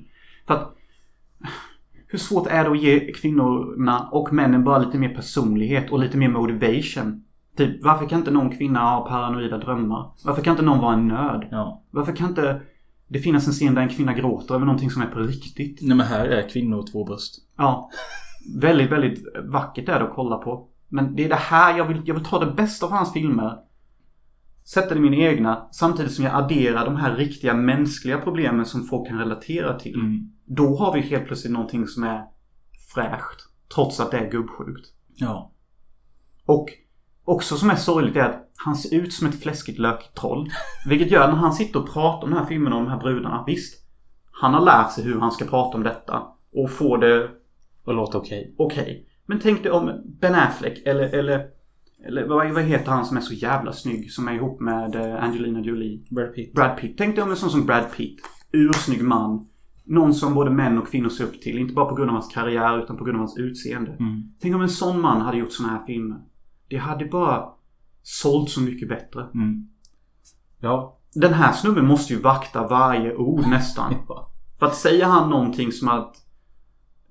För 0.47 0.53
att... 0.53 0.75
hur 2.07 2.19
svårt 2.19 2.47
är 2.47 2.63
det 2.63 2.71
att 2.71 2.81
ge 2.81 3.11
kvinnorna 3.11 4.09
och 4.11 4.33
männen 4.33 4.63
bara 4.63 4.79
lite 4.79 4.97
mer 4.97 5.15
personlighet 5.15 5.91
och 5.91 5.99
lite 5.99 6.17
mer 6.17 6.29
motivation? 6.29 7.23
Typ, 7.57 7.83
varför 7.83 8.05
kan 8.05 8.19
inte 8.19 8.31
någon 8.31 8.57
kvinna 8.57 8.79
ha 8.79 9.07
paranoida 9.07 9.57
drömmar? 9.57 10.11
Varför 10.25 10.41
kan 10.41 10.51
inte 10.51 10.63
någon 10.63 10.79
vara 10.79 10.93
en 10.93 11.07
nörd? 11.07 11.47
Ja. 11.51 11.83
Varför 11.91 12.15
kan 12.15 12.29
inte 12.29 12.61
det 13.07 13.19
finnas 13.19 13.47
en 13.47 13.53
scen 13.53 13.75
där 13.75 13.81
en 13.81 13.89
kvinna 13.89 14.13
gråter 14.13 14.55
över 14.55 14.65
någonting 14.65 14.89
som 14.89 15.01
är 15.01 15.05
på 15.05 15.19
riktigt? 15.19 15.79
Nej 15.81 15.97
men 15.97 16.07
här 16.07 16.25
är 16.25 16.49
kvinnor 16.49 16.77
och 16.77 16.91
två 16.91 17.05
bröst. 17.05 17.35
Ja. 17.57 17.89
Väldigt, 18.61 18.91
väldigt 18.91 19.23
vackert 19.43 19.89
är 19.89 19.99
det 19.99 20.05
att 20.05 20.15
kolla 20.15 20.37
på. 20.37 20.67
Men 20.91 21.15
det 21.15 21.25
är 21.25 21.29
det 21.29 21.35
här 21.35 21.77
jag 21.77 21.85
vill, 21.85 22.01
jag 22.05 22.15
vill 22.15 22.23
ta 22.25 22.39
det 22.39 22.51
bästa 22.51 22.85
av 22.85 22.91
hans 22.91 23.13
filmer. 23.13 23.57
Sätta 24.63 24.89
det 24.89 24.97
i 24.97 25.01
mina 25.01 25.15
egna. 25.15 25.67
Samtidigt 25.71 26.11
som 26.11 26.25
jag 26.25 26.35
adderar 26.35 26.85
de 26.85 26.95
här 26.95 27.15
riktiga 27.15 27.53
mänskliga 27.53 28.17
problemen 28.17 28.65
som 28.65 28.83
folk 28.83 29.07
kan 29.07 29.19
relatera 29.19 29.79
till. 29.79 29.95
Mm. 29.95 30.31
Då 30.45 30.75
har 30.75 30.93
vi 30.93 31.01
helt 31.01 31.25
plötsligt 31.25 31.53
någonting 31.53 31.87
som 31.87 32.03
är 32.03 32.25
fräscht. 32.93 33.41
Trots 33.75 33.99
att 33.99 34.11
det 34.11 34.17
är 34.17 34.31
gubbsjukt. 34.31 34.87
Ja. 35.15 35.51
Och 36.45 36.69
också 37.23 37.57
som 37.57 37.69
är 37.69 37.75
sorgligt 37.75 38.15
är 38.15 38.29
att 38.29 38.51
han 38.55 38.75
ser 38.75 38.95
ut 38.95 39.13
som 39.13 39.27
ett 39.27 39.41
fläskigt 39.41 39.79
löktroll. 39.79 40.49
Vilket 40.89 41.11
gör 41.11 41.21
att 41.23 41.29
när 41.29 41.37
han 41.37 41.53
sitter 41.53 41.79
och 41.79 41.93
pratar 41.93 42.23
om 42.23 42.29
den 42.29 42.39
här 42.39 42.45
filmen 42.45 42.73
och 42.73 42.83
de 42.83 42.89
här 42.89 42.99
brudarna. 42.99 43.43
Visst. 43.47 43.87
Han 44.31 44.53
har 44.53 44.61
lärt 44.61 44.91
sig 44.91 45.03
hur 45.03 45.19
han 45.19 45.31
ska 45.31 45.45
prata 45.45 45.77
om 45.77 45.83
detta. 45.83 46.23
Och 46.53 46.71
få 46.71 46.97
det 46.97 47.29
Och 47.85 47.93
låter 47.93 48.19
okej. 48.19 48.55
okej. 48.57 49.07
Men 49.31 49.39
tänk 49.39 49.63
dig 49.63 49.71
om 49.71 50.01
Ben 50.21 50.35
Affleck 50.35 50.81
eller, 50.85 51.03
eller, 51.03 51.47
eller 52.05 52.27
vad, 52.27 52.51
vad 52.51 52.63
heter 52.63 52.91
han 52.91 53.05
som 53.05 53.17
är 53.17 53.21
så 53.21 53.33
jävla 53.33 53.73
snygg 53.73 54.11
som 54.11 54.27
är 54.27 54.33
ihop 54.33 54.61
med 54.61 54.95
eh, 54.95 55.23
Angelina 55.23 55.59
Jolie? 55.59 56.03
Brad 56.09 56.35
Pitt. 56.35 56.53
Brad 56.53 56.77
Pitt. 56.77 56.97
Tänk 56.97 57.15
dig 57.15 57.23
om 57.23 57.29
en 57.31 57.37
sån 57.37 57.49
som 57.49 57.65
Brad 57.65 57.91
Pitt. 57.97 58.21
Ursnygg 58.51 59.03
man. 59.03 59.47
Någon 59.85 60.13
som 60.13 60.33
både 60.33 60.51
män 60.51 60.77
och 60.77 60.87
kvinnor 60.87 61.09
ser 61.09 61.23
upp 61.23 61.41
till. 61.41 61.57
Inte 61.57 61.73
bara 61.73 61.85
på 61.85 61.95
grund 61.95 62.09
av 62.09 62.13
hans 62.13 62.33
karriär 62.33 62.83
utan 62.83 62.97
på 62.97 63.03
grund 63.03 63.15
av 63.15 63.19
hans 63.19 63.37
utseende. 63.37 63.91
Mm. 63.91 64.23
Tänk 64.41 64.55
om 64.55 64.61
en 64.61 64.69
sån 64.69 65.01
man 65.01 65.21
hade 65.21 65.37
gjort 65.37 65.53
såna 65.53 65.69
här 65.69 65.85
filmer. 65.85 66.19
Det 66.67 66.77
hade 66.77 67.05
bara 67.05 67.49
sålt 68.03 68.49
så 68.49 68.61
mycket 68.61 68.89
bättre. 68.89 69.21
Mm. 69.33 69.67
Ja. 70.59 70.99
Den 71.13 71.33
här 71.33 71.51
snubben 71.51 71.85
måste 71.85 72.13
ju 72.13 72.19
vakta 72.19 72.67
varje 72.67 73.15
ord 73.15 73.47
nästan. 73.47 73.93
För 74.59 74.65
att 74.65 74.75
säga 74.75 75.07
han 75.07 75.29
någonting 75.29 75.71
som 75.71 75.87
att 75.87 76.15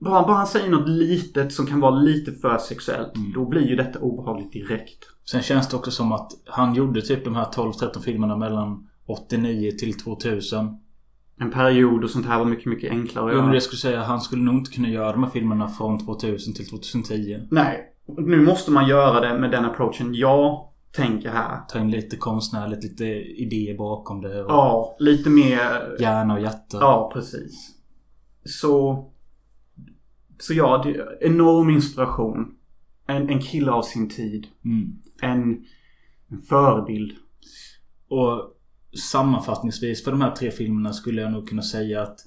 bara, 0.01 0.23
bara 0.27 0.37
han 0.37 0.47
säger 0.47 0.71
något 0.71 0.89
litet 0.89 1.53
som 1.53 1.67
kan 1.67 1.81
vara 1.81 1.95
lite 1.95 2.33
för 2.33 2.59
sexuellt. 2.59 3.13
Då 3.35 3.49
blir 3.49 3.69
ju 3.69 3.77
detta 3.77 3.99
obehagligt 3.99 4.53
direkt. 4.53 5.05
Sen 5.31 5.43
känns 5.43 5.69
det 5.69 5.77
också 5.77 5.91
som 5.91 6.13
att 6.13 6.33
han 6.47 6.75
gjorde 6.75 7.03
typ 7.03 7.25
de 7.25 7.37
här 7.37 7.45
12-13 7.45 8.01
filmerna 8.01 8.37
mellan 8.37 8.89
89 9.07 9.71
till 9.79 9.99
2000. 9.99 10.79
En 11.41 11.51
period 11.51 12.05
och 12.05 12.11
sånt 12.11 12.27
här 12.27 12.39
var 12.39 12.45
mycket, 12.45 12.67
mycket 12.67 12.91
enklare 12.91 13.27
att 13.27 13.33
Jo 13.33 13.37
men 13.37 13.45
göra. 13.47 13.55
det 13.55 13.61
skulle 13.61 13.79
säga 13.79 14.03
han 14.03 14.21
skulle 14.21 14.43
nog 14.43 14.55
inte 14.55 14.71
kunna 14.71 14.89
göra 14.89 15.13
de 15.13 15.23
här 15.23 15.31
filmerna 15.31 15.69
från 15.69 15.99
2000 16.07 16.55
till 16.55 16.69
2010. 16.69 17.41
Nej. 17.51 17.87
Nu 18.07 18.41
måste 18.45 18.71
man 18.71 18.89
göra 18.89 19.21
det 19.21 19.39
med 19.39 19.51
den 19.51 19.65
approachen 19.65 20.15
jag 20.15 20.67
tänker 20.93 21.29
här. 21.31 21.59
Ta 21.69 21.79
in 21.79 21.91
lite 21.91 22.17
konstnärligt, 22.17 22.83
lite 22.85 23.05
idéer 23.43 23.77
bakom 23.79 24.21
det. 24.23 24.45
Och 24.45 24.51
Ja, 24.51 24.97
lite 24.99 25.31
mer... 25.31 25.97
Hjärna 26.01 26.35
och 26.35 26.41
hjärta. 26.41 26.79
Ja, 26.81 27.11
precis. 27.15 27.71
Så... 28.45 29.05
Så 30.41 30.55
ja, 30.55 30.83
det 30.85 30.91
är 30.99 31.19
enorm 31.27 31.71
inspiration. 31.71 32.55
En, 33.07 33.29
en 33.31 33.41
kille 33.41 33.71
av 33.71 33.83
sin 33.83 34.09
tid. 34.09 34.47
Mm. 34.65 34.93
En, 35.23 35.65
en 36.31 36.43
förebild. 36.49 37.13
Och 38.09 38.57
sammanfattningsvis 39.13 40.05
för 40.05 40.11
de 40.11 40.21
här 40.21 40.31
tre 40.37 40.51
filmerna 40.51 40.93
skulle 40.93 41.23
jag 41.23 41.33
nog 41.33 41.49
kunna 41.49 41.63
säga 41.63 42.03
att 42.03 42.19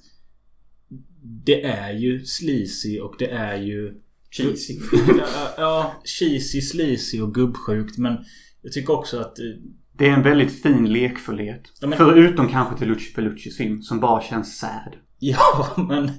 det 1.22 1.64
är 1.64 1.92
ju 1.92 2.24
sleazy 2.24 3.00
och 3.00 3.14
det 3.18 3.30
är 3.30 3.56
ju... 3.56 4.00
Cheesy. 4.30 4.78
ja, 5.56 5.92
cheesy, 6.04 6.60
sleazy 6.60 7.20
och 7.20 7.34
gubbsjukt 7.34 7.98
men 7.98 8.16
jag 8.62 8.72
tycker 8.72 8.92
också 8.92 9.18
att... 9.20 9.38
eh, 9.38 9.44
Det 9.92 10.08
är 10.08 10.12
en 10.12 10.22
väldigt 10.22 10.62
fin 10.62 10.92
lekfullhet. 10.92 11.62
Ja, 11.80 11.86
men- 11.88 11.98
Förutom 11.98 12.48
kanske 12.48 12.78
till 12.78 12.88
Luci 12.88 13.12
Feluccis 13.14 13.56
film 13.56 13.82
som 13.82 14.00
bara 14.00 14.22
känns 14.22 14.58
sad. 14.58 14.96
Ja, 15.18 15.74
men... 15.88 16.10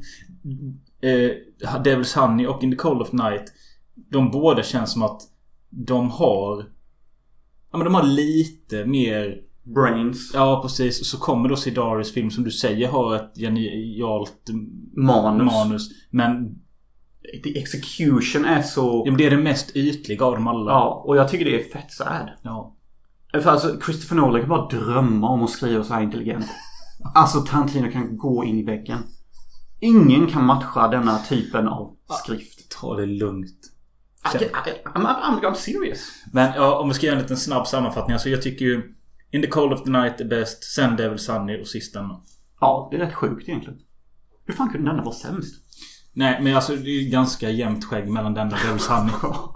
Eh, 1.06 1.32
Devil's 1.84 2.20
Honey 2.20 2.45
och 2.47 2.64
In 2.64 2.72
the 2.72 2.78
Cold 2.78 3.01
of 3.01 3.12
Night. 3.12 3.43
De 4.12 4.32
båda 4.32 4.64
känns 4.64 4.91
som 4.91 5.03
att 5.03 5.22
de 5.70 6.10
har... 6.10 6.66
Ja 7.72 7.78
men 7.78 7.86
de 7.86 7.95
har 7.95 8.03
lite 8.03 8.86
mer... 8.86 9.41
Brains. 9.76 10.32
Ja 10.34 10.62
precis. 10.62 11.10
Så 11.10 11.18
kommer 11.18 11.49
då 11.49 11.56
Sidaris 11.56 12.14
film 12.14 12.32
som 12.32 12.43
du 12.43 12.51
säger 12.51 12.88
har 12.88 13.16
ett 13.16 13.32
genialt 13.38 14.49
Manus. 14.95 15.53
manus. 15.53 15.89
Men, 16.10 16.60
The 17.43 17.60
execution 17.60 18.45
är 18.45 18.62
så... 18.62 19.03
ja, 19.06 19.12
men 19.12 19.18
det 19.18 19.26
är 19.26 19.30
det 19.30 19.38
mest 19.38 19.76
ytliga 19.76 20.26
av 20.26 20.34
dem 20.34 20.47
alla. 20.47 20.72
Ja, 20.72 21.03
och 21.06 21.18
jag 21.18 21.30
tycker 21.30 21.45
det 21.45 21.62
är 21.62 21.72
fett 21.72 21.91
sad. 21.91 22.30
Ja. 22.41 22.76
För 23.34 23.49
alltså 23.49 23.80
Christopher 23.86 24.16
Nolan 24.16 24.41
kan 24.41 24.49
bara 24.49 24.68
drömma 24.68 25.30
om 25.30 25.43
att 25.43 25.49
skriva 25.49 25.84
så 25.84 25.93
här 25.93 26.03
intelligent. 26.03 26.45
Alltså 27.16 27.39
Tarantino 27.39 27.91
kan 27.91 28.18
gå 28.18 28.45
in 28.45 28.60
i 28.60 28.64
väggen. 28.64 28.97
Ingen 29.86 30.27
kan 30.27 30.45
matcha 30.45 30.88
denna 30.88 31.19
typen 31.19 31.67
av 31.67 31.95
skrift. 32.23 32.71
Ta 32.79 32.95
det 32.95 33.05
lugnt. 33.05 33.71
I, 34.33 34.43
I, 34.43 34.49
I'm, 34.86 35.41
I'm, 35.41 35.53
serious. 35.53 35.99
Men 36.33 36.53
ja, 36.55 36.79
om 36.79 36.88
vi 36.88 36.93
ska 36.93 37.05
göra 37.05 37.15
en 37.15 37.21
liten 37.21 37.38
snabb 37.38 37.67
sammanfattning. 37.67 38.13
Alltså 38.13 38.29
jag 38.29 38.41
tycker 38.41 38.65
ju 38.65 38.93
In 39.31 39.41
the 39.41 39.47
Cold 39.47 39.73
of 39.73 39.83
the 39.83 39.89
Night 39.89 40.21
är 40.21 40.25
bäst. 40.25 40.63
Sen 40.63 40.97
Devil's 40.97 41.31
Honey 41.31 41.61
och 41.61 41.67
sist 41.67 41.93
denna. 41.93 42.21
Ja, 42.59 42.88
det 42.91 42.97
är 42.97 42.99
rätt 42.99 43.13
sjukt 43.13 43.49
egentligen. 43.49 43.79
Hur 44.45 44.53
fan 44.53 44.69
kunde 44.69 44.91
denna 44.91 45.03
vara 45.03 45.15
sämst? 45.15 45.55
Nej 46.13 46.41
men 46.41 46.55
alltså 46.55 46.75
det 46.75 46.89
är 46.89 47.01
ju 47.01 47.09
ganska 47.09 47.49
jämnt 47.49 47.86
skägg 47.86 48.09
mellan 48.09 48.33
den 48.33 48.53
och. 48.53 49.55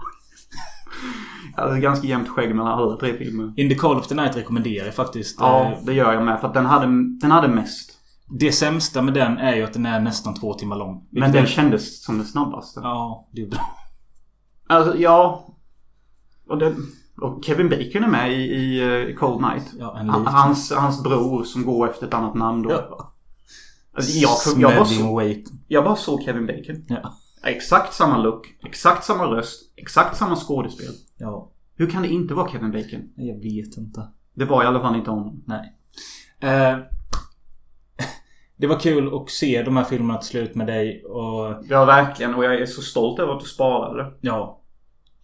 Ja, 1.56 1.66
det 1.66 1.76
är 1.76 1.80
ganska 1.80 2.06
jämnt 2.06 2.28
skägg 2.28 2.54
mellan 2.54 2.78
alla 2.78 2.96
tre 2.96 3.16
filmer. 3.18 3.52
In 3.56 3.68
the 3.68 3.74
Call 3.74 3.96
of 3.96 4.06
the 4.06 4.14
Night 4.14 4.36
rekommenderar 4.36 4.84
jag 4.84 4.94
faktiskt. 4.94 5.36
Ja, 5.40 5.64
Eh, 5.64 5.84
det 5.84 5.92
gör 5.92 6.12
jag 6.12 6.24
med. 6.24 6.40
För 6.40 6.48
att 6.48 6.54
den 6.54 6.66
hade, 6.66 6.86
den 7.20 7.30
hade 7.30 7.48
mest. 7.48 7.99
Det 8.30 8.52
sämsta 8.52 9.02
med 9.02 9.14
den 9.14 9.38
är 9.38 9.56
ju 9.56 9.62
att 9.62 9.72
den 9.72 9.86
är 9.86 10.00
nästan 10.00 10.34
två 10.34 10.54
timmar 10.54 10.76
lång. 10.76 11.06
Men 11.10 11.32
den 11.32 11.42
är- 11.42 11.46
kändes 11.46 12.02
som 12.04 12.18
den 12.18 12.26
snabbaste. 12.26 12.80
Ja, 12.82 13.28
det 13.30 13.42
är 13.42 13.46
bra. 13.48 13.60
Alltså, 14.68 14.96
ja. 14.98 15.46
Och, 16.46 16.58
den, 16.58 16.86
och 17.20 17.44
Kevin 17.44 17.68
Bacon 17.68 18.04
är 18.04 18.08
med 18.08 18.32
i, 18.32 18.42
i, 18.42 18.80
eh, 19.10 19.16
Cold 19.16 19.40
Night. 19.40 19.72
Ja, 19.78 19.98
en. 19.98 20.08
Hans, 20.10 20.72
hans 20.72 21.02
bror 21.02 21.44
som 21.44 21.64
går 21.64 21.90
efter 21.90 22.06
ett 22.06 22.14
annat 22.14 22.34
namn 22.34 22.62
då. 22.62 22.70
Ja. 22.70 23.12
Alltså, 23.96 24.18
jag, 24.18 24.30
jag, 24.56 24.76
bara 24.76 24.84
Smedding 24.84 25.46
så, 25.46 25.52
jag 25.68 25.84
bara 25.84 25.96
såg 25.96 26.22
Kevin 26.22 26.46
Bacon. 26.46 26.84
Ja. 26.88 27.14
Exakt 27.44 27.94
samma 27.94 28.18
look, 28.18 28.46
exakt 28.66 29.04
samma 29.04 29.24
röst, 29.24 29.72
exakt 29.76 30.16
samma 30.16 30.36
skådespel. 30.36 30.94
Ja. 31.18 31.50
Hur 31.74 31.90
kan 31.90 32.02
det 32.02 32.08
inte 32.08 32.34
vara 32.34 32.48
Kevin 32.50 32.70
Bacon? 32.70 33.12
Jag 33.16 33.34
vet 33.34 33.76
inte. 33.76 34.08
Det 34.34 34.44
var 34.44 34.62
i 34.62 34.66
alla 34.66 34.80
fall 34.80 34.96
inte 34.96 35.10
honom. 35.10 35.42
Nej. 35.46 35.72
Eh, 36.40 36.78
det 38.60 38.66
var 38.66 38.78
kul 38.80 39.14
att 39.14 39.30
se 39.30 39.62
de 39.62 39.76
här 39.76 39.84
filmerna 39.84 40.18
till 40.18 40.28
slut 40.28 40.54
med 40.54 40.66
dig 40.66 41.04
och 41.04 41.64
Ja, 41.68 41.84
verkligen. 41.84 42.34
Och 42.34 42.44
jag 42.44 42.54
är 42.54 42.66
så 42.66 42.82
stolt 42.82 43.18
över 43.18 43.32
att 43.32 43.40
du 43.40 43.46
sparade 43.46 44.02
det. 44.02 44.12
ja. 44.20 44.56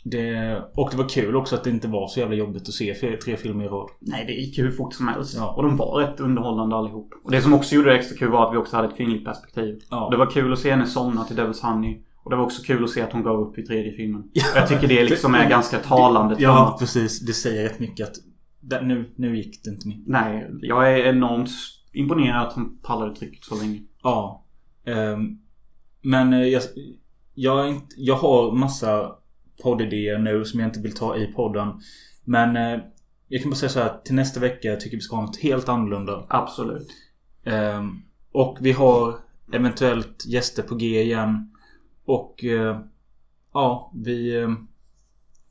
Det, 0.08 0.58
och 0.74 0.88
det 0.90 0.96
var 0.96 1.08
kul 1.08 1.36
också 1.36 1.54
att 1.54 1.64
det 1.64 1.70
inte 1.70 1.88
var 1.88 2.08
så 2.08 2.20
jävla 2.20 2.36
jobbigt 2.36 2.62
att 2.68 2.74
se 2.74 2.94
tre 3.24 3.36
filmer 3.36 3.64
i 3.64 3.68
rad. 3.68 3.88
Nej, 4.00 4.24
det 4.26 4.32
gick 4.32 4.58
hur 4.58 4.70
fort 4.70 4.94
som 4.94 5.08
helst. 5.08 5.34
Ja. 5.36 5.54
Och 5.56 5.62
de 5.62 5.76
var 5.76 5.98
rätt 6.00 6.20
underhållande 6.20 6.76
allihop. 6.76 7.08
Och 7.24 7.30
det 7.30 7.40
som 7.40 7.54
också 7.54 7.74
gjorde 7.74 7.90
det 7.90 7.96
extra 7.96 8.16
kul 8.16 8.28
var 8.30 8.46
att 8.48 8.52
vi 8.54 8.56
också 8.56 8.76
hade 8.76 8.88
ett 8.88 8.96
kvinnligt 8.96 9.24
perspektiv. 9.24 9.78
Ja. 9.90 10.08
Det 10.10 10.16
var 10.16 10.30
kul 10.30 10.52
att 10.52 10.58
se 10.58 10.70
henne 10.70 10.86
somna 10.86 11.24
till 11.24 11.36
Devil's 11.36 11.62
Honey. 11.62 11.98
Och 12.24 12.30
det 12.30 12.36
var 12.36 12.44
också 12.44 12.62
kul 12.62 12.84
att 12.84 12.90
se 12.90 13.02
att 13.02 13.12
hon 13.12 13.22
gav 13.22 13.40
upp 13.40 13.58
i 13.58 13.62
tredje 13.62 13.92
filmen. 13.92 14.22
Jag 14.54 14.68
tycker 14.68 14.88
det 14.88 15.04
liksom 15.04 15.34
är 15.34 15.48
ganska 15.50 15.78
talande. 15.78 16.36
Ja, 16.38 16.76
precis. 16.80 17.20
Det 17.20 17.32
säger 17.32 17.62
rätt 17.62 17.78
mycket 17.78 18.08
att 18.08 18.82
nu, 18.82 19.10
nu 19.16 19.36
gick 19.36 19.64
det 19.64 19.70
inte 19.70 19.88
mer. 19.88 19.98
Nej, 20.06 20.50
jag 20.60 20.92
är 20.92 21.06
enormt 21.06 21.50
imponerad 21.97 22.47
att 22.47 22.52
hon 22.52 22.78
pallade 22.82 23.16
trycket 23.16 23.44
så 23.44 23.55
länge. 23.55 23.82
Ja. 24.02 24.44
Ehm, 24.85 25.39
men 26.02 26.32
eh, 26.32 26.44
jag, 26.44 26.62
jag, 27.35 27.68
inte, 27.68 27.94
jag 27.97 28.16
har 28.16 28.52
massa 28.52 29.12
poddidéer 29.62 30.18
nu 30.18 30.44
som 30.44 30.60
jag 30.60 30.68
inte 30.68 30.81
vill 30.81 30.94
ta 30.94 31.16
i 31.16 31.27
podden. 31.27 31.81
Men 32.24 32.56
eh, 32.56 32.81
jag 33.28 33.43
kan 33.43 33.51
bara 33.51 33.56
säga 33.56 33.70
så 33.70 33.81
här. 33.81 34.01
Till 34.05 34.14
nästa 34.14 34.40
vecka 34.40 34.77
tycker 34.77 34.97
vi 34.97 35.01
ska 35.01 35.16
ha 35.16 35.23
något 35.23 35.40
helt 35.40 35.68
annorlunda. 35.68 36.27
Absolut. 36.28 36.89
Ehm, 37.44 38.02
och 38.32 38.59
vi 38.60 38.73
har 38.73 39.14
eventuellt 39.52 40.27
gäster 40.27 40.62
på 40.62 40.74
G 40.74 41.02
igen. 41.02 41.52
Och 42.05 42.44
eh, 42.44 42.81
ja, 43.52 43.93
vi 43.94 44.36
eh, 44.36 44.51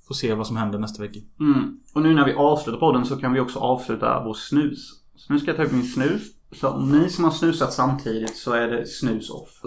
får 0.07 0.15
se 0.15 0.33
vad 0.33 0.47
som 0.47 0.57
händer 0.57 0.79
nästa 0.79 1.03
vecka. 1.03 1.19
Mm. 1.39 1.79
Och 1.93 2.01
nu 2.01 2.13
när 2.13 2.25
vi 2.25 2.33
avslutar 2.33 2.79
podden 2.79 3.05
så 3.05 3.17
kan 3.17 3.33
vi 3.33 3.39
också 3.39 3.59
avsluta 3.59 4.23
vår 4.23 4.33
snus. 4.33 5.01
Så 5.15 5.33
nu 5.33 5.39
ska 5.39 5.47
jag 5.47 5.57
ta 5.57 5.63
upp 5.63 5.71
min 5.71 5.83
snus. 5.83 6.34
Så 6.51 6.69
om 6.69 6.91
ni 6.91 7.09
som 7.09 7.23
har 7.23 7.31
snusat 7.31 7.73
samtidigt 7.73 8.37
så 8.37 8.51
är 8.53 8.67
det 8.67 8.87
snus 8.87 9.29
off. 9.29 9.61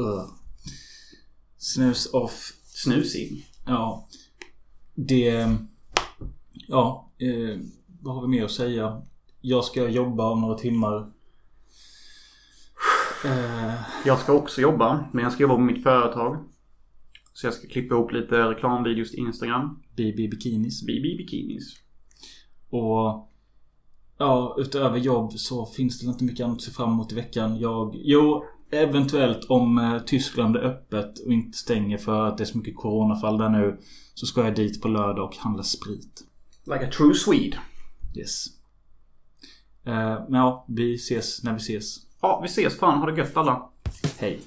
Snus 1.59 2.13
off. 2.13 2.53
Snus 2.65 3.17
in. 3.17 3.43
Ja. 3.67 4.07
Det... 4.95 5.57
Ja. 6.69 7.11
Eh, 7.19 7.59
vad 8.03 8.15
har 8.15 8.23
vi 8.23 8.29
mer 8.29 8.45
att 8.45 8.51
säga? 8.51 9.03
Jag 9.41 9.65
ska 9.65 9.89
jobba 9.89 10.31
om 10.31 10.41
några 10.41 10.59
timmar. 10.59 11.13
Eh, 13.25 13.75
Jag 14.05 14.19
ska 14.19 14.33
också 14.33 14.61
jobba, 14.61 15.09
men 15.13 15.25
jag 15.25 15.33
ska 15.33 15.43
jobba 15.43 15.55
på 15.55 15.61
mitt 15.61 15.83
företag. 15.83 16.45
Så 17.35 17.47
jag 17.47 17.55
ska 17.55 17.69
klippa 17.69 17.95
ihop 17.95 18.13
lite 18.13 18.35
reklamvideos 18.51 19.11
till 19.11 19.19
Instagram. 19.21 19.83
BB 19.97 20.29
Bikinis. 20.29 20.87
BB 20.87 21.17
Bikinis. 21.17 21.75
Och 22.71 23.28
ja, 24.19 24.57
utöver 24.59 24.99
jobb 24.99 25.33
så 25.33 25.67
finns 25.67 26.01
det 26.01 26.07
inte 26.07 26.25
mycket 26.25 26.45
annat 26.45 26.57
att 26.57 26.63
se 26.63 26.71
fram 26.71 26.93
emot 26.93 27.13
i 27.13 27.15
veckan. 27.15 27.59
Jag, 27.59 27.95
jo, 27.95 28.45
eventuellt 28.71 29.45
om 29.49 29.79
eh, 29.79 29.99
Tyskland 29.99 30.57
är 30.57 30.61
öppet 30.61 31.19
och 31.27 31.33
inte 31.33 31.59
stänger 31.59 31.99
för 31.99 32.27
att 32.27 32.39
det 32.39 32.45
är 32.45 32.47
så 32.47 32.59
mycket 32.59 32.77
coronafall 32.77 33.39
där 33.39 33.49
nu. 33.49 33.79
Så 34.15 34.27
ska 34.27 34.45
jag 34.45 34.55
dit 34.55 34.83
på 34.83 34.89
lördag 34.89 35.25
och 35.25 35.37
handla 35.37 35.63
sprit. 35.63 36.25
Like 36.65 36.87
a 36.87 36.91
true 36.97 37.15
Swede. 37.15 37.59
Yes. 38.17 38.47
Eh, 39.85 40.29
men 40.29 40.41
ja, 40.41 40.65
vi 40.69 40.95
ses 40.95 41.43
när 41.45 41.53
vi 41.53 41.59
ses. 41.59 41.97
Ja, 42.21 42.41
vi 42.43 42.49
ses 42.49 42.79
fan. 42.79 42.99
Ha 42.99 43.11
det 43.11 43.19
gött 43.19 43.37
alla. 43.37 43.71
Hej. 44.19 44.41